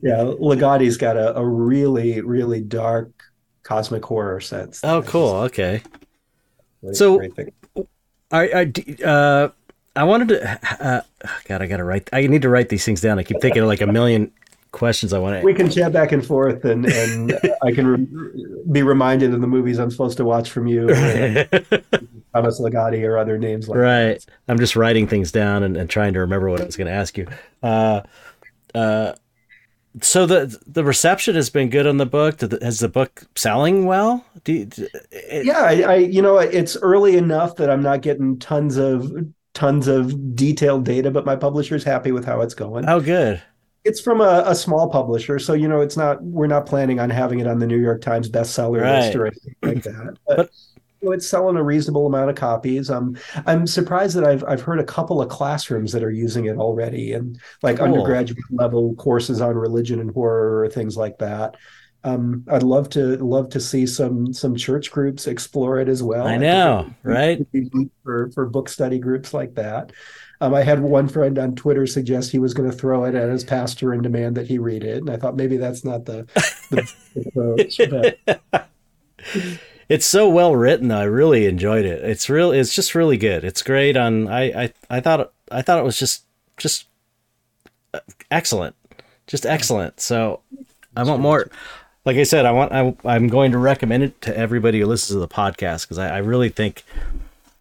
yeah, 0.00 0.24
Ligotti's 0.40 0.96
got 0.96 1.18
a, 1.18 1.36
a 1.36 1.44
really, 1.46 2.22
really 2.22 2.62
dark 2.62 3.10
cosmic 3.62 4.06
horror 4.06 4.40
sense. 4.40 4.80
Oh, 4.82 5.02
cool. 5.02 5.34
okay. 5.48 5.82
So, 6.92 7.20
I, 8.30 8.48
I, 8.64 8.72
uh, 9.04 9.50
I 9.94 10.04
wanted 10.04 10.28
to. 10.28 10.58
Uh, 10.82 11.02
God, 11.44 11.60
I 11.60 11.66
gotta 11.66 11.84
write. 11.84 12.08
I 12.10 12.26
need 12.26 12.42
to 12.42 12.48
write 12.48 12.70
these 12.70 12.86
things 12.86 13.02
down. 13.02 13.18
I 13.18 13.22
keep 13.22 13.40
thinking 13.42 13.62
of 13.62 13.68
like 13.68 13.82
a 13.82 13.86
million 13.86 14.32
questions 14.72 15.12
I 15.12 15.18
want 15.18 15.40
to. 15.40 15.44
We 15.44 15.54
can 15.54 15.70
chat 15.70 15.92
back 15.92 16.12
and 16.12 16.24
forth, 16.24 16.64
and 16.64 16.86
and 16.86 17.38
I 17.62 17.72
can 17.72 17.86
re- 17.86 18.46
be 18.70 18.82
reminded 18.82 19.34
of 19.34 19.40
the 19.40 19.46
movies 19.46 19.78
I'm 19.78 19.90
supposed 19.90 20.16
to 20.18 20.24
watch 20.24 20.50
from 20.50 20.66
you, 20.66 20.86
Thomas 22.34 22.60
Ligotti 22.60 23.06
or 23.06 23.18
other 23.18 23.38
names 23.38 23.68
like 23.68 23.78
right. 23.78 24.18
That. 24.20 24.26
I'm 24.48 24.58
just 24.58 24.76
writing 24.76 25.06
things 25.06 25.32
down 25.32 25.62
and, 25.62 25.76
and 25.76 25.88
trying 25.88 26.12
to 26.14 26.20
remember 26.20 26.50
what 26.50 26.60
I 26.60 26.64
was 26.64 26.76
going 26.76 26.86
to 26.86 26.92
ask 26.92 27.16
you. 27.16 27.26
Uh, 27.62 28.02
uh, 28.74 29.14
so 30.02 30.26
the 30.26 30.56
the 30.66 30.84
reception 30.84 31.34
has 31.34 31.50
been 31.50 31.70
good 31.70 31.86
on 31.86 31.96
the 31.96 32.06
book. 32.06 32.40
Has 32.62 32.80
the 32.80 32.88
book 32.88 33.24
selling 33.34 33.86
well? 33.86 34.24
Do 34.44 34.52
you, 34.52 34.68
it, 35.10 35.46
yeah, 35.46 35.60
I, 35.60 35.80
I 35.80 35.94
you 35.96 36.22
know 36.22 36.38
it's 36.38 36.76
early 36.76 37.16
enough 37.16 37.56
that 37.56 37.70
I'm 37.70 37.82
not 37.82 38.02
getting 38.02 38.38
tons 38.38 38.76
of 38.76 39.10
tons 39.54 39.88
of 39.88 40.36
detailed 40.36 40.84
data, 40.84 41.10
but 41.10 41.24
my 41.24 41.34
publisher's 41.34 41.82
happy 41.82 42.12
with 42.12 42.24
how 42.24 42.42
it's 42.42 42.54
going. 42.54 42.88
Oh, 42.88 43.00
good 43.00 43.42
it's 43.84 44.00
from 44.00 44.20
a, 44.20 44.42
a, 44.46 44.54
small 44.54 44.88
publisher, 44.88 45.38
so 45.38 45.54
you 45.54 45.68
know 45.68 45.80
it's 45.80 45.96
not. 45.96 46.22
We're 46.22 46.46
not 46.46 46.66
planning 46.66 47.00
on 47.00 47.10
having 47.10 47.40
it 47.40 47.46
on 47.46 47.58
the 47.58 47.66
New 47.66 47.80
York 47.80 48.02
Times 48.02 48.28
bestseller 48.28 48.82
right. 48.82 49.00
list 49.00 49.16
or 49.16 49.26
anything 49.26 49.54
like 49.62 49.82
that. 49.84 50.16
But, 50.26 50.36
but 50.36 50.50
you 51.00 51.08
know, 51.08 51.12
it's 51.12 51.28
selling 51.28 51.56
a 51.56 51.62
reasonable 51.62 52.06
amount 52.06 52.30
of 52.30 52.36
copies. 52.36 52.90
Um, 52.90 53.16
I'm 53.46 53.66
surprised 53.66 54.16
that 54.16 54.24
I've 54.24 54.44
I've 54.44 54.62
heard 54.62 54.80
a 54.80 54.84
couple 54.84 55.22
of 55.22 55.28
classrooms 55.28 55.92
that 55.92 56.02
are 56.02 56.10
using 56.10 56.46
it 56.46 56.56
already, 56.56 57.12
and 57.12 57.38
like 57.62 57.76
cool. 57.76 57.86
undergraduate 57.86 58.42
level 58.50 58.94
courses 58.96 59.40
on 59.40 59.54
religion 59.54 60.00
and 60.00 60.12
horror 60.12 60.60
or 60.60 60.68
things 60.68 60.96
like 60.96 61.18
that. 61.18 61.56
Um, 62.04 62.44
I'd 62.50 62.62
love 62.62 62.88
to 62.90 63.16
love 63.18 63.50
to 63.50 63.60
see 63.60 63.86
some 63.86 64.32
some 64.32 64.54
church 64.54 64.90
groups 64.90 65.26
explore 65.26 65.78
it 65.78 65.88
as 65.88 66.02
well. 66.02 66.26
I 66.26 66.36
know, 66.36 66.92
I 67.04 67.08
right? 67.08 67.46
For 68.02 68.30
for 68.32 68.46
book 68.46 68.68
study 68.68 68.98
groups 68.98 69.34
like 69.34 69.54
that. 69.54 69.92
Um, 70.40 70.54
I 70.54 70.62
had 70.62 70.80
one 70.80 71.08
friend 71.08 71.36
on 71.38 71.56
Twitter 71.56 71.86
suggest 71.86 72.30
he 72.30 72.38
was 72.38 72.54
going 72.54 72.70
to 72.70 72.76
throw 72.76 73.04
it 73.04 73.14
at 73.14 73.28
his 73.28 73.42
pastor 73.42 73.92
and 73.92 74.02
demand 74.02 74.36
that 74.36 74.46
he 74.46 74.58
read 74.58 74.84
it, 74.84 74.98
and 74.98 75.10
I 75.10 75.16
thought 75.16 75.36
maybe 75.36 75.56
that's 75.56 75.84
not 75.84 76.04
the, 76.04 76.26
the 76.70 76.88
approach. 77.26 77.80
But... 77.90 78.78
It's 79.88 80.04
so 80.04 80.28
well 80.28 80.54
written. 80.54 80.90
I 80.90 81.04
really 81.04 81.46
enjoyed 81.46 81.86
it. 81.86 82.04
It's 82.04 82.28
real. 82.28 82.52
It's 82.52 82.74
just 82.74 82.94
really 82.94 83.16
good. 83.16 83.42
It's 83.42 83.62
great. 83.62 83.96
On 83.96 84.28
I 84.28 84.64
I 84.64 84.72
I 84.90 85.00
thought 85.00 85.32
I 85.50 85.62
thought 85.62 85.78
it 85.78 85.84
was 85.84 85.98
just 85.98 86.24
just 86.58 86.86
uh, 87.94 88.00
excellent, 88.30 88.76
just 89.26 89.46
excellent. 89.46 90.00
So 90.00 90.40
I 90.94 91.04
want 91.04 91.22
more. 91.22 91.50
Like 92.04 92.18
I 92.18 92.24
said, 92.24 92.44
I 92.44 92.52
want 92.52 92.72
I, 92.72 92.94
I'm 93.04 93.28
going 93.28 93.50
to 93.52 93.58
recommend 93.58 94.02
it 94.02 94.20
to 94.22 94.36
everybody 94.36 94.80
who 94.80 94.86
listens 94.86 95.14
to 95.14 95.20
the 95.20 95.28
podcast 95.28 95.82
because 95.84 95.98
I, 95.98 96.16
I 96.16 96.18
really 96.18 96.50
think, 96.50 96.84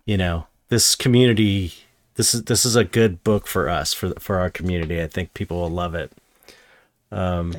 you 0.06 0.18
know, 0.18 0.48
this 0.68 0.96
community 0.96 1.74
this 2.18 2.34
is 2.34 2.44
this 2.44 2.66
is 2.66 2.76
a 2.76 2.84
good 2.84 3.24
book 3.24 3.48
for 3.48 3.70
us 3.70 3.94
for 3.94 4.12
for 4.20 4.40
our 4.40 4.50
community. 4.50 5.02
I 5.02 5.08
think 5.08 5.34
people 5.34 5.62
will 5.62 5.70
love 5.70 5.96
it. 5.96 6.12
Um, 7.12 7.56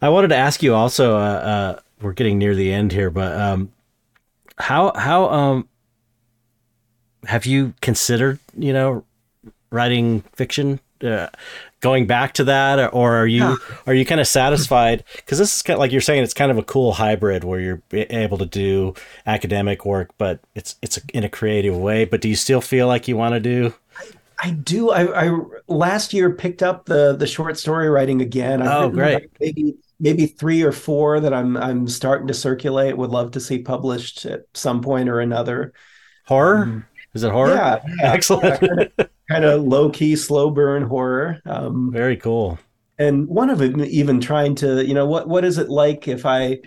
I 0.00 0.10
wanted 0.10 0.28
to 0.28 0.36
ask 0.36 0.62
you 0.62 0.74
also. 0.74 1.16
Uh, 1.16 1.20
uh, 1.20 1.80
we're 2.02 2.12
getting 2.12 2.38
near 2.38 2.54
the 2.54 2.72
end 2.72 2.92
here, 2.92 3.10
but 3.10 3.32
um, 3.32 3.72
how 4.58 4.92
how 4.94 5.30
um 5.30 5.68
have 7.24 7.46
you 7.46 7.72
considered 7.80 8.38
you 8.56 8.72
know 8.72 9.04
writing 9.70 10.20
fiction? 10.34 10.78
Uh, 11.02 11.28
going 11.80 12.06
back 12.06 12.32
to 12.32 12.42
that 12.44 12.78
or 12.94 13.14
are 13.16 13.26
you 13.26 13.58
are 13.86 13.92
you 13.92 14.06
kind 14.06 14.20
of 14.20 14.26
satisfied 14.26 15.04
because 15.16 15.38
this 15.38 15.54
is 15.54 15.62
kind 15.62 15.74
of, 15.74 15.78
like 15.78 15.92
you're 15.92 16.00
saying 16.00 16.22
it's 16.22 16.32
kind 16.32 16.50
of 16.50 16.56
a 16.56 16.62
cool 16.62 16.92
hybrid 16.94 17.44
where 17.44 17.60
you're 17.60 17.82
able 17.92 18.38
to 18.38 18.46
do 18.46 18.94
academic 19.26 19.84
work 19.84 20.08
but 20.16 20.40
it's 20.54 20.76
it's 20.80 20.98
in 21.12 21.22
a 21.22 21.28
creative 21.28 21.76
way 21.76 22.06
but 22.06 22.22
do 22.22 22.30
you 22.30 22.34
still 22.34 22.62
feel 22.62 22.86
like 22.86 23.06
you 23.06 23.14
want 23.14 23.34
to 23.34 23.40
do 23.40 23.74
I 24.42 24.50
do. 24.50 24.90
I, 24.90 25.26
I 25.26 25.40
last 25.66 26.12
year 26.12 26.30
picked 26.34 26.62
up 26.62 26.86
the 26.86 27.16
the 27.16 27.26
short 27.26 27.58
story 27.58 27.88
writing 27.88 28.20
again. 28.20 28.62
I've 28.62 28.84
oh, 28.84 28.88
great! 28.90 29.30
Maybe 29.40 29.76
maybe 29.98 30.26
three 30.26 30.62
or 30.62 30.72
four 30.72 31.20
that 31.20 31.32
I'm 31.32 31.56
I'm 31.56 31.88
starting 31.88 32.28
to 32.28 32.34
circulate. 32.34 32.96
Would 32.96 33.10
love 33.10 33.30
to 33.32 33.40
see 33.40 33.58
published 33.58 34.26
at 34.26 34.42
some 34.54 34.82
point 34.82 35.08
or 35.08 35.20
another. 35.20 35.72
Horror? 36.26 36.62
Um, 36.64 36.86
Is 37.14 37.22
it 37.22 37.32
horror? 37.32 37.54
Yeah, 37.54 37.82
yeah. 38.00 38.12
excellent. 38.12 38.62
Yeah, 38.62 39.06
kind, 39.30 39.44
of, 39.44 39.62
low 39.62 39.90
key, 39.90 40.16
slow 40.16 40.50
burn 40.50 40.82
horror. 40.82 41.40
Um, 41.46 41.90
Very 41.92 42.16
cool. 42.16 42.58
And 42.98 43.28
one 43.28 43.50
of 43.50 43.58
them 43.58 43.84
even 43.84 44.20
trying 44.20 44.54
to, 44.56 44.84
you 44.84 44.94
know, 44.94 45.06
what 45.06 45.28
what 45.28 45.44
is 45.44 45.58
it 45.58 45.68
like 45.68 46.08
if 46.08 46.24
I 46.24 46.60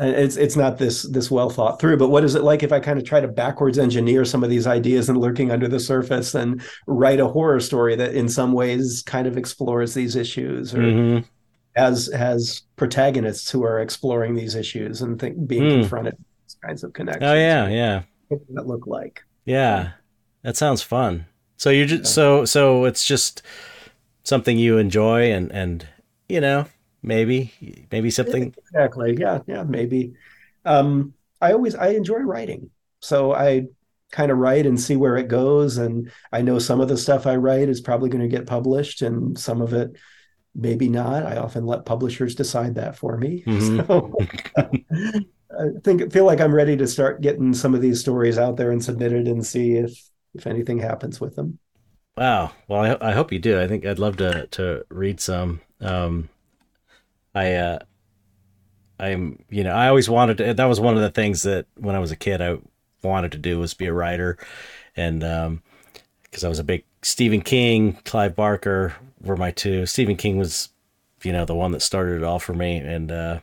it's 0.00 0.36
it's 0.36 0.56
not 0.56 0.78
this 0.78 1.02
this 1.04 1.30
well 1.30 1.50
thought 1.50 1.80
through 1.80 1.96
but 1.96 2.08
what 2.08 2.24
is 2.24 2.34
it 2.34 2.42
like 2.42 2.62
if 2.62 2.72
i 2.72 2.78
kind 2.78 2.98
of 2.98 3.04
try 3.04 3.20
to 3.20 3.28
backwards 3.28 3.78
engineer 3.78 4.24
some 4.24 4.44
of 4.44 4.50
these 4.50 4.66
ideas 4.66 5.08
and 5.08 5.18
lurking 5.18 5.50
under 5.50 5.66
the 5.66 5.80
surface 5.80 6.34
and 6.34 6.62
write 6.86 7.20
a 7.20 7.26
horror 7.26 7.58
story 7.58 7.96
that 7.96 8.14
in 8.14 8.28
some 8.28 8.52
ways 8.52 9.02
kind 9.06 9.26
of 9.26 9.36
explores 9.36 9.94
these 9.94 10.14
issues 10.14 10.74
or 10.74 10.78
mm-hmm. 10.78 11.26
has 11.74 12.10
has 12.14 12.62
protagonists 12.76 13.50
who 13.50 13.64
are 13.64 13.80
exploring 13.80 14.34
these 14.34 14.54
issues 14.54 15.02
and 15.02 15.18
think, 15.18 15.46
being 15.46 15.64
mm. 15.64 15.80
confronted 15.80 16.14
with 16.14 16.26
these 16.46 16.56
kinds 16.64 16.84
of 16.84 16.92
connections? 16.92 17.24
Oh 17.24 17.34
yeah 17.34 17.68
yeah. 17.68 18.02
What 18.28 18.46
does 18.46 18.54
that 18.54 18.66
look 18.66 18.86
like? 18.86 19.22
Yeah 19.44 19.90
that 20.42 20.56
sounds 20.56 20.82
fun. 20.82 21.26
So 21.56 21.70
you 21.70 21.84
just 21.84 22.14
so 22.14 22.44
so 22.44 22.84
it's 22.84 23.04
just 23.04 23.42
something 24.22 24.58
you 24.58 24.78
enjoy 24.78 25.32
and 25.32 25.50
and 25.52 25.86
you 26.28 26.40
know 26.40 26.66
maybe 27.02 27.86
maybe 27.90 28.10
something 28.10 28.54
exactly 28.58 29.16
yeah 29.18 29.38
yeah 29.46 29.62
maybe 29.62 30.14
um 30.64 31.14
i 31.40 31.52
always 31.52 31.74
i 31.74 31.88
enjoy 31.88 32.18
writing 32.18 32.70
so 33.00 33.32
i 33.32 33.66
kind 34.10 34.30
of 34.30 34.38
write 34.38 34.66
and 34.66 34.80
see 34.80 34.96
where 34.96 35.16
it 35.16 35.28
goes. 35.28 35.78
And 35.78 36.10
I 36.32 36.42
know 36.42 36.58
some 36.58 36.80
of 36.80 36.88
the 36.88 36.96
stuff 36.96 37.26
I 37.26 37.36
write 37.36 37.68
is 37.68 37.80
probably 37.80 38.08
going 38.08 38.22
to 38.22 38.36
get 38.36 38.46
published, 38.46 39.02
and 39.02 39.38
some 39.38 39.60
of 39.60 39.72
it 39.72 39.96
maybe 40.54 40.88
not. 40.88 41.24
I 41.24 41.36
often 41.36 41.66
let 41.66 41.84
publishers 41.84 42.34
decide 42.34 42.74
that 42.76 42.96
for 42.96 43.16
me. 43.16 43.44
Mm-hmm. 43.58 43.80
So 45.50 45.66
I 45.66 45.80
think 45.82 46.12
feel 46.12 46.26
like 46.26 46.40
I'm 46.40 46.54
ready 46.54 46.76
to 46.76 46.86
start 46.86 47.22
getting 47.22 47.54
some 47.54 47.74
of 47.74 47.80
these 47.80 48.00
stories 48.00 48.38
out 48.38 48.56
there 48.56 48.70
and 48.70 48.84
submitted 48.84 49.26
and 49.26 49.44
see 49.44 49.72
if 49.76 50.10
if 50.34 50.46
anything 50.46 50.78
happens 50.78 51.20
with 51.20 51.36
them. 51.36 51.58
Wow. 52.16 52.52
Well, 52.68 52.98
I, 53.00 53.08
I 53.10 53.12
hope 53.12 53.32
you 53.32 53.38
do. 53.38 53.60
I 53.60 53.66
think 53.66 53.86
I'd 53.86 53.98
love 53.98 54.18
to 54.18 54.46
to 54.48 54.84
read 54.90 55.20
some. 55.20 55.60
Um, 55.80 56.28
I 57.38 57.54
uh, 57.54 57.78
I'm 58.98 59.44
you 59.48 59.64
know 59.64 59.72
I 59.72 59.88
always 59.88 60.10
wanted 60.10 60.38
to. 60.38 60.54
That 60.54 60.64
was 60.64 60.80
one 60.80 60.96
of 60.96 61.02
the 61.02 61.10
things 61.10 61.42
that 61.42 61.66
when 61.76 61.94
I 61.94 61.98
was 62.00 62.10
a 62.10 62.16
kid 62.16 62.40
I 62.40 62.58
wanted 63.02 63.32
to 63.32 63.38
do 63.38 63.58
was 63.58 63.74
be 63.74 63.86
a 63.86 63.92
writer, 63.92 64.38
and 64.96 65.22
um, 65.22 65.62
because 66.24 66.44
I 66.44 66.48
was 66.48 66.58
a 66.58 66.64
big 66.64 66.84
Stephen 67.02 67.42
King, 67.42 67.98
Clive 68.04 68.34
Barker 68.34 68.94
were 69.20 69.36
my 69.36 69.50
two. 69.50 69.86
Stephen 69.86 70.16
King 70.16 70.36
was, 70.36 70.70
you 71.22 71.32
know, 71.32 71.44
the 71.44 71.54
one 71.54 71.72
that 71.72 71.80
started 71.80 72.16
it 72.16 72.24
all 72.24 72.40
for 72.40 72.54
me, 72.54 72.78
and 72.78 73.12
uh, 73.12 73.40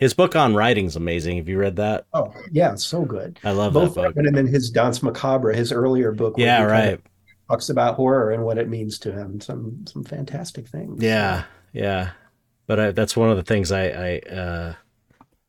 his 0.00 0.14
book 0.14 0.34
on 0.34 0.54
writing 0.54 0.86
is 0.86 0.96
amazing. 0.96 1.36
Have 1.36 1.48
you 1.48 1.58
read 1.58 1.76
that? 1.76 2.06
Oh 2.12 2.34
yeah, 2.50 2.74
so 2.74 3.04
good. 3.04 3.38
I 3.44 3.52
love 3.52 3.72
Both 3.72 3.94
that 3.94 4.14
book. 4.14 4.16
And 4.16 4.36
then 4.36 4.46
his 4.46 4.70
Danse 4.70 5.02
Macabre, 5.02 5.54
his 5.54 5.70
earlier 5.70 6.10
book. 6.10 6.34
Yeah, 6.36 6.64
right. 6.64 7.00
talks 7.48 7.68
about 7.68 7.94
horror 7.94 8.32
and 8.32 8.44
what 8.44 8.58
it 8.58 8.68
means 8.68 8.98
to 9.00 9.12
him. 9.12 9.40
Some 9.40 9.84
some 9.86 10.02
fantastic 10.02 10.66
things. 10.66 11.00
Yeah, 11.00 11.44
yeah. 11.72 12.10
But 12.66 12.80
I, 12.80 12.90
that's 12.92 13.16
one 13.16 13.30
of 13.30 13.36
the 13.36 13.42
things 13.42 13.72
I, 13.72 13.84
I 13.86 14.18
uh, 14.30 14.74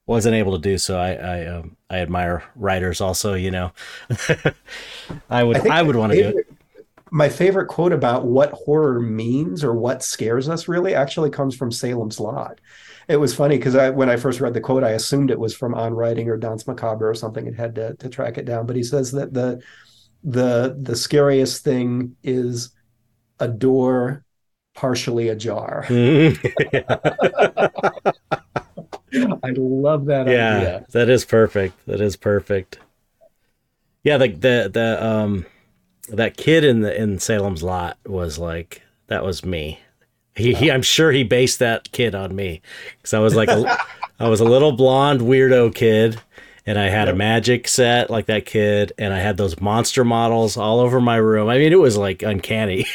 wasn't 0.06 0.35
able 0.35 0.53
to 0.53 0.61
do. 0.61 0.77
So 0.77 0.98
I 0.98 1.14
I, 1.14 1.45
um, 1.45 1.77
I 1.90 1.99
admire 1.99 2.44
writers 2.56 3.02
also. 3.02 3.34
You 3.34 3.52
know, 3.52 3.72
I 5.30 5.44
would 5.44 5.68
I, 5.68 5.80
I 5.80 5.81
would 5.81 5.95
want 5.95 6.14
to 6.14 6.31
do 6.31 6.38
it 6.38 6.48
my 7.14 7.30
favorite 7.30 7.68
quote 7.68 7.94
about 7.94 8.26
what 8.26 8.52
horror 8.53 8.99
means 8.99 9.64
or 9.64 9.76
what 9.76 10.02
scares 10.02 10.49
us 10.49 10.68
really 10.68 10.95
actually 10.95 11.30
comes 11.30 11.56
from 11.56 11.72
Salem's 11.72 12.19
Lot. 12.19 12.60
It 13.07 13.18
was 13.18 13.35
funny 13.35 13.57
because 13.57 13.76
I, 13.76 13.91
when 13.91 14.10
I 14.10 14.15
first 14.15 14.41
read 14.41 14.56
the 14.56 14.61
quote, 14.61 14.84
I 14.84 14.91
assumed 14.91 15.30
it 15.30 15.40
was 15.40 15.56
from 15.56 15.76
On 15.76 15.94
Writing 15.94 16.27
or 16.27 16.38
Danse 16.38 16.65
Macabre 16.65 17.07
or 17.07 17.14
something, 17.14 17.48
and 17.48 17.56
had 17.56 17.76
to, 17.76 17.94
to 17.98 18.10
track 18.10 18.40
it 18.40 18.45
down. 18.45 18.65
But 18.65 18.77
he 18.77 18.81
says 18.81 19.11
that 19.11 19.31
the 19.31 19.61
the 20.23 20.76
the 20.81 20.95
scariest 20.95 21.64
thing 21.64 22.15
is 22.23 22.72
a 23.40 23.48
door 23.48 24.26
partially 24.73 25.29
ajar. 25.29 25.85
I 25.89 25.99
love 29.55 30.05
that 30.05 30.27
yeah, 30.27 30.57
idea. 30.57 30.85
that 30.91 31.09
is 31.09 31.25
perfect. 31.25 31.85
That 31.85 32.01
is 32.01 32.15
perfect. 32.15 32.79
Yeah, 34.03 34.17
the 34.17 34.29
the 34.29 34.69
the 34.73 35.05
um 35.05 35.45
that 36.09 36.37
kid 36.37 36.63
in 36.63 36.81
the 36.81 36.99
in 36.99 37.19
Salem's 37.19 37.63
Lot 37.63 37.97
was 38.05 38.37
like 38.37 38.81
that 39.07 39.23
was 39.23 39.45
me. 39.45 39.79
He, 40.35 40.53
he 40.53 40.71
I'm 40.71 40.81
sure 40.81 41.11
he 41.11 41.23
based 41.23 41.59
that 41.59 41.91
kid 41.91 42.15
on 42.15 42.35
me 42.35 42.61
because 42.97 43.13
I 43.13 43.19
was 43.19 43.35
like 43.35 43.49
a, 43.49 43.77
I 44.19 44.27
was 44.27 44.39
a 44.39 44.45
little 44.45 44.71
blonde 44.71 45.21
weirdo 45.21 45.75
kid, 45.75 46.19
and 46.65 46.79
I 46.79 46.89
had 46.89 47.07
yep. 47.07 47.15
a 47.15 47.17
magic 47.17 47.67
set 47.67 48.09
like 48.09 48.25
that 48.25 48.45
kid, 48.45 48.93
and 48.97 49.13
I 49.13 49.19
had 49.19 49.37
those 49.37 49.61
monster 49.61 50.03
models 50.03 50.57
all 50.57 50.79
over 50.79 50.99
my 50.99 51.17
room. 51.17 51.49
I 51.49 51.59
mean, 51.59 51.71
it 51.71 51.79
was 51.79 51.97
like 51.97 52.23
uncanny. 52.23 52.87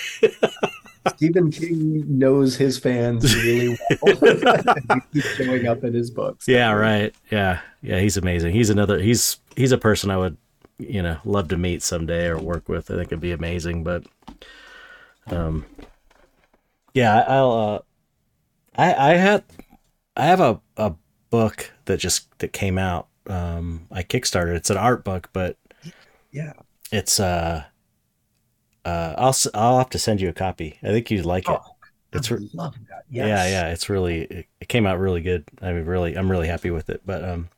Stephen 1.17 1.51
King 1.51 2.19
knows 2.19 2.57
his 2.57 2.79
fans 2.79 3.35
really 3.37 3.79
well. 4.03 4.17
he 5.13 5.21
keeps 5.21 5.35
showing 5.37 5.67
up 5.67 5.85
in 5.85 5.95
his 5.95 6.11
books. 6.11 6.47
Yeah, 6.49 6.73
right. 6.73 7.15
Yeah, 7.31 7.61
yeah. 7.83 8.01
He's 8.01 8.17
amazing. 8.17 8.53
He's 8.53 8.71
another. 8.71 8.99
He's 8.99 9.39
he's 9.57 9.73
a 9.73 9.79
person 9.79 10.11
I 10.11 10.17
would 10.17 10.37
you 10.79 11.03
know 11.03 11.19
love 11.25 11.49
to 11.49 11.57
meet 11.57 11.83
someday 11.83 12.27
or 12.27 12.39
work 12.39 12.69
with. 12.69 12.91
I 12.91 12.95
think 12.95 13.09
it'd 13.09 13.21
be 13.21 13.33
amazing. 13.33 13.85
But 13.85 14.05
um, 15.27 15.67
yeah, 16.95 17.25
I'll. 17.27 17.53
Uh, 17.53 17.79
I 18.77 19.13
I 19.13 19.15
had 19.15 19.45
I 20.17 20.27
have 20.27 20.41
a 20.41 20.61
a 20.77 20.95
book 21.31 21.73
that 21.87 21.99
just 21.99 22.39
that 22.39 22.53
came 22.53 22.79
out. 22.79 23.09
Um, 23.27 23.87
I 23.91 24.03
kickstarted. 24.03 24.55
It's 24.55 24.71
an 24.71 24.77
art 24.77 25.05
book, 25.05 25.31
but 25.33 25.57
yeah, 26.33 26.53
it's 26.91 27.21
uh. 27.21 27.65
Uh, 28.89 29.15
I'll 29.19 29.37
I'll 29.53 29.79
have 29.79 29.91
to 29.91 29.99
send 29.99 30.21
you 30.21 30.31
a 30.31 30.33
copy. 30.33 30.79
I 30.83 30.87
think 30.87 31.11
you'd 31.11 31.27
like 31.27 31.49
oh, 31.49 31.57
it. 31.57 31.61
It's 32.15 32.31
re- 32.31 32.49
love 32.55 32.75
that. 32.89 33.05
Yes. 33.11 33.27
Yeah, 33.27 33.47
yeah. 33.49 33.73
It's 33.73 33.91
really 33.91 34.23
it, 34.23 34.47
it 34.61 34.69
came 34.69 34.87
out 34.87 34.99
really 34.99 35.21
good. 35.21 35.45
I 35.61 35.73
mean, 35.73 35.85
really, 35.85 36.15
I'm 36.15 36.31
really 36.31 36.49
happy 36.49 36.71
with 36.71 36.89
it. 36.89 37.03
But 37.05 37.23
um, 37.23 37.51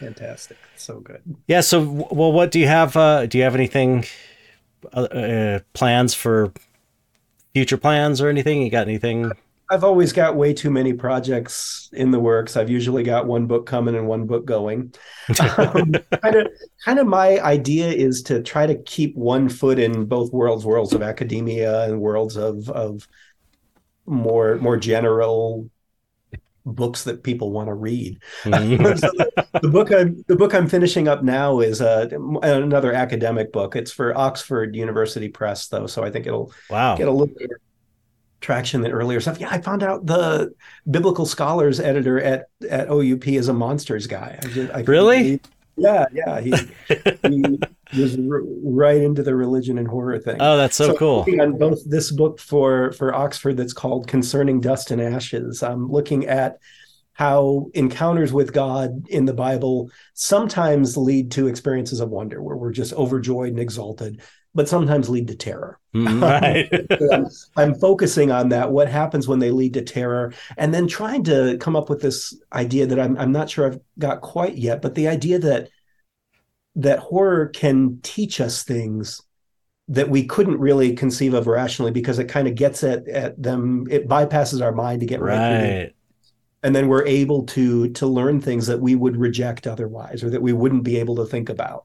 fantastic. 0.00 0.56
So 0.76 0.98
good. 0.98 1.22
Yeah. 1.46 1.60
So, 1.60 1.80
well, 2.10 2.32
what 2.32 2.50
do 2.50 2.58
you 2.58 2.66
have? 2.66 2.96
Uh, 2.96 3.26
do 3.26 3.38
you 3.38 3.44
have 3.44 3.54
anything 3.54 4.04
uh, 4.92 5.02
uh, 5.02 5.60
plans 5.74 6.12
for 6.12 6.52
future 7.54 7.76
plans 7.76 8.20
or 8.20 8.28
anything? 8.28 8.62
You 8.62 8.70
got 8.70 8.88
anything? 8.88 9.30
I've 9.72 9.84
always 9.84 10.12
got 10.12 10.36
way 10.36 10.52
too 10.52 10.70
many 10.70 10.92
projects 10.92 11.88
in 11.94 12.10
the 12.10 12.20
works. 12.20 12.58
I've 12.58 12.68
usually 12.68 13.02
got 13.02 13.26
one 13.26 13.46
book 13.46 13.64
coming 13.64 13.94
and 13.94 14.06
one 14.06 14.26
book 14.26 14.44
going. 14.44 14.94
Um, 15.40 15.94
kind 16.22 16.34
of, 16.36 16.48
kind 16.84 16.98
of. 16.98 17.06
My 17.06 17.40
idea 17.40 17.86
is 17.86 18.22
to 18.24 18.42
try 18.42 18.66
to 18.66 18.74
keep 18.74 19.16
one 19.16 19.48
foot 19.48 19.78
in 19.78 20.04
both 20.04 20.30
worlds: 20.30 20.66
worlds 20.66 20.92
of 20.92 21.00
academia 21.00 21.84
and 21.84 22.00
worlds 22.00 22.36
of 22.36 22.68
of 22.68 23.08
more 24.04 24.56
more 24.56 24.76
general 24.76 25.70
books 26.66 27.04
that 27.04 27.22
people 27.22 27.50
want 27.50 27.68
to 27.68 27.74
read. 27.74 28.20
Mm-hmm. 28.42 28.84
so 28.96 29.10
the, 29.14 29.60
the, 29.62 29.68
book 29.68 29.90
I'm 29.90 30.22
the 30.28 30.36
book 30.36 30.54
I'm 30.54 30.68
finishing 30.68 31.08
up 31.08 31.22
now 31.22 31.60
is 31.60 31.80
uh, 31.80 32.08
another 32.42 32.92
academic 32.92 33.52
book. 33.52 33.74
It's 33.74 33.90
for 33.90 34.16
Oxford 34.16 34.76
University 34.76 35.28
Press, 35.28 35.68
though, 35.68 35.86
so 35.86 36.02
I 36.02 36.10
think 36.10 36.26
it'll 36.26 36.52
wow. 36.68 36.94
get 36.96 37.08
a 37.08 37.10
little 37.10 37.34
bit 37.34 37.50
traction 38.42 38.82
than 38.82 38.92
earlier 38.92 39.20
stuff. 39.20 39.40
Yeah, 39.40 39.48
I 39.50 39.60
found 39.60 39.82
out 39.82 40.04
the 40.04 40.52
biblical 40.90 41.24
scholars 41.24 41.80
editor 41.80 42.20
at 42.20 42.48
at 42.68 42.90
OUP 42.90 43.26
is 43.28 43.48
a 43.48 43.54
monsters 43.54 44.06
guy. 44.06 44.38
I 44.42 44.46
just, 44.48 44.72
I 44.72 44.80
really? 44.80 45.40
Yeah, 45.76 46.04
yeah. 46.12 46.40
He, 46.40 46.50
he 47.28 47.58
was 47.98 48.18
r- 48.18 48.42
right 48.62 49.00
into 49.00 49.22
the 49.22 49.34
religion 49.34 49.78
and 49.78 49.88
horror 49.88 50.18
thing. 50.18 50.36
Oh, 50.40 50.58
that's 50.58 50.76
so, 50.76 50.88
so 50.88 50.96
cool. 50.96 51.26
On 51.40 51.56
both 51.56 51.88
this 51.88 52.10
book 52.10 52.38
for 52.38 52.92
for 52.92 53.14
Oxford 53.14 53.56
that's 53.56 53.72
called 53.72 54.06
Concerning 54.06 54.60
Dust 54.60 54.90
and 54.90 55.00
Ashes, 55.00 55.62
I'm 55.62 55.90
looking 55.90 56.26
at 56.26 56.58
how 57.14 57.68
encounters 57.74 58.32
with 58.32 58.52
God 58.52 59.06
in 59.08 59.26
the 59.26 59.34
Bible 59.34 59.90
sometimes 60.14 60.96
lead 60.96 61.30
to 61.32 61.46
experiences 61.46 62.00
of 62.00 62.08
wonder 62.08 62.42
where 62.42 62.56
we're 62.56 62.72
just 62.72 62.94
overjoyed 62.94 63.50
and 63.50 63.60
exalted, 63.60 64.22
but 64.54 64.68
sometimes 64.68 65.08
lead 65.08 65.28
to 65.28 65.34
terror. 65.34 65.78
Mm, 65.94 66.22
right. 67.00 67.12
I'm, 67.12 67.26
I'm, 67.56 67.74
focusing 67.74 68.30
on 68.30 68.50
that. 68.50 68.70
What 68.70 68.88
happens 68.88 69.26
when 69.26 69.38
they 69.38 69.50
lead 69.50 69.74
to 69.74 69.82
terror? 69.82 70.32
And 70.56 70.72
then 70.72 70.86
trying 70.86 71.24
to 71.24 71.56
come 71.58 71.76
up 71.76 71.88
with 71.88 72.02
this 72.02 72.36
idea 72.52 72.86
that 72.86 73.00
I'm, 73.00 73.16
I'm 73.18 73.32
not 73.32 73.50
sure 73.50 73.66
I've 73.66 73.80
got 73.98 74.20
quite 74.20 74.56
yet, 74.56 74.82
but 74.82 74.94
the 74.94 75.08
idea 75.08 75.38
that 75.38 75.68
that 76.76 76.98
horror 76.98 77.48
can 77.48 78.00
teach 78.02 78.40
us 78.40 78.62
things 78.62 79.20
that 79.88 80.08
we 80.08 80.24
couldn't 80.24 80.58
really 80.58 80.94
conceive 80.94 81.34
of 81.34 81.46
rationally 81.46 81.90
because 81.90 82.18
it 82.18 82.28
kind 82.28 82.48
of 82.48 82.54
gets 82.54 82.82
at, 82.84 83.06
at 83.08 83.40
them 83.42 83.86
it 83.90 84.08
bypasses 84.08 84.62
our 84.62 84.72
mind 84.72 85.00
to 85.00 85.06
get 85.06 85.20
right, 85.20 85.70
right 85.70 85.94
and 86.62 86.74
then 86.74 86.88
we're 86.88 87.04
able 87.06 87.44
to 87.44 87.88
to 87.90 88.06
learn 88.06 88.40
things 88.40 88.66
that 88.66 88.80
we 88.80 88.94
would 88.94 89.16
reject 89.16 89.66
otherwise 89.66 90.22
or 90.22 90.30
that 90.30 90.40
we 90.40 90.52
wouldn't 90.52 90.84
be 90.84 90.96
able 90.96 91.16
to 91.16 91.26
think 91.26 91.48
about 91.48 91.84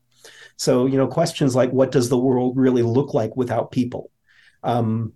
so, 0.58 0.86
you 0.88 0.98
know, 0.98 1.08
questions 1.08 1.56
like 1.56 1.72
what 1.72 1.92
does 1.92 2.10
the 2.10 2.18
world 2.18 2.58
really 2.58 2.82
look 2.82 3.14
like 3.14 3.36
without 3.38 3.72
people? 3.72 4.12
Um, 4.64 5.14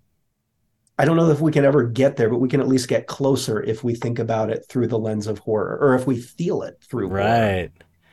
I 0.98 1.06
don't 1.06 1.18
know 1.18 1.30
if 1.32 1.42
we 1.42 1.52
can 1.52 1.66
ever 1.66 1.84
get 1.84 2.16
there, 2.16 2.30
but 2.30 2.38
we 2.38 2.48
can 2.48 2.62
at 2.62 2.68
least 2.68 2.88
get 2.88 3.08
closer 3.08 3.62
if 3.62 3.84
we 3.84 3.96
think 3.96 4.20
about 4.20 4.52
it 4.52 4.66
through 4.70 4.88
the 4.88 5.00
lens 5.00 5.26
of 5.26 5.40
horror 5.40 5.78
or 5.82 5.96
if 5.96 6.06
we 6.06 6.20
feel 6.20 6.62
it 6.62 6.78
through 6.88 7.08
right. 7.08 7.72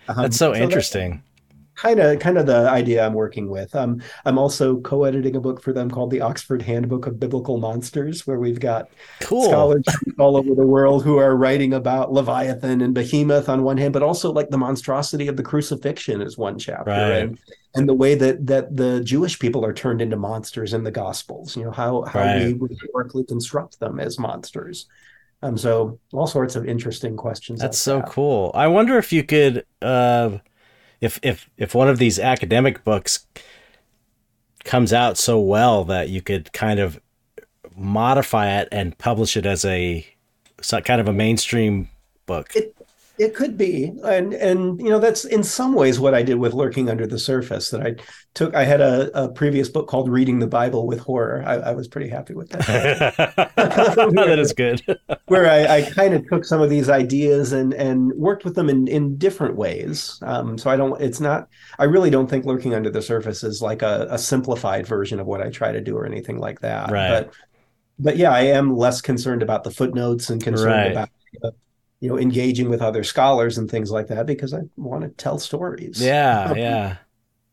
Um, 0.09 0.23
that's 0.23 0.39
so, 0.39 0.55
so 0.55 0.61
interesting 0.61 1.23
kind 1.79 2.01
of 2.01 2.19
kind 2.19 2.37
of 2.37 2.47
the 2.47 2.69
idea 2.69 3.07
I'm 3.07 3.15
working 3.15 3.49
with. 3.49 3.75
Um, 3.75 4.03
I'm 4.25 4.37
also 4.37 4.81
co-editing 4.81 5.37
a 5.37 5.41
book 5.41 5.63
for 5.63 5.73
them 5.73 5.91
called 5.91 6.11
the 6.11 6.21
Oxford 6.21 6.61
Handbook 6.61 7.07
of 7.07 7.21
Biblical 7.21 7.59
Monsters, 7.59 8.27
where 8.27 8.39
we've 8.39 8.59
got 8.59 8.91
cool. 9.21 9.45
scholars 9.45 9.85
all 10.19 10.37
over 10.37 10.55
the 10.55 10.67
world 10.67 11.05
who 11.05 11.19
are 11.19 11.37
writing 11.37 11.75
about 11.75 12.13
Leviathan 12.13 12.81
and 12.81 12.95
Behemoth 12.95 13.49
on 13.49 13.63
one 13.63 13.77
hand, 13.77 13.93
but 13.93 14.03
also 14.03 14.33
like 14.33 14.51
the 14.51 14.59
monstrosity 14.59 15.29
of 15.29 15.37
the 15.37 15.43
crucifixion 15.43 16.21
is 16.21 16.37
one 16.37 16.59
chapter, 16.59 16.91
right. 16.91 17.13
and 17.13 17.39
and 17.77 17.89
the 17.89 17.95
way 17.95 18.17
that 18.17 18.45
that 18.47 18.77
the 18.77 19.01
Jewish 19.05 19.39
people 19.39 19.65
are 19.65 19.73
turned 19.73 20.03
into 20.03 20.17
monsters 20.17 20.75
in 20.75 20.83
the 20.83 20.91
Gospels. 20.91 21.57
You 21.57 21.65
know 21.65 21.71
how 21.71 22.03
how 22.03 22.21
right. 22.21 22.59
we 22.59 22.69
historically 22.69 23.25
construct 23.25 23.79
them 23.79 24.01
as 24.01 24.19
monsters. 24.19 24.87
Um, 25.41 25.57
so 25.57 26.01
all 26.13 26.27
sorts 26.27 26.57
of 26.57 26.67
interesting 26.67 27.17
questions. 27.17 27.61
That's 27.61 27.79
so 27.79 27.99
that. 27.99 28.09
cool. 28.09 28.51
I 28.55 28.67
wonder 28.67 28.99
if 28.99 29.13
you 29.13 29.23
could. 29.23 29.65
Uh 29.81 30.39
if 31.01 31.19
if 31.23 31.49
if 31.57 31.75
one 31.75 31.89
of 31.89 31.99
these 31.99 32.19
academic 32.19 32.85
books 32.85 33.27
comes 34.65 34.93
out 34.93 35.17
so 35.17 35.41
well 35.41 35.85
that 35.85 36.09
you 36.09 36.21
could 36.21 36.53
kind 36.53 36.79
of 36.81 37.01
modify 37.77 38.59
it 38.59 38.69
and 38.73 38.99
publish 38.99 39.37
it 39.37 39.47
as 39.47 39.65
a 39.65 40.05
kind 40.85 41.01
of 41.01 41.09
a 41.09 41.13
mainstream 41.13 41.89
book. 42.27 42.55
It, 42.55 42.75
It 43.19 43.35
could 43.35 43.57
be, 43.57 43.93
and 44.05 44.33
and 44.33 44.81
you 44.81 44.89
know 44.89 45.01
that's 45.01 45.25
in 45.25 45.43
some 45.43 45.75
ways 45.75 45.99
what 45.99 46.15
I 46.15 46.23
did 46.23 46.37
with 46.37 46.55
lurking 46.55 46.89
under 46.89 47.07
the 47.07 47.19
surface. 47.19 47.71
That 47.71 47.83
I 47.83 47.97
took. 48.35 48.55
I 48.55 48.65
had 48.65 48.81
a, 48.81 49.25
a 49.25 49.29
previous 49.29 49.69
book 49.69 49.89
called 49.89 50.09
Reading 50.09 50.39
the 50.39 50.47
Bible 50.47 50.87
with 50.87 51.01
Horror. 51.01 51.43
I, 51.45 51.55
I 51.55 51.73
was 51.73 51.89
pretty 51.89 52.09
happy 52.09 52.35
with 52.35 52.51
that. 52.51 53.15
that 53.57 54.39
is 54.39 54.53
good. 54.53 54.83
where 55.27 55.51
I, 55.51 55.79
I, 55.79 55.91
kind 55.91 56.15
of 56.15 56.29
took 56.29 56.45
some 56.45 56.61
of 56.61 56.71
these 56.71 56.89
ideas 56.89 57.53
and 57.53 57.75
and 57.75 58.13
worked 58.15 58.45
with 58.45 58.55
them 58.55 58.69
in 58.69 58.87
in 58.87 59.19
different 59.19 59.57
ways. 59.57 60.19
Um, 60.23 60.57
so 60.57 60.71
I 60.71 60.77
don't. 60.77 61.01
It's 61.01 61.19
not. 61.19 61.49
I 61.79 61.85
really 61.85 62.11
don't 62.11 62.31
think 62.31 62.45
lurking 62.45 62.75
under 62.75 62.91
the 62.91 63.03
surface 63.03 63.43
is 63.43 63.61
like 63.61 63.83
a, 63.83 64.07
a 64.11 64.19
simplified 64.19 64.87
version 64.87 65.19
of 65.19 65.27
what 65.27 65.43
I 65.43 65.51
try 65.51 65.73
to 65.73 65.81
do 65.81 65.97
or 65.97 66.07
anything 66.07 66.39
like 66.39 66.61
that. 66.61 66.91
Right. 66.91 67.09
But 67.09 67.35
but 67.99 68.17
yeah, 68.17 68.31
I 68.31 68.43
am 68.43 68.77
less 68.77 69.01
concerned 69.01 69.43
about 69.43 69.65
the 69.65 69.71
footnotes 69.73 70.31
and 70.31 70.43
concerned 70.43 70.71
Right. 70.71 70.93
about 70.93 71.11
you 72.01 72.09
know 72.09 72.19
engaging 72.19 72.69
with 72.69 72.83
other 72.83 73.05
scholars 73.05 73.59
and 73.59 73.71
things 73.71 73.91
like 73.91 74.09
that 74.09 74.27
because 74.27 74.55
I 74.55 74.61
want 74.77 75.03
to 75.05 75.11
tell 75.11 75.39
stories. 75.39 76.01
Yeah, 76.01 76.55
yeah. 76.57 76.99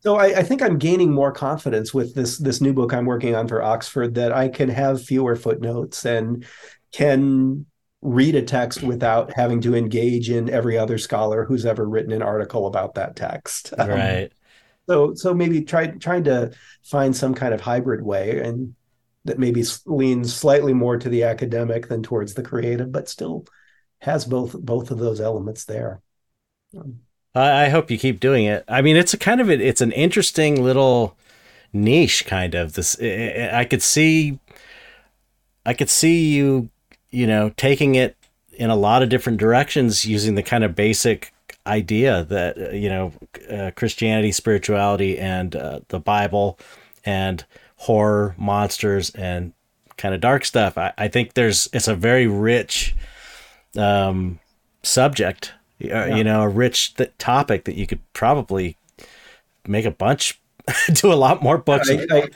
So 0.00 0.16
I, 0.16 0.38
I 0.38 0.42
think 0.42 0.62
I'm 0.62 0.78
gaining 0.78 1.12
more 1.12 1.32
confidence 1.32 1.92
with 1.92 2.14
this 2.14 2.38
this 2.38 2.60
new 2.60 2.72
book 2.72 2.92
I'm 2.94 3.06
working 3.06 3.34
on 3.34 3.48
for 3.48 3.62
Oxford 3.62 4.14
that 4.14 4.32
I 4.32 4.48
can 4.48 4.68
have 4.68 5.02
fewer 5.02 5.34
footnotes 5.36 6.04
and 6.04 6.44
can 6.92 7.66
read 8.02 8.36
a 8.36 8.42
text 8.42 8.82
without 8.82 9.32
having 9.34 9.60
to 9.62 9.74
engage 9.74 10.30
in 10.30 10.48
every 10.50 10.78
other 10.78 10.98
scholar 10.98 11.44
who's 11.44 11.66
ever 11.66 11.88
written 11.88 12.12
an 12.12 12.22
article 12.22 12.66
about 12.66 12.94
that 12.94 13.16
text. 13.16 13.72
Um, 13.78 13.88
Right. 13.88 14.32
so 14.88 15.14
so 15.14 15.34
maybe 15.34 15.62
try 15.62 15.88
trying 15.88 16.24
to 16.24 16.52
find 16.84 17.14
some 17.16 17.34
kind 17.34 17.54
of 17.54 17.60
hybrid 17.60 18.02
way 18.02 18.40
and 18.40 18.74
that 19.24 19.38
maybe 19.38 19.64
leans 19.86 20.34
slightly 20.34 20.72
more 20.72 20.98
to 20.98 21.08
the 21.08 21.24
academic 21.24 21.88
than 21.88 22.02
towards 22.02 22.34
the 22.34 22.42
creative, 22.42 22.92
but 22.92 23.08
still 23.08 23.46
has 24.00 24.24
both 24.24 24.52
both 24.54 24.90
of 24.90 24.98
those 24.98 25.20
elements 25.20 25.64
there. 25.64 26.00
I, 27.34 27.68
hope 27.68 27.90
you 27.90 27.98
keep 27.98 28.18
doing 28.18 28.46
it. 28.46 28.64
I 28.66 28.80
mean, 28.80 28.96
it's 28.96 29.12
a 29.12 29.18
kind 29.18 29.40
of 29.40 29.50
a, 29.50 29.52
it's 29.52 29.82
an 29.82 29.92
interesting 29.92 30.62
little 30.62 31.16
niche 31.72 32.24
kind 32.24 32.54
of 32.54 32.72
this. 32.72 32.98
I 33.00 33.66
could 33.68 33.82
see, 33.82 34.38
I 35.66 35.74
could 35.74 35.90
see 35.90 36.34
you, 36.34 36.70
you 37.10 37.26
know, 37.26 37.50
taking 37.56 37.94
it 37.94 38.16
in 38.52 38.70
a 38.70 38.76
lot 38.76 39.02
of 39.02 39.10
different 39.10 39.38
directions 39.38 40.06
using 40.06 40.34
the 40.34 40.42
kind 40.42 40.64
of 40.64 40.74
basic 40.74 41.32
idea 41.66 42.24
that 42.24 42.58
uh, 42.58 42.70
you 42.70 42.88
know 42.88 43.12
uh, 43.50 43.70
Christianity, 43.76 44.32
spirituality, 44.32 45.18
and 45.18 45.54
uh, 45.54 45.80
the 45.88 46.00
Bible, 46.00 46.58
and 47.04 47.44
horror, 47.76 48.34
monsters, 48.38 49.10
and 49.10 49.52
kind 49.96 50.14
of 50.14 50.20
dark 50.20 50.44
stuff. 50.44 50.78
I, 50.78 50.92
I 50.96 51.08
think 51.08 51.34
there's 51.34 51.68
it's 51.72 51.88
a 51.88 51.94
very 51.94 52.26
rich 52.26 52.94
um, 53.78 54.40
subject, 54.82 55.52
uh, 55.90 56.06
you 56.06 56.24
know, 56.24 56.42
a 56.42 56.48
rich 56.48 56.94
th- 56.94 57.12
topic 57.18 57.64
that 57.64 57.74
you 57.74 57.86
could 57.86 58.00
probably 58.12 58.76
make 59.66 59.84
a 59.84 59.90
bunch, 59.90 60.40
do 60.92 61.12
a 61.12 61.14
lot 61.14 61.42
more 61.42 61.58
books. 61.58 61.90
I, 61.90 62.06
I, 62.10 62.28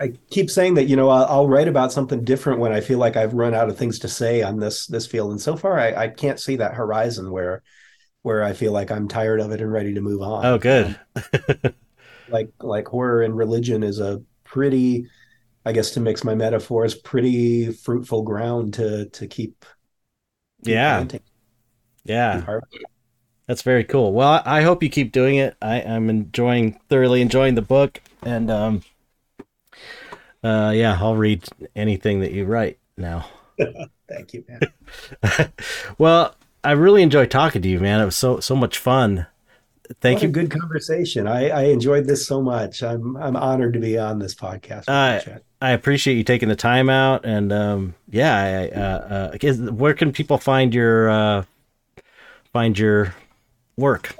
I 0.00 0.12
keep 0.30 0.50
saying 0.50 0.74
that 0.74 0.84
you 0.84 0.96
know 0.96 1.08
I'll, 1.08 1.24
I'll 1.26 1.48
write 1.48 1.68
about 1.68 1.92
something 1.92 2.24
different 2.24 2.60
when 2.60 2.72
I 2.72 2.80
feel 2.80 2.98
like 2.98 3.16
I've 3.16 3.34
run 3.34 3.54
out 3.54 3.68
of 3.68 3.76
things 3.78 3.98
to 4.00 4.08
say 4.08 4.42
on 4.42 4.58
this 4.58 4.86
this 4.86 5.06
field, 5.06 5.30
and 5.30 5.40
so 5.40 5.56
far 5.56 5.78
I, 5.78 5.94
I 5.94 6.08
can't 6.08 6.40
see 6.40 6.56
that 6.56 6.74
horizon 6.74 7.30
where 7.30 7.62
where 8.22 8.42
I 8.42 8.54
feel 8.54 8.72
like 8.72 8.90
I'm 8.90 9.06
tired 9.06 9.40
of 9.40 9.52
it 9.52 9.60
and 9.60 9.70
ready 9.72 9.94
to 9.94 10.00
move 10.00 10.22
on. 10.22 10.46
oh, 10.46 10.58
good. 10.58 10.98
like 12.28 12.50
like 12.60 12.88
horror 12.88 13.22
and 13.22 13.36
religion 13.36 13.82
is 13.82 14.00
a 14.00 14.22
pretty 14.44 15.06
i 15.64 15.72
guess 15.72 15.90
to 15.92 16.00
mix 16.00 16.24
my 16.24 16.34
metaphors 16.34 16.94
pretty 16.94 17.70
fruitful 17.72 18.22
ground 18.22 18.74
to 18.74 19.06
to 19.10 19.26
keep 19.26 19.64
Yeah. 20.64 21.06
Yeah. 22.04 22.60
That's 23.46 23.62
very 23.62 23.84
cool. 23.84 24.12
Well, 24.12 24.42
I 24.44 24.62
hope 24.62 24.82
you 24.82 24.88
keep 24.88 25.12
doing 25.12 25.36
it. 25.36 25.56
I, 25.60 25.82
I'm 25.82 26.08
enjoying, 26.08 26.80
thoroughly 26.88 27.20
enjoying 27.20 27.54
the 27.54 27.62
book. 27.62 28.00
And, 28.22 28.50
um, 28.50 28.82
uh, 30.42 30.72
yeah, 30.74 30.96
I'll 30.98 31.16
read 31.16 31.44
anything 31.76 32.20
that 32.20 32.32
you 32.32 32.44
write 32.44 32.78
now. 32.96 33.26
thank 34.08 34.34
you 34.34 34.44
man 34.48 35.52
Well, 35.98 36.34
I 36.62 36.72
really 36.72 37.02
enjoy 37.02 37.26
talking 37.26 37.62
to 37.62 37.68
you, 37.68 37.80
man. 37.80 38.00
It 38.00 38.06
was 38.06 38.16
so, 38.16 38.40
so 38.40 38.56
much 38.56 38.78
fun. 38.78 39.26
Thank 40.00 40.16
What 40.16 40.22
you. 40.22 40.28
good 40.30 40.50
conversation. 40.50 41.26
I 41.26 41.50
i 41.50 41.62
enjoyed 41.64 42.06
this 42.06 42.26
so 42.26 42.40
much. 42.40 42.82
I'm 42.82 43.16
i'm 43.16 43.36
honored 43.36 43.74
to 43.74 43.80
be 43.80 43.98
on 43.98 44.18
this 44.18 44.34
podcast 44.34 44.84
Uh, 44.88 45.38
I 45.60 45.70
appreciate 45.70 46.16
you 46.16 46.24
taking 46.24 46.48
the 46.48 46.56
time 46.56 46.90
out, 46.90 47.24
and 47.24 47.50
um, 47.52 47.94
yeah, 48.10 48.36
I, 48.36 48.78
uh, 48.78 49.32
uh, 49.42 49.72
where 49.72 49.94
can 49.94 50.12
people 50.12 50.36
find 50.36 50.74
your 50.74 51.08
uh, 51.08 51.44
find 52.52 52.78
your 52.78 53.14
work? 53.76 54.14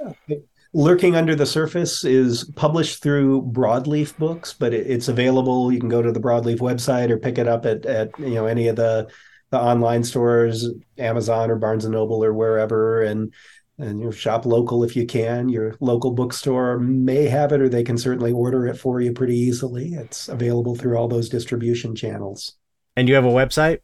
lurking 0.73 1.15
under 1.15 1.35
the 1.35 1.45
surface 1.45 2.03
is 2.03 2.43
published 2.57 3.01
through 3.01 3.41
broadleaf 3.43 4.17
books 4.17 4.51
but 4.51 4.73
it, 4.73 4.85
it's 4.87 5.07
available. 5.07 5.71
You 5.71 5.79
can 5.79 5.87
go 5.87 6.01
to 6.01 6.11
the 6.11 6.19
broadleaf 6.19 6.59
website 6.59 7.09
or 7.09 7.17
pick 7.17 7.37
it 7.37 7.47
up 7.47 7.65
at, 7.65 7.85
at 7.85 8.17
you 8.19 8.35
know 8.35 8.45
any 8.45 8.67
of 8.67 8.75
the 8.75 9.07
the 9.51 9.59
online 9.59 10.03
stores 10.03 10.67
amazon 10.97 11.49
or 11.49 11.55
barnes 11.55 11.85
and 11.85 11.93
noble 11.93 12.23
or 12.23 12.33
wherever. 12.33 13.01
And 13.03 13.33
and 13.77 13.99
you 13.99 14.11
shop 14.11 14.45
local 14.45 14.83
if 14.83 14.95
you 14.95 15.05
can 15.05 15.49
your 15.49 15.75
local 15.79 16.11
bookstore 16.11 16.79
may 16.79 17.25
have 17.25 17.51
it 17.51 17.61
or 17.61 17.69
they 17.69 17.83
can 17.83 17.97
certainly 17.97 18.31
order 18.31 18.67
it 18.67 18.77
for 18.77 19.01
you 19.01 19.11
pretty 19.13 19.37
easily 19.37 19.93
it's 19.93 20.27
available 20.29 20.75
through 20.75 20.97
all 20.97 21.07
those 21.07 21.29
distribution 21.29 21.95
channels 21.95 22.55
And 22.97 23.07
you 23.07 23.15
have 23.15 23.25
a 23.25 23.29
website? 23.29 23.79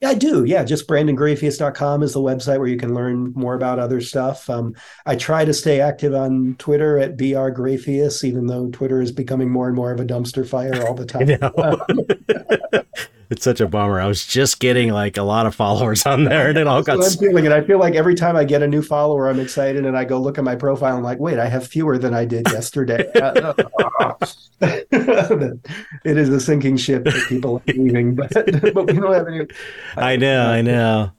yeah, 0.00 0.10
I 0.10 0.14
do. 0.14 0.44
Yeah, 0.44 0.62
just 0.62 0.86
brandongrafius.com 0.88 2.02
is 2.02 2.12
the 2.12 2.20
website 2.20 2.58
where 2.58 2.68
you 2.68 2.76
can 2.76 2.92
learn 2.94 3.32
more 3.34 3.54
about 3.54 3.78
other 3.78 4.02
stuff. 4.02 4.48
Um, 4.50 4.74
I 5.06 5.16
try 5.16 5.46
to 5.46 5.54
stay 5.54 5.80
active 5.80 6.14
on 6.14 6.56
Twitter 6.58 6.98
at 6.98 7.16
brgrafius, 7.16 8.22
even 8.22 8.46
though 8.46 8.68
Twitter 8.70 9.00
is 9.00 9.10
becoming 9.10 9.50
more 9.50 9.68
and 9.68 9.76
more 9.76 9.92
of 9.92 10.00
a 10.00 10.04
dumpster 10.04 10.46
fire 10.46 10.82
all 10.86 10.94
the 10.94 11.06
time. 11.06 11.38
it's 13.30 13.44
such 13.44 13.60
a 13.60 13.66
bummer. 13.66 14.00
I 14.00 14.06
was 14.06 14.26
just 14.26 14.60
getting 14.60 14.92
like 14.92 15.16
a 15.16 15.22
lot 15.22 15.46
of 15.46 15.54
followers 15.54 16.04
on 16.06 16.24
there, 16.24 16.48
and 16.48 16.58
it 16.58 16.66
all 16.66 16.82
got. 16.82 16.96
So 16.96 17.04
I'm 17.04 17.18
feeling 17.18 17.44
it. 17.44 17.52
I 17.52 17.62
feel 17.62 17.78
like 17.78 17.94
every 17.94 18.14
time 18.14 18.36
I 18.36 18.44
get 18.44 18.62
a 18.62 18.66
new 18.66 18.80
follower, 18.80 19.28
I'm 19.28 19.38
excited, 19.38 19.84
and 19.84 19.98
I 19.98 20.04
go 20.04 20.18
look 20.18 20.38
at 20.38 20.44
my 20.44 20.56
profile. 20.56 20.96
I'm 20.96 21.02
like, 21.02 21.18
wait, 21.18 21.38
I 21.38 21.46
have 21.46 21.66
fewer 21.66 21.98
than 21.98 22.14
I 22.14 22.24
did 22.24 22.48
yesterday. 22.52 23.10
it 23.14 24.40
is 26.04 26.28
a 26.30 26.40
sinking 26.40 26.78
ship 26.78 27.04
that 27.04 27.26
people 27.28 27.56
are 27.56 27.72
leaving, 27.72 28.14
but 28.14 28.32
but 28.32 28.86
we 28.86 28.94
don't 28.94 29.12
have 29.12 29.28
any. 29.28 29.46
I 29.96 30.16
know, 30.16 30.46
I 30.46 30.62
know. 30.62 31.12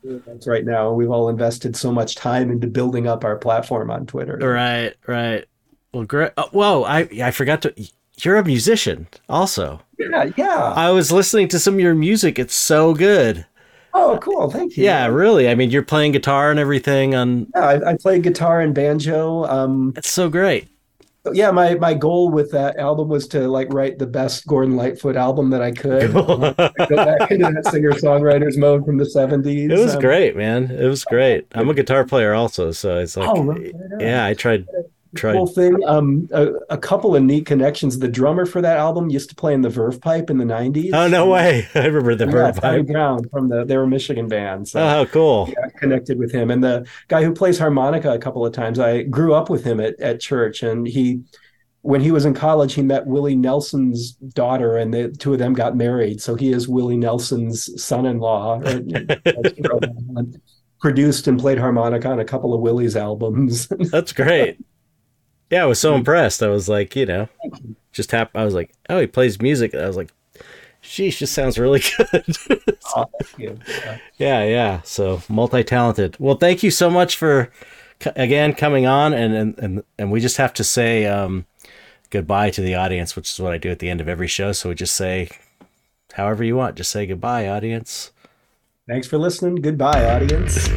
Right 0.45 0.65
now. 0.65 0.93
We've 0.93 1.11
all 1.11 1.29
invested 1.29 1.75
so 1.75 1.91
much 1.91 2.15
time 2.15 2.49
into 2.49 2.67
building 2.67 3.07
up 3.07 3.23
our 3.23 3.37
platform 3.37 3.91
on 3.91 4.05
Twitter. 4.05 4.37
Right, 4.37 4.93
right. 5.05 5.45
Well, 5.93 6.05
great. 6.05 6.31
Oh, 6.37 6.43
uh, 6.43 6.49
whoa, 6.49 6.83
I 6.83 7.09
I 7.23 7.31
forgot 7.31 7.61
to. 7.63 7.73
You're 8.21 8.37
a 8.37 8.43
musician, 8.45 9.07
also. 9.29 9.81
Yeah, 9.99 10.29
yeah. 10.37 10.73
I 10.75 10.89
was 10.91 11.11
listening 11.11 11.47
to 11.49 11.59
some 11.59 11.75
of 11.75 11.79
your 11.79 11.95
music. 11.95 12.39
It's 12.39 12.55
so 12.55 12.93
good. 12.93 13.45
Oh, 13.93 14.17
cool. 14.21 14.49
Thank 14.49 14.77
you. 14.77 14.83
Yeah, 14.83 15.07
really. 15.07 15.49
I 15.49 15.55
mean, 15.55 15.69
you're 15.71 15.83
playing 15.83 16.11
guitar 16.11 16.51
and 16.51 16.59
everything 16.59 17.15
on. 17.15 17.47
Yeah, 17.55 17.61
I, 17.65 17.91
I 17.91 17.97
play 17.97 18.19
guitar 18.19 18.61
and 18.61 18.73
banjo. 18.73 19.45
Um, 19.45 19.93
It's 19.97 20.09
so 20.11 20.29
great. 20.29 20.67
yeah, 21.33 21.51
my 21.51 21.75
my 21.75 21.93
goal 21.93 22.29
with 22.29 22.51
that 22.51 22.77
album 22.77 23.09
was 23.09 23.27
to 23.29 23.47
like 23.47 23.71
write 23.73 23.97
the 23.99 24.05
best 24.07 24.45
Gordon 24.47 24.75
Lightfoot 24.77 25.15
album 25.15 25.49
that 25.49 25.61
I 25.61 25.71
could. 25.71 26.11
Cool. 26.11 26.37
Go 26.37 26.95
back 26.95 27.31
into 27.31 27.51
that 27.51 27.67
singer 27.71 27.91
songwriters 27.91 28.57
mode 28.57 28.85
from 28.85 28.97
the 28.97 29.05
seventies. 29.05 29.69
It 29.71 29.77
was 29.79 29.95
great, 29.97 30.35
man. 30.37 30.69
It 30.71 30.85
was 30.87 31.03
great. 31.03 31.47
I'm 31.53 31.69
a 31.69 31.73
guitar 31.73 32.05
player 32.05 32.33
also, 32.33 32.71
so 32.71 32.97
it's 32.99 33.17
like, 33.17 33.29
Oh, 33.29 33.43
right. 33.43 33.73
yeah, 33.99 34.25
I 34.25 34.35
tried, 34.35 34.67
tried. 35.15 35.33
Cool 35.33 35.47
thing. 35.47 35.75
Um, 35.85 36.27
a, 36.31 36.47
a 36.69 36.77
couple 36.77 37.15
of 37.15 37.23
neat 37.23 37.45
connections. 37.45 37.99
The 37.99 38.07
drummer 38.07 38.45
for 38.45 38.61
that 38.61 38.77
album 38.77 39.09
used 39.09 39.29
to 39.29 39.35
play 39.35 39.53
in 39.53 39.61
the 39.61 39.69
Verve 39.69 39.99
Pipe 40.01 40.29
in 40.29 40.37
the 40.37 40.45
nineties. 40.45 40.93
Oh 40.93 41.07
no 41.07 41.27
way! 41.27 41.67
I 41.75 41.85
remember 41.85 42.15
the 42.15 42.25
Yeah, 42.25 42.51
Donny 42.51 42.83
pipe. 42.83 42.87
Brown 42.87 43.29
from 43.29 43.49
the 43.49 43.65
they 43.65 43.77
were 43.77 43.83
a 43.83 43.87
Michigan 43.87 44.27
band. 44.27 44.67
So 44.67 44.81
Oh, 44.81 44.87
how 44.87 45.05
cool! 45.05 45.49
I 45.63 45.69
connected 45.79 46.19
with 46.19 46.31
him 46.31 46.51
and 46.51 46.63
the 46.63 46.87
guy 47.07 47.23
who 47.23 47.33
plays 47.33 47.59
harmonica 47.59 48.11
a 48.11 48.19
couple 48.19 48.45
of 48.45 48.53
times 48.53 48.79
i 48.79 49.03
grew 49.03 49.33
up 49.33 49.49
with 49.49 49.63
him 49.63 49.79
at, 49.79 49.99
at 49.99 50.19
church 50.19 50.63
and 50.63 50.87
he 50.87 51.21
when 51.81 52.01
he 52.01 52.11
was 52.11 52.25
in 52.25 52.33
college 52.33 52.73
he 52.73 52.81
met 52.81 53.05
willie 53.05 53.35
nelson's 53.35 54.13
daughter 54.13 54.77
and 54.77 54.93
the 54.93 55.09
two 55.09 55.33
of 55.33 55.39
them 55.39 55.53
got 55.53 55.75
married 55.75 56.21
so 56.21 56.35
he 56.35 56.51
is 56.51 56.67
willie 56.67 56.97
nelson's 56.97 57.81
son-in-law 57.81 58.59
produced 60.79 61.27
and 61.27 61.39
played 61.39 61.57
harmonica 61.57 62.09
on 62.09 62.19
a 62.19 62.25
couple 62.25 62.53
of 62.53 62.61
willie's 62.61 62.95
albums 62.95 63.67
That's 63.91 64.13
great. 64.13 64.57
Yeah, 65.49 65.63
I 65.63 65.65
was 65.65 65.79
so 65.79 65.95
impressed. 65.95 66.43
I 66.43 66.47
was 66.49 66.67
like, 66.67 66.95
you 66.95 67.05
know, 67.05 67.29
just 67.93 68.11
hap- 68.11 68.35
I 68.35 68.43
was 68.43 68.53
like, 68.53 68.73
oh, 68.89 68.99
he 68.99 69.07
plays 69.07 69.41
music. 69.41 69.73
I 69.73 69.87
was 69.87 69.95
like, 69.95 70.11
sheesh, 70.83 71.17
just 71.17 71.33
sounds 71.33 71.57
really 71.57 71.81
good. 71.97 72.35
Oh, 72.95 73.05
thank 73.21 73.39
you. 73.39 73.59
Yeah. 73.67 73.97
yeah, 74.17 74.43
yeah. 74.43 74.81
So 74.83 75.21
multi 75.29 75.63
talented. 75.63 76.17
Well, 76.19 76.35
thank 76.35 76.63
you 76.63 76.71
so 76.71 76.89
much 76.89 77.15
for 77.15 77.51
again 78.15 78.53
coming 78.53 78.85
on, 78.85 79.13
and 79.13 79.33
and 79.33 79.57
and 79.59 79.83
and 79.97 80.11
we 80.11 80.19
just 80.19 80.37
have 80.37 80.53
to 80.55 80.63
say 80.63 81.05
um, 81.05 81.45
goodbye 82.09 82.49
to 82.51 82.61
the 82.61 82.75
audience, 82.75 83.15
which 83.15 83.31
is 83.31 83.39
what 83.39 83.53
I 83.53 83.57
do 83.57 83.69
at 83.69 83.79
the 83.79 83.89
end 83.89 84.01
of 84.01 84.09
every 84.09 84.27
show. 84.27 84.51
So 84.51 84.69
we 84.69 84.75
just 84.75 84.95
say, 84.95 85.29
however 86.13 86.43
you 86.43 86.55
want, 86.57 86.75
just 86.75 86.91
say 86.91 87.05
goodbye, 87.05 87.47
audience. 87.47 88.11
thanks 88.87 89.07
for 89.07 89.17
listening 89.17 89.55
goodbye 89.55 90.05
audience 90.05 90.67